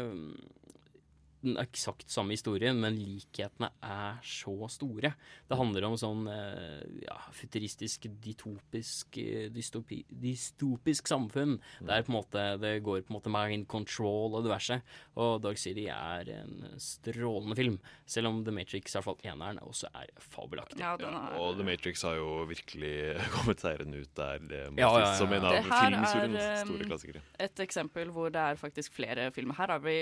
den 1.44 1.58
eksakt 1.60 2.10
samme 2.10 2.34
historien, 2.34 2.78
men 2.80 2.96
likhetene 2.96 3.68
er 3.84 4.18
så 4.24 4.54
store. 4.72 5.12
Det 5.48 5.58
handler 5.60 5.86
om 5.88 5.96
sånn 6.00 6.24
eh, 6.32 6.82
ja, 7.04 7.16
futuristisk, 7.36 8.08
dytopisk, 8.24 9.18
eh, 9.20 9.46
dystopi, 9.54 10.00
dystopisk 10.08 11.08
samfunn. 11.10 11.58
Der 11.84 12.02
på 12.06 12.12
en 12.12 12.18
måte 12.18 12.44
det 12.62 12.74
går 12.86 13.04
på 13.04 13.12
en 13.12 13.18
måte 13.18 13.32
mind 13.32 13.68
control 13.70 14.34
og 14.38 14.44
diverse. 14.46 14.80
Og 15.20 15.38
Dark 15.44 15.60
City 15.60 15.86
er 15.92 16.30
en 16.40 16.74
strålende 16.82 17.56
film, 17.58 17.78
selv 18.10 18.32
om 18.32 18.42
The 18.46 18.54
Matrix, 18.54 18.94
i 18.94 18.98
hvert 18.98 19.08
fall 19.10 19.20
eneren, 19.30 19.60
også 19.64 19.90
er 19.94 20.10
fabelaktig. 20.18 20.80
Ja, 20.82 20.94
er... 20.98 21.06
Ja, 21.06 21.38
Og 21.44 21.58
The 21.60 21.68
Matrix 21.68 22.02
har 22.06 22.18
jo 22.18 22.44
virkelig 22.50 22.94
kommet 23.36 23.62
seirende 23.62 24.02
ut 24.02 24.12
der. 24.18 24.42
Det 24.50 24.64
må 24.72 24.82
Ja, 24.82 24.90
ja, 24.98 25.06
sies 25.12 25.22
som 25.22 25.32
en 25.32 25.44
av 25.44 25.54
Det 25.58 25.62
her 25.68 25.88
filmhistoriens 25.88 26.42
er, 26.42 26.60
um, 26.64 26.72
store 26.72 26.90
klassikere. 26.90 27.24
et 27.48 27.64
eksempel 27.68 28.12
hvor 28.14 28.32
det 28.34 28.40
er 28.40 28.60
faktisk 28.60 28.94
flere 28.96 29.30
filmer. 29.34 29.54
Her 29.58 29.74
har 29.76 29.82
vi 29.84 29.96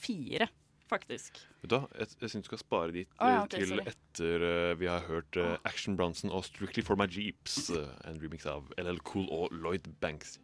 fire, 0.00 0.46
faktisk. 0.90 1.40
Vet 1.62 1.70
du 1.70 1.76
hva, 1.76 1.86
jeg, 1.98 2.12
jeg 2.20 2.32
syns 2.32 2.46
du 2.46 2.50
skal 2.50 2.62
spare 2.62 2.94
de 2.94 3.04
oh, 3.06 3.30
ja, 3.30 3.40
okay, 3.44 3.62
til 3.62 3.72
sorry. 3.74 3.94
etter 3.94 4.44
uh, 4.44 4.74
vi 4.80 4.90
har 4.90 5.06
hørt 5.06 5.38
uh, 5.40 5.56
Action 5.68 5.96
Bronson 5.98 6.32
og 6.34 6.44
Strictly 6.48 6.84
for 6.86 6.98
my 6.98 7.06
Jeeps. 7.10 7.70
Uh, 7.70 7.88
en 8.08 8.20
remix 8.22 8.46
av 8.50 8.70
LL 8.80 9.00
Cool 9.06 9.28
og 9.34 9.54
Lloyd 9.54 9.86
Banks. 10.02 10.38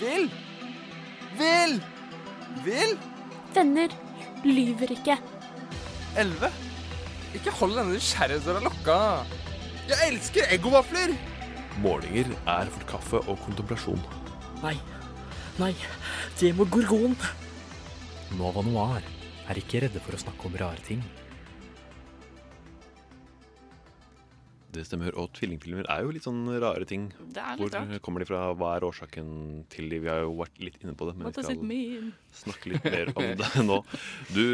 Vil! 0.00 0.28
Vil! 1.38 1.78
Vil! 2.66 2.96
Venner 3.54 3.92
lyver 4.44 4.94
ikke. 4.96 5.18
Elleve? 6.18 6.48
Ikke 7.36 7.52
hold 7.56 7.76
denne 7.78 7.96
nysgjerrighetsdøra 7.96 8.64
lukka. 8.64 8.96
Jeg 9.88 10.08
elsker 10.12 10.50
eggovafler! 10.52 11.14
Målinger 11.80 12.34
er 12.46 12.68
for 12.72 12.88
kaffe 12.90 13.22
og 13.24 13.38
kontemplasjon. 13.46 14.00
Nei. 14.62 14.76
Nei, 15.60 15.72
det 16.40 16.52
må 16.56 16.64
gorgon. 16.72 17.16
Nova 18.38 18.62
Noir 18.64 19.04
er 19.50 19.58
ikke 19.60 19.82
redde 19.84 20.00
for 20.00 20.16
å 20.16 20.20
snakke 20.22 20.48
om 20.48 20.56
rare 20.60 20.80
ting. 20.86 21.02
Det 24.72 24.86
stemmer, 24.88 25.12
og 25.20 25.34
tvillingfilmer 25.36 25.84
er 25.92 26.06
jo 26.06 26.12
litt 26.16 26.24
sånn 26.24 26.46
rare 26.62 26.86
ting. 26.88 27.10
Det 27.28 27.42
er 27.42 27.58
litt 27.60 27.66
Hvor 27.66 27.74
rart. 27.74 27.98
kommer 28.06 28.22
de 28.24 28.28
fra? 28.30 28.40
Hva 28.56 28.70
er 28.78 28.86
årsaken 28.88 29.26
til 29.68 29.90
de? 29.92 29.98
Vi 30.00 30.08
har 30.08 30.22
jo 30.24 30.32
vært 30.38 30.56
litt 30.64 30.78
inne 30.80 30.94
på 30.96 31.10
det, 31.10 31.16
men 31.18 31.28
What 31.28 31.36
vi 31.36 31.44
skal 31.44 32.14
snakke 32.40 32.72
litt 32.72 32.88
mer 32.88 33.12
om 33.12 33.28
det 33.42 33.66
nå. 33.68 33.76
Du, 34.32 34.44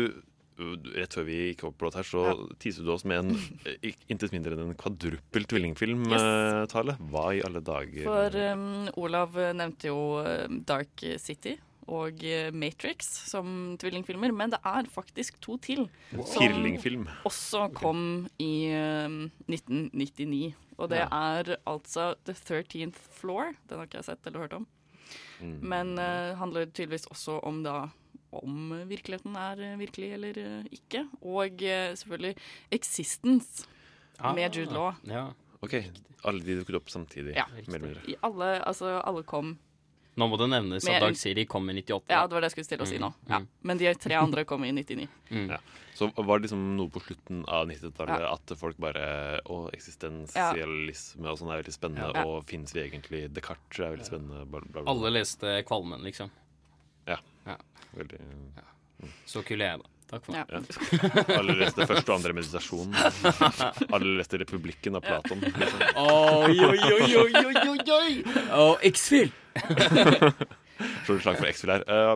rett 0.58 1.14
før 1.14 1.24
vi 1.28 1.36
gikk 1.52 1.64
opp 1.68 1.82
låt 1.86 1.94
her, 1.98 2.06
så 2.08 2.24
teaset 2.58 2.84
du 2.84 2.90
oss 2.92 3.04
med 3.08 3.18
en 3.24 3.36
eh, 3.64 3.94
intet 4.10 4.32
mindre 4.34 4.56
enn 4.56 4.66
en 4.70 4.74
kvadruppel 4.78 5.46
tvillingfilm, 5.50 6.04
Yes. 6.10 6.22
eh, 6.22 6.64
Tale. 6.72 6.96
Hva 7.12 7.24
i 7.36 7.42
alle 7.46 7.60
dager? 7.64 8.04
For 8.08 8.38
um, 8.52 8.88
Olav 9.00 9.38
nevnte 9.54 9.88
jo 9.92 9.98
um, 10.22 10.60
Dark 10.68 11.04
City 11.22 11.56
og 11.88 12.20
Matrix 12.52 13.06
som 13.30 13.76
tvillingfilmer, 13.80 14.34
men 14.36 14.50
det 14.52 14.58
er 14.66 14.84
faktisk 14.92 15.38
to 15.40 15.56
til. 15.64 15.86
Wow. 16.12 16.26
som 16.28 17.06
Også 17.30 17.62
kom 17.72 18.02
i 18.38 18.68
um, 18.76 19.30
1999. 19.48 20.52
Og 20.78 20.90
det 20.92 20.98
Ja. 21.00 21.08
er 21.10 21.56
altså 21.66 22.14
The 22.26 22.34
13th 22.34 22.98
Floor. 23.18 23.54
Den 23.68 23.78
har 23.80 23.86
ikke 23.88 23.98
jeg 24.02 24.04
sett 24.04 24.26
eller 24.26 24.44
hørt 24.44 24.52
om. 24.60 24.66
Mm. 25.40 25.56
Men 25.62 25.94
uh, 25.98 26.36
handler 26.36 26.66
tydeligvis 26.66 27.06
også 27.10 27.38
om 27.42 27.62
da 27.64 27.88
om 28.32 28.72
virkeligheten 28.90 29.36
er 29.36 29.62
virkelig 29.80 30.12
eller 30.18 30.40
ikke. 30.74 31.06
Og 31.22 31.62
uh, 31.64 31.94
selvfølgelig 31.96 32.36
Existence 32.70 33.66
Ah, 34.20 34.34
med 34.34 34.50
Jude 34.56 34.72
Law. 34.74 34.96
Ja. 35.06 35.28
OK. 35.62 35.74
Alle 36.26 36.42
de 36.42 36.56
dukket 36.58 36.74
opp 36.80 36.88
samtidig? 36.90 37.36
Ja. 37.36 37.44
Mer 37.68 37.76
eller 37.78 37.84
mindre. 37.84 38.00
I 38.10 38.16
alle, 38.26 38.48
altså, 38.66 38.96
alle 39.06 39.22
kom 39.22 39.56
Nå 40.18 40.26
må 40.26 40.34
det 40.40 40.48
nevnes 40.50 40.82
at 40.90 40.98
Dag 41.04 41.14
City 41.14 41.44
kom 41.46 41.68
i 41.70 41.76
98. 41.78 42.08
Ja, 42.10 42.24
det 42.26 42.34
var 42.34 42.42
det 42.42 42.48
jeg 42.48 42.54
skulle 42.56 42.66
stille 42.66 42.82
å 42.82 42.88
si 42.90 42.96
Mm, 42.98 43.04
nå. 43.04 43.10
Ja. 43.30 43.38
mm. 43.38 43.44
Men 43.70 43.78
de 43.78 43.92
tre 44.02 44.16
andre 44.18 44.42
kom 44.50 44.64
i 44.66 44.72
99. 44.74 45.06
Ja. 45.52 45.60
Så 45.94 46.08
var 46.16 46.40
det 46.40 46.48
liksom 46.48 46.64
noe 46.76 46.90
på 46.90 46.98
slutten 47.04 47.44
av 47.46 47.68
90-tallet 47.70 48.24
Ja. 48.24 48.32
at 48.34 48.56
folk 48.58 48.76
bare 48.82 49.38
Å, 49.46 49.70
eksistensialisme 49.70 51.26
og 51.30 51.38
sånn 51.38 51.52
er 51.54 51.62
veldig 51.62 51.74
spennende, 51.76 52.10
Ja. 52.14 52.24
og 52.26 52.44
fins 52.50 52.74
vi 52.74 52.80
egentlig 52.88 53.28
Descartes 53.32 53.78
er 53.78 53.94
veldig 53.94 54.06
spennende, 54.10 54.42
bla, 54.50 54.60
bla, 54.60 54.82
bla. 54.82 54.90
Alle 54.90 55.10
leste 55.20 55.62
Kvalmen, 55.70 56.02
liksom. 56.02 56.30
Ja. 57.48 57.56
Ja. 57.56 57.86
Veldig 57.98 58.18
Så 59.30 59.42
kul 59.46 59.62
er 59.64 59.72
jeg, 59.72 59.80
da. 59.84 59.94
Takk 60.08 60.24
for 60.24 60.32
meg. 60.32 60.48
Ja. 60.48 61.36
Alle 61.36 61.54
leste 61.60 61.84
første 61.88 62.08
og 62.08 62.14
andre 62.16 62.32
meditasjon. 62.36 62.94
Alle 63.94 64.14
leste 64.16 64.40
Republikken 64.40 64.96
av 64.96 65.04
Platon. 65.04 65.42
liksom. 65.44 65.84
Oi, 66.00 66.54
oi, 66.56 66.78
oi, 66.78 67.10
oi, 67.24 67.42
oi, 67.42 67.66
oi, 67.74 67.80
oi! 67.98 68.14
Og 68.56 68.86
X-Fill! 68.88 69.32
Slår 70.78 71.18
et 71.18 71.24
slag 71.24 71.38
for 71.40 71.50
X-Fill 71.50 71.72
her. 71.74 71.84
Uh, 71.88 72.14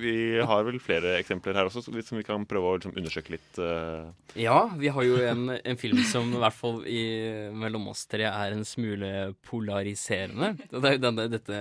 vi 0.00 0.14
har 0.46 0.64
vel 0.66 0.80
flere 0.82 1.16
eksempler 1.18 1.58
her 1.58 1.68
også, 1.68 1.84
som 1.84 2.18
vi 2.18 2.26
kan 2.26 2.46
prøve 2.48 2.70
å 2.70 2.78
liksom, 2.78 2.96
undersøke 2.96 3.36
litt. 3.36 3.50
Uh... 3.60 4.10
Ja, 4.38 4.62
vi 4.80 4.92
har 4.92 5.06
jo 5.06 5.20
en, 5.26 5.46
en 5.58 5.80
film 5.80 6.00
som 6.08 6.32
i 6.34 6.40
hvert 6.40 6.56
fall 6.56 6.82
i, 6.88 7.04
mellom 7.52 7.90
oss 7.92 8.06
tre 8.10 8.26
er 8.30 8.56
en 8.56 8.66
smule 8.66 9.32
polariserende. 9.46 10.54
Det 10.70 10.82
er 10.82 10.96
jo 10.96 11.04
denne, 11.06 11.28
dette 11.32 11.60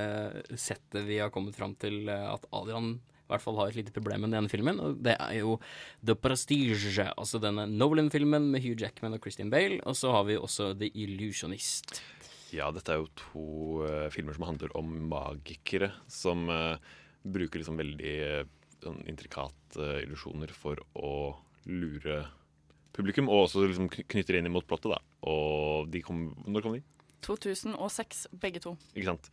settet 0.56 1.06
vi 1.08 1.20
har 1.22 1.32
kommet 1.34 1.58
fram 1.58 1.76
til 1.80 2.10
eh, 2.10 2.28
at 2.30 2.46
Adrian 2.56 2.98
i 3.30 3.32
hvert 3.36 3.44
fall 3.44 3.60
har 3.60 3.70
et 3.70 3.78
lite 3.78 3.94
problem 3.94 4.24
med 4.26 4.32
denne 4.34 4.50
filmen, 4.50 4.80
og 4.82 5.02
det 5.06 5.14
er 5.22 5.36
jo 5.38 5.60
The 6.02 6.16
Prestige, 6.18 7.06
altså 7.14 7.38
denne 7.42 7.68
Nolan-filmen 7.70 8.48
med 8.50 8.64
Hugh 8.64 8.82
Jackman 8.82 9.14
og 9.14 9.22
Christian 9.22 9.52
Bale, 9.54 9.78
og 9.86 9.94
så 10.00 10.16
har 10.16 10.26
vi 10.26 10.40
også 10.40 10.72
The 10.80 10.90
Illusionist. 10.98 12.00
Ja, 12.56 12.70
dette 12.74 12.94
er 12.96 13.02
jo 13.04 13.10
to 13.20 13.44
uh, 13.86 14.08
filmer 14.14 14.34
som 14.38 14.48
handler 14.48 14.72
om 14.80 14.90
magikere 15.12 15.92
som 16.10 16.48
uh, 16.50 16.78
bruker 17.24 17.62
liksom 17.62 17.78
veldig 17.80 18.16
uh, 18.42 18.46
intrikate 19.06 19.60
intrikate 19.76 19.88
illusjoner 20.06 20.52
for 20.56 20.80
å 20.96 21.36
lure 21.70 22.22
publikum, 22.96 23.28
og 23.30 23.46
også 23.46 23.66
liksom 23.68 23.90
kny- 23.92 24.06
knytter 24.16 24.40
inn 24.40 24.50
mot 24.52 24.66
plottet, 24.66 24.94
da. 24.96 25.00
Og 25.30 25.90
de 25.92 26.02
kom 26.02 26.30
Når 26.48 26.64
kom 26.66 26.78
de? 26.78 26.82
2006, 27.28 28.28
begge 28.40 28.62
to. 28.64 28.78
Ikke 28.96 29.12
sant? 29.12 29.30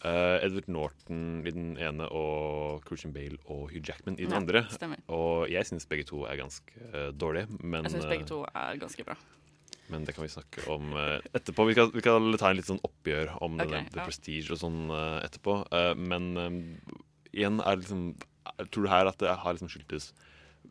Uh, 0.00 0.40
Edward 0.40 0.68
Norton 0.72 1.42
i 1.44 1.50
den 1.52 1.74
ene 1.76 2.06
og 2.08 2.86
Christian 2.88 3.12
Bale 3.12 3.36
og 3.52 3.66
Hugh 3.68 3.84
Jackman 3.84 4.16
i 4.16 4.24
den 4.24 4.32
Ja, 4.32 4.38
andre. 4.40 4.62
stemmer. 4.72 5.02
Og 5.12 5.50
jeg 5.52 5.68
syns 5.68 5.84
begge 5.90 6.06
to 6.08 6.22
er 6.24 6.40
ganske 6.40 6.72
uh, 6.94 7.10
dårlige, 7.12 7.50
men 7.60 7.84
Jeg 7.84 7.98
syns 7.98 8.06
eh, 8.08 8.14
begge 8.14 8.28
to 8.30 8.38
er 8.48 8.80
ganske 8.80 9.04
bra. 9.04 9.18
Men 9.90 10.04
det 10.06 10.14
kan 10.16 10.24
vi 10.24 10.30
snakke 10.32 10.64
om 10.72 10.92
eh, 10.96 11.18
etterpå. 11.36 11.66
Vi 11.68 11.74
kan, 11.78 11.90
vi 11.94 12.02
skal 12.04 12.36
ta 12.40 12.50
en 12.50 12.58
litt 12.58 12.68
sånn 12.70 12.82
oppgjør 12.86 13.34
om 13.44 13.58
okay, 13.60 13.84
The 13.90 14.00
ja. 14.00 14.06
Prestige 14.08 14.54
og 14.54 14.60
sånn 14.62 14.80
eh, 14.94 15.20
etterpå. 15.26 15.56
Eh, 15.74 15.92
men 15.98 16.30
igjen 17.34 17.60
er 17.62 17.76
det 17.78 17.84
liksom 17.86 18.04
Tror 18.72 18.82
du 18.86 18.90
her 18.90 19.06
at 19.06 19.18
det 19.20 19.30
har 19.44 19.54
liksom 19.54 19.68
skyldtes 19.70 20.10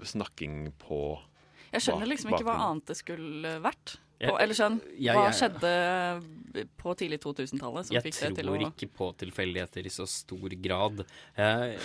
snakking 0.03 0.71
på 0.81 0.97
Jeg 1.71 1.81
skjønner 1.85 2.05
bak- 2.05 2.11
liksom 2.11 2.33
ikke 2.33 2.47
hva 2.49 2.55
annet 2.65 2.89
det 2.89 2.97
skulle 2.97 3.51
vært. 3.63 3.93
På, 4.19 4.33
eller 4.41 4.57
skjønn, 4.57 4.79
jeg- 4.99 5.15
hva 5.15 5.29
jeg- 5.29 5.37
skjedde 5.39 6.65
på 6.81 6.95
tidlig 6.99 7.19
2000-tallet 7.23 7.87
som 7.87 7.93
Jeg 7.95 8.03
fikk 8.03 8.17
det 8.19 8.35
til 8.35 8.49
å 8.49 8.55
tror 8.57 8.65
ikke 8.67 8.89
på 8.97 9.07
tilfeldigheter 9.21 9.85
i 9.85 9.93
så 9.93 10.05
stor 10.09 10.49
grad. 10.59 11.05
Eh, 11.37 11.77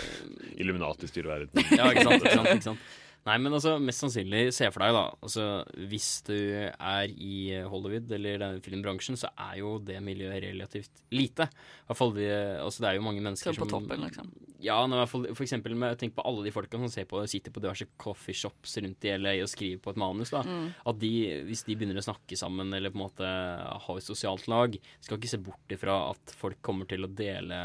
Illuminati 0.57 1.07
styrer 1.07 1.31
verden. 1.45 1.63
Ja, 1.77 1.91
ikke 1.93 2.03
sant, 2.03 2.23
ikke 2.25 2.35
sant, 2.35 2.47
ikke 2.57 2.69
sant. 2.73 2.79
Nei, 3.25 3.37
men 3.41 3.55
altså, 3.57 3.75
mest 3.81 4.03
sannsynlig, 4.03 4.51
se 4.53 4.67
for 4.69 4.83
deg 4.85 4.93
da 4.93 5.03
altså, 5.25 5.45
Hvis 5.89 6.09
du 6.27 6.35
er 6.37 7.09
i 7.09 7.57
Hollywood 7.65 8.11
eller 8.13 8.37
denne 8.37 8.61
filmbransjen, 8.61 9.17
så 9.17 9.31
er 9.33 9.57
jo 9.63 9.79
det 9.81 9.97
miljøet 10.05 10.43
relativt 10.45 11.01
lite. 11.15 11.47
I 11.49 11.87
hvert 11.89 11.97
fall 11.97 12.13
de, 12.13 12.27
altså, 12.61 12.83
Det 12.85 12.89
er 12.91 12.99
jo 12.99 13.05
mange 13.07 13.23
mennesker 13.25 13.49
Sånn 13.49 13.63
på 13.63 13.69
som 13.69 13.81
toppen, 13.87 14.03
liksom. 14.05 14.29
Ja, 14.65 14.77
nei, 14.89 14.97
hvert 15.01 15.09
fall, 15.11 15.25
for 15.35 15.45
eksempel 15.45 15.73
med, 15.77 15.97
tenk 16.01 16.13
på 16.15 16.23
alle 16.25 16.45
de 16.45 16.53
folka 16.53 16.77
som 16.79 16.89
ser 16.89 17.05
på, 17.09 17.19
sitter 17.29 17.53
på 17.53 17.61
diverse 17.61 17.85
coffeeshops 18.01 18.77
rundt 18.81 19.05
i 19.05 19.11
LA 19.17 19.33
og 19.43 19.49
skriver 19.51 19.81
på 19.83 19.91
et 19.95 19.99
manus. 20.01 20.31
da 20.33 20.43
Mm. 20.45 20.69
At 20.85 20.99
de, 21.01 21.11
hvis 21.49 21.63
de 21.65 21.75
begynner 21.75 21.97
å 21.97 22.05
snakke 22.05 22.37
sammen 22.37 22.69
eller 22.73 22.91
på 22.93 22.99
en 22.99 23.03
måte 23.07 23.25
ha 23.25 23.95
et 23.97 24.05
sosialt 24.05 24.45
lag, 24.47 24.77
skal 25.01 25.17
ikke 25.17 25.29
se 25.33 25.37
bort 25.41 25.73
ifra 25.73 25.97
at 26.11 26.33
folk 26.37 26.61
kommer 26.61 26.85
til 26.89 27.01
å 27.05 27.09
dele 27.09 27.57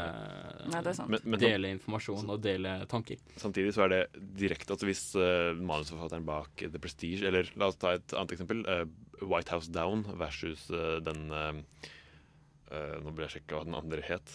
Nei, 0.71 0.81
det 0.81 0.87
er 0.87 0.97
sant. 0.97 1.09
Men- 1.09 1.21
men- 1.25 1.39
Dele 1.39 1.71
informasjon 1.77 2.29
og 2.29 2.41
dele 2.41 2.85
tanker. 2.87 3.17
Samtidig 3.37 3.73
så 3.73 3.85
er 3.85 3.89
det 3.89 4.01
direkte 4.37 4.73
at 4.73 4.79
hvis 4.85 5.15
uh, 5.15 5.50
manusforfatteren 5.59 6.25
bak 6.27 6.63
The 6.63 6.79
Prestige 6.81 7.27
Eller 7.27 7.49
la 7.59 7.71
oss 7.71 7.79
ta 7.81 7.95
et 7.97 8.13
annet 8.17 8.35
eksempel. 8.37 8.63
eh, 8.67 8.85
White 9.21 9.53
House 9.53 9.71
Down 9.71 10.05
versus 10.17 10.69
eh, 10.73 10.99
den 11.05 11.27
eh, 11.31 11.61
Nå 13.03 13.11
ble 13.11 13.25
jeg 13.27 13.33
sjekke 13.33 13.57
hva 13.57 13.65
den 13.67 13.75
andre 13.75 13.99
het. 14.07 14.29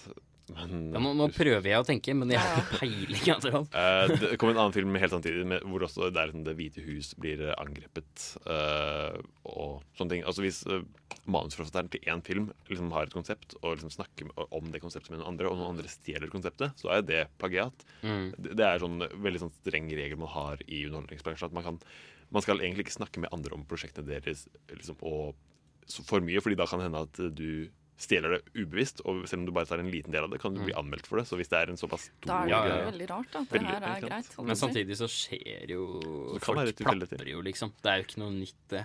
Men, 0.54 0.92
Ja, 0.94 1.00
nå, 1.02 1.10
nå 1.18 1.26
prøver 1.34 1.66
jeg 1.66 1.82
å 1.82 1.86
tenke, 1.86 2.14
men 2.14 2.30
jeg 2.30 2.38
har 2.38 2.60
ikke 2.60 2.80
peiling. 2.80 3.24
Altså. 3.34 3.62
Eh, 3.76 4.12
det 4.20 4.36
kom 4.40 4.50
en 4.50 4.60
annen 4.60 4.74
film 4.74 4.94
helt 4.98 5.12
samtidig 5.12 5.42
med, 5.48 5.64
hvor 5.68 5.84
også 5.84 6.08
der 6.14 6.30
liksom 6.30 6.44
Det 6.46 6.54
hvite 6.58 6.84
hus 6.86 7.12
blir 7.20 7.42
eh, 7.48 7.56
angrepet 7.60 8.28
Uh, 8.46 9.18
og 9.48 9.82
sånne 9.98 10.12
ting. 10.12 10.22
Altså 10.28 10.44
Hvis 10.44 10.60
uh, 10.70 10.84
manusforfatteren 11.28 11.88
til 11.90 12.04
én 12.08 12.22
film 12.24 12.48
liksom 12.70 12.92
har 12.94 13.08
et 13.08 13.14
konsept 13.14 13.56
og 13.58 13.74
liksom 13.74 13.92
snakker 13.92 14.30
om 14.46 14.70
det 14.72 14.80
konseptet 14.82 15.10
med 15.12 15.20
noen 15.20 15.32
andre, 15.32 15.50
og 15.50 15.58
noen 15.58 15.74
andre 15.74 15.90
stjeler 15.90 16.30
konseptet, 16.32 16.76
så 16.78 16.92
er 16.94 17.02
det 17.06 17.22
plagiat. 17.40 17.84
Mm. 18.06 18.30
Det, 18.36 18.54
det 18.60 18.66
er 18.66 18.82
sånn 18.82 19.02
veldig 19.02 19.42
sånn 19.42 19.54
streng 19.58 19.90
regel 19.90 20.20
man 20.20 20.32
har 20.34 20.62
i 20.66 20.84
underholdningsbransjen. 20.86 21.50
At 21.50 21.58
man, 21.58 21.66
kan, 21.66 21.80
man 22.34 22.46
skal 22.46 22.62
egentlig 22.62 22.86
ikke 22.86 22.98
snakke 23.00 23.24
med 23.24 23.34
andre 23.34 23.58
om 23.58 23.66
prosjektene 23.68 24.08
deres 24.08 24.46
liksom, 24.70 25.00
og 25.02 25.34
så 25.90 26.02
for 26.06 26.24
mye, 26.24 26.42
fordi 26.42 26.58
da 26.58 26.66
kan 26.70 26.80
det 26.82 26.88
hende 26.88 27.04
at 27.06 27.20
du 27.38 27.50
stjeler 27.96 28.34
det 28.36 28.40
ubevisst, 28.60 29.00
og 29.08 29.22
selv 29.28 29.40
om 29.40 29.46
du 29.48 29.52
bare 29.56 29.66
tar 29.70 29.80
en 29.80 29.88
liten 29.90 30.12
del 30.12 30.26
av 30.26 30.30
det, 30.30 30.38
kan 30.42 30.52
du 30.52 30.60
bli 30.64 30.74
anmeldt 30.76 31.06
for 31.08 31.16
det. 31.20 31.24
Så 31.30 31.38
hvis 31.40 31.48
det 31.48 31.56
er 31.62 31.70
en 31.72 31.78
såpass 31.80 32.10
stor 32.10 32.28
Da 32.28 32.38
er 32.42 32.44
det 32.44 32.50
Ja, 32.52 32.58
jo 32.60 32.68
ja, 32.68 32.76
ja. 32.82 32.90
veldig 32.90 33.06
rart 33.10 33.30
da, 33.32 33.40
at 33.40 33.48
det 33.48 33.56
Veldig, 33.56 33.70
her 33.72 33.86
er 33.88 34.04
greit. 34.04 34.28
Men 34.50 34.56
samtidig 34.60 34.96
så 35.00 35.08
skjer 35.08 35.70
jo 35.72 35.86
så 36.02 36.40
Folk 36.44 36.74
tilfeldigheter. 36.76 37.26
jo, 37.32 37.40
liksom. 37.46 37.72
Det 37.82 37.90
er 37.92 38.02
jo 38.02 38.04
ikke 38.08 38.20
noe 38.20 38.34
nytt, 38.36 38.58
det. 38.74 38.82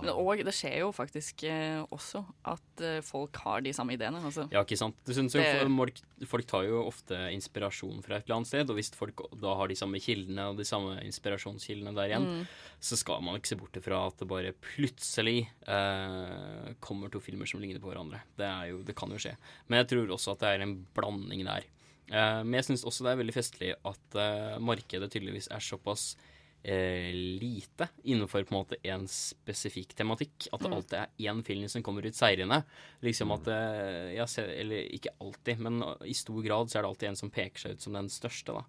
Men, 0.00 0.10
og 0.14 0.44
det 0.48 0.54
skjer 0.56 0.78
jo 0.80 0.88
faktisk 0.96 1.44
eh, 1.44 1.82
også 1.92 2.24
at 2.54 2.80
eh, 2.88 3.00
folk 3.04 3.36
har 3.44 3.60
de 3.60 3.72
samme 3.76 3.92
ideene. 3.98 4.22
Altså. 4.24 4.48
Ja, 4.54 4.64
ikke 4.64 4.80
sant. 4.80 4.96
Du 5.04 5.12
synes 5.12 5.34
jo 5.36 5.44
folk, 5.76 6.00
folk 6.32 6.46
tar 6.48 6.64
jo 6.64 6.80
ofte 6.88 7.20
inspirasjon 7.36 8.00
fra 8.02 8.16
et 8.16 8.24
eller 8.24 8.40
annet 8.40 8.48
sted, 8.48 8.70
og 8.72 8.80
hvis 8.80 8.90
folk 8.96 9.20
da 9.42 9.54
har 9.60 9.68
de 9.68 9.76
samme 9.76 10.00
kildene 10.00 10.48
og 10.50 10.56
de 10.56 10.64
samme 10.64 10.96
inspirasjonskildene 11.04 11.92
der 11.96 12.08
igjen, 12.14 12.24
Mm. 12.24 12.46
så 12.80 12.96
skal 12.96 13.20
man 13.20 13.36
ikke 13.36 13.48
se 13.52 13.56
bort 13.60 13.76
ifra 13.76 14.06
at 14.06 14.16
det 14.18 14.26
bare 14.28 14.52
plutselig 14.56 15.48
eh, 15.68 16.74
kommer 16.80 17.10
to 17.12 17.20
filmer 17.20 17.46
som 17.48 17.60
ligner 17.60 17.80
på 17.82 17.90
hverandre. 17.92 18.20
Det, 18.38 18.44
er 18.46 18.53
jo, 18.70 18.82
det 18.86 18.94
kan 18.98 19.10
jo 19.14 19.18
skje. 19.20 19.36
Men 19.68 19.82
jeg 19.82 19.88
tror 19.92 20.14
også 20.16 20.32
at 20.36 20.44
det 20.44 20.52
er 20.54 20.64
en 20.66 20.76
blanding 20.96 21.44
der. 21.48 21.64
Eh, 22.12 22.42
men 22.44 22.58
jeg 22.60 22.64
syns 22.70 22.84
også 22.84 23.04
det 23.06 23.12
er 23.14 23.20
veldig 23.22 23.34
festlig 23.36 23.72
at 23.90 24.18
eh, 24.20 24.58
markedet 24.60 25.10
tydeligvis 25.14 25.48
er 25.54 25.62
såpass 25.64 26.14
eh, 26.64 27.10
lite 27.40 27.88
innenfor 28.04 28.44
på 28.48 28.54
en 28.54 28.58
måte 28.62 28.78
en 28.88 29.06
spesifikk 29.10 29.94
tematikk. 29.98 30.48
At 30.52 30.60
det 30.64 30.70
Mm. 30.70 30.76
alltid 30.78 30.98
er 30.98 31.08
én 31.32 31.42
film 31.44 31.68
som 31.68 31.82
kommer 31.82 32.06
ut 32.06 32.14
seirende. 32.16 32.62
Liksom 33.02 33.32
at 33.36 33.48
eh, 33.48 34.14
jeg 34.16 34.28
ser, 34.28 34.48
Eller 34.48 34.88
ikke 34.92 35.12
alltid, 35.20 35.58
men 35.60 35.82
i 36.04 36.14
stor 36.14 36.42
grad 36.42 36.68
så 36.70 36.78
er 36.78 36.82
det 36.82 36.88
alltid 36.92 37.08
en 37.08 37.16
som 37.16 37.30
peker 37.30 37.58
seg 37.60 37.72
ut 37.72 37.80
som 37.82 37.92
den 37.92 38.08
største. 38.08 38.52
da 38.52 38.64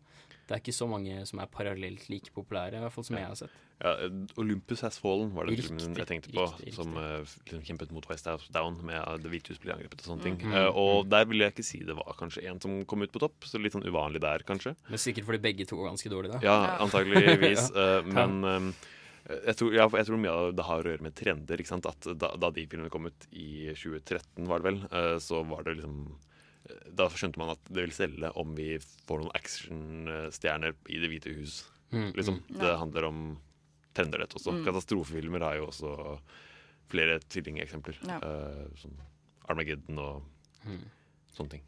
Det 0.45 0.53
er 0.55 0.61
ikke 0.61 0.76
så 0.77 0.85
mange 0.89 1.22
som 1.26 1.39
er 1.41 1.47
parallelt 1.49 2.03
like 2.11 2.30
populære, 2.35 2.77
i 2.77 2.84
hvert 2.84 2.93
fall 2.93 3.05
som 3.07 3.17
jeg 3.17 3.26
har 3.26 3.38
sett. 3.39 3.61
Ja, 3.81 3.91
eh, 4.05 4.13
Olympus 4.39 4.81
Has 4.85 4.95
Fallen 5.01 5.34
var 5.35 5.49
den 5.49 5.57
Riktig, 5.57 5.67
filmen 5.73 5.97
jeg 5.99 6.07
tenkte 6.07 6.31
på, 6.31 6.45
riktig, 6.47 6.73
som 6.77 6.93
uh, 6.95 7.26
liksom 7.49 7.63
kjempet 7.67 7.91
mot 7.91 8.05
West 8.07 8.30
House 8.30 8.47
Down 8.55 8.77
med 8.88 9.01
uh, 9.01 9.17
Det 9.19 9.27
hvite 9.34 9.51
hus 9.51 9.59
ble 9.59 9.73
angrepet 9.76 9.99
og 10.05 10.11
sånne 10.13 10.23
ting. 10.23 10.38
Mhm. 10.39 10.53
Uh, 10.55 10.69
og 10.80 11.09
der 11.11 11.26
vil 11.27 11.43
jeg 11.43 11.51
ikke 11.55 11.65
si 11.67 11.81
det 11.84 11.97
var 11.97 12.15
kanskje 12.19 12.45
en 12.47 12.61
som 12.63 12.77
kom 12.88 13.03
ut 13.03 13.11
på 13.11 13.19
topp, 13.26 13.43
så 13.49 13.59
litt 13.59 13.76
sånn 13.76 13.84
uvanlig 13.89 14.22
der, 14.23 14.45
kanskje. 14.47 14.76
Men 14.88 15.01
sikkert 15.01 15.27
fordi 15.27 15.41
begge 15.43 15.67
to 15.67 15.81
var 15.81 15.89
ganske 15.91 16.11
dårlige, 16.13 16.38
da. 16.38 16.45
Ja, 16.45 16.77
antageligvis. 16.85 17.67
eh, 17.76 17.97
Ja. 18.05 18.27
men 18.30 18.47
eh, 18.53 19.41
jeg 19.49 19.57
tror, 19.57 19.73
ja, 19.73 19.88
jeg 19.89 20.05
tror 20.07 20.19
mye 20.22 20.34
av 20.38 20.51
det 20.55 20.65
har 20.67 20.85
å 20.85 20.91
gjøre 20.93 21.01
med 21.07 21.15
trender. 21.17 21.57
ikke 21.59 21.73
sant? 21.73 21.88
At 21.89 22.05
da, 22.22 22.30
da 22.38 22.51
de 22.53 22.67
filmene 22.69 22.91
kom 22.93 23.09
ut 23.09 23.26
i 23.34 23.73
2013, 23.73 24.45
var 24.45 24.61
det 24.61 24.69
vel, 24.69 24.80
eh, 24.91 25.15
så 25.23 25.41
var 25.49 25.65
det 25.65 25.80
liksom 25.80 25.97
eh, 26.05 26.34
Da 26.95 27.07
skjønte 27.13 27.37
man 27.37 27.49
at 27.53 27.59
det 27.69 27.83
vil 27.85 27.93
selge 27.93 28.31
om 28.35 28.55
vi 28.57 28.77
får 29.05 29.19
noen 29.21 29.35
actionstjerner 29.37 30.73
i 30.89 30.99
Det 31.01 31.09
hvite 31.11 31.33
hus. 31.37 31.63
Mm, 31.91 32.11
liksom. 32.17 32.39
mm. 32.49 32.57
Det 32.59 32.67
Ja. 32.71 32.77
handler 32.77 33.03
om 33.05 33.37
trender 33.93 34.19
dette 34.19 34.35
også. 34.35 34.51
Mm. 34.51 34.65
Katastrofefilmer 34.65 35.39
har 35.41 35.55
jo 35.57 35.67
også 35.67 36.19
flere 36.89 37.19
tvillingeksempler. 37.19 37.95
Ja. 38.07 38.17
Uh, 38.19 38.75
som 38.77 38.91
Armageddon 39.49 39.99
og 39.99 40.23
Mm. 40.65 40.81
sånne 41.37 41.49
ting. 41.49 41.61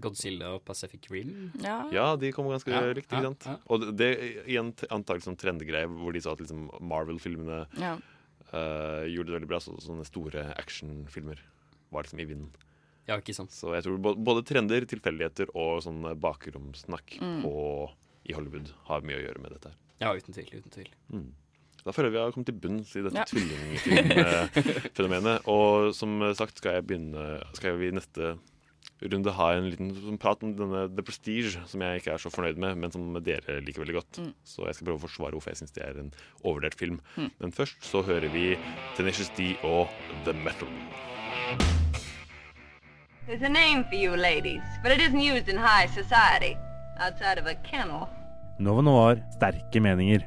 Godzilla 0.00 0.54
og 0.54 0.64
Pacific 0.64 1.10
Rim. 1.10 1.52
Ja. 1.60 1.90
Ja, 1.92 2.16
de 2.16 2.32
kom 2.32 2.46
ganske 2.46 2.68
Ja, 2.72 2.80
likt, 2.94 3.08
ikke 3.12 3.20
ja, 3.20 3.22
sant? 3.22 3.44
ja. 3.44 3.56
Og 3.68 3.80
det 3.80 3.96
det 3.98 4.46
igjen 4.46 4.72
antakelig 4.88 5.24
sånn 5.24 5.36
trendegreie 5.36 5.86
hvor 5.86 6.12
de 6.14 6.20
sa 6.20 6.32
at 6.32 6.38
liksom 6.38 6.70
Marvel-filmene 6.80 7.66
Ja. 7.78 7.98
eh, 8.54 9.04
gjorde 9.12 9.26
det 9.26 9.40
veldig 9.42 9.48
bra. 9.48 9.58
Så 9.60 9.76
sånne 9.80 10.06
store 10.06 10.54
actionfilmer 10.56 11.38
var 11.92 12.02
liksom 12.04 12.20
i 12.20 12.24
vinden. 12.24 12.50
Ja, 13.08 13.16
ikke 13.18 13.34
sant. 13.34 13.50
Så 13.50 13.72
jeg 13.74 13.82
tror 13.84 13.98
både 14.14 14.42
trender, 14.46 14.84
tilfeldigheter 14.86 15.46
og 15.58 15.82
sånn 15.82 16.04
bakromssnakk 16.22 17.16
Mm. 17.20 17.42
i 18.28 18.32
Hollywood 18.36 18.68
har 18.86 19.00
mye 19.02 19.16
å 19.18 19.24
gjøre 19.26 19.40
med 19.42 19.50
dette. 19.56 19.70
Ja, 20.00 20.12
uten 20.14 20.32
tvil. 20.34 20.46
Uten 20.60 20.70
tvil. 20.70 20.88
Mm. 21.12 21.32
Da 21.84 21.90
føler 21.90 22.06
jeg 22.10 22.14
vi 22.14 22.18
har 22.22 22.30
kommet 22.30 22.46
til 22.46 22.60
bunns 22.62 22.94
i 22.94 23.02
dette 23.02 23.18
Ja. 23.18 23.24
tvillingfilmfenomenet. 23.26 25.38
og 25.50 25.90
som 25.98 26.14
sagt 26.38 26.58
skal 26.62 26.74
jeg 26.78 26.86
begynne 26.86 27.42
Skal 27.58 27.74
vi 27.80 27.88
i 27.90 27.96
neste 27.98 28.38
runde 29.02 29.32
ha 29.34 29.48
en 29.56 29.66
liten 29.66 29.90
sånn 29.98 30.14
prat 30.22 30.38
om 30.46 30.52
denne 30.54 30.84
The 30.94 31.02
Prestige, 31.02 31.58
som 31.66 31.82
jeg 31.82 31.98
ikke 32.00 32.12
er 32.14 32.22
så 32.22 32.30
fornøyd 32.30 32.54
med, 32.62 32.78
men 32.78 32.90
som 32.94 33.02
dere 33.18 33.58
liker 33.66 33.82
veldig 33.82 33.98
godt. 33.98 34.14
Mm. 34.22 34.30
Så 34.46 34.62
jeg 34.68 34.74
skal 34.78 34.86
prøve 34.86 35.02
å 35.02 35.06
forsvare 35.08 35.34
hvorfor 35.34 35.50
jeg 35.50 35.58
syns 35.64 35.74
det 35.74 35.82
er 35.88 35.98
en 35.98 36.12
overvurdert 36.44 36.78
film. 36.78 37.00
Mm. 37.18 37.30
Men 37.40 37.50
først 37.58 37.82
så 37.82 37.98
hører 38.06 38.30
vi 38.30 38.54
Tenacious 38.94 39.30
D 39.34 39.56
og 39.66 39.90
The 40.24 40.32
Metal. 40.38 40.70
There's 43.26 43.42
a 43.42 43.48
name 43.48 43.84
for 43.84 43.94
you 43.94 44.16
ladies, 44.16 44.62
but 44.82 44.90
it 44.92 45.00
isn't 45.00 45.20
used 45.20 45.48
in 45.48 45.56
high 45.56 45.86
society, 45.86 46.56
outside 46.98 47.38
of 47.38 47.46
a 47.46 47.54
kennel. 47.54 48.08
Nova 48.58 48.82
Noir 48.82 49.16
sterke 49.36 49.80
meninger. 49.80 50.24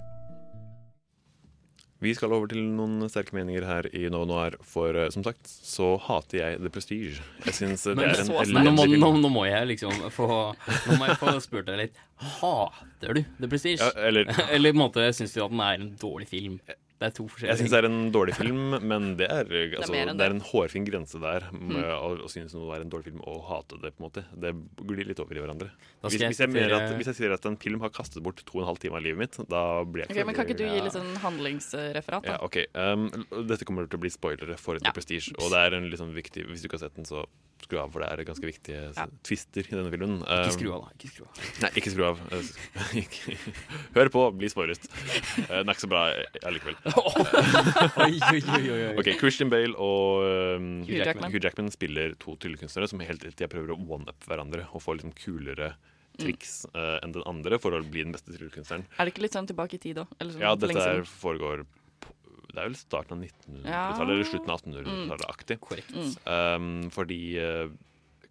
Vi 2.04 2.12
skal 2.14 2.34
over 2.36 2.48
til 2.52 2.60
noen 2.76 3.08
sterke 3.10 3.34
meninger 3.36 3.66
her 3.66 3.88
i 3.96 4.06
Nova 4.14 4.28
Noir, 4.30 4.56
for 4.68 4.96
eh, 5.00 5.10
som 5.14 5.24
sagt 5.26 5.48
så 5.48 5.94
hater 6.08 6.38
jeg 6.42 6.60
The 6.62 6.70
Prestige. 6.72 7.22
Jeg 7.48 7.56
syns 7.58 7.84
det 7.88 7.96
er 7.98 8.20
en 8.22 8.30
så- 8.30 8.44
nå, 8.52 8.74
nå, 9.00 9.12
nå 9.24 9.30
må 9.32 9.46
jeg 9.50 9.68
liksom 9.74 9.92
få 10.14 10.28
Nå 10.54 10.98
må 11.00 11.08
jeg 11.10 11.18
få 11.22 11.36
spurt 11.44 11.66
deg 11.72 11.78
litt. 11.86 11.96
Hater 12.40 13.14
du 13.20 13.24
The 13.42 13.48
Prestige? 13.52 13.80
Ja, 13.82 13.92
eller- 14.08 14.28
eller 14.56 14.72
på 14.72 14.76
en 14.80 14.84
måte 14.86 15.08
syns 15.18 15.34
du 15.36 15.44
at 15.44 15.52
den 15.52 15.60
er 15.68 15.80
en 15.82 15.96
dårlig 16.00 16.28
film? 16.32 16.60
Det 16.96 17.10
er 17.10 17.12
to 17.12 17.26
Jeg 17.26 17.32
forskjellige 17.34 17.60
syns 17.60 17.72
det 17.74 17.80
er 17.82 17.86
en 17.90 18.12
dårlig 18.16 18.34
film, 18.38 18.60
men 18.88 19.08
det 19.20 19.26
er, 19.28 19.44
altså, 19.76 19.92
det 19.92 20.00
er, 20.06 20.14
det. 20.16 20.28
en 20.32 20.40
hårfin 20.48 20.86
grense 20.88 21.20
der 21.20 21.44
med 21.52 21.76
Mm. 21.76 21.90
å, 21.92 22.12
å 22.24 22.30
synes 22.32 22.54
noe 22.56 22.72
er 22.78 22.86
en 22.86 22.90
dårlig 22.94 23.10
film 23.10 23.20
og 23.28 23.42
hate 23.50 23.76
det. 23.84 23.92
på 23.98 24.00
en 24.00 24.06
måte 24.08 24.24
Det 24.32 24.54
glir 24.88 25.06
litt 25.10 25.20
over 25.20 25.36
i 25.36 25.42
hverandre. 25.44 25.68
Hvis, 26.06 26.16
jeg 26.22 26.30
hvis, 26.32 26.40
jeg 26.40 26.50
mener 26.54 26.70
sitere- 26.72 26.88
at, 26.88 26.96
hvis 27.02 27.10
jeg 27.12 27.16
sier 27.20 27.34
at 27.36 27.46
en 27.52 27.58
film 27.60 27.82
har 27.84 27.90
kastet 27.92 28.24
bort 28.24 28.40
to 28.46 28.58
og 28.58 28.64
en 28.64 28.70
halv 28.72 28.80
time 28.80 28.96
av 28.96 29.04
livet 29.04 29.18
mitt, 29.26 29.36
da 29.50 29.84
blir 29.84 30.06
jeg 30.06 30.12
okay, 30.16 30.24
men 30.24 30.36
Kan 30.40 30.48
ikke 30.48 30.58
du 30.58 30.64
gi 30.70 30.80
litt 30.88 30.96
sånn 30.96 31.12
handlingsreferat? 31.20 32.24
da? 32.24 32.32
Ja, 32.32 32.38
ok. 32.48 32.62
Um, 32.74 33.10
dette 33.52 33.66
kommer 33.68 33.90
til 33.92 34.00
å 34.00 34.04
bli 34.06 34.14
spoilere 34.16 34.56
for 34.58 34.80
The 34.80 34.96
Prestige. 34.96 35.36
Og 35.42 35.52
det 35.52 35.60
er 35.68 35.76
en 35.76 35.90
litt 35.92 36.00
sånn 36.00 36.16
viktig 36.16 36.48
Hvis 36.48 36.64
du 36.64 36.70
ikke 36.70 36.80
har 36.80 36.88
sett 36.88 36.96
den, 36.96 37.04
så 37.06 37.26
skru 37.66 37.80
av, 37.82 37.90
for 37.92 38.04
det 38.04 38.10
er 38.12 38.22
ganske 38.28 38.46
viktige 38.46 38.82
ja. 38.94 39.06
twister 39.26 39.66
i 39.66 39.74
denne 39.74 39.90
filmen. 39.90 40.20
Ikke 40.22 40.52
Um, 40.52 40.52
skru 40.54 40.72
av, 40.76 40.82
da. 40.86 40.92
Ikke 41.00 41.10
skru 41.10 41.24
av. 41.26 41.40
Nei, 41.64 41.70
ikke 41.80 41.92
skru 41.96 42.04
av. 42.06 42.20
Eh, 42.36 43.96
Hør 43.96 44.10
på, 44.14 44.24
bli 44.38 44.50
spoilet. 44.52 44.86
Det 44.86 45.48
Den 45.50 45.70
er 45.70 45.74
ikke 45.74 45.86
så 45.86 45.90
bra 45.90 46.04
allikevel. 46.46 46.76
Oi, 48.06 48.20
oi, 48.22 48.42
oi, 48.46 48.70
oi. 48.70 48.92
Ok, 49.00 49.10
Christian 49.18 49.50
Bale 49.50 49.74
og 49.82 50.26
um, 50.60 50.70
Hugh 50.86 51.02
Jackman. 51.02 51.32
Hugh 51.34 51.42
Jackman 51.42 51.72
spiller 51.74 52.14
to 52.22 52.36
tryllekunstnere 52.42 52.90
som 52.92 53.02
hele 53.02 53.32
tida 53.32 53.50
prøver 53.50 53.74
å 53.74 53.80
one-up 53.98 54.28
hverandre 54.30 54.68
og 54.72 54.84
få 54.86 54.98
liksom 54.98 55.16
kulere 55.18 55.74
triks 56.20 56.62
eh, 56.72 56.98
enn 57.04 57.16
den 57.16 57.26
andre 57.28 57.58
for 57.62 57.76
å 57.76 57.82
bli 57.84 58.06
den 58.06 58.14
beste 58.16 58.34
tryllekunstneren. 58.36 58.86
Er 58.96 59.08
det 59.08 59.16
ikke 59.16 59.26
litt 59.26 59.36
sånn 59.36 59.50
tilbake 59.50 59.80
i 59.80 59.82
tid 59.82 60.04
òg? 60.04 60.14
Sånn 60.22 60.44
Ja, 60.44 60.54
dette 60.56 60.72
lenge 60.72 60.86
er, 61.02 61.10
foregår 61.10 61.66
Det 62.06 62.62
er 62.62 62.70
vel 62.70 62.78
starten 62.80 63.18
av 63.18 63.26
1900-tallet 63.26 63.74
Ja. 63.74 63.90
eller 64.06 64.30
slutten 64.30 64.54
av 64.54 64.62
1800-tallet-aktig. 64.62 65.60
Mm. 65.92 66.14
Um, 66.24 66.70
fordi 66.96 67.20
uh, 67.42 67.68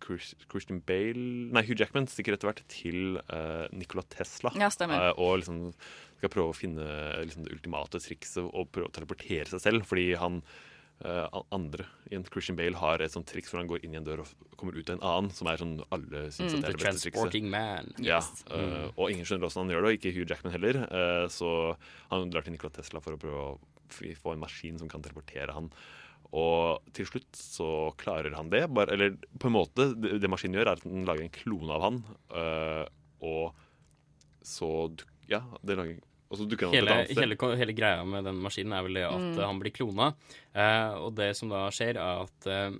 Chris, 0.04 0.32
Christian 0.52 0.80
Bale 0.84 1.50
Nei, 1.54 1.64
Hugh 1.66 1.76
Jackman 1.80 2.08
stikker 2.10 2.36
etter 2.36 2.50
hvert 2.50 2.64
til 2.72 3.18
uh, 3.28 3.66
Nikola 3.74 4.04
Tesla. 4.12 4.52
Ja, 4.60 4.70
stemmer. 4.72 5.10
Uh, 5.10 5.22
og 5.26 5.42
liksom 5.42 5.66
skal 6.24 6.32
prøve 6.34 6.50
å 6.52 6.56
finne 6.58 6.84
liksom, 7.24 7.44
det 7.46 7.54
ultimate 7.60 8.00
trikset 8.02 8.44
og 8.48 8.72
prøve 8.74 8.88
å 8.90 8.96
teleportere 8.96 9.46
seg 9.52 9.60
selv. 9.68 9.84
Fordi 9.88 10.10
han 10.18 10.40
uh, 11.04 11.26
an- 11.34 11.46
andre 11.54 11.86
igjen, 12.10 12.24
Christian 12.30 12.56
Bale 12.58 12.78
har 12.80 13.02
et 13.04 13.12
sånt 13.14 13.26
triks 13.30 13.50
hvor 13.52 13.60
han 13.60 13.68
går 13.70 13.82
inn 13.84 13.94
i 13.96 13.98
en 14.00 14.06
dør 14.06 14.22
og 14.24 14.30
kommer 14.60 14.76
ut 14.78 14.88
av 14.92 14.96
en 14.98 15.04
annen, 15.10 15.32
som 15.34 15.48
er 15.50 15.58
sånn 15.60 15.74
alle 15.92 16.24
syns 16.34 16.54
Mm, 16.54 16.60
det 16.62 16.68
er 16.70 16.76
det 16.78 16.84
beste 16.84 17.10
trikset. 17.10 17.50
man. 17.50 17.90
Ja, 17.98 18.20
Yes. 18.22 18.44
Mm. 18.50 18.92
og 18.96 19.10
ingen 19.10 19.26
skjønner 19.26 19.44
hvordan 19.48 19.66
han 19.66 19.74
gjør 19.74 19.82
det, 19.84 19.90
og 19.90 19.98
ikke 19.98 20.14
Hugh 20.16 20.30
Jackman 20.30 20.54
heller. 20.54 20.80
Uh, 20.88 21.26
så 21.28 21.50
han 22.12 22.30
drar 22.32 22.46
til 22.46 22.54
Nikola 22.56 22.72
Tesla 22.78 23.00
for 23.04 23.16
å 23.16 23.20
prøve 23.20 23.44
å 23.44 23.58
få 24.22 24.32
en 24.34 24.40
maskin 24.42 24.78
som 24.80 24.88
kan 24.90 25.02
teleportere 25.04 25.52
han. 25.54 25.68
Og 26.34 26.80
til 26.96 27.06
slutt 27.06 27.36
så 27.38 27.66
klarer 28.00 28.34
han 28.34 28.48
det. 28.50 28.64
Bare, 28.74 28.94
eller 28.96 29.12
på 29.38 29.46
en 29.50 29.54
måte, 29.54 29.90
det, 29.94 30.16
det 30.22 30.30
maskinen 30.32 30.56
gjør, 30.58 30.70
er 30.72 30.78
at 30.80 30.86
den 30.86 31.04
lager 31.06 31.22
en 31.26 31.34
klone 31.36 31.76
av 31.76 31.84
han. 31.84 32.00
Øh, 32.34 32.86
og 33.22 33.52
så 34.44 34.70
Ja, 35.30 35.40
det 35.64 35.76
lager 35.78 36.00
og 36.30 36.38
så 36.38 36.46
dukker 36.48 36.66
han 36.66 36.72
opp 36.72 36.74
et 36.74 36.80
Hele, 36.80 36.94
annet 36.94 37.10
sted. 37.10 37.22
hele, 37.22 37.56
hele 37.60 37.72
greia 37.76 38.04
med 38.04 38.24
den 38.24 38.40
maskinen 38.42 38.72
er 38.72 38.82
vel 38.86 38.94
det 38.94 39.04
at 39.06 39.20
Mm. 39.20 39.38
eh, 39.38 39.46
han 39.46 39.60
blir 39.60 39.72
klona. 39.76 40.14
Eh, 40.54 40.94
og 41.04 41.14
det 41.14 41.36
som 41.36 41.48
da 41.52 41.68
skjer, 41.70 41.96
er 41.96 42.24
at 42.24 42.46
eh, 42.46 42.70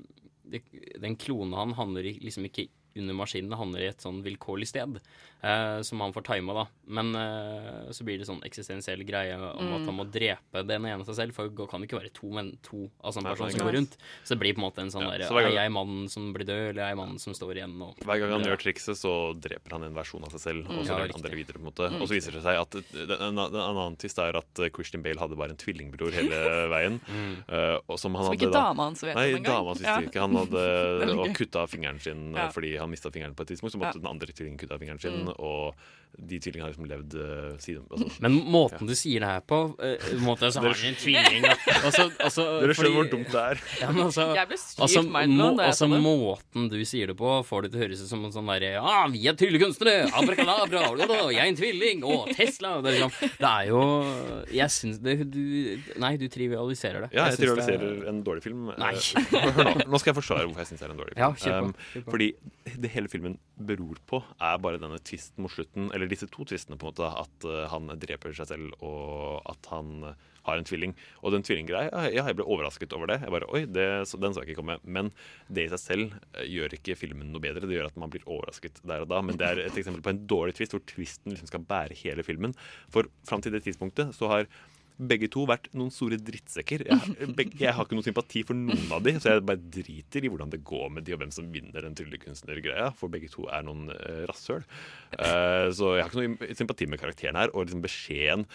det, 0.44 0.62
den 1.00 1.16
klonen 1.16 1.54
han 1.54 1.72
handler 1.74 2.02
liksom 2.20 2.44
ikke 2.48 2.68
under 2.96 3.14
maskinen, 3.14 3.50
havner 3.50 3.64
handler 3.64 3.80
i 3.82 3.88
et 3.90 3.98
sånn 4.04 4.22
vilkårlig 4.22 4.66
sted 4.68 5.00
eh, 5.42 5.80
som 5.82 6.00
han 6.00 6.12
får 6.14 6.22
tima, 6.24 6.54
da. 6.54 6.64
Men 6.88 7.14
eh, 7.16 7.90
så 7.92 8.04
blir 8.06 8.18
det 8.20 8.26
sånn 8.28 8.40
eksistensiell 8.46 9.02
greie 9.04 9.34
om 9.34 9.64
Mm. 9.64 9.72
at 9.80 9.84
han 9.88 9.96
må 9.96 10.04
drepe 10.10 10.62
den 10.66 10.84
ene 10.86 11.04
seg 11.04 11.14
selv, 11.16 11.34
for 11.34 11.48
det 11.48 11.66
kan 11.70 11.82
ikke 11.82 11.98
være 11.98 12.12
to, 12.12 12.28
men 12.30 12.56
to 12.62 12.88
altså 13.02 13.18
en 13.20 13.24
personer 13.24 13.36
person 13.36 13.50
som 13.58 13.66
går 13.66 13.74
rundt. 13.78 13.96
Så 14.24 14.28
det 14.34 14.38
blir 14.40 14.54
på 14.54 14.60
en 14.62 14.66
måte 14.70 14.78
en 14.84 14.90
sånn 14.94 15.02
Ja, 15.04 15.10
der 15.18 15.26
så 15.28 15.38
Er 15.42 15.50
jeg 15.52 15.72
mannen 15.72 16.08
som 16.08 16.32
blir 16.32 16.44
død, 16.46 16.70
eller 16.70 16.82
er 16.84 16.88
jeg 16.94 16.96
mannen 17.00 17.18
som 17.18 17.34
står 17.34 17.54
igjen? 17.56 17.74
Og, 17.82 17.96
Hver 18.04 18.18
gang 18.20 18.30
han 18.30 18.40
Ja. 18.44 18.54
gjør 18.54 18.62
trikset, 18.64 18.96
så 18.96 19.34
dreper 19.40 19.70
han 19.72 19.82
en 19.84 19.94
versjon 19.94 20.22
av 20.24 20.30
seg 20.30 20.40
selv. 20.40 20.64
Mm. 20.68 20.78
Og 20.78 20.84
så 20.86 20.94
Ja, 20.94 20.98
han 21.12 21.22
dere 21.22 21.34
videre 21.36 21.58
på 21.58 21.64
en 21.64 21.70
måte 21.72 21.90
Mm. 21.90 22.00
Og 22.00 22.08
så 22.08 22.14
viser 22.14 22.32
det 22.32 22.42
seg 22.42 22.56
at 22.60 22.74
En, 22.74 23.38
en, 23.38 23.38
en 23.38 23.76
annen 23.76 23.96
twist 23.98 24.18
er 24.18 24.36
at 24.36 24.54
Christian 24.74 25.02
Bale 25.02 25.18
hadde 25.18 25.36
bare 25.36 25.50
en 25.50 25.56
tvillingbror 25.56 26.12
hele 26.12 26.68
veien. 26.74 27.00
Mm. 27.08 27.44
eh, 27.48 27.78
og 27.88 27.98
som 27.98 28.14
han 28.14 28.24
Som 28.24 28.32
hadde 28.34 28.40
ikke 28.40 28.52
da- 28.52 28.62
dama 28.72 28.82
hans 28.84 29.02
vet 29.02 29.14
Nei, 29.16 29.28
om 29.32 29.36
engang. 29.40 29.44
dama 29.44 29.68
hans 29.74 29.80
visste 29.80 30.00
Ja. 30.02 30.08
ikke. 30.08 30.20
Han 30.20 30.34
hadde 30.36 31.18
og 31.20 31.34
kutta 31.34 31.66
fingeren 31.68 32.00
sin 32.00 32.34
eh, 32.34 32.40
Ja. 32.44 32.48
fordi 32.50 32.76
han 32.78 32.83
mista 32.90 33.10
fingeren 33.10 33.34
på 33.34 33.42
et 33.42 33.48
tidspunkt. 33.48 33.72
Så 33.72 33.78
Ja. 33.80 33.86
måtte 33.86 33.98
den 34.00 34.06
andre 34.10 34.26
tvillingen 34.32 34.58
kutte 34.58 34.74
av 34.74 34.78
fingeren 34.78 34.98
sin. 35.00 35.24
Mm. 35.24 35.28
Og 35.38 35.74
de 36.18 36.38
tvillingene 36.38 36.66
har 36.68 36.72
liksom 36.74 36.86
levd 36.88 37.14
uh, 37.18 37.56
siden 37.62 37.84
altså, 37.90 38.08
Men 38.22 38.36
måten 38.54 38.86
du 38.88 38.94
sier 38.96 39.24
det 39.24 39.28
her 39.32 39.40
på 39.44 39.58
uh, 39.74 39.94
på 40.04 40.12
en 40.14 40.22
måte, 40.24 40.50
så 40.54 40.62
har 40.62 40.74
han 40.74 40.90
en 40.92 40.98
tvilling 41.00 41.46
altså, 41.50 42.06
altså, 42.22 42.44
Dere 42.62 42.76
skjønner 42.78 42.94
hvor 42.94 43.10
dumt 43.10 43.32
det 43.32 43.42
er. 43.42 43.62
Ja, 43.82 43.90
men 43.90 44.04
altså, 44.06 44.28
Jeg 44.38 44.50
ble 44.52 44.58
styrt 44.60 44.84
altså, 44.86 45.02
må, 45.04 45.48
da 45.58 45.68
altså 45.70 45.88
så. 45.88 46.00
Måten 46.04 46.68
du 46.70 46.76
sier 46.86 47.10
det 47.10 47.16
på, 47.18 47.32
får 47.48 47.66
det 47.66 47.72
til 47.74 47.80
å 47.80 47.84
høres 47.84 48.04
ut 48.04 48.10
som 48.12 48.24
en 48.28 48.34
sånn 48.34 48.50
derre 48.52 48.70
ah, 48.80 49.04
vi 49.12 49.24
er 49.30 49.36
tryllekunstnere! 49.38 50.08
Abrakadabra! 50.14 50.84
Jeg 51.34 51.40
er 51.42 51.50
en 51.50 51.58
tvilling! 51.58 52.04
Og 52.06 52.30
Tesla! 52.36 52.76
Det 52.84 52.92
er, 52.92 52.98
liksom, 53.00 53.34
det 53.42 53.50
er 53.50 53.70
jo 53.72 53.82
Jeg 54.60 54.74
syns 54.78 55.00
det 55.04 55.16
du 55.34 55.42
Nei, 56.00 56.14
du 56.20 56.26
trivialiserer 56.32 57.04
det. 57.06 57.10
Ja, 57.14 57.26
jeg 57.28 57.36
det 57.36 57.36
er- 57.36 57.42
trivialiserer 57.44 58.08
en 58.10 58.22
dårlig 58.26 58.42
film. 58.44 58.68
Nei. 58.80 58.92
Eh, 58.94 59.44
Hør 59.54 59.68
nå, 59.68 59.74
nå 59.90 60.00
skal 60.00 60.12
jeg 60.12 60.18
forsvare 60.18 60.46
hvorfor 60.46 60.62
jeg 60.64 60.70
syns 60.72 60.82
det 60.82 60.86
er 60.88 60.94
en 60.94 61.00
dårlig 61.00 61.14
film. 61.14 61.22
Ja, 61.22 61.30
kjør 61.38 61.54
på, 61.54 61.64
Um, 61.64 61.74
kjør 61.94 62.04
på. 62.04 62.10
fordi 62.14 62.28
det 62.84 62.90
hele 62.94 63.10
filmen 63.12 63.36
beror 63.70 64.00
på, 64.10 64.20
er 64.42 64.58
bare 64.64 64.80
denne 64.82 64.98
tvisten 65.06 65.44
mot 65.44 65.52
slutten, 65.52 65.90
eller 65.94 66.03
disse 66.10 66.28
to 66.32 66.46
tvistene, 66.48 66.78
på 66.80 66.88
en 66.88 66.94
måte, 66.94 67.10
at 67.24 67.48
eh, 67.48 67.66
han 67.72 67.90
dreper 68.00 68.36
seg 68.36 68.50
selv, 68.50 68.76
og 68.84 69.42
at 69.50 69.72
han 69.72 70.14
har 70.44 70.60
en 70.60 70.66
tvilling. 70.66 70.92
Og 71.24 71.32
den 71.34 71.44
tvillinggreia, 71.46 71.88
ja, 72.12 72.24
jeg 72.28 72.36
ble 72.38 72.46
overrasket 72.46 72.92
over 72.96 73.10
det. 73.10 73.20
Jeg 73.22 73.32
bare, 73.32 73.48
oi, 73.54 73.64
det, 73.64 73.86
Den 74.20 74.36
jeg 74.36 74.50
ikke 74.50 74.58
komme. 74.60 74.76
Men 74.84 75.10
det 75.48 75.66
i 75.66 75.72
seg 75.72 75.82
selv 75.82 76.18
eh, 76.34 76.46
gjør 76.50 76.76
ikke 76.78 76.98
filmen 77.00 77.32
noe 77.32 77.42
bedre. 77.44 77.64
Det 77.64 77.78
gjør 77.78 77.88
at 77.88 77.98
man 78.00 78.12
blir 78.12 78.26
overrasket 78.28 78.82
der 78.84 79.04
og 79.06 79.10
da. 79.12 79.22
Men 79.24 79.40
det 79.40 79.48
er 79.48 79.64
et 79.64 79.80
eksempel 79.80 80.04
på 80.04 80.12
en 80.12 80.22
dårlig 80.30 80.56
tvist, 80.58 80.76
hvor 80.76 80.84
tvisten 80.90 81.34
liksom 81.34 81.50
skal 81.50 81.64
bære 81.68 81.98
hele 82.04 82.26
filmen. 82.26 82.56
For 82.92 83.08
fram 83.28 83.44
til 83.44 83.56
det 83.56 83.64
tidspunktet 83.66 84.12
så 84.16 84.30
har 84.32 84.48
begge 84.94 85.26
to 85.32 85.42
vært 85.48 85.66
noen 85.74 85.90
store 85.90 86.18
drittsekker. 86.22 86.84
Jeg, 86.86 87.14
begge, 87.38 87.58
jeg 87.60 87.74
har 87.74 87.86
ikke 87.86 87.98
noe 87.98 88.06
sympati 88.06 88.44
for 88.46 88.58
noen 88.58 88.86
av 88.94 89.02
de, 89.04 89.16
så 89.18 89.32
jeg 89.32 89.44
bare 89.48 89.62
driter 89.76 90.26
i 90.26 90.30
hvordan 90.30 90.52
det 90.52 90.62
går 90.66 90.92
med 90.94 91.06
de, 91.06 91.16
og 91.16 91.22
hvem 91.22 91.32
som 91.34 91.50
vinner 91.54 91.82
den 91.86 91.96
tryllekunstnergreia, 91.98 92.92
for 92.98 93.10
begge 93.12 93.30
to 93.32 93.48
er 93.50 93.66
noen 93.66 93.88
uh, 93.90 94.22
rasshøl. 94.30 94.62
Uh, 95.18 95.68
så 95.74 95.96
jeg 95.98 96.06
har 96.06 96.12
ikke 96.12 96.22
noe 96.22 96.58
sympati 96.60 96.88
med 96.90 97.02
karakteren 97.02 97.40
her, 97.40 97.52
og 97.54 97.66
liksom 97.66 97.82
beskjeden 97.84 98.46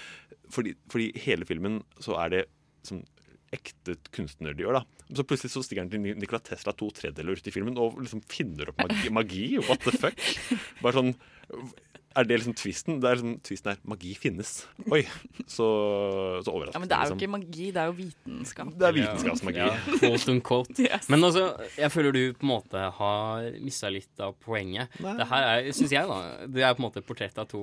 fordi, 0.49 0.73
fordi 0.89 1.11
hele 1.27 1.45
filmen 1.45 1.81
så 2.01 2.15
er 2.23 2.31
det 2.33 2.45
som 2.87 3.03
ekte 3.53 3.95
kunstner 4.13 4.55
de 4.55 4.63
gjør, 4.63 4.79
da. 4.79 5.05
Så 5.17 5.25
plutselig 5.25 5.51
så 5.53 5.61
stiger 5.65 5.83
han 5.83 5.91
til 5.91 6.01
Ni- 6.03 6.15
Nikola 6.17 6.39
Tesla 6.45 6.73
to 6.77 6.89
tredjedeler 6.93 7.37
ut 7.37 7.47
i 7.49 7.53
filmen 7.53 7.77
og 7.81 7.97
liksom 8.01 8.21
finner 8.29 8.69
opp 8.69 8.81
magi. 8.83 9.09
magi. 9.13 9.45
What 9.65 9.81
the 9.85 9.93
fuck? 9.97 10.19
Bare 10.83 10.99
sånn 10.99 11.13
er 12.17 12.23
det 12.25 12.37
liksom 12.39 12.55
twisten? 12.57 12.99
Det 13.03 13.09
er 13.09 13.15
liksom, 13.19 13.35
twisten 13.45 13.71
er 13.73 13.77
magi 13.87 14.13
finnes. 14.17 14.53
Oi, 14.91 15.03
så, 15.55 15.67
så 16.43 16.51
overraskende. 16.53 16.73
Ja, 16.75 16.79
Men 16.81 16.89
det 16.89 16.97
er 16.97 17.03
jo 17.05 17.13
liksom. 17.13 17.19
ikke 17.21 17.31
magi, 17.35 17.67
det 17.75 17.81
er 17.83 17.89
jo 17.91 17.95
vitenskap. 17.99 18.71
Det 18.79 18.87
er 18.89 18.95
vitenskapsmagi. 18.97 19.59
Ja. 19.59 19.69
Yes. 20.79 21.07
Men 21.11 21.23
altså, 21.23 21.43
jeg 21.77 21.91
føler 21.91 22.13
du 22.15 22.19
på 22.37 22.45
en 22.45 22.49
måte 22.49 22.81
har 22.95 23.47
mista 23.61 23.89
litt 23.91 24.21
av 24.23 24.35
poenget. 24.41 24.91
Nei. 25.03 25.13
Det 25.19 25.25
her 25.29 25.45
er, 25.49 25.67
syns 25.75 25.91
jeg, 25.93 26.07
da 26.09 26.47
Det 26.49 26.63
er 26.65 26.73
på 26.75 26.81
en 26.81 26.85
måte 26.87 27.01
et 27.01 27.07
portrett 27.07 27.37
av 27.41 27.47
to 27.51 27.61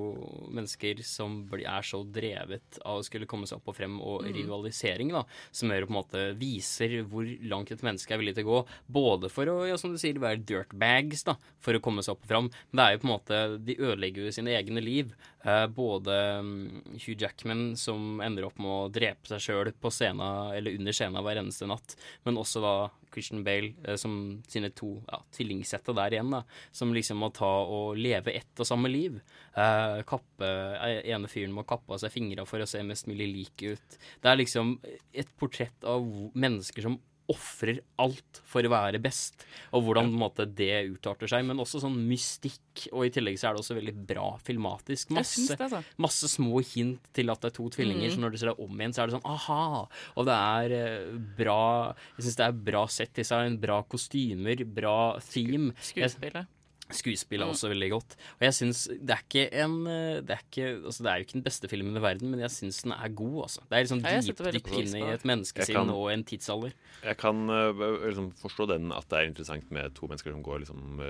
mennesker 0.53 1.01
som 1.07 1.39
er 1.57 1.85
så 1.87 2.01
drevet 2.13 2.79
av 2.83 3.01
å 3.01 3.05
skulle 3.05 3.27
komme 3.29 3.47
seg 3.49 3.59
opp 3.59 3.71
og 3.73 3.77
frem, 3.77 3.97
og 4.01 4.25
Mm. 4.27 4.33
rivalisering, 4.33 5.11
da, 5.13 5.21
som 5.55 5.69
gjør 5.71 5.85
på 5.87 5.93
en 5.93 5.97
måte 5.97 6.23
viser 6.39 6.97
hvor 7.07 7.27
langt 7.47 7.71
et 7.71 7.83
menneske 7.85 8.11
er 8.13 8.19
villig 8.21 8.35
til 8.37 8.47
å 8.47 8.49
gå. 8.49 8.61
Både 8.97 9.29
for 9.31 9.49
å, 9.51 9.57
ja, 9.69 9.77
som 9.79 9.93
du 9.93 9.99
sier, 10.01 10.17
være 10.19 10.41
dirtbags, 10.43 11.23
da, 11.27 11.37
for 11.63 11.77
å 11.77 11.81
komme 11.83 12.03
seg 12.05 12.15
opp 12.15 12.25
og 12.25 12.31
frem, 12.31 12.49
Men 12.71 12.79
det 12.81 12.85
er 12.85 12.95
jo 12.97 13.01
på 13.03 13.07
en 13.07 13.13
måte 13.13 13.39
De 13.67 13.75
ødelegger 13.77 14.25
jo 14.27 14.31
sine 14.37 14.53
egne 14.57 14.83
liv. 14.83 15.11
Eh, 15.43 15.65
både 15.67 16.15
mm, 16.45 16.61
Hugh 16.95 17.17
Jackman, 17.17 17.71
som 17.77 18.21
ender 18.23 18.47
opp 18.47 18.61
med 18.61 18.71
å 18.71 18.91
drepe 18.93 19.33
seg 19.33 19.43
sjøl 19.43 19.73
på 19.75 19.91
scenen, 19.93 20.53
eller 20.57 20.77
under 20.77 20.95
scenen 20.95 21.25
hver 21.25 21.41
eneste 21.41 21.69
natt, 21.69 21.97
men 22.27 22.39
også 22.39 22.63
da 22.63 22.75
Christian 23.13 23.43
Bale 23.43 23.73
eh, 23.83 23.95
som 23.99 24.43
sine 24.47 24.69
to 24.75 24.93
ja, 25.07 25.19
tvillingsette 25.35 25.95
der 25.97 26.17
igjen, 26.17 26.31
da, 26.33 26.43
som 26.71 26.93
liksom 26.95 27.21
må 27.23 27.31
ta 27.35 27.49
og 27.63 27.97
leve 27.99 28.35
ett 28.37 28.63
og 28.63 28.69
samme 28.69 28.91
liv. 28.91 29.19
Eh, 29.57 29.99
kappe, 30.07 30.51
eh, 30.77 31.01
ene 31.13 31.31
fyren 31.31 31.55
må 31.55 31.65
kappe 31.67 31.95
av 31.95 32.03
seg 32.03 32.13
fingra 32.13 32.45
for 32.47 32.63
å 32.63 32.69
se 32.69 32.83
mest 32.85 33.09
mulig 33.09 33.29
lik 33.33 33.67
ut. 33.73 33.99
Det 34.21 34.31
er 34.31 34.41
liksom 34.41 34.77
et 35.13 35.31
portrett 35.39 35.87
av 35.87 36.05
mennesker 36.37 36.85
som 36.85 36.99
ofrer 37.29 37.81
alt 37.99 38.39
for 38.47 38.63
å 38.63 38.71
være 38.71 39.01
best, 39.03 39.43
og 39.75 39.83
hvordan 39.83 40.11
måte, 40.15 40.45
det 40.47 40.85
utarter 40.93 41.27
seg. 41.27 41.43
Men 41.47 41.59
også 41.59 41.81
sånn 41.83 41.97
mystikk, 42.07 42.87
og 42.93 43.05
i 43.07 43.11
tillegg 43.11 43.37
så 43.41 43.49
er 43.49 43.57
det 43.57 43.63
også 43.65 43.75
veldig 43.77 43.95
bra 44.07 44.27
filmatisk. 44.47 45.11
Masse, 45.17 45.47
det, 45.51 45.59
altså. 45.67 45.81
masse 45.99 46.29
små 46.31 46.61
hint 46.63 47.11
til 47.17 47.29
at 47.33 47.41
det 47.43 47.51
er 47.51 47.57
to 47.59 47.67
tvillinger, 47.75 48.07
Mm. 48.07 48.15
så 48.15 48.19
når 48.23 48.31
du 48.31 48.37
ser 48.37 48.51
det 48.53 48.59
om 48.63 48.79
igjen, 48.79 48.93
så 48.95 49.03
er 49.03 49.07
det 49.11 49.17
sånn 49.17 49.27
aha! 49.33 49.87
Og 50.15 50.25
det 50.29 50.37
er 50.37 50.75
eh, 50.77 51.17
bra 51.37 51.95
Jeg 52.17 52.23
syns 52.27 52.37
det 52.39 52.45
er 52.47 52.59
bra 52.71 52.85
set 52.87 53.13
design, 53.13 53.57
bra 53.59 53.81
kostymer, 53.83 54.63
bra 54.65 54.97
theme. 55.19 55.73
Skuespillet. 55.81 56.47
Skuespillet 56.89 57.47
Mm. 57.47 57.51
også 57.51 57.69
veldig 57.71 57.89
godt. 57.91 58.15
Og 58.39 58.43
jeg 58.47 58.53
syns 58.55 58.83
det 58.87 59.15
er 59.15 59.23
ikke 59.25 59.45
en 59.63 59.87
eh, 59.87 60.21
Det 60.21 60.35
er, 60.37 60.43
ikke, 60.45 60.67
altså 60.85 61.03
det 61.03 61.11
er 61.11 61.15
jo 61.17 61.25
ikke 61.27 61.37
den 61.39 61.43
beste 61.43 61.67
filmen 61.67 61.97
i 61.97 62.03
verden, 62.03 62.31
men 62.31 62.39
jeg 62.39 62.51
syns 62.51 62.81
den 62.83 62.93
er 62.95 63.09
god, 63.09 63.41
altså. 63.47 63.61
Det 63.67 63.75
er 63.75 63.83
liksom 63.83 64.03
dypdykk 64.03 64.71
inn 64.79 64.95
i 64.95 65.03
et 65.13 65.25
menneskesinn 65.27 65.91
og 65.91 66.13
en 66.13 66.23
tidsalder. 66.23 66.71
Jeg 67.03 67.17
kan 67.17 67.49
øh, 67.49 68.07
liksom 68.07 68.31
forstå 68.39 68.69
den 68.73 68.91
at 68.95 69.09
det 69.09 69.19
er 69.19 69.27
interessant 69.33 69.71
med 69.71 69.93
to 69.95 70.07
mennesker 70.07 70.31
som 70.31 70.43
går 70.43 70.63
liksom 70.63 71.01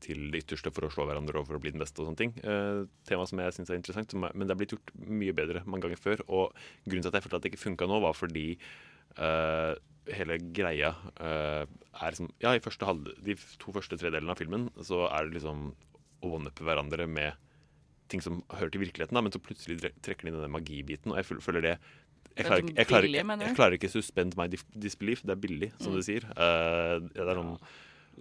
til 0.00 0.30
det 0.32 0.44
ytterste 0.44 0.70
for 0.72 0.86
å 0.86 0.90
slå 0.92 1.04
hverandre 1.08 1.40
og 1.40 1.48
for 1.48 1.58
å 1.58 1.60
bli 1.60 1.72
den 1.74 1.82
beste 1.82 2.00
og 2.00 2.08
sånne 2.08 2.20
ting. 2.20 2.32
Uh, 2.40 2.86
tema 3.04 3.26
som 3.28 3.40
jeg 3.42 3.52
syns 3.56 3.72
er 3.72 3.76
interessant, 3.76 4.14
som 4.14 4.24
er, 4.24 4.32
men 4.34 4.48
det 4.48 4.54
er 4.54 4.60
blitt 4.62 4.72
gjort 4.76 4.92
mye 4.96 5.34
bedre 5.36 5.64
mange 5.66 5.84
ganger 5.84 6.00
før. 6.00 6.22
Og 6.28 6.54
grunnen 6.86 7.04
til 7.04 7.10
at 7.10 7.18
jeg 7.18 7.26
følte 7.26 7.36
at 7.40 7.44
det 7.44 7.52
ikke 7.52 7.64
funka 7.66 7.88
nå, 7.90 7.98
var 8.00 8.16
fordi 8.16 8.46
øh, 9.18 9.74
hele 10.12 10.36
greia 10.52 10.90
uh, 11.20 11.64
er 11.64 12.10
liksom 12.12 12.28
Ja, 12.42 12.52
i 12.54 12.60
første 12.60 12.84
halv, 12.84 13.06
de 13.24 13.34
to 13.58 13.72
første 13.72 13.96
tredelene 13.96 14.30
av 14.34 14.38
filmen 14.40 14.68
så 14.84 15.06
er 15.08 15.24
det 15.30 15.38
liksom 15.40 15.70
å 16.24 16.30
one-uppe 16.38 16.64
hverandre 16.64 17.06
med 17.08 17.32
ting 18.08 18.20
som 18.20 18.42
hører 18.52 18.70
til 18.74 18.82
virkeligheten, 18.84 19.16
da, 19.16 19.20
men 19.24 19.32
så 19.32 19.40
plutselig 19.40 19.78
trekker 20.04 20.24
de 20.26 20.28
inn 20.32 20.36
denne 20.38 20.52
magibiten, 20.52 21.12
og 21.12 21.16
jeg 21.22 21.40
føler 21.40 21.62
det 21.64 21.74
jeg 21.74 21.80
Det 22.34 22.42
jeg, 22.42 22.46
klarer, 22.46 22.62
ikke- 22.64 22.76
jeg, 22.76 22.86
klarer, 22.88 23.04
ikke- 23.08 23.46
jeg 23.46 23.56
klarer 23.56 23.74
ikke 23.78 23.90
suspend 23.92 24.36
my 24.36 24.46
disbelief. 24.50 25.20
Det 25.22 25.30
er 25.30 25.40
billig, 25.40 25.68
som 25.78 25.92
Mm. 25.92 25.96
du 25.96 26.02
sier. 26.02 26.24
Uh, 26.34 26.98
det 27.14 27.22
er 27.22 27.34
noen, 27.38 27.58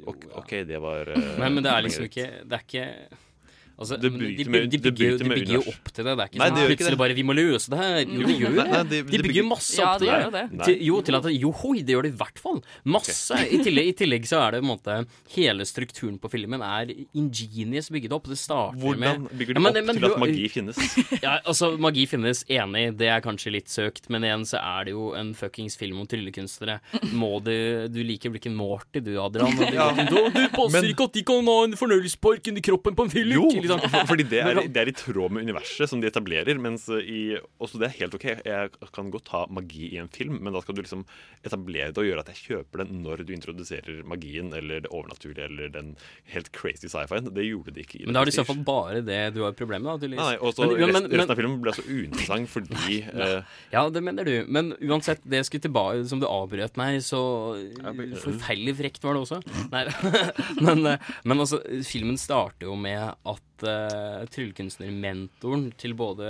OK, 0.05 0.25
ok, 0.37 0.51
det 0.69 0.79
var 0.81 1.09
uh, 1.09 1.37
Men, 1.39 1.55
men 1.55 1.63
det 1.63 1.71
er 1.71 1.81
liksom 1.81 2.05
ikke 2.05 2.27
Det 2.45 2.53
er 2.53 2.63
ikke 2.67 3.17
Altså, 3.83 3.97
Det 4.01 4.11
bryter 4.13 4.43
de, 4.43 4.61
de, 4.63 4.67
de, 4.73 4.79
bygger, 4.91 5.17
de 5.19 5.29
bygger 5.29 5.53
jo 5.59 5.63
opp 5.73 5.91
til 5.93 6.03
det. 6.07 6.13
Det 6.17 6.23
er 6.23 6.29
ikke 6.31 6.39
Nei, 6.41 6.49
sånn 6.49 6.69
plutselig 6.71 6.97
bare 7.03 7.13
'vi 7.19 7.23
må 7.27 7.33
løse 7.35 7.69
det 7.69 7.79
her'. 7.79 8.07
Jo, 8.07 8.27
de 8.27 8.33
gjør 8.39 8.55
Nei, 8.55 8.67
nei, 8.71 8.83
det. 8.93 8.99
De 9.11 9.17
bygger 9.27 9.43
masse 9.47 9.77
Ja, 9.77 9.93
opp 9.93 9.99
til 9.99 10.07
det 10.07 10.31
det. 10.33 10.65
Til, 10.65 10.75
jo, 10.87 11.01
til 11.01 11.15
at 11.19 11.23
Jo, 11.33 11.51
hoi, 11.51 11.81
det 11.83 11.93
gjør 11.95 12.03
det 12.07 12.13
i 12.13 12.17
hvert 12.23 12.39
fall. 12.39 12.61
Masse. 12.85 13.35
I, 13.51 13.57
tillegg, 13.63 13.87
I 13.91 13.93
tillegg 14.01 14.23
så 14.25 14.39
er 14.47 14.51
det 14.55 14.61
på 14.63 14.65
en 14.65 14.73
måte 14.73 15.07
Hele 15.35 15.65
strukturen 15.65 16.17
på 16.19 16.29
filmen 16.31 16.61
er 16.61 16.93
ingenious 17.13 17.89
bygget 17.93 18.11
opp. 18.15 18.27
Det 18.31 18.37
starter 18.37 18.77
Hvordan 18.79 18.99
med 18.99 19.29
bygger 19.37 19.53
Ja, 19.53 19.59
du 19.59 19.59
men- 19.61 19.77
opp 19.77 19.85
men 19.85 19.95
til 19.95 20.01
du- 20.07 20.13
at 20.13 20.19
magi 20.19 20.47
finnes? 20.49 20.77
ja, 21.23 21.39
altså, 21.45 21.77
magi 21.77 22.05
finnes, 22.07 22.43
enig, 22.49 22.97
det 22.97 23.07
er 23.09 23.21
kanskje 23.21 23.51
litt 23.51 23.67
søkt, 23.67 24.09
men 24.09 24.23
igjen 24.23 24.45
så 24.45 24.57
er 24.61 24.85
det 24.85 24.91
jo 24.93 25.13
en 25.13 25.33
fuckings 25.33 25.75
film 25.77 25.99
om 25.99 26.07
tryllekunstnere. 26.07 26.79
Må 27.13 27.41
du 27.43 27.53
Du 27.93 27.99
liker 28.03 28.29
vel 28.31 28.39
ikke 28.39 28.51
Morty, 28.53 28.99
du, 29.01 29.17
Adrian? 29.19 29.51
Du, 29.63 29.73
Ja. 29.73 29.91
du, 29.91 30.29
du 30.29 30.47
passer 30.49 30.81
Men- 30.81 30.89
ikke 30.93 31.03
at 31.05 31.13
de 31.13 31.23
kan 31.23 31.45
ha 31.45 31.63
en 31.63 31.73
fornøyelsespark 31.73 32.47
inni 32.47 32.61
kroppen 32.61 32.95
på 32.95 33.03
en 33.03 33.09
film? 33.09 33.31
Jo, 33.33 33.49
liksom. 33.77 33.91
for, 33.93 34.07
fordi 34.13 34.25
det 34.29 34.41
er, 34.43 34.61
det 34.67 34.81
er 34.83 34.91
i 34.91 34.95
tråd 34.97 35.33
med 35.35 35.47
universet 35.47 35.89
som 35.91 36.01
de 36.03 36.09
etablerer. 36.11 36.59
Mens 36.61 36.87
i, 36.89 37.37
også 37.63 37.79
det 37.81 37.89
er 37.89 37.95
helt 38.01 38.17
OK. 38.17 38.25
Jeg 38.45 38.71
kan 38.95 39.11
godt 39.13 39.31
ha 39.33 39.45
magi 39.53 39.89
i 39.95 39.99
en 40.01 40.09
film, 40.13 40.39
men 40.43 40.53
da 40.55 40.61
skal 40.63 40.77
du 40.77 40.83
liksom 40.83 41.05
etablere 41.45 41.91
det 41.93 42.01
og 42.03 42.07
gjøre 42.09 42.23
at 42.25 42.31
jeg 42.33 42.41
kjøper 42.47 42.83
den 42.83 43.01
når 43.03 43.23
du 43.27 43.33
introduserer 43.35 44.01
magien 44.07 44.51
eller 44.55 44.83
det 44.85 44.91
overnaturlige 44.93 45.47
eller 45.49 45.71
den 45.73 45.93
helt 46.33 46.51
crazy 46.55 46.87
sci-fien. 46.91 47.29
Det 47.33 47.45
gjorde 47.47 47.73
de 47.75 47.83
ikke 47.85 48.01
i 48.01 48.05
Men 48.07 48.15
da 48.17 48.23
er 48.23 48.29
det 48.31 48.35
i 48.35 48.39
så 48.39 48.45
fall 48.47 48.61
bare 48.67 49.01
det 49.05 49.19
du 49.35 49.41
har 49.45 49.55
problemet 49.57 49.85
med, 49.87 49.91
da, 49.93 49.97
tydeligvis. 50.05 50.23
Nei, 50.23 50.37
og 50.39 50.53
så 50.55 50.67
Men- 50.69 50.77
rest, 50.79 50.93
men- 50.93 51.09
men- 51.09 51.19
resten 51.19 51.35
av 51.35 51.39
filmen 51.41 51.59
ble 51.63 51.73
så 51.77 51.85
uinteressant 51.87 52.49
fordi 52.53 52.97
eh, 53.27 53.41
Ja, 53.73 53.85
det 53.89 54.03
mener 54.03 54.23
du. 54.27 54.35
Men 54.47 54.73
uansett, 54.81 55.23
det 55.25 55.41
jeg 55.41 55.49
skulle 55.49 55.65
tilbake 55.67 56.05
Som 56.09 56.19
du 56.21 56.27
avbrøt 56.29 56.77
meg, 56.79 56.99
så 57.05 57.19
forferdelig 58.23 58.75
frekt 58.79 59.03
var 59.05 59.15
det 59.17 59.23
også. 59.25 59.39
Nei, 59.71 59.83
men, 60.65 60.85
eh, 60.93 61.11
men 61.27 61.43
altså, 61.43 61.59
filmen 61.87 62.17
starter 62.19 62.67
jo 62.69 62.75
med 62.79 63.13
at 63.13 63.62
uh, 63.67 64.23
tryllekunstnermentoren 64.33 65.69
til 65.79 65.95
både, 65.97 66.27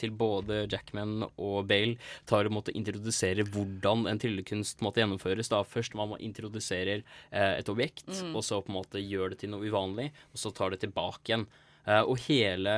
til 0.00 0.10
både 0.10 0.64
Jackman 0.70 1.26
og 1.30 1.66
Bale 1.70 1.96
tar 2.28 2.48
og 2.48 2.54
måtte 2.54 2.74
introdusere 2.76 3.46
hvordan 3.48 4.06
en 4.10 4.20
tryllekunst 4.20 4.82
måtte 4.84 5.02
gjennomføres. 5.02 5.50
da 5.52 5.62
Først 5.66 5.94
man 5.98 6.14
introduserer 6.20 6.20
introdusere 6.30 7.02
eh, 7.32 7.58
et 7.58 7.68
objekt, 7.68 8.06
Mm. 8.10 8.34
og 8.36 8.42
så 8.44 8.60
på 8.62 8.70
en 8.70 8.78
måte 8.80 9.00
gjør 9.00 9.30
det 9.30 9.38
til 9.40 9.50
noe 9.50 9.66
uvanlig, 9.66 10.10
og 10.32 10.38
så 10.38 10.52
tar 10.54 10.70
det 10.70 10.80
tilbake 10.80 11.30
igjen. 11.30 11.46
Eh, 11.90 12.04
og 12.06 12.20
hele 12.28 12.72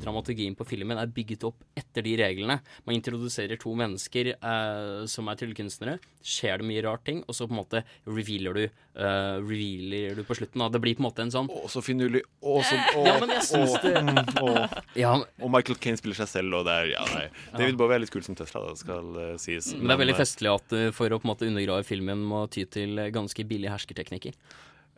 dramaturgien 0.00 0.54
på 0.56 0.66
filmen 0.68 0.98
er 1.00 1.10
bygget 1.12 1.44
opp 1.48 1.64
etter 1.76 2.04
de 2.06 2.14
reglene. 2.20 2.60
Man 2.86 2.96
introduserer 2.96 3.60
to 3.60 3.74
mennesker 3.76 4.34
eh, 4.34 5.04
som 5.10 5.28
er 5.28 5.40
tryllekunstnere. 5.40 5.98
Skjer 6.24 6.62
det 6.62 6.68
mye 6.68 6.84
rart 6.86 7.04
ting, 7.04 7.20
og 7.28 7.36
så 7.36 7.48
på 7.48 7.52
en 7.52 7.60
måte 7.60 7.82
revealer 8.08 8.56
du, 8.56 8.62
uh, 8.96 9.36
revealer 9.44 10.16
du 10.16 10.22
på 10.24 10.36
slutten. 10.38 10.62
Da. 10.62 10.70
Det 10.72 10.80
blir 10.80 10.96
på 10.96 11.02
en 11.02 11.08
måte 11.10 11.20
en 11.26 11.32
sånn 11.34 11.50
Å, 11.52 11.66
så 11.68 11.82
finurlig. 11.84 12.22
Å, 12.40 12.54
så 12.64 12.78
å, 12.96 13.02
Ja, 13.10 13.18
men 13.20 13.34
jeg 13.34 13.44
synes 13.50 13.74
å, 13.76 13.82
det 13.84 14.00
mm, 14.06 14.40
å. 14.40 14.54
Ja, 15.02 15.12
Og 15.44 15.52
Michael 15.52 15.76
Kane 15.84 16.00
spiller 16.00 16.16
seg 16.22 16.30
selv, 16.32 16.56
og 16.56 16.64
det 16.64 16.78
er 16.80 16.92
Ja, 16.94 17.04
nei. 17.12 17.26
David 17.52 17.76
Bowie 17.76 17.98
er 17.98 18.04
litt 18.06 18.14
kul 18.14 18.24
som 18.24 18.38
Tesla, 18.38 18.64
det 18.70 18.80
skal 18.80 19.10
uh, 19.18 19.26
sies. 19.42 19.74
Men 19.76 19.92
det 19.92 19.98
er 19.98 20.04
veldig 20.06 20.16
festlig 20.22 20.54
at 20.54 20.72
du 20.72 20.80
for 20.96 21.12
å 21.12 21.20
på 21.20 21.28
en 21.28 21.34
måte 21.34 21.50
undergrave 21.50 21.84
filmen 21.84 22.24
må 22.24 22.46
ty 22.48 22.64
til 22.64 22.96
ganske 23.12 23.44
billige 23.50 23.74
hersketeknikker. 23.74 24.40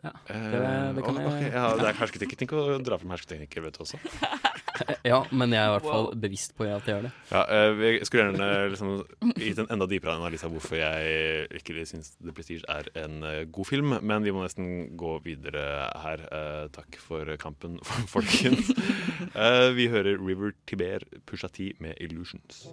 Ja, 0.07 0.13
det, 0.53 0.61
det 0.97 1.03
kan 1.05 1.17
eh, 1.17 1.23
jeg 1.23 1.31
ok, 1.31 1.53
ja, 1.53 1.65
det 1.79 1.89
er 1.91 1.99
hersketeknikk 2.01 2.55
å 2.57 2.65
dra 2.83 2.99
fram 3.01 3.13
hersketeknikker, 3.15 3.65
vet 3.67 3.77
du 3.77 3.83
også. 3.85 3.99
Ja, 5.07 5.23
men 5.33 5.53
jeg 5.55 5.61
er 5.61 5.71
i 5.71 5.73
hvert 5.73 5.87
fall 5.87 6.09
bevisst 6.21 6.53
på 6.57 6.67
at 6.69 6.85
jeg 6.85 6.93
gjør 6.97 7.07
det. 7.07 7.11
Ja, 7.31 7.41
eh, 7.49 7.81
Jeg 7.97 8.07
skulle 8.09 8.27
gjerne 8.27 8.49
liksom, 8.73 8.91
gitt 9.39 9.61
en 9.63 9.71
enda 9.73 9.87
dypere 9.89 10.17
analyse 10.19 10.45
av 10.47 10.53
hvorfor 10.53 10.77
jeg 10.79 11.47
ikke 11.59 11.85
syns 11.89 12.13
The 12.19 12.33
Prestige 12.35 12.67
er 12.71 12.89
en 13.01 13.23
eh, 13.25 13.43
god 13.49 13.69
film, 13.69 13.95
men 14.01 14.27
vi 14.27 14.33
må 14.35 14.43
nesten 14.45 14.93
gå 14.99 15.17
videre 15.25 15.65
her. 16.03 16.25
Eh, 16.29 16.63
takk 16.77 16.99
for 17.01 17.33
kampen, 17.41 17.79
folkens. 18.15 18.71
Eh, 19.33 19.69
vi 19.77 19.89
hører 19.93 20.21
River 20.21 20.53
Tiber 20.69 21.07
Pusha 21.25 21.49
T 21.49 21.73
med 21.83 21.97
'Illusions'. 21.97 22.67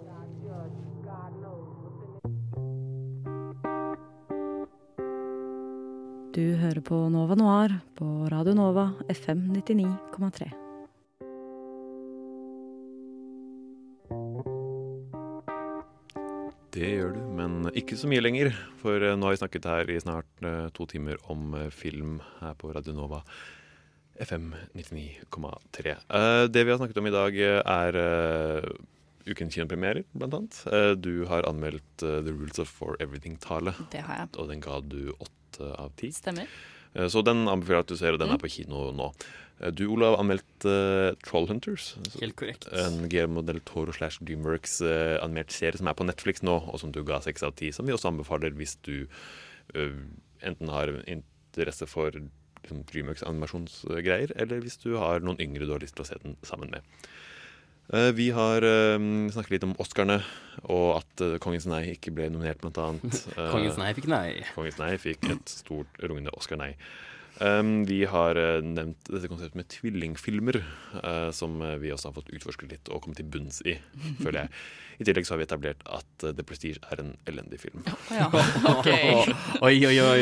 Du 6.35 6.43
hører 6.59 6.81
på 6.83 6.97
Nova 7.07 7.31
Noir 7.39 7.71
på 7.95 8.05
Radio 8.27 8.51
Nova 8.57 8.89
FM 9.07 9.45
99,3. 9.55 10.49
Det 16.75 16.89
gjør 16.89 17.13
du, 17.15 17.21
men 17.37 17.69
ikke 17.71 17.95
så 17.95 18.09
mye 18.11 18.19
lenger. 18.19 18.51
For 18.81 18.99
eh, 18.99 19.15
nå 19.15 19.29
har 19.29 19.37
vi 19.37 19.39
snakket 19.45 19.69
her 19.71 19.93
i 19.93 19.95
snart 20.03 20.43
eh, 20.43 20.65
to 20.75 20.89
timer 20.91 21.21
om 21.31 21.55
eh, 21.55 21.69
film 21.71 22.17
her 22.41 22.59
på 22.59 22.73
Radio 22.75 22.97
Nova. 22.97 23.21
FM 24.19 24.51
99,3. 24.75 25.95
Eh, 25.95 26.41
det 26.51 26.65
vi 26.65 26.75
har 26.75 26.81
snakket 26.83 26.99
om 26.99 27.07
i 27.07 27.15
dag, 27.15 27.39
er 27.63 28.01
ukens 29.25 29.55
kinopremierer, 29.55 30.03
blant 30.11 30.35
annet. 30.41 30.59
Eh, 30.67 30.91
du 30.99 31.23
har 31.31 31.47
anmeldt 31.47 32.03
The 32.03 32.27
Rules 32.27 32.59
of 32.59 32.67
For 32.67 32.99
Everything-tale. 32.99 33.77
Det 33.95 34.03
har 34.03 34.25
jeg. 34.25 34.35
Og 34.35 34.51
den 34.51 34.67
ga 34.67 34.83
du 34.83 35.15
åtte 35.15 35.44
av 35.61 35.91
ti. 35.95 36.11
Stemmer. 36.11 36.47
Eh, 36.95 37.07
Så 37.07 37.23
den 37.23 37.45
anbefaler 37.47 37.81
jeg 37.81 37.85
at 37.85 37.87
du 37.87 37.97
ser, 37.97 38.13
og 38.13 38.19
den 38.19 38.29
Mm. 38.29 38.33
er 38.35 38.37
på 38.43 38.49
kino 38.51 38.91
nå. 38.91 39.13
Eh, 39.61 39.71
Du, 39.71 39.87
Olav, 39.87 40.17
anmeldt 40.19 40.65
uh, 40.65 41.15
Trollhunters. 41.23 41.95
Helt 42.19 42.35
korrekt. 42.35 42.67
En 42.73 43.07
Guillermo 43.07 43.41
del 43.41 43.59
Toro 43.61 43.91
slash 43.91 44.19
Dreamworks 44.21 44.81
uh, 44.81 45.17
animert 45.23 45.51
serie 45.51 45.77
som 45.77 45.87
er 45.87 45.93
på 45.93 46.05
Netflix 46.05 46.41
nå, 46.43 46.57
og 46.73 46.79
som 46.79 46.91
du 46.91 47.03
ga 47.03 47.19
seks 47.21 47.43
av 47.43 47.55
ti. 47.55 47.71
Som 47.71 47.85
vi 47.85 47.93
også 47.93 48.11
anbefaler 48.11 48.51
hvis 48.51 48.75
du 48.83 49.07
uh, 49.75 50.01
enten 50.43 50.67
har 50.69 50.91
interesse 51.07 51.87
for 51.87 52.11
liksom, 52.11 52.83
Dreamworks 52.91 53.23
animasjonsgreier, 53.23 54.31
eller 54.35 54.59
hvis 54.59 54.77
du 54.83 54.97
har 54.97 55.19
noen 55.23 55.39
yngre 55.39 55.65
du 55.65 55.71
har 55.71 55.79
lyst 55.79 55.95
til 55.95 56.03
å 56.03 56.07
se 56.07 56.15
den 56.23 56.35
sammen 56.43 56.69
med. 56.71 56.81
Eh, 57.93 58.11
Vi 58.11 58.29
har 58.33 58.65
eh, 58.65 58.99
snakket 59.31 59.55
litt 59.57 59.65
om 59.67 59.75
Oscarene, 59.81 60.21
og 60.65 60.87
at 60.99 61.25
eh, 61.25 61.37
Kongens 61.43 61.67
nei 61.69 61.83
ikke 61.93 62.13
ble 62.15 62.29
nominert, 62.33 62.61
blant 62.63 62.79
annet. 62.81 63.25
Kongens 63.53 63.79
nei 63.81 63.91
fikk 63.97 64.09
nei. 64.11 64.29
Kongens 64.55 64.79
nei 64.81 64.95
fikk 65.01 65.27
et 65.33 65.57
stort 65.61 66.01
rungende 66.03 66.33
Oscar-nei. 66.37 66.73
Um, 67.35 67.81
vi 67.83 68.05
har 68.07 68.37
uh, 68.39 68.63
nevnt 68.63 69.09
dette 69.11 69.27
konseptet 69.27 69.57
med 69.59 69.67
tvillingfilmer, 69.67 70.61
som 71.35 71.57
vi 71.81 71.91
også 71.91 72.07
har 72.07 72.15
fått 72.15 72.31
utforsket 72.31 72.71
litt 72.71 72.87
og 72.87 73.01
kommet 73.03 73.19
til 73.19 73.27
bunns 73.27 73.59
i, 73.67 73.73
føler 74.21 74.45
jeg. 74.45 74.53
I 75.03 75.07
tillegg 75.09 75.27
så 75.27 75.35
har 75.35 75.41
vi 75.41 75.47
etablert 75.49 75.83
at 75.91 76.23
The 76.23 76.45
Prestige 76.47 76.79
er 76.87 77.03
en 77.03 77.11
elendig 77.27 77.59
film. 77.65 77.83
Ja, 78.15 78.29
okay. 78.77 79.25
oi, 79.59 79.75
oi, 79.83 79.97
oi. 79.99 80.21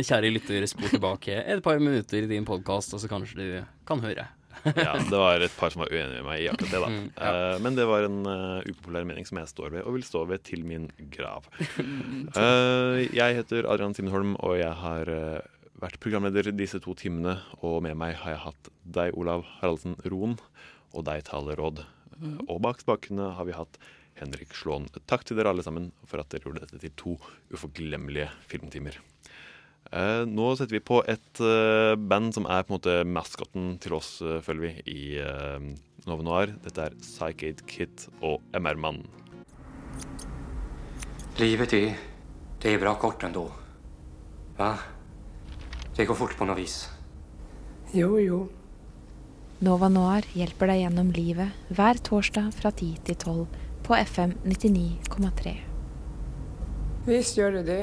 Kjære 0.00 0.32
lytter, 0.32 0.64
spor 0.72 0.88
tilbake 0.88 1.36
et 1.36 1.60
par 1.60 1.84
minutter 1.84 2.24
i 2.24 2.32
din 2.32 2.48
podkast, 2.48 2.96
og 2.96 3.04
så 3.04 3.12
kanskje 3.12 3.42
du 3.42 3.74
kan 3.84 4.00
høre. 4.00 4.30
Ja, 4.64 4.92
det 4.98 5.18
var 5.18 5.42
et 5.44 5.54
par 5.58 5.72
som 5.74 5.84
var 5.84 5.92
uenige 5.92 6.20
med 6.20 6.26
meg 6.26 6.44
i 6.44 6.48
akkurat 6.50 6.74
det, 6.74 6.82
da. 6.84 6.90
Mm, 6.92 7.06
ja. 7.16 7.30
uh, 7.32 7.56
men 7.64 7.78
det 7.78 7.86
var 7.88 8.06
en 8.06 8.18
uh, 8.28 8.60
upopulær 8.68 9.08
mening 9.08 9.26
som 9.28 9.40
jeg 9.40 9.50
står 9.50 9.74
ved, 9.76 9.86
og 9.86 9.96
vil 9.96 10.06
stå 10.06 10.24
ved 10.30 10.44
til 10.48 10.66
min 10.68 10.90
grav. 11.14 11.48
Uh, 11.78 13.02
jeg 13.20 13.40
heter 13.40 13.68
Adrian 13.70 13.96
Simenholm, 13.96 14.36
og 14.40 14.58
jeg 14.60 14.72
har 14.82 15.10
vært 15.82 15.98
programleder 16.02 16.52
disse 16.54 16.78
to 16.82 16.94
timene. 16.98 17.38
Og 17.60 17.80
med 17.86 17.98
meg 17.98 18.14
har 18.22 18.36
jeg 18.36 18.44
hatt 18.46 18.70
deg, 18.98 19.16
Olav 19.18 19.46
Haraldsen 19.58 19.98
Roen, 20.06 20.38
og 20.92 21.08
deg, 21.08 21.24
Tale 21.28 21.56
Råd. 21.58 21.84
Mhm. 22.18 22.38
Og 22.46 22.62
bak 22.62 22.82
spakene 22.84 23.32
har 23.36 23.48
vi 23.48 23.56
hatt 23.56 23.80
Henrik 24.20 24.54
Slåen. 24.54 24.86
Takk 25.10 25.24
til 25.26 25.38
dere 25.38 25.52
alle 25.52 25.64
sammen 25.66 25.90
for 26.06 26.22
at 26.22 26.30
dere 26.32 26.46
gjorde 26.46 26.66
dette 26.66 26.82
til 26.82 26.94
to 27.00 27.16
uforglemmelige 27.54 28.28
filmtimer. 28.50 29.00
Eh, 29.92 30.22
nå 30.24 30.52
setter 30.56 30.78
vi 30.78 30.80
på 30.80 31.02
et 31.04 31.40
eh, 31.44 31.94
band 32.00 32.32
som 32.32 32.46
er 32.48 32.62
på 32.64 32.72
en 32.72 32.78
måte 32.78 32.94
maskotten 33.04 33.74
til 33.82 33.98
oss, 33.98 34.14
eh, 34.24 34.38
føler 34.40 34.64
vi, 34.64 34.70
i 34.88 35.02
eh, 35.20 35.66
Nove 36.08 36.24
Noir. 36.24 36.54
Dette 36.64 36.86
er 36.86 36.96
Psychade 37.02 37.66
Kit 37.68 38.06
og 38.24 38.40
MR-mannen. 38.56 39.04
Livet 41.38 41.72
är, 41.72 41.96
det 42.60 42.72
er 42.72 42.78
bra 42.80 42.94
kort 42.94 43.22
ennå. 43.24 43.44
Hva? 44.56 44.72
Det 45.96 46.06
går 46.08 46.16
fort 46.16 46.36
på 46.38 46.48
noe 46.48 46.56
vis. 46.56 46.86
Jo, 47.92 48.16
jo. 48.20 48.38
Nova 49.60 49.90
Noir 49.92 50.24
hjelper 50.32 50.72
deg 50.72 50.80
gjennom 50.82 51.12
livet 51.12 51.68
hver 51.68 52.00
torsdag 52.00 52.48
fra 52.56 52.72
10 52.72 53.04
til 53.08 53.18
12 53.20 53.44
på 53.84 53.98
FM 54.00 54.32
99,3. 54.48 55.52
Visst 57.06 57.36
gjør 57.36 57.60
det 57.60 57.66
det. 57.68 57.82